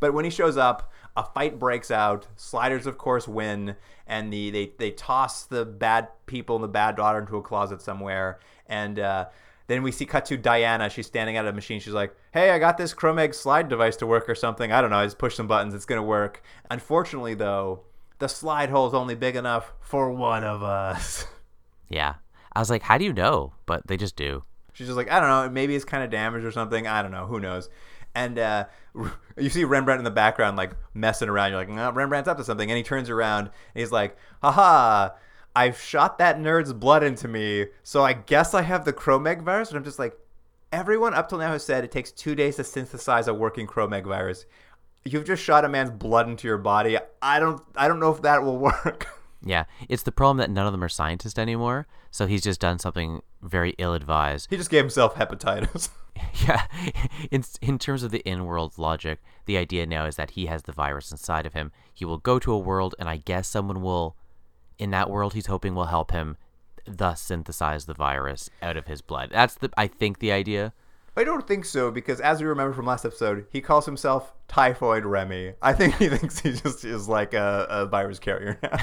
But 0.00 0.12
when 0.14 0.24
he 0.24 0.32
shows 0.32 0.56
up, 0.56 0.90
a 1.16 1.22
fight 1.22 1.60
breaks 1.60 1.92
out. 1.92 2.26
Sliders, 2.34 2.86
of 2.86 2.98
course, 2.98 3.28
win, 3.28 3.76
and 4.04 4.32
the 4.32 4.50
they, 4.50 4.72
they 4.78 4.90
toss 4.90 5.44
the 5.44 5.64
bad 5.64 6.08
people 6.26 6.56
and 6.56 6.64
the 6.64 6.68
bad 6.68 6.96
daughter 6.96 7.20
into 7.20 7.36
a 7.36 7.42
closet 7.42 7.80
somewhere. 7.80 8.40
And 8.66 8.98
uh, 8.98 9.26
then 9.66 9.82
we 9.82 9.92
see 9.92 10.06
cut 10.06 10.24
to 10.26 10.36
Diana. 10.36 10.88
She's 10.88 11.06
standing 11.06 11.36
at 11.36 11.46
a 11.46 11.52
machine. 11.52 11.80
She's 11.80 11.92
like, 11.92 12.14
"Hey, 12.32 12.50
I 12.50 12.58
got 12.58 12.78
this 12.78 12.94
Cro-Mag 12.94 13.34
slide 13.34 13.68
device 13.68 13.96
to 13.96 14.06
work 14.06 14.28
or 14.28 14.34
something. 14.34 14.72
I 14.72 14.80
don't 14.80 14.90
know. 14.90 14.98
I 14.98 15.04
just 15.06 15.18
push 15.18 15.34
some 15.34 15.46
buttons. 15.46 15.74
It's 15.74 15.86
gonna 15.86 16.02
work." 16.02 16.42
Unfortunately, 16.70 17.34
though, 17.34 17.82
the 18.18 18.28
slide 18.28 18.70
hole 18.70 18.86
is 18.86 18.94
only 18.94 19.14
big 19.14 19.36
enough 19.36 19.72
for 19.80 20.10
one 20.10 20.44
of 20.44 20.62
us. 20.62 21.26
Yeah. 21.88 22.14
I 22.52 22.58
was 22.58 22.70
like, 22.70 22.82
how 22.82 22.98
do 22.98 23.04
you 23.04 23.12
know? 23.12 23.52
But 23.64 23.86
they 23.86 23.96
just 23.96 24.16
do. 24.16 24.42
She's 24.72 24.88
just 24.88 24.96
like, 24.96 25.10
I 25.10 25.20
don't 25.20 25.28
know, 25.28 25.48
maybe 25.50 25.76
it's 25.76 25.84
kind 25.84 26.02
of 26.02 26.10
damaged 26.10 26.44
or 26.44 26.50
something. 26.50 26.86
I 26.86 27.00
don't 27.00 27.12
know, 27.12 27.26
who 27.26 27.38
knows. 27.38 27.68
And 28.14 28.38
uh, 28.38 28.64
you 29.36 29.50
see 29.50 29.64
Rembrandt 29.64 30.00
in 30.00 30.04
the 30.04 30.10
background, 30.10 30.56
like 30.56 30.72
messing 30.94 31.28
around. 31.28 31.50
You're 31.50 31.60
like, 31.60 31.68
no, 31.68 31.90
Rembrandt's 31.92 32.28
up 32.28 32.38
to 32.38 32.44
something. 32.44 32.68
And 32.70 32.76
he 32.76 32.82
turns 32.82 33.08
around 33.08 33.46
and 33.46 33.80
he's 33.80 33.92
like, 33.92 34.16
haha, 34.42 35.10
I've 35.56 35.80
shot 35.80 36.18
that 36.18 36.38
nerd's 36.38 36.74
blood 36.74 37.02
into 37.02 37.28
me, 37.28 37.66
so 37.82 38.04
I 38.04 38.12
guess 38.12 38.52
I 38.52 38.60
have 38.60 38.84
the 38.84 38.92
Cro-Mag 38.92 39.40
virus. 39.42 39.70
And 39.70 39.78
I'm 39.78 39.84
just 39.84 39.98
like, 39.98 40.14
everyone 40.70 41.14
up 41.14 41.30
till 41.30 41.38
now 41.38 41.52
has 41.52 41.64
said 41.64 41.82
it 41.82 41.90
takes 41.90 42.12
two 42.12 42.34
days 42.34 42.56
to 42.56 42.64
synthesize 42.64 43.26
a 43.26 43.32
working 43.34 43.66
Cro-Mag 43.66 44.04
virus. 44.04 44.44
You've 45.04 45.24
just 45.24 45.42
shot 45.42 45.64
a 45.64 45.68
man's 45.68 45.90
blood 45.90 46.28
into 46.28 46.46
your 46.46 46.58
body. 46.58 46.98
I 47.22 47.40
don't, 47.40 47.62
I 47.74 47.88
don't 47.88 48.00
know 48.00 48.12
if 48.12 48.20
that 48.22 48.42
will 48.42 48.58
work. 48.84 49.08
Yeah. 49.42 49.64
It's 49.88 50.02
the 50.02 50.12
problem 50.12 50.36
that 50.38 50.50
none 50.50 50.66
of 50.66 50.72
them 50.72 50.84
are 50.84 50.88
scientists 50.90 51.38
anymore. 51.38 51.86
So 52.10 52.26
he's 52.26 52.42
just 52.42 52.60
done 52.60 52.78
something 52.78 53.22
very 53.42 53.74
ill 53.78 53.94
advised. 53.94 54.48
he 54.50 54.56
just 54.56 54.70
gave 54.70 54.84
himself 54.84 55.14
hepatitis. 55.14 55.88
Yeah. 56.46 56.66
In, 57.30 57.44
in 57.60 57.78
terms 57.78 58.02
of 58.02 58.10
the 58.10 58.20
in 58.20 58.44
world 58.44 58.78
logic, 58.78 59.20
the 59.46 59.56
idea 59.56 59.86
now 59.86 60.06
is 60.06 60.16
that 60.16 60.30
he 60.32 60.46
has 60.46 60.62
the 60.62 60.72
virus 60.72 61.10
inside 61.10 61.46
of 61.46 61.54
him. 61.54 61.72
He 61.92 62.04
will 62.04 62.18
go 62.18 62.38
to 62.38 62.52
a 62.52 62.58
world, 62.58 62.94
and 62.98 63.08
I 63.08 63.18
guess 63.18 63.48
someone 63.48 63.82
will, 63.82 64.16
in 64.78 64.90
that 64.90 65.10
world, 65.10 65.34
he's 65.34 65.46
hoping 65.46 65.74
will 65.74 65.86
help 65.86 66.10
him 66.10 66.36
thus 66.86 67.20
synthesize 67.20 67.86
the 67.86 67.94
virus 67.94 68.48
out 68.62 68.76
of 68.76 68.86
his 68.86 69.02
blood. 69.02 69.30
That's 69.32 69.54
the, 69.54 69.70
I 69.76 69.86
think, 69.86 70.18
the 70.18 70.32
idea. 70.32 70.72
I 71.16 71.24
don't 71.24 71.46
think 71.48 71.64
so 71.64 71.90
because, 71.90 72.20
as 72.20 72.40
we 72.40 72.46
remember 72.46 72.74
from 72.74 72.86
last 72.86 73.04
episode, 73.04 73.46
he 73.50 73.60
calls 73.60 73.86
himself 73.86 74.34
Typhoid 74.48 75.04
Remy. 75.06 75.54
I 75.62 75.72
think 75.72 75.96
he 75.96 76.08
thinks 76.16 76.40
he 76.40 76.52
just 76.52 76.84
is 76.84 77.08
like 77.08 77.32
a, 77.32 77.66
a 77.70 77.86
virus 77.86 78.18
carrier 78.18 78.58
now. 78.62 78.76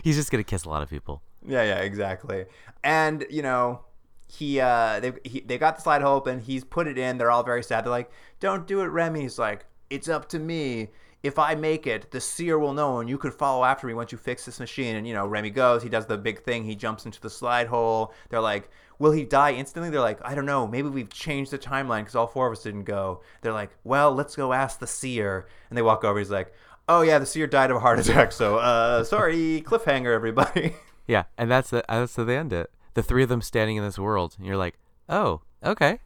He's 0.02 0.16
just 0.16 0.32
going 0.32 0.42
to 0.42 0.48
kiss 0.48 0.64
a 0.64 0.68
lot 0.68 0.82
of 0.82 0.88
people. 0.88 1.22
yeah, 1.46 1.62
yeah, 1.62 1.78
exactly. 1.80 2.46
And 2.82 3.26
you 3.30 3.42
know, 3.42 3.82
he 4.26 4.60
uh, 4.60 5.00
they 5.00 5.12
he, 5.24 5.40
they 5.40 5.58
got 5.58 5.76
the 5.76 5.82
slide 5.82 6.02
hole 6.02 6.16
open. 6.16 6.40
He's 6.40 6.64
put 6.64 6.88
it 6.88 6.96
in. 6.96 7.18
They're 7.18 7.30
all 7.30 7.42
very 7.42 7.62
sad. 7.62 7.84
They're 7.84 7.90
like, 7.90 8.10
"Don't 8.40 8.66
do 8.66 8.80
it, 8.80 8.86
Remy." 8.86 9.20
He's 9.20 9.38
like, 9.38 9.66
"It's 9.90 10.08
up 10.08 10.28
to 10.30 10.38
me." 10.38 10.88
If 11.22 11.38
I 11.38 11.54
make 11.54 11.86
it, 11.86 12.10
the 12.10 12.20
seer 12.20 12.58
will 12.58 12.72
know, 12.72 13.00
and 13.00 13.08
you 13.08 13.18
could 13.18 13.34
follow 13.34 13.64
after 13.64 13.86
me 13.86 13.92
once 13.94 14.10
you 14.10 14.18
fix 14.18 14.46
this 14.46 14.58
machine. 14.58 14.96
And 14.96 15.06
you 15.06 15.12
know, 15.12 15.26
Remy 15.26 15.50
goes. 15.50 15.82
He 15.82 15.88
does 15.88 16.06
the 16.06 16.16
big 16.16 16.42
thing. 16.42 16.64
He 16.64 16.74
jumps 16.74 17.04
into 17.04 17.20
the 17.20 17.28
slide 17.28 17.66
hole. 17.66 18.14
They're 18.30 18.40
like, 18.40 18.70
"Will 18.98 19.12
he 19.12 19.24
die 19.24 19.52
instantly?" 19.52 19.90
They're 19.90 20.00
like, 20.00 20.20
"I 20.24 20.34
don't 20.34 20.46
know. 20.46 20.66
Maybe 20.66 20.88
we've 20.88 21.12
changed 21.12 21.50
the 21.50 21.58
timeline 21.58 22.00
because 22.00 22.14
all 22.14 22.26
four 22.26 22.46
of 22.46 22.52
us 22.52 22.62
didn't 22.62 22.84
go." 22.84 23.20
They're 23.42 23.52
like, 23.52 23.70
"Well, 23.84 24.12
let's 24.12 24.34
go 24.34 24.52
ask 24.52 24.78
the 24.78 24.86
seer." 24.86 25.46
And 25.68 25.76
they 25.76 25.82
walk 25.82 26.04
over. 26.04 26.18
He's 26.18 26.30
like, 26.30 26.54
"Oh 26.88 27.02
yeah, 27.02 27.18
the 27.18 27.26
seer 27.26 27.46
died 27.46 27.70
of 27.70 27.76
a 27.76 27.80
heart 27.80 27.98
attack. 28.06 28.32
So, 28.32 28.56
uh, 28.56 29.04
sorry, 29.04 29.62
cliffhanger, 29.66 30.14
everybody." 30.14 30.74
Yeah, 31.06 31.24
and 31.36 31.50
that's 31.50 31.70
the, 31.70 31.84
that's 31.88 32.14
how 32.14 32.22
they 32.22 32.36
end 32.36 32.52
it. 32.52 32.70
The 32.94 33.02
three 33.02 33.24
of 33.24 33.28
them 33.28 33.42
standing 33.42 33.74
in 33.76 33.82
this 33.82 33.98
world, 33.98 34.36
and 34.38 34.46
you're 34.46 34.56
like, 34.56 34.78
oh, 35.08 35.40
okay. 35.64 35.98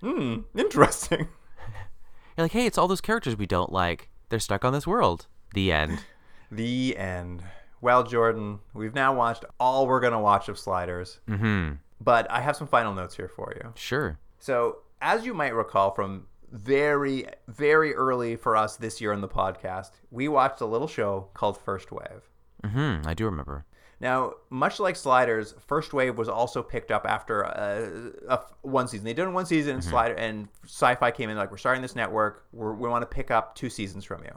Hmm, 0.00 0.42
interesting. 0.56 1.26
You're 2.36 2.44
like, 2.44 2.52
hey, 2.52 2.66
it's 2.66 2.78
all 2.78 2.86
those 2.86 3.00
characters 3.00 3.36
we 3.36 3.46
don't 3.46 3.72
like. 3.72 4.08
They're 4.32 4.40
stuck 4.40 4.64
on 4.64 4.72
this 4.72 4.86
world. 4.86 5.26
The 5.52 5.70
end. 5.70 5.98
The 6.50 6.96
end. 6.96 7.42
Well, 7.82 8.02
Jordan, 8.02 8.60
we've 8.72 8.94
now 8.94 9.14
watched 9.14 9.44
all 9.60 9.86
we're 9.86 10.00
going 10.00 10.12
to 10.14 10.18
watch 10.18 10.48
of 10.48 10.58
Sliders, 10.58 11.18
Mm-hmm. 11.28 11.74
but 12.00 12.30
I 12.30 12.40
have 12.40 12.56
some 12.56 12.66
final 12.66 12.94
notes 12.94 13.14
here 13.14 13.28
for 13.28 13.52
you. 13.56 13.72
Sure. 13.74 14.18
So, 14.38 14.78
as 15.02 15.24
you 15.26 15.32
might 15.34 15.54
recall 15.54 15.90
from 15.90 16.26
very, 16.50 17.26
very 17.48 17.94
early 17.94 18.36
for 18.36 18.54
us 18.56 18.76
this 18.76 19.00
year 19.02 19.12
on 19.14 19.20
the 19.22 19.28
podcast, 19.28 19.90
we 20.10 20.28
watched 20.28 20.60
a 20.62 20.66
little 20.66 20.88
show 20.88 21.28
called 21.34 21.56
First 21.58 21.90
Wave. 21.92 22.28
Mm-hmm. 22.64 23.06
I 23.06 23.12
do 23.14 23.24
remember. 23.26 23.64
Now, 24.02 24.32
much 24.50 24.80
like 24.80 24.96
Sliders, 24.96 25.54
First 25.68 25.92
Wave 25.92 26.18
was 26.18 26.28
also 26.28 26.60
picked 26.60 26.90
up 26.90 27.06
after 27.06 27.46
uh, 27.46 28.10
a, 28.28 28.40
one 28.62 28.88
season. 28.88 29.04
They 29.04 29.14
did 29.14 29.28
one 29.28 29.46
season, 29.46 29.76
and 29.76 29.84
Slider 29.84 30.14
and 30.14 30.48
Sci-Fi 30.64 31.12
came 31.12 31.30
in 31.30 31.36
like, 31.36 31.52
"We're 31.52 31.56
starting 31.56 31.82
this 31.82 31.94
network. 31.94 32.44
We're, 32.52 32.74
we 32.74 32.88
want 32.88 33.02
to 33.02 33.06
pick 33.06 33.30
up 33.30 33.54
two 33.54 33.70
seasons 33.70 34.04
from 34.04 34.24
you." 34.24 34.32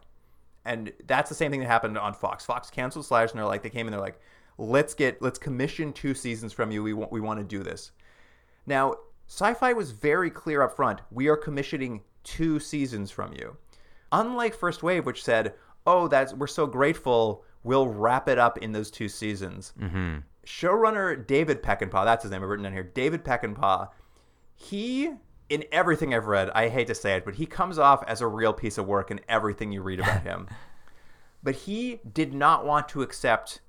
And 0.65 0.93
that's 1.07 1.29
the 1.29 1.35
same 1.35 1.49
thing 1.49 1.61
that 1.61 1.65
happened 1.65 1.97
on 1.97 2.13
Fox. 2.13 2.45
Fox 2.45 2.69
canceled 2.69 3.05
Sliders, 3.05 3.31
and 3.31 3.39
they're 3.39 3.47
like, 3.47 3.63
they 3.63 3.71
came 3.71 3.87
in, 3.87 3.91
they're 3.91 3.99
like, 3.99 4.21
"Let's 4.59 4.93
get, 4.93 5.19
let's 5.23 5.39
commission 5.39 5.91
two 5.93 6.13
seasons 6.13 6.53
from 6.53 6.69
you. 6.69 6.83
We 6.83 6.93
want, 6.93 7.11
we 7.11 7.19
want 7.19 7.39
to 7.39 7.43
do 7.43 7.63
this." 7.63 7.91
Now, 8.67 8.93
Sci-Fi 9.27 9.73
was 9.73 9.89
very 9.89 10.29
clear 10.29 10.61
up 10.61 10.75
front. 10.75 11.01
We 11.09 11.27
are 11.27 11.35
commissioning 11.35 12.03
two 12.23 12.59
seasons 12.59 13.09
from 13.09 13.33
you. 13.33 13.57
Unlike 14.11 14.53
First 14.53 14.83
Wave, 14.83 15.07
which 15.07 15.23
said, 15.23 15.55
"Oh, 15.87 16.07
that's 16.07 16.35
we're 16.35 16.45
so 16.45 16.67
grateful. 16.67 17.43
We'll 17.65 17.87
wrap 17.87 18.29
it 18.29 18.37
up 18.37 18.57
in 18.59 18.71
those 18.71 18.89
two 18.89 19.09
seasons." 19.09 19.73
Mm-hmm. 19.79 20.19
Showrunner 20.45 21.25
David 21.25 21.63
Peckinpah, 21.63 22.05
that's 22.05 22.23
his 22.23 22.31
name. 22.31 22.43
I've 22.43 22.49
written 22.49 22.63
down 22.63 22.73
here. 22.73 22.83
David 22.83 23.23
Peckinpah. 23.23 23.89
He, 24.55 25.09
in 25.49 25.65
everything 25.71 26.13
I've 26.13 26.27
read, 26.27 26.49
I 26.51 26.69
hate 26.69 26.87
to 26.87 26.95
say 26.95 27.15
it, 27.15 27.25
but 27.25 27.35
he 27.35 27.45
comes 27.45 27.77
off 27.77 28.03
as 28.07 28.21
a 28.21 28.27
real 28.27 28.53
piece 28.53 28.77
of 28.77 28.85
work 28.85 29.11
in 29.11 29.19
everything 29.27 29.71
you 29.71 29.81
read 29.81 29.99
about 29.99 30.21
him. 30.21 30.47
but 31.43 31.55
he 31.55 31.99
did 32.13 32.33
not 32.33 32.65
want 32.65 32.87
to 32.89 33.01
accept 33.01 33.59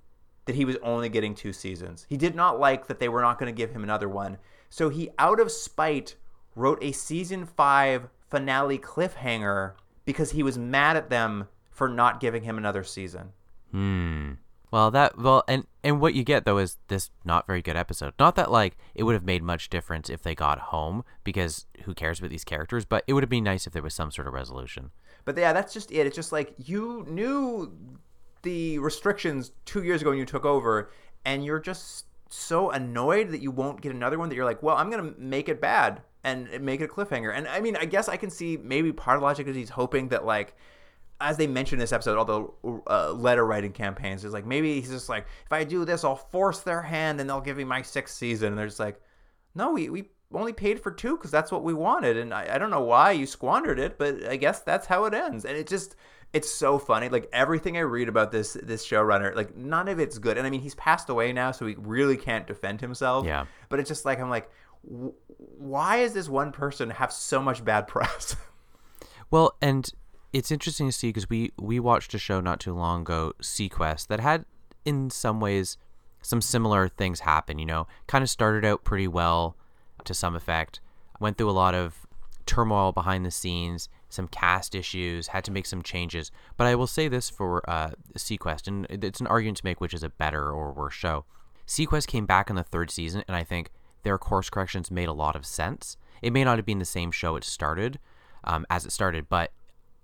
that 0.44 0.54
he 0.54 0.64
was 0.64 0.76
only 0.82 1.08
getting 1.08 1.34
two 1.34 1.52
seasons. 1.52 2.06
He 2.08 2.16
did 2.16 2.34
not 2.36 2.60
like 2.60 2.86
that 2.86 3.00
they 3.00 3.08
were 3.08 3.20
not 3.20 3.38
going 3.38 3.52
to 3.52 3.56
give 3.56 3.70
him 3.70 3.82
another 3.82 4.08
one. 4.08 4.38
So 4.70 4.88
he, 4.88 5.10
out 5.18 5.40
of 5.40 5.50
spite, 5.50 6.14
wrote 6.54 6.78
a 6.82 6.92
season 6.92 7.46
five 7.46 8.08
finale 8.30 8.78
cliffhanger 8.78 9.72
because 10.04 10.30
he 10.30 10.42
was 10.42 10.56
mad 10.56 10.96
at 10.96 11.10
them 11.10 11.48
for 11.70 11.88
not 11.88 12.20
giving 12.20 12.44
him 12.44 12.58
another 12.58 12.84
season. 12.84 13.32
Hmm. 13.70 14.32
Well, 14.70 14.90
that 14.90 15.16
well, 15.16 15.44
and 15.46 15.66
and 15.84 16.00
what 16.00 16.14
you 16.14 16.24
get 16.24 16.44
though 16.44 16.58
is 16.58 16.78
this 16.88 17.10
not 17.24 17.46
very 17.46 17.62
good 17.62 17.76
episode. 17.76 18.14
Not 18.18 18.34
that 18.36 18.50
like 18.50 18.76
it 18.94 19.04
would 19.04 19.14
have 19.14 19.24
made 19.24 19.42
much 19.42 19.70
difference 19.70 20.10
if 20.10 20.22
they 20.22 20.34
got 20.34 20.58
home 20.58 21.04
because 21.24 21.66
who 21.84 21.94
cares 21.94 22.18
about 22.18 22.30
these 22.30 22.44
characters, 22.44 22.84
but 22.84 23.04
it 23.06 23.12
would 23.12 23.22
have 23.22 23.30
been 23.30 23.44
nice 23.44 23.66
if 23.66 23.72
there 23.72 23.82
was 23.82 23.94
some 23.94 24.10
sort 24.10 24.26
of 24.26 24.34
resolution. 24.34 24.90
But 25.24 25.36
yeah, 25.38 25.52
that's 25.52 25.72
just 25.72 25.92
it. 25.92 26.06
It's 26.06 26.16
just 26.16 26.32
like 26.32 26.52
you 26.58 27.06
knew 27.08 27.72
the 28.42 28.78
restrictions 28.78 29.52
two 29.64 29.82
years 29.82 30.02
ago 30.02 30.10
when 30.10 30.18
you 30.18 30.26
took 30.26 30.44
over, 30.44 30.90
and 31.24 31.44
you're 31.44 31.60
just 31.60 32.06
so 32.28 32.70
annoyed 32.70 33.30
that 33.30 33.40
you 33.40 33.52
won't 33.52 33.80
get 33.80 33.92
another 33.92 34.18
one 34.18 34.28
that 34.28 34.34
you're 34.34 34.44
like, 34.44 34.62
well, 34.62 34.76
I'm 34.76 34.90
gonna 34.90 35.14
make 35.16 35.48
it 35.48 35.60
bad 35.60 36.02
and 36.24 36.60
make 36.60 36.80
it 36.80 36.90
a 36.90 36.92
cliffhanger. 36.92 37.32
And 37.32 37.46
I 37.46 37.60
mean, 37.60 37.76
I 37.76 37.84
guess 37.84 38.08
I 38.08 38.16
can 38.16 38.30
see 38.30 38.56
maybe 38.56 38.92
part 38.92 39.16
of 39.16 39.22
logic 39.22 39.46
is 39.46 39.54
he's 39.54 39.70
hoping 39.70 40.08
that 40.08 40.26
like. 40.26 40.56
As 41.20 41.36
they 41.36 41.46
mentioned 41.46 41.80
in 41.80 41.84
this 41.84 41.92
episode, 41.92 42.18
all 42.18 42.24
the 42.24 42.82
uh, 42.90 43.12
letter 43.12 43.46
writing 43.46 43.72
campaigns 43.72 44.24
is 44.24 44.32
like 44.32 44.44
maybe 44.44 44.80
he's 44.80 44.90
just 44.90 45.08
like, 45.08 45.26
if 45.44 45.52
I 45.52 45.64
do 45.64 45.84
this, 45.84 46.04
I'll 46.04 46.16
force 46.16 46.60
their 46.60 46.82
hand 46.82 47.20
and 47.20 47.28
they'll 47.28 47.40
give 47.40 47.56
me 47.56 47.64
my 47.64 47.82
sixth 47.82 48.16
season. 48.16 48.48
And 48.48 48.58
they're 48.58 48.66
just 48.66 48.80
like, 48.80 49.00
no, 49.54 49.72
we, 49.72 49.88
we 49.88 50.10
only 50.32 50.52
paid 50.52 50.80
for 50.80 50.90
two 50.90 51.16
because 51.16 51.30
that's 51.30 51.50
what 51.50 51.64
we 51.64 51.72
wanted. 51.72 52.16
And 52.16 52.34
I, 52.34 52.54
I 52.54 52.58
don't 52.58 52.70
know 52.70 52.82
why 52.82 53.12
you 53.12 53.26
squandered 53.26 53.78
it, 53.78 53.98
but 53.98 54.24
I 54.26 54.36
guess 54.36 54.60
that's 54.60 54.86
how 54.86 55.04
it 55.06 55.14
ends. 55.14 55.44
And 55.44 55.56
it 55.56 55.66
just, 55.66 55.96
it's 56.32 56.52
so 56.52 56.78
funny. 56.78 57.08
Like 57.08 57.28
everything 57.32 57.76
I 57.76 57.80
read 57.80 58.08
about 58.08 58.30
this 58.30 58.54
this 58.62 58.86
showrunner, 58.86 59.34
like 59.34 59.56
none 59.56 59.88
of 59.88 59.98
it's 59.98 60.18
good. 60.18 60.36
And 60.36 60.46
I 60.46 60.50
mean, 60.50 60.60
he's 60.60 60.74
passed 60.74 61.08
away 61.08 61.32
now, 61.32 61.50
so 61.50 61.66
he 61.66 61.76
really 61.78 62.16
can't 62.16 62.46
defend 62.46 62.80
himself. 62.80 63.24
Yeah. 63.24 63.46
But 63.68 63.80
it's 63.80 63.88
just 63.88 64.04
like 64.04 64.20
I'm 64.20 64.28
like, 64.28 64.50
w- 64.86 65.14
why 65.36 66.02
does 66.02 66.12
this 66.12 66.28
one 66.28 66.52
person 66.52 66.90
have 66.90 67.12
so 67.12 67.40
much 67.40 67.64
bad 67.64 67.88
press? 67.88 68.36
Well, 69.28 69.56
and 69.60 69.90
it's 70.36 70.50
interesting 70.50 70.86
to 70.86 70.92
see 70.92 71.08
because 71.08 71.30
we 71.30 71.50
we 71.58 71.80
watched 71.80 72.12
a 72.12 72.18
show 72.18 72.42
not 72.42 72.60
too 72.60 72.74
long 72.74 73.00
ago, 73.00 73.32
SeaQuest, 73.40 74.08
that 74.08 74.20
had 74.20 74.44
in 74.84 75.08
some 75.08 75.40
ways 75.40 75.78
some 76.20 76.42
similar 76.42 76.88
things 76.88 77.20
happen. 77.20 77.58
You 77.58 77.64
know, 77.64 77.86
kind 78.06 78.22
of 78.22 78.28
started 78.28 78.62
out 78.62 78.84
pretty 78.84 79.08
well 79.08 79.56
to 80.04 80.12
some 80.12 80.36
effect, 80.36 80.80
went 81.20 81.38
through 81.38 81.48
a 81.48 81.52
lot 81.52 81.74
of 81.74 82.06
turmoil 82.44 82.92
behind 82.92 83.24
the 83.24 83.30
scenes, 83.30 83.88
some 84.10 84.28
cast 84.28 84.74
issues, 84.74 85.28
had 85.28 85.42
to 85.44 85.50
make 85.50 85.64
some 85.64 85.82
changes. 85.82 86.30
But 86.58 86.66
I 86.66 86.74
will 86.74 86.86
say 86.86 87.08
this 87.08 87.30
for 87.30 87.68
uh, 87.68 87.92
SeaQuest, 88.18 88.68
and 88.68 88.86
it's 88.90 89.20
an 89.20 89.26
argument 89.28 89.56
to 89.58 89.64
make 89.64 89.80
which 89.80 89.94
is 89.94 90.02
a 90.02 90.10
better 90.10 90.50
or 90.50 90.70
worse 90.70 90.94
show. 90.94 91.24
SeaQuest 91.66 92.08
came 92.08 92.26
back 92.26 92.50
in 92.50 92.56
the 92.56 92.62
third 92.62 92.90
season, 92.90 93.24
and 93.26 93.34
I 93.34 93.42
think 93.42 93.70
their 94.02 94.18
course 94.18 94.50
corrections 94.50 94.90
made 94.90 95.08
a 95.08 95.14
lot 95.14 95.34
of 95.34 95.46
sense. 95.46 95.96
It 96.20 96.34
may 96.34 96.44
not 96.44 96.58
have 96.58 96.66
been 96.66 96.78
the 96.78 96.84
same 96.84 97.10
show 97.10 97.36
it 97.36 97.44
started 97.44 97.98
um, 98.44 98.66
as 98.68 98.84
it 98.84 98.92
started, 98.92 99.30
but 99.30 99.50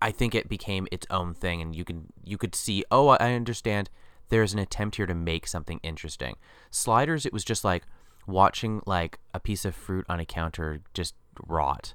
I 0.02 0.10
think 0.10 0.34
it 0.34 0.48
became 0.48 0.88
its 0.90 1.06
own 1.10 1.32
thing, 1.32 1.62
and 1.62 1.76
you 1.76 1.84
can 1.84 2.12
you 2.24 2.36
could 2.36 2.56
see. 2.56 2.84
Oh, 2.90 3.08
I 3.08 3.34
understand. 3.34 3.88
There's 4.30 4.52
an 4.52 4.58
attempt 4.58 4.96
here 4.96 5.06
to 5.06 5.14
make 5.14 5.46
something 5.46 5.78
interesting. 5.82 6.36
Sliders, 6.70 7.24
it 7.24 7.32
was 7.32 7.44
just 7.44 7.64
like 7.64 7.84
watching 8.26 8.82
like 8.84 9.18
a 9.32 9.38
piece 9.38 9.64
of 9.64 9.76
fruit 9.76 10.04
on 10.08 10.18
a 10.18 10.24
counter 10.24 10.80
just 10.92 11.14
rot. 11.46 11.94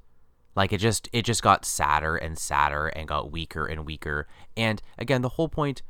Like 0.56 0.72
it 0.72 0.78
just 0.78 1.10
it 1.12 1.24
just 1.26 1.44
got 1.44 1.66
sadder 1.66 2.16
and 2.16 2.38
sadder 2.38 2.88
and 2.88 3.10
got 3.10 3.30
weaker 3.30 3.66
and 3.66 3.86
weaker. 3.86 4.26
And 4.56 4.82
again, 4.98 5.22
the 5.22 5.30
whole 5.30 5.50
point 5.50 5.82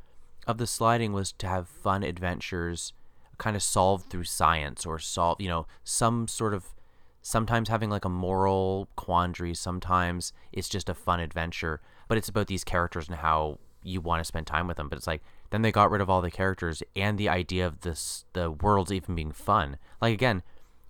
of 0.44 0.58
the 0.58 0.66
sliding 0.66 1.12
was 1.12 1.32
to 1.34 1.46
have 1.46 1.68
fun 1.68 2.02
adventures 2.02 2.94
kind 3.38 3.54
of 3.54 3.62
solved 3.62 4.10
through 4.10 4.24
science 4.24 4.84
or 4.84 4.98
solve, 4.98 5.40
you 5.40 5.48
know, 5.48 5.68
some 5.84 6.26
sort 6.26 6.52
of 6.52 6.74
sometimes 7.22 7.68
having 7.68 7.90
like 7.90 8.04
a 8.04 8.08
moral 8.08 8.88
quandary, 8.96 9.54
sometimes 9.54 10.32
it's 10.52 10.68
just 10.68 10.88
a 10.88 10.94
fun 10.94 11.20
adventure, 11.20 11.80
but 12.08 12.18
it's 12.18 12.28
about 12.28 12.46
these 12.48 12.64
characters 12.64 13.08
and 13.08 13.18
how 13.18 13.58
you 13.82 14.00
want 14.00 14.20
to 14.20 14.24
spend 14.24 14.46
time 14.46 14.66
with 14.66 14.76
them. 14.76 14.88
But 14.88 14.96
it's 14.96 15.06
like 15.06 15.22
then 15.50 15.62
they 15.62 15.72
got 15.72 15.90
rid 15.90 16.00
of 16.00 16.10
all 16.10 16.20
the 16.20 16.30
characters 16.30 16.82
and 16.96 17.16
the 17.16 17.28
idea 17.28 17.66
of 17.66 17.80
this 17.80 18.24
the 18.32 18.50
worlds 18.50 18.92
even 18.92 19.14
being 19.14 19.32
fun. 19.32 19.78
Like 20.00 20.14
again, 20.14 20.42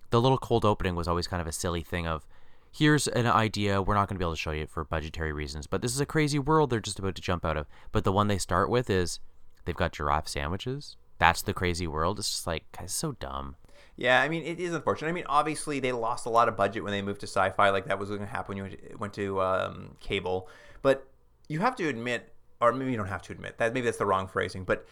the 0.09 0.21
little 0.21 0.37
cold 0.37 0.65
opening 0.65 0.95
was 0.95 1.07
always 1.07 1.27
kind 1.27 1.41
of 1.41 1.47
a 1.47 1.51
silly 1.51 1.81
thing 1.81 2.07
of 2.07 2.25
here's 2.71 3.07
an 3.07 3.25
idea 3.25 3.81
we're 3.81 3.95
not 3.95 4.07
going 4.07 4.15
to 4.15 4.19
be 4.19 4.23
able 4.23 4.33
to 4.33 4.39
show 4.39 4.51
you 4.51 4.63
it 4.63 4.69
for 4.69 4.83
budgetary 4.83 5.31
reasons 5.31 5.65
but 5.65 5.81
this 5.81 5.93
is 5.93 5.99
a 5.99 6.05
crazy 6.05 6.37
world 6.37 6.69
they're 6.69 6.79
just 6.79 6.99
about 6.99 7.15
to 7.15 7.21
jump 7.21 7.43
out 7.43 7.57
of 7.57 7.67
but 7.91 8.03
the 8.03 8.11
one 8.11 8.27
they 8.27 8.37
start 8.37 8.69
with 8.69 8.91
is 8.91 9.19
they've 9.65 9.75
got 9.75 9.91
giraffe 9.91 10.27
sandwiches 10.27 10.95
that's 11.17 11.41
the 11.41 11.53
crazy 11.53 11.87
world 11.87 12.19
it's 12.19 12.29
just 12.29 12.45
like 12.45 12.65
it's 12.79 12.93
so 12.93 13.13
dumb 13.13 13.55
Yeah, 13.99 14.21
I 14.21 14.29
mean, 14.29 14.43
it 14.43 14.61
is 14.61 14.73
unfortunate. 14.73 15.09
I 15.09 15.11
mean, 15.11 15.25
obviously, 15.27 15.81
they 15.81 15.91
lost 15.91 16.25
a 16.25 16.29
lot 16.29 16.47
of 16.47 16.55
budget 16.55 16.83
when 16.85 16.93
they 16.93 17.01
moved 17.01 17.19
to 17.19 17.27
sci-fi. 17.27 17.69
Like 17.69 17.85
that 17.87 17.99
was 17.99 18.07
going 18.07 18.21
to 18.21 18.27
happen 18.27 18.55
when 18.55 18.57
you 18.57 18.63
went 18.63 18.79
to, 18.79 18.95
went 18.95 19.13
to 19.15 19.41
um, 19.41 19.95
cable. 19.99 20.47
But 20.81 21.05
you 21.49 21.59
have 21.59 21.75
to 21.75 21.89
admit, 21.89 22.31
or 22.61 22.71
maybe 22.71 22.91
you 22.91 22.97
don't 22.97 23.07
have 23.07 23.23
to 23.23 23.33
admit 23.33 23.57
that. 23.57 23.73
Maybe 23.73 23.85
that's 23.85 23.97
the 23.97 24.05
wrong 24.05 24.27
phrasing. 24.27 24.63
But 24.63 24.87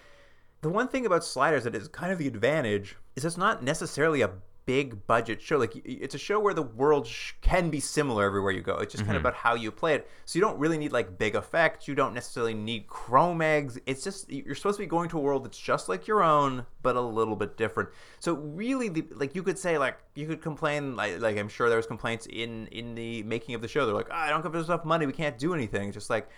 the 0.61 0.69
one 0.69 0.89
thing 0.89 1.05
about 1.05 1.23
Sliders 1.23 1.63
that 1.63 1.75
is 1.75 1.87
kind 1.87 2.11
of 2.11 2.17
the 2.17 2.27
advantage 2.27 2.97
is 3.15 3.23
it's 3.23 3.37
not 3.37 3.63
necessarily 3.63 4.21
a 4.21 4.31
big 4.67 5.07
budget 5.07 5.41
show. 5.41 5.57
Like 5.57 5.71
it's 5.83 6.13
a 6.13 6.19
show 6.19 6.39
where 6.39 6.53
the 6.53 6.61
world 6.61 7.07
sh- 7.07 7.31
can 7.41 7.71
be 7.71 7.79
similar 7.79 8.25
everywhere 8.25 8.51
you 8.51 8.61
go. 8.61 8.75
It's 8.75 8.91
just 8.91 9.05
kind 9.05 9.15
of 9.15 9.21
mm-hmm. 9.21 9.27
about 9.27 9.39
how 9.39 9.55
you 9.55 9.71
play 9.71 9.95
it. 9.95 10.07
So 10.25 10.37
you 10.37 10.41
don't 10.41 10.59
really 10.59 10.77
need 10.77 10.91
like 10.91 11.17
big 11.17 11.33
effects. 11.33 11.87
You 11.87 11.95
don't 11.95 12.13
necessarily 12.13 12.53
need 12.53 12.85
Cro-Mags. 12.85 13.79
It's 13.87 14.03
just 14.03 14.29
you're 14.29 14.53
supposed 14.53 14.77
to 14.77 14.83
be 14.83 14.87
going 14.87 15.09
to 15.09 15.17
a 15.17 15.21
world 15.21 15.45
that's 15.45 15.57
just 15.57 15.89
like 15.89 16.05
your 16.05 16.21
own, 16.21 16.65
but 16.83 16.95
a 16.95 17.01
little 17.01 17.35
bit 17.35 17.57
different. 17.57 17.89
So 18.19 18.33
really, 18.33 18.89
the, 18.89 19.05
like 19.15 19.33
you 19.33 19.41
could 19.41 19.57
say, 19.57 19.79
like 19.79 19.97
you 20.13 20.27
could 20.27 20.41
complain, 20.41 20.95
like, 20.95 21.19
like 21.21 21.37
I'm 21.37 21.49
sure 21.49 21.69
there 21.69 21.77
was 21.77 21.87
complaints 21.87 22.27
in 22.27 22.67
in 22.67 22.93
the 22.93 23.23
making 23.23 23.55
of 23.55 23.61
the 23.61 23.67
show. 23.67 23.87
They're 23.87 23.95
like, 23.95 24.09
oh, 24.11 24.15
I 24.15 24.29
don't 24.29 24.43
give 24.43 24.53
us 24.53 24.67
enough 24.67 24.85
money. 24.85 25.07
We 25.07 25.13
can't 25.13 25.39
do 25.39 25.55
anything. 25.55 25.87
It's 25.87 25.95
just 25.95 26.11
like. 26.11 26.29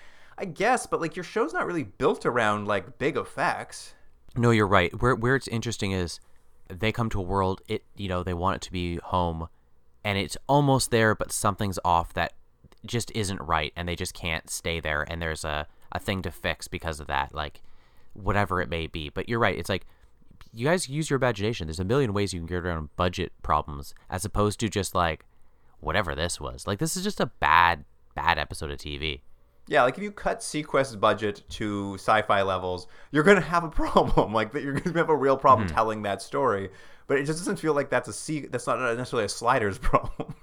I 0.42 0.46
guess, 0.46 0.88
but 0.88 1.02
like 1.02 1.18
your 1.18 1.26
show's 1.26 1.52
not 1.52 1.66
really 1.66 1.84
built 1.84 2.26
around 2.26 2.66
like 2.66 2.98
big 2.98 3.18
effects. 3.18 3.94
No, 4.38 4.52
you're 4.52 4.68
right. 4.68 4.90
Where 5.02 5.14
where 5.14 5.36
it's 5.36 5.50
interesting 5.50 5.92
is 5.92 6.22
they 6.70 6.92
come 6.92 7.10
to 7.10 7.20
a 7.20 7.24
world 7.24 7.62
it 7.68 7.84
you 7.96 8.08
know 8.08 8.24
they 8.24 8.34
want 8.34 8.58
it 8.58 8.62
to 8.64 8.72
be 8.72 8.98
home, 8.98 9.48
and 10.04 10.18
it's 10.18 10.38
almost 10.48 10.92
there, 10.92 11.16
but 11.16 11.32
something's 11.32 11.80
off 11.84 12.14
that 12.14 12.34
just 12.86 13.12
isn't 13.16 13.42
right, 13.42 13.74
and 13.76 13.88
they 13.88 13.96
just 13.96 14.14
can't 14.14 14.50
stay 14.50 14.80
there, 14.80 15.06
and 15.10 15.22
there's 15.22 15.44
a 15.44 15.68
a 15.92 16.00
thing 16.00 16.22
to 16.22 16.32
fix 16.32 16.68
because 16.68 17.00
of 17.00 17.08
that, 17.08 17.34
like 17.34 17.62
whatever 18.14 18.62
it 18.62 18.70
may 18.70 18.88
be. 18.88 19.10
But 19.10 19.28
you're 19.28 19.40
right. 19.40 19.58
It's 19.58 19.70
like 19.70 19.86
you 20.54 20.66
guys 20.66 20.90
use 20.90 21.10
your 21.10 21.18
imagination. 21.18 21.68
There's 21.68 21.80
a 21.80 21.86
million 21.86 22.14
ways 22.14 22.34
you 22.34 22.40
can 22.40 22.48
get 22.48 22.66
around 22.66 22.96
budget 22.96 23.32
problems, 23.42 23.94
as 24.10 24.26
opposed 24.26 24.60
to 24.62 24.70
just 24.70 24.96
like 24.96 25.26
whatever 25.80 26.16
this 26.16 26.40
was. 26.40 26.68
Like 26.68 26.80
this 26.80 26.96
is 26.96 27.04
just 27.04 27.20
a 27.20 27.28
bad 27.28 27.86
bad 28.16 28.38
episode 28.38 28.72
of 28.72 28.80
TV. 28.80 29.22
Yeah, 29.70 29.84
like 29.84 29.98
if 29.98 30.04
you 30.04 30.12
cut 30.12 30.40
SeaQuest's 30.40 30.96
budget 30.96 31.44
to 31.50 31.94
sci-fi 31.94 32.42
levels, 32.42 32.88
you're 33.12 33.24
gonna 33.24 33.40
have 33.40 33.64
a 33.64 33.70
problem. 33.70 34.34
Like 34.34 34.52
that, 34.54 34.64
you're 34.64 34.74
gonna 34.74 34.98
have 34.98 35.10
a 35.10 35.16
real 35.16 35.38
problem 35.38 35.68
hmm. 35.68 35.74
telling 35.74 36.02
that 36.02 36.24
story. 36.24 36.72
But 37.06 37.20
it 37.20 37.26
just 37.26 37.40
doesn't 37.40 37.58
feel 37.58 37.74
like 37.74 37.90
that's 37.90 38.10
a 38.10 38.14
C. 38.14 38.48
That's 38.48 38.66
not 38.66 38.80
necessarily 38.98 39.26
a 39.26 39.30
sliders 39.30 39.78
problem. 39.80 40.34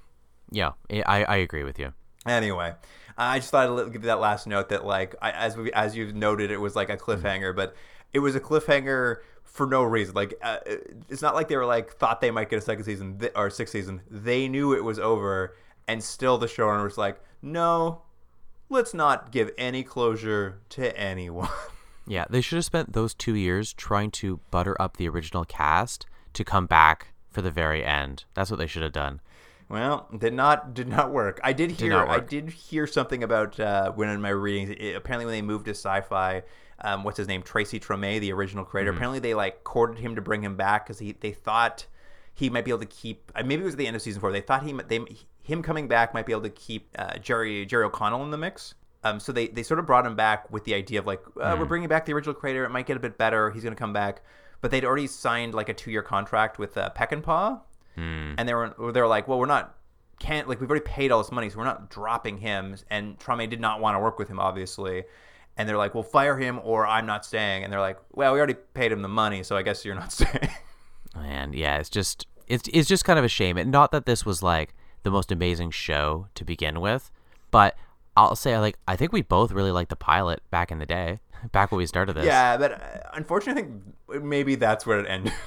Yeah, 0.49 0.71
eh, 0.89 1.03
I 1.05 1.25
I 1.25 1.35
agree 1.37 1.65
with 1.65 1.77
you. 1.77 1.93
anyway, 2.25 2.73
I 3.17 3.39
just 3.39 3.51
thought 3.51 3.69
I'd 3.69 3.91
give 3.91 4.03
you 4.03 4.07
that 4.07 4.21
last 4.21 4.47
note 4.47 4.69
that 4.69 4.85
like 4.85 5.15
I, 5.21 5.31
as 5.31 5.57
we 5.57 5.73
as 5.73 5.95
you've 5.95 6.15
noted, 6.15 6.49
it 6.49 6.61
was 6.61 6.75
like 6.75 6.89
a 6.89 6.95
hmm. 6.95 7.11
cliffhanger, 7.11 7.53
but 7.53 7.75
it 8.13 8.19
was 8.19 8.33
a 8.33 8.39
cliffhanger 8.39 9.17
for 9.43 9.67
no 9.67 9.83
reason. 9.83 10.15
Like 10.15 10.35
uh, 10.41 10.59
it's 11.09 11.21
not 11.21 11.35
like 11.35 11.49
they 11.49 11.57
were 11.57 11.65
like 11.65 11.91
thought 11.91 12.21
they 12.21 12.31
might 12.31 12.49
get 12.49 12.59
a 12.59 12.61
second 12.61 12.85
season 12.85 13.19
th- 13.19 13.33
or 13.35 13.49
sixth 13.49 13.73
season. 13.73 14.03
They 14.09 14.47
knew 14.47 14.73
it 14.73 14.85
was 14.85 14.99
over, 14.99 15.57
and 15.85 16.01
still 16.01 16.37
the 16.37 16.47
showrunner 16.47 16.85
was 16.85 16.97
like, 16.97 17.19
no. 17.41 18.03
Let's 18.69 18.93
not 18.93 19.31
give 19.31 19.51
any 19.57 19.83
closure 19.83 20.59
to 20.69 20.97
anyone. 20.97 21.49
Yeah, 22.07 22.25
they 22.29 22.39
should 22.39 22.55
have 22.55 22.65
spent 22.65 22.93
those 22.93 23.13
two 23.13 23.35
years 23.35 23.73
trying 23.73 24.11
to 24.11 24.39
butter 24.49 24.81
up 24.81 24.95
the 24.95 25.09
original 25.09 25.43
cast 25.43 26.05
to 26.33 26.45
come 26.45 26.65
back 26.65 27.09
for 27.29 27.41
the 27.41 27.51
very 27.51 27.83
end. 27.83 28.23
That's 28.33 28.49
what 28.49 28.57
they 28.57 28.65
should 28.65 28.81
have 28.81 28.93
done. 28.93 29.19
Well, 29.69 30.07
did 30.17 30.33
not 30.33 30.73
did 30.73 30.87
not 30.87 31.11
work. 31.11 31.41
I 31.43 31.51
did 31.51 31.71
hear 31.71 31.89
not 31.89 32.07
I 32.07 32.21
did 32.21 32.49
hear 32.49 32.87
something 32.87 33.23
about 33.23 33.59
uh, 33.59 33.91
when 33.91 34.07
in 34.07 34.21
my 34.21 34.29
readings. 34.29 34.69
It, 34.69 34.95
apparently, 34.95 35.25
when 35.25 35.33
they 35.33 35.41
moved 35.41 35.65
to 35.65 35.71
sci-fi, 35.71 36.43
um, 36.79 37.03
what's 37.03 37.17
his 37.17 37.27
name, 37.27 37.43
Tracy 37.43 37.77
Tormé, 37.77 38.21
the 38.21 38.31
original 38.31 38.63
creator. 38.63 38.91
Mm-hmm. 38.91 38.97
Apparently, 38.97 39.19
they 39.19 39.33
like 39.33 39.65
courted 39.65 39.99
him 39.99 40.15
to 40.15 40.21
bring 40.21 40.41
him 40.41 40.55
back 40.55 40.85
because 40.85 40.99
he 40.99 41.11
they 41.19 41.33
thought 41.33 41.85
he 42.33 42.49
might 42.49 42.63
be 42.63 42.71
able 42.71 42.79
to 42.79 42.85
keep. 42.85 43.29
Uh, 43.35 43.43
maybe 43.43 43.61
it 43.61 43.65
was 43.65 43.73
at 43.73 43.79
the 43.79 43.87
end 43.87 43.97
of 43.97 44.01
season 44.01 44.21
four. 44.21 44.31
They 44.31 44.39
thought 44.39 44.63
he 44.63 44.71
they 44.71 45.05
him 45.47 45.61
coming 45.63 45.87
back 45.87 46.13
might 46.13 46.25
be 46.25 46.33
able 46.33 46.43
to 46.43 46.49
keep 46.49 46.89
uh, 46.99 47.17
Jerry 47.17 47.65
Jerry 47.65 47.85
O'Connell 47.85 48.23
in 48.23 48.31
the 48.31 48.37
mix. 48.37 48.75
Um, 49.03 49.19
so 49.19 49.31
they, 49.31 49.47
they 49.47 49.63
sort 49.63 49.79
of 49.79 49.85
brought 49.85 50.05
him 50.05 50.15
back 50.15 50.51
with 50.51 50.65
the 50.65 50.73
idea 50.73 50.99
of 50.99 51.05
like 51.07 51.21
uh, 51.39 51.53
Hmm. 51.53 51.59
we're 51.59 51.65
bringing 51.65 51.87
back 51.87 52.05
the 52.05 52.13
original 52.13 52.33
creator. 52.35 52.65
It 52.65 52.69
might 52.69 52.85
get 52.85 52.97
a 52.97 52.99
bit 52.99 53.17
better. 53.17 53.51
He's 53.51 53.63
going 53.63 53.75
to 53.75 53.79
come 53.79 53.93
back, 53.93 54.21
but 54.59 54.71
they'd 54.71 54.83
already 54.83 55.07
signed 55.07 55.53
like 55.53 55.69
a 55.69 55.73
two 55.73 55.91
year 55.91 56.01
contract 56.03 56.59
with 56.59 56.77
uh, 56.77 56.89
Peckinpah, 56.95 57.61
Hmm. 57.95 58.33
and 58.37 58.47
they 58.49 58.53
were 58.53 58.73
they 58.91 58.99
were 59.01 59.07
like, 59.07 59.27
well, 59.27 59.39
we're 59.39 59.45
not 59.45 59.75
can't 60.19 60.47
like 60.49 60.59
we've 60.59 60.69
already 60.69 60.83
paid 60.85 61.11
all 61.11 61.21
this 61.21 61.31
money, 61.31 61.49
so 61.49 61.57
we're 61.59 61.63
not 61.63 61.89
dropping 61.89 62.37
him. 62.39 62.75
And 62.89 63.17
Tormé 63.19 63.49
did 63.49 63.61
not 63.61 63.79
want 63.79 63.95
to 63.95 63.99
work 63.99 64.19
with 64.19 64.27
him, 64.27 64.39
obviously. 64.39 65.03
And 65.55 65.67
they're 65.69 65.77
like, 65.77 65.93
well, 65.95 66.03
fire 66.03 66.37
him 66.37 66.59
or 66.63 66.85
I'm 66.85 67.05
not 67.07 67.25
staying. 67.25 67.63
And 67.63 67.73
they're 67.73 67.79
like, 67.79 67.97
well, 68.11 68.31
we 68.33 68.37
already 68.39 68.53
paid 68.73 68.91
him 68.91 69.01
the 69.01 69.07
money, 69.07 69.41
so 69.43 69.55
I 69.57 69.61
guess 69.63 69.85
you're 69.85 69.95
not 69.95 70.11
staying. 70.19 70.49
And 71.15 71.55
yeah, 71.55 71.77
it's 71.77 71.89
just 71.89 72.27
it's 72.47 72.67
it's 72.73 72.87
just 72.87 73.05
kind 73.05 73.17
of 73.19 73.25
a 73.25 73.29
shame. 73.29 73.57
And 73.57 73.71
not 73.71 73.91
that 73.91 74.05
this 74.05 74.25
was 74.25 74.43
like 74.43 74.73
the 75.07 75.11
most 75.11 75.31
amazing 75.31 75.71
show 75.71 76.27
to 76.35 76.43
begin 76.43 76.81
with, 76.81 77.09
but 77.49 77.75
I'll 78.17 78.35
say 78.35 78.57
like 78.59 78.77
I 78.87 78.95
think 78.95 79.11
we 79.13 79.21
both 79.21 79.51
really 79.51 79.71
liked 79.71 79.89
the 79.89 79.95
pilot 79.95 80.41
back 80.51 80.71
in 80.71 80.79
the 80.79 80.85
day, 80.85 81.19
back 81.51 81.71
when 81.71 81.77
we 81.77 81.85
started 81.85 82.13
this. 82.13 82.25
yeah, 82.25 82.57
but 82.57 82.73
uh, 82.73 82.77
unfortunately, 83.13 83.63
I 83.63 83.65
think 84.13 84.23
maybe 84.23 84.55
that's 84.55 84.85
where 84.85 84.99
it 84.99 85.07
ended. 85.09 85.33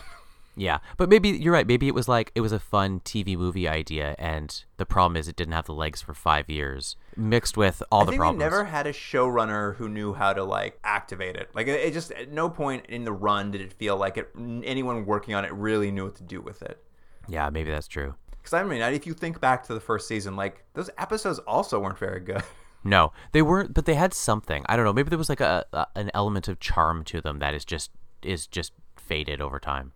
Yeah, 0.57 0.79
but 0.99 1.09
maybe 1.09 1.29
you're 1.31 1.55
right. 1.55 1.67
Maybe 1.67 1.87
it 1.87 1.95
was 1.95 2.09
like 2.09 2.33
it 2.35 2.41
was 2.41 2.51
a 2.53 2.59
fun 2.59 3.01
TV 3.01 3.39
movie 3.39 3.69
idea, 3.69 4.17
and 4.19 4.63
the 4.79 4.85
problem 4.85 5.17
is 5.17 5.29
it 5.29 5.37
didn't 5.37 5.55
have 5.55 5.65
the 5.65 5.73
legs 5.73 6.03
for 6.03 6.13
five 6.13 6.51
years, 6.51 6.97
mixed 7.17 7.57
with 7.57 7.83
all 7.91 8.03
I 8.03 8.05
the 8.07 8.11
think 8.11 8.21
problems. 8.21 8.41
never 8.41 8.65
had 8.65 8.87
a 8.87 8.93
showrunner 8.93 9.77
who 9.77 9.89
knew 9.89 10.13
how 10.13 10.33
to 10.35 10.43
like 10.43 10.79
activate 10.85 11.37
it. 11.37 11.51
Like 11.55 11.69
it, 11.69 11.81
it 11.81 11.93
just 11.95 12.11
at 12.13 12.31
no 12.33 12.51
point 12.51 12.85
in 12.89 13.05
the 13.05 13.13
run 13.13 13.53
did 13.53 13.61
it 13.61 13.73
feel 13.73 13.97
like 13.97 14.19
it 14.19 14.29
anyone 14.65 15.07
working 15.07 15.35
on 15.35 15.45
it 15.45 15.53
really 15.55 15.91
knew 15.93 16.05
what 16.07 16.17
to 16.17 16.25
do 16.25 16.41
with 16.43 16.63
it. 16.63 16.83
Yeah, 17.29 17.49
maybe 17.49 17.71
that's 17.71 17.89
true. 17.89 18.17
Because 18.41 18.55
I 18.55 18.63
mean, 18.63 18.81
if 18.81 19.07
you 19.07 19.15
think 19.15 19.41
back 19.41 19.65
to 19.67 19.75
the 19.75 19.81
first 19.81 20.09
season, 20.09 20.37
like 20.37 20.65
those 20.75 20.91
episodes 20.99 21.39
also 21.41 21.79
weren't 21.81 21.99
very 21.99 22.21
good. 22.21 22.43
No, 22.83 23.13
they 23.33 23.43
weren't, 23.43 23.75
but 23.75 23.85
they 23.85 23.95
had 23.95 24.15
something. 24.15 24.65
I 24.67 24.75
don't 24.75 24.87
know. 24.87 24.93
Maybe 24.95 25.11
there 25.11 25.19
was 25.19 25.29
like 25.29 25.43
a, 25.43 25.67
a 25.75 25.87
an 25.95 26.11
element 26.15 26.49
of 26.49 26.61
charm 26.61 27.05
to 27.05 27.21
them 27.21 27.39
that 27.41 27.53
is 27.53 27.67
just 27.67 27.91
is 28.23 28.47
just 28.47 28.73
faded 28.97 29.41
over 29.43 29.61
time. 29.61 29.93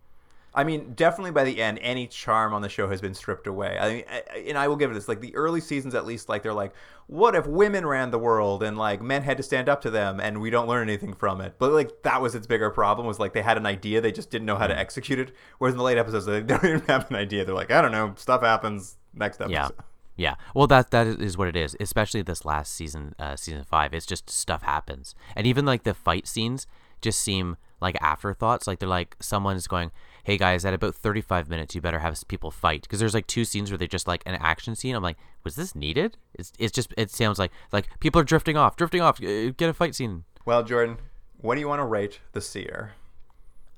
I 0.55 0.63
mean, 0.65 0.93
definitely 0.95 1.33
by 1.33 1.43
the 1.45 1.61
end, 1.61 1.79
any 1.83 2.07
charm 2.07 2.55
on 2.55 2.63
the 2.63 2.69
show 2.69 2.89
has 2.89 3.01
been 3.01 3.15
stripped 3.15 3.47
away. 3.47 3.77
I 3.79 3.93
mean, 3.93 4.05
I- 4.09 4.39
and 4.49 4.57
I 4.57 4.69
will 4.69 4.77
give 4.77 4.91
it 4.91 4.95
this: 4.95 5.09
like 5.09 5.21
the 5.21 5.35
early 5.35 5.61
seasons, 5.61 5.95
at 5.95 6.07
least, 6.07 6.29
like 6.29 6.43
they're 6.45 6.53
like, 6.55 6.73
what 7.07 7.35
if 7.35 7.47
women 7.47 7.85
ran 7.85 8.11
the 8.13 8.19
world 8.19 8.63
and 8.63 8.79
like 8.79 9.03
men 9.03 9.23
had 9.23 9.37
to 9.37 9.43
stand 9.43 9.69
up 9.69 9.81
to 9.83 9.91
them, 9.91 10.21
and 10.21 10.41
we 10.41 10.51
don't 10.51 10.69
learn 10.69 10.89
anything 10.89 11.13
from 11.15 11.41
it? 11.41 11.55
But 11.59 11.73
like 11.73 12.03
that 12.05 12.23
was 12.23 12.35
its 12.35 12.47
bigger 12.47 12.71
problem 12.71 13.07
was 13.07 13.19
like 13.19 13.33
they 13.33 13.43
had 13.43 13.57
an 13.57 13.67
idea, 13.67 14.01
they 14.01 14.13
just 14.13 14.31
didn't 14.31 14.47
know 14.47 14.57
how 14.57 14.69
to 14.69 14.79
execute 14.79 15.19
it. 15.19 15.33
Whereas 15.59 15.75
in 15.75 15.79
the 15.79 15.85
late 15.85 15.99
episodes, 15.99 16.27
they 16.27 16.41
don't 16.43 16.65
even 16.65 16.83
have 16.83 17.11
an 17.11 17.17
idea. 17.17 17.45
They're 17.45 17.55
like, 17.55 17.73
I 17.73 17.83
don't 17.83 17.93
know, 17.93 18.15
stuff 18.17 18.43
happens. 18.43 18.97
Next 19.13 19.41
episode. 19.41 19.53
Yeah, 19.53 19.69
yeah. 20.17 20.35
Well, 20.55 20.67
that 20.69 20.91
that 20.93 21.07
is 21.09 21.37
what 21.37 21.49
it 21.49 21.57
is. 21.57 21.77
Especially 21.81 22.23
this 22.23 22.45
last 22.45 22.73
season, 22.73 23.15
uh, 23.19 23.35
season 23.35 23.65
five. 23.65 23.93
It's 23.93 24.07
just 24.07 24.31
stuff 24.31 24.63
happens, 24.63 25.15
and 25.35 25.47
even 25.49 25.67
like 25.67 25.83
the 25.83 25.95
fight 25.95 26.29
scenes 26.29 26.67
just 27.01 27.21
seem 27.21 27.57
like 27.81 27.97
afterthoughts. 28.01 28.67
Like 28.67 28.79
they're 28.79 28.89
like 28.89 29.17
someone's 29.21 29.67
going, 29.67 29.91
"Hey 30.25 30.37
guys, 30.37 30.65
at 30.65 30.75
about 30.75 30.95
thirty-five 30.95 31.49
minutes, 31.49 31.75
you 31.75 31.81
better 31.81 32.01
have 32.01 32.21
people 32.29 32.51
fight." 32.51 32.83
Because 32.83 32.99
there's 32.99 33.15
like 33.15 33.27
two 33.27 33.45
scenes 33.45 33.71
where 33.71 33.79
they 33.79 33.87
just 33.87 34.09
like 34.09 34.23
an 34.27 34.35
action 34.35 34.75
scene. 34.75 34.95
I'm 34.97 35.03
like, 35.03 35.17
was 35.45 35.55
this 35.55 35.75
needed? 35.75 36.17
It's 36.35 36.53
it's 36.59 36.73
just 36.73 36.93
it 36.99 37.11
sounds 37.11 37.39
like 37.39 37.53
like 37.73 37.89
people 38.01 38.21
are 38.21 38.25
drifting 38.25 38.57
off, 38.57 38.77
drifting 38.77 39.01
off. 39.01 39.23
uh, 39.23 39.51
Get 39.57 39.71
a 39.71 39.73
fight 39.75 39.95
scene. 39.95 40.25
Well, 40.45 40.63
Jordan, 40.65 40.99
what 41.41 41.55
do 41.55 41.61
you 41.61 41.69
want 41.69 41.81
to 41.81 41.87
rate 41.87 42.21
the 42.33 42.41
Seer? 42.41 42.93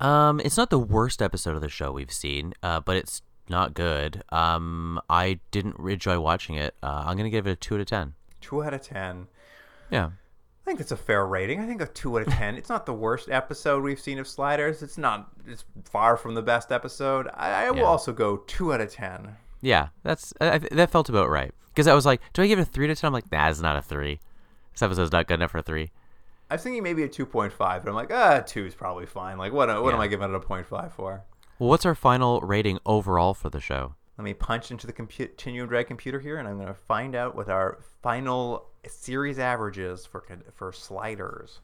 Um, 0.01 0.40
it's 0.40 0.57
not 0.57 0.70
the 0.70 0.78
worst 0.78 1.22
episode 1.22 1.55
of 1.57 1.62
the 1.62 1.68
show 1.68 1.92
we've 1.92 2.12
seen, 2.12 2.53
uh, 2.62 2.80
but 2.80 2.97
it's 2.97 3.22
not 3.49 3.72
good. 3.74 4.22
Um, 4.30 5.01
I 5.09 5.38
didn't 5.51 5.76
enjoy 5.78 6.18
watching 6.20 6.57
it. 6.57 6.74
Uh, 6.82 7.05
I'm 7.07 7.16
gonna 7.16 7.30
give 7.30 7.47
it 7.47 7.51
a 7.53 7.57
two 7.57 7.76
out 7.76 7.80
of 7.80 7.86
ten. 7.86 8.14
Two 8.40 8.62
out 8.62 8.74
of 8.74 8.82
ten. 8.82 9.28
Yeah. 9.90 10.11
I 10.67 10.71
think 10.71 10.79
that's 10.81 10.91
a 10.93 10.97
fair 10.97 11.25
rating. 11.25 11.61
I 11.61 11.67
think 11.67 11.81
a 11.81 11.87
two 11.87 12.19
out 12.19 12.27
of 12.27 12.33
ten. 12.33 12.57
it's 12.57 12.69
not 12.69 12.87
the 12.87 12.93
worst 12.93 13.29
episode 13.31 13.85
we've 13.85 14.01
seen 14.01 14.19
of 14.19 14.27
Sliders. 14.27 14.83
It's 14.83 14.99
not. 14.99 15.29
It's 15.47 15.64
far 15.85 16.17
from 16.17 16.35
the 16.35 16.43
best 16.43 16.73
episode. 16.73 17.29
I, 17.35 17.67
I 17.67 17.71
will 17.71 17.79
Yeah. 17.79 17.85
also 17.85 18.12
go 18.12 18.39
two 18.39 18.73
out 18.73 18.81
of 18.81 18.91
ten. 18.93 19.37
Yeah, 19.61 19.89
that's 20.03 20.33
I, 20.41 20.59
that 20.59 20.91
felt 20.91 21.09
about 21.09 21.31
right. 21.31 21.53
Because 21.69 21.87
I 21.87 21.95
was 21.95 22.05
like, 22.05 22.21
do 22.33 22.43
I 22.43 22.49
give 22.49 22.59
it 22.59 22.62
a 22.62 22.64
three 22.64 22.89
to 22.89 22.97
ten? 22.97 23.09
I'm 23.09 23.12
like, 23.12 23.31
nah, 23.31 23.49
it's 23.49 23.61
not 23.61 23.77
a 23.77 23.83
three. 23.83 24.19
This 24.73 24.83
episode's 24.83 25.12
not 25.12 25.29
good 25.29 25.35
enough 25.35 25.53
for 25.53 25.59
a 25.59 25.62
three. 25.62 25.93
I 26.51 26.55
was 26.55 26.62
thinking 26.62 26.83
maybe 26.83 27.05
a 27.05 27.09
two 27.09 27.27
point 27.27 27.53
five, 27.53 27.85
but 27.85 27.91
I'm 27.91 27.97
like, 27.97 28.12
ah, 28.12 28.41
two 28.45 28.67
is 28.67 28.75
probably 28.75 29.07
fine. 29.07 29.39
Like, 29.39 29.53
what? 29.53 29.69
What 29.83 29.95
am 29.95 30.01
I 30.01 30.09
giving 30.09 30.29
it 30.29 30.35
a 30.35 30.41
point 30.41 30.67
five 30.67 30.93
for? 30.93 31.23
Well, 31.61 31.69
what's 31.71 31.87
our 31.87 31.95
final 31.95 32.41
rating 32.41 32.79
overall 32.85 33.35
for 33.35 33.51
the 33.51 33.61
show? 33.61 33.95
Let 34.19 34.25
me 34.25 34.35
punch 34.35 34.71
into 34.71 34.87
the 34.87 34.93
compu- 34.93 35.29
continuum 35.29 35.69
drag 35.69 35.87
computer 35.87 36.19
here, 36.21 36.39
and 36.39 36.49
I'm 36.49 36.57
going 36.57 36.69
to 36.69 36.75
find 36.75 37.14
out 37.14 37.35
what 37.37 37.49
our 37.49 37.79
final 38.03 38.67
series 38.89 39.39
averages 39.39 40.07
for 40.07 40.24
for 40.55 40.72
sliders. 40.72 41.61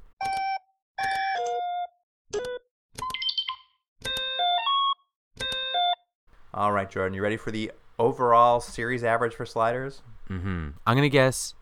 All 6.54 6.72
right, 6.72 6.90
Jordan, 6.90 7.14
you 7.14 7.22
ready 7.22 7.36
for 7.36 7.50
the 7.50 7.72
overall 7.98 8.60
series 8.60 9.02
average 9.02 9.34
for 9.34 9.46
sliders? 9.46 10.02
Mm-hmm. 10.28 10.68
I'm 10.86 10.96
gonna 10.96 11.08
guess 11.08 11.54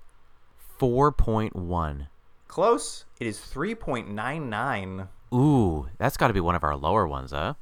four 0.57 1.13
point 1.13 1.55
one. 1.55 2.09
Close. 2.51 3.05
It 3.21 3.29
is 3.29 3.39
3.99. 3.39 5.07
Ooh, 5.33 5.89
that's 5.99 6.17
got 6.17 6.27
to 6.27 6.35
be 6.35 6.41
one 6.41 6.57
of 6.57 6.65
our 6.65 6.75
lower 6.75 7.07
ones, 7.07 7.31
huh? 7.31 7.55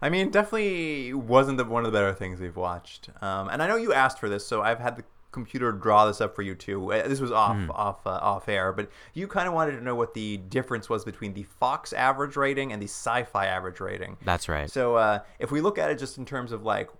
I 0.00 0.10
mean, 0.10 0.30
definitely 0.30 1.12
wasn't 1.12 1.58
the, 1.58 1.64
one 1.64 1.84
of 1.84 1.90
the 1.90 1.98
better 1.98 2.12
things 2.12 2.38
we've 2.38 2.54
watched. 2.54 3.08
Um, 3.20 3.48
and 3.48 3.60
I 3.60 3.66
know 3.66 3.74
you 3.74 3.92
asked 3.92 4.20
for 4.20 4.28
this, 4.28 4.46
so 4.46 4.62
I've 4.62 4.78
had 4.78 4.96
the 4.96 5.02
computer 5.32 5.72
draw 5.72 6.06
this 6.06 6.20
up 6.20 6.36
for 6.36 6.42
you 6.42 6.54
too. 6.54 6.92
Uh, 6.92 7.08
This 7.08 7.20
was 7.20 7.32
off 7.32 7.56
off 7.70 8.06
uh, 8.06 8.10
off 8.22 8.48
air, 8.48 8.72
but 8.72 8.88
you 9.14 9.26
kind 9.26 9.48
of 9.48 9.54
wanted 9.54 9.72
to 9.78 9.82
know 9.82 9.94
what 9.94 10.14
the 10.14 10.36
difference 10.36 10.88
was 10.88 11.04
between 11.04 11.34
the 11.34 11.42
Fox 11.42 11.92
average 11.92 12.36
rating 12.36 12.72
and 12.72 12.80
the 12.80 12.86
Sci-Fi 12.86 13.46
average 13.46 13.80
rating. 13.80 14.16
That's 14.24 14.48
right. 14.48 14.70
So 14.70 14.94
uh, 14.96 15.20
if 15.38 15.50
we 15.50 15.60
look 15.60 15.78
at 15.78 15.90
it 15.90 15.98
just 15.98 16.18
in 16.18 16.24
terms 16.24 16.52
of 16.52 16.62
like 16.62 16.90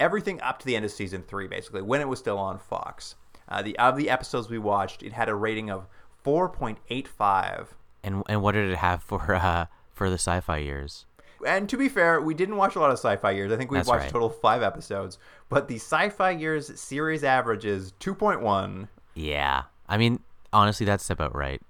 everything 0.00 0.40
up 0.40 0.58
to 0.58 0.66
the 0.66 0.74
end 0.74 0.84
of 0.84 0.90
season 0.90 1.22
three, 1.22 1.46
basically 1.46 1.82
when 1.82 2.00
it 2.00 2.08
was 2.08 2.18
still 2.18 2.38
on 2.38 2.58
Fox, 2.58 3.14
uh, 3.48 3.62
the 3.62 3.78
of 3.78 3.96
the 3.96 4.10
episodes 4.10 4.48
we 4.48 4.58
watched, 4.58 5.02
it 5.02 5.12
had 5.12 5.28
a 5.28 5.34
rating 5.34 5.70
of 5.70 5.86
4.85. 6.24 7.68
and 8.02 8.22
and 8.28 8.42
what 8.42 8.52
did 8.52 8.70
it 8.70 8.76
have 8.78 9.02
for 9.02 9.34
uh 9.34 9.66
for 9.92 10.08
the 10.10 10.14
sci-fi 10.18 10.58
years? 10.58 11.06
And 11.46 11.68
to 11.68 11.76
be 11.76 11.88
fair, 11.88 12.20
we 12.20 12.34
didn't 12.34 12.56
watch 12.56 12.76
a 12.76 12.80
lot 12.80 12.90
of 12.90 12.98
sci-fi 12.98 13.32
years. 13.32 13.52
I 13.52 13.56
think 13.56 13.70
we 13.70 13.78
That's 13.78 13.88
watched 13.88 14.02
right. 14.02 14.10
a 14.10 14.12
total 14.12 14.28
of 14.28 14.40
five 14.40 14.62
episodes. 14.62 15.18
But 15.48 15.68
the 15.68 15.76
sci-fi 15.76 16.30
years 16.30 16.80
series 16.80 17.24
average 17.24 17.64
is 17.64 17.92
2.1. 18.00 18.88
Yeah, 19.14 19.62
I 19.88 19.96
mean, 19.96 20.20
honestly, 20.52 20.86
that's 20.86 21.10
about 21.10 21.34
right. 21.34 21.60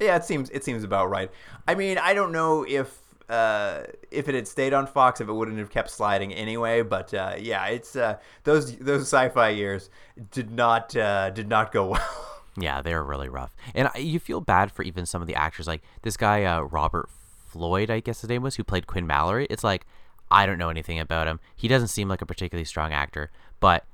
Yeah, 0.00 0.16
it 0.16 0.24
seems 0.24 0.48
it 0.50 0.64
seems 0.64 0.84
about 0.84 1.10
right. 1.10 1.30
I 1.66 1.74
mean, 1.74 1.98
I 1.98 2.14
don't 2.14 2.30
know 2.30 2.64
if 2.68 2.96
uh, 3.28 3.82
if 4.10 4.28
it 4.28 4.34
had 4.34 4.46
stayed 4.46 4.72
on 4.72 4.86
Fox, 4.86 5.20
if 5.20 5.28
it 5.28 5.32
wouldn't 5.32 5.58
have 5.58 5.70
kept 5.70 5.90
sliding 5.90 6.32
anyway. 6.32 6.82
But 6.82 7.12
uh, 7.12 7.34
yeah, 7.38 7.66
it's 7.66 7.96
uh, 7.96 8.18
those 8.44 8.76
those 8.76 9.02
sci-fi 9.02 9.50
years 9.50 9.90
did 10.30 10.50
not 10.50 10.94
uh, 10.96 11.30
did 11.30 11.48
not 11.48 11.72
go 11.72 11.86
well. 11.90 12.42
Yeah, 12.56 12.82
they 12.82 12.94
were 12.94 13.04
really 13.04 13.28
rough, 13.28 13.54
and 13.74 13.88
you 13.96 14.18
feel 14.18 14.40
bad 14.40 14.72
for 14.72 14.82
even 14.82 15.06
some 15.06 15.20
of 15.20 15.28
the 15.28 15.34
actors, 15.34 15.66
like 15.66 15.82
this 16.02 16.16
guy 16.16 16.44
uh, 16.44 16.60
Robert 16.60 17.08
Floyd, 17.58 17.90
I 17.90 18.00
guess 18.00 18.20
his 18.20 18.30
name 18.30 18.42
was, 18.42 18.54
who 18.54 18.64
played 18.64 18.86
Quinn 18.86 19.06
Mallory. 19.06 19.46
It's 19.50 19.64
like 19.64 19.84
I 20.30 20.46
don't 20.46 20.58
know 20.58 20.70
anything 20.70 21.00
about 21.00 21.26
him. 21.26 21.40
He 21.56 21.68
doesn't 21.68 21.88
seem 21.88 22.08
like 22.08 22.22
a 22.22 22.26
particularly 22.26 22.64
strong 22.64 22.92
actor, 22.92 23.30
but 23.60 23.84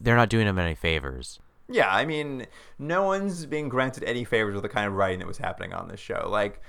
they're 0.00 0.16
not 0.16 0.28
doing 0.28 0.46
him 0.46 0.58
any 0.58 0.74
favors. 0.74 1.40
Yeah, 1.68 1.88
I 1.92 2.04
mean, 2.04 2.46
no 2.78 3.04
one's 3.04 3.46
being 3.46 3.68
granted 3.68 4.04
any 4.04 4.24
favors 4.24 4.54
with 4.54 4.62
the 4.62 4.68
kind 4.68 4.86
of 4.86 4.92
writing 4.92 5.20
that 5.20 5.28
was 5.28 5.38
happening 5.38 5.72
on 5.72 5.88
this 5.88 6.00
show. 6.00 6.28
Like, 6.28 6.60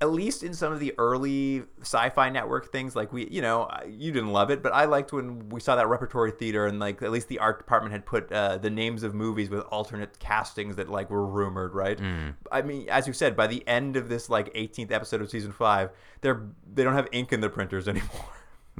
at 0.00 0.10
least 0.10 0.42
in 0.42 0.54
some 0.54 0.72
of 0.72 0.80
the 0.80 0.94
early 0.96 1.62
sci-fi 1.82 2.30
network 2.30 2.72
things, 2.72 2.96
like 2.96 3.12
we, 3.12 3.28
you 3.28 3.42
know, 3.42 3.68
you 3.86 4.12
didn't 4.12 4.32
love 4.32 4.50
it, 4.50 4.62
but 4.62 4.72
I 4.72 4.86
liked 4.86 5.12
when 5.12 5.50
we 5.50 5.60
saw 5.60 5.76
that 5.76 5.88
repertory 5.88 6.30
theater 6.30 6.66
and 6.66 6.78
like 6.78 7.02
at 7.02 7.10
least 7.10 7.28
the 7.28 7.38
art 7.38 7.58
department 7.58 7.92
had 7.92 8.06
put 8.06 8.32
uh, 8.32 8.56
the 8.56 8.70
names 8.70 9.02
of 9.02 9.14
movies 9.14 9.50
with 9.50 9.60
alternate 9.64 10.18
castings 10.18 10.76
that 10.76 10.88
like 10.88 11.10
were 11.10 11.26
rumored, 11.26 11.74
right? 11.74 12.00
I 12.50 12.62
mean, 12.62 12.88
as 12.88 13.06
you 13.06 13.12
said, 13.12 13.36
by 13.36 13.46
the 13.46 13.66
end 13.68 13.96
of 13.96 14.08
this 14.08 14.30
like 14.30 14.52
18th 14.54 14.90
episode 14.90 15.20
of 15.20 15.28
season 15.28 15.52
five, 15.52 15.90
they're 16.22 16.46
they 16.72 16.82
don't 16.82 16.94
have 16.94 17.08
ink 17.12 17.32
in 17.32 17.40
the 17.40 17.50
printers 17.50 17.86
anymore. 17.94 18.24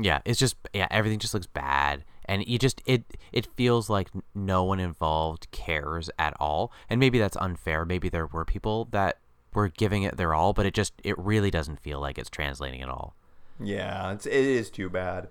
Yeah, 0.00 0.20
it's 0.24 0.38
just 0.38 0.56
yeah, 0.72 0.86
everything 0.90 1.18
just 1.18 1.34
looks 1.34 1.46
bad, 1.46 2.04
and 2.24 2.46
you 2.46 2.58
just 2.58 2.80
it 2.86 3.04
it 3.32 3.46
feels 3.56 3.90
like 3.90 4.08
no 4.34 4.64
one 4.64 4.80
involved 4.80 5.50
cares 5.50 6.08
at 6.18 6.34
all, 6.40 6.72
and 6.88 6.98
maybe 6.98 7.18
that's 7.18 7.36
unfair. 7.36 7.84
Maybe 7.84 8.08
there 8.08 8.26
were 8.26 8.46
people 8.46 8.86
that 8.92 9.18
were 9.52 9.68
giving 9.68 10.02
it 10.02 10.16
their 10.16 10.34
all, 10.34 10.52
but 10.52 10.66
it 10.66 10.74
just 10.74 10.92
it 11.04 11.18
really 11.18 11.50
doesn't 11.50 11.80
feel 11.80 12.00
like 12.00 12.18
it's 12.18 12.30
translating 12.30 12.82
at 12.82 12.88
all. 12.88 13.14
yeah, 13.58 14.12
it's, 14.12 14.26
it 14.26 14.32
is 14.32 14.70
too 14.70 14.88
bad. 14.88 15.28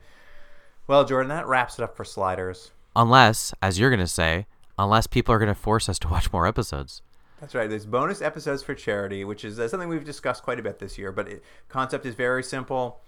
Well, 0.88 1.06
Jordan, 1.06 1.30
that 1.30 1.48
wraps 1.48 1.78
it 1.80 1.84
up 1.84 1.96
for 1.96 2.04
sliders. 2.04 2.72
Unless, 2.96 3.54
as 3.62 3.80
you're 3.80 3.90
gonna 3.92 4.08
say, 4.08 4.46
unless 4.78 5.08
people 5.08 5.34
are 5.34 5.40
gonna 5.40 5.56
force 5.56 5.88
us 5.90 6.00
to 6.00 6.08
watch 6.08 6.32
more 6.34 6.48
episodes. 6.48 7.02
That's 7.40 7.56
right. 7.56 7.70
There's 7.70 7.86
bonus 7.86 8.22
episodes 8.22 8.64
for 8.64 8.76
charity, 8.76 9.24
which 9.24 9.46
is 9.46 9.60
uh, 9.60 9.68
something 9.70 9.88
we've 9.88 10.04
discussed 10.04 10.44
quite 10.44 10.60
a 10.60 10.62
bit 10.64 10.80
this 10.80 10.98
year. 10.98 11.12
But 11.14 11.30
it, 11.30 11.44
concept 11.70 12.06
is 12.06 12.14
very 12.14 12.44
simple. 12.44 13.00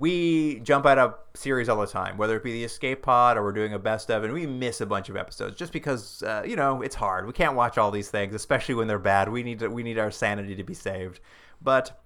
We 0.00 0.60
jump 0.60 0.86
out 0.86 0.96
of 0.96 1.14
series 1.34 1.68
all 1.68 1.78
the 1.78 1.86
time, 1.86 2.16
whether 2.16 2.34
it 2.34 2.42
be 2.42 2.52
the 2.52 2.64
Escape 2.64 3.02
Pod 3.02 3.36
or 3.36 3.42
we're 3.42 3.52
doing 3.52 3.74
a 3.74 3.78
best 3.78 4.10
of, 4.10 4.24
and 4.24 4.32
we 4.32 4.46
miss 4.46 4.80
a 4.80 4.86
bunch 4.86 5.10
of 5.10 5.16
episodes 5.16 5.58
just 5.58 5.74
because 5.74 6.22
uh, 6.22 6.42
you 6.42 6.56
know 6.56 6.80
it's 6.80 6.94
hard. 6.94 7.26
We 7.26 7.34
can't 7.34 7.54
watch 7.54 7.76
all 7.76 7.90
these 7.90 8.08
things, 8.08 8.34
especially 8.34 8.76
when 8.76 8.88
they're 8.88 8.98
bad. 8.98 9.28
We 9.28 9.42
need 9.42 9.58
to, 9.58 9.68
we 9.68 9.82
need 9.82 9.98
our 9.98 10.10
sanity 10.10 10.56
to 10.56 10.64
be 10.64 10.72
saved. 10.72 11.20
But 11.60 12.00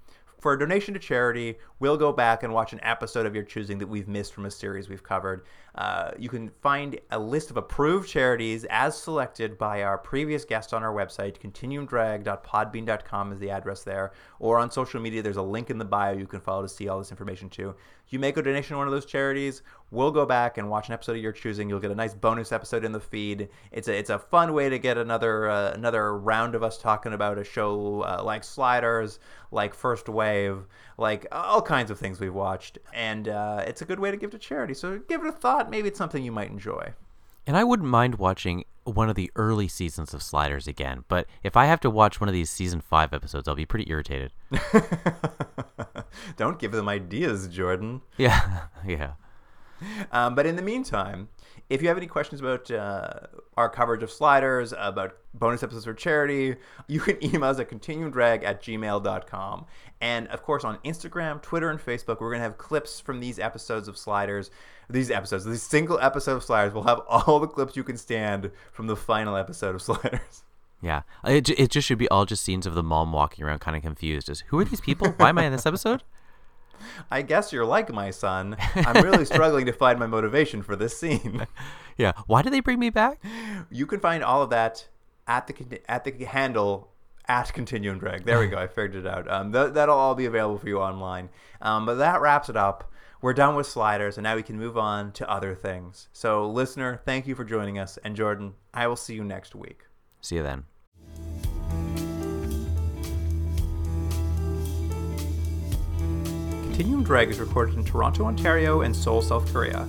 for 0.44 0.52
a 0.52 0.58
donation 0.58 0.92
to 0.92 1.00
charity, 1.00 1.56
we'll 1.78 1.96
go 1.96 2.12
back 2.12 2.42
and 2.42 2.52
watch 2.52 2.74
an 2.74 2.80
episode 2.82 3.24
of 3.24 3.34
your 3.34 3.44
choosing 3.44 3.78
that 3.78 3.86
we've 3.86 4.08
missed 4.08 4.34
from 4.34 4.44
a 4.44 4.50
series 4.50 4.90
we've 4.90 5.02
covered. 5.02 5.46
Uh, 5.74 6.10
you 6.18 6.28
can 6.28 6.50
find 6.60 7.00
a 7.12 7.18
list 7.18 7.50
of 7.50 7.56
approved 7.56 8.06
charities 8.06 8.66
as 8.68 8.94
selected 8.94 9.56
by 9.56 9.82
our 9.82 9.96
previous 9.96 10.44
guest 10.44 10.74
on 10.74 10.82
our 10.82 10.92
website. 10.92 11.38
Continuumdrag.podbean.com 11.40 13.32
is 13.32 13.38
the 13.38 13.48
address 13.48 13.84
there. 13.84 14.12
Or 14.38 14.58
on 14.58 14.70
social 14.70 15.00
media, 15.00 15.22
there's 15.22 15.38
a 15.38 15.42
link 15.42 15.70
in 15.70 15.78
the 15.78 15.84
bio 15.86 16.12
you 16.12 16.26
can 16.26 16.40
follow 16.40 16.60
to 16.60 16.68
see 16.68 16.88
all 16.88 16.98
this 16.98 17.10
information 17.10 17.48
too. 17.48 17.74
You 18.08 18.18
make 18.18 18.36
a 18.36 18.42
donation 18.42 18.74
to 18.74 18.78
one 18.78 18.86
of 18.86 18.92
those 18.92 19.06
charities, 19.06 19.62
we'll 19.90 20.10
go 20.10 20.26
back 20.26 20.58
and 20.58 20.68
watch 20.68 20.88
an 20.88 20.94
episode 20.94 21.16
of 21.16 21.22
your 21.22 21.32
choosing. 21.32 21.68
You'll 21.68 21.80
get 21.80 21.90
a 21.90 21.94
nice 21.94 22.14
bonus 22.14 22.52
episode 22.52 22.84
in 22.84 22.92
the 22.92 23.00
feed. 23.00 23.48
It's 23.72 23.88
a 23.88 23.96
it's 23.96 24.10
a 24.10 24.18
fun 24.18 24.52
way 24.52 24.68
to 24.68 24.78
get 24.78 24.98
another 24.98 25.48
uh, 25.48 25.72
another 25.72 26.16
round 26.16 26.54
of 26.54 26.62
us 26.62 26.78
talking 26.78 27.12
about 27.12 27.38
a 27.38 27.44
show 27.44 28.02
uh, 28.02 28.22
like 28.22 28.44
Sliders, 28.44 29.20
like 29.50 29.74
First 29.74 30.08
Wave, 30.08 30.66
like 30.98 31.26
all 31.32 31.62
kinds 31.62 31.90
of 31.90 31.98
things 31.98 32.20
we've 32.20 32.34
watched, 32.34 32.78
and 32.92 33.28
uh, 33.28 33.64
it's 33.66 33.82
a 33.82 33.84
good 33.84 33.98
way 33.98 34.10
to 34.10 34.16
give 34.16 34.30
to 34.30 34.38
charity. 34.38 34.74
So 34.74 35.00
give 35.08 35.22
it 35.22 35.26
a 35.26 35.32
thought. 35.32 35.70
Maybe 35.70 35.88
it's 35.88 35.98
something 35.98 36.22
you 36.22 36.32
might 36.32 36.50
enjoy. 36.50 36.92
And 37.46 37.56
I 37.56 37.64
wouldn't 37.64 37.88
mind 37.88 38.16
watching 38.16 38.64
one 38.84 39.08
of 39.08 39.16
the 39.16 39.30
early 39.36 39.68
seasons 39.68 40.14
of 40.14 40.22
Sliders 40.22 40.66
again, 40.66 41.04
but 41.08 41.26
if 41.42 41.56
I 41.56 41.66
have 41.66 41.80
to 41.80 41.90
watch 41.90 42.20
one 42.20 42.28
of 42.28 42.34
these 42.34 42.50
season 42.50 42.80
five 42.80 43.12
episodes, 43.12 43.48
I'll 43.48 43.54
be 43.54 43.66
pretty 43.66 43.90
irritated. 43.90 44.32
Don't 46.36 46.58
give 46.58 46.72
them 46.72 46.88
ideas, 46.88 47.48
Jordan. 47.48 48.02
Yeah, 48.16 48.60
yeah. 48.86 49.12
Um, 50.12 50.34
but 50.34 50.46
in 50.46 50.56
the 50.56 50.62
meantime, 50.62 51.28
if 51.70 51.80
you 51.82 51.88
have 51.88 51.96
any 51.96 52.06
questions 52.06 52.40
about 52.40 52.70
uh, 52.70 53.20
our 53.56 53.68
coverage 53.68 54.02
of 54.02 54.10
sliders, 54.10 54.74
about 54.76 55.16
bonus 55.32 55.62
episodes 55.62 55.84
for 55.84 55.94
charity, 55.94 56.56
you 56.88 57.00
can 57.00 57.22
email 57.24 57.50
us 57.50 57.58
at 57.58 57.70
continuumdrag 57.70 58.44
at 58.44 58.62
gmail.com. 58.62 59.66
And 60.00 60.28
of 60.28 60.42
course, 60.42 60.64
on 60.64 60.78
Instagram, 60.84 61.40
Twitter, 61.40 61.70
and 61.70 61.80
Facebook, 61.80 62.20
we're 62.20 62.30
going 62.30 62.40
to 62.40 62.44
have 62.44 62.58
clips 62.58 63.00
from 63.00 63.20
these 63.20 63.38
episodes 63.38 63.88
of 63.88 63.96
sliders. 63.96 64.50
These 64.90 65.10
episodes, 65.10 65.46
these 65.46 65.62
single 65.62 65.98
episode 65.98 66.36
of 66.36 66.44
sliders, 66.44 66.74
will 66.74 66.84
have 66.84 67.00
all 67.08 67.40
the 67.40 67.46
clips 67.46 67.76
you 67.76 67.84
can 67.84 67.96
stand 67.96 68.50
from 68.72 68.86
the 68.86 68.96
final 68.96 69.36
episode 69.36 69.74
of 69.74 69.82
sliders. 69.82 70.44
Yeah, 70.82 71.02
it, 71.24 71.48
it 71.48 71.70
just 71.70 71.88
should 71.88 71.96
be 71.96 72.08
all 72.08 72.26
just 72.26 72.44
scenes 72.44 72.66
of 72.66 72.74
the 72.74 72.82
mom 72.82 73.10
walking 73.10 73.42
around 73.42 73.60
kind 73.60 73.74
of 73.74 73.82
confused. 73.82 74.28
As 74.28 74.40
who 74.48 74.58
are 74.58 74.64
these 74.64 74.82
people? 74.82 75.08
Why 75.16 75.30
am 75.30 75.38
I 75.38 75.46
in 75.46 75.52
this 75.52 75.64
episode? 75.64 76.02
I 77.10 77.22
guess 77.22 77.52
you're 77.52 77.64
like 77.64 77.92
my 77.92 78.10
son. 78.10 78.56
I'm 78.74 79.02
really 79.04 79.24
struggling 79.24 79.66
to 79.66 79.72
find 79.72 79.98
my 79.98 80.06
motivation 80.06 80.62
for 80.62 80.76
this 80.76 80.96
scene. 80.96 81.46
Yeah, 81.96 82.10
why 82.26 82.42
did 82.42 82.52
they 82.52 82.58
bring 82.58 82.80
me 82.80 82.90
back? 82.90 83.22
You 83.70 83.86
can 83.86 84.00
find 84.00 84.24
all 84.24 84.42
of 84.42 84.50
that 84.50 84.88
at 85.28 85.46
the 85.46 85.80
at 85.88 86.02
the 86.02 86.24
handle 86.24 86.92
at 87.28 87.52
Continuum 87.52 87.98
Drag. 87.98 88.24
There 88.24 88.40
we 88.40 88.48
go. 88.48 88.58
I 88.58 88.66
figured 88.66 88.96
it 88.96 89.06
out. 89.06 89.30
Um, 89.30 89.52
th- 89.52 89.72
that'll 89.74 89.96
all 89.96 90.16
be 90.16 90.26
available 90.26 90.58
for 90.58 90.68
you 90.68 90.80
online. 90.80 91.30
Um, 91.62 91.86
but 91.86 91.94
that 91.94 92.20
wraps 92.20 92.48
it 92.48 92.56
up. 92.56 92.90
We're 93.22 93.32
done 93.32 93.54
with 93.54 93.66
sliders, 93.66 94.18
and 94.18 94.24
now 94.24 94.36
we 94.36 94.42
can 94.42 94.58
move 94.58 94.76
on 94.76 95.12
to 95.12 95.30
other 95.30 95.54
things. 95.54 96.08
So, 96.12 96.50
listener, 96.50 97.00
thank 97.06 97.26
you 97.26 97.34
for 97.34 97.44
joining 97.44 97.78
us. 97.78 97.96
And 98.04 98.14
Jordan, 98.14 98.54
I 98.74 98.86
will 98.86 98.96
see 98.96 99.14
you 99.14 99.24
next 99.24 99.54
week. 99.54 99.86
See 100.20 100.36
you 100.36 100.42
then. 100.42 100.64
Continuum 106.74 107.04
Drag 107.04 107.30
is 107.30 107.38
recorded 107.38 107.76
in 107.76 107.84
Toronto, 107.84 108.24
Ontario, 108.24 108.80
and 108.80 108.96
Seoul, 108.96 109.22
South 109.22 109.46
Korea. 109.52 109.88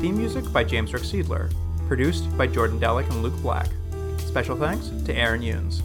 Theme 0.00 0.18
music 0.18 0.52
by 0.52 0.64
James 0.64 0.92
Rick 0.92 1.04
Seidler. 1.04 1.52
Produced 1.86 2.36
by 2.36 2.48
Jordan 2.48 2.80
Delick 2.80 3.08
and 3.10 3.22
Luke 3.22 3.40
Black. 3.42 3.68
Special 4.18 4.56
thanks 4.56 4.88
to 4.88 5.14
Aaron 5.14 5.40
Yunes. 5.40 5.82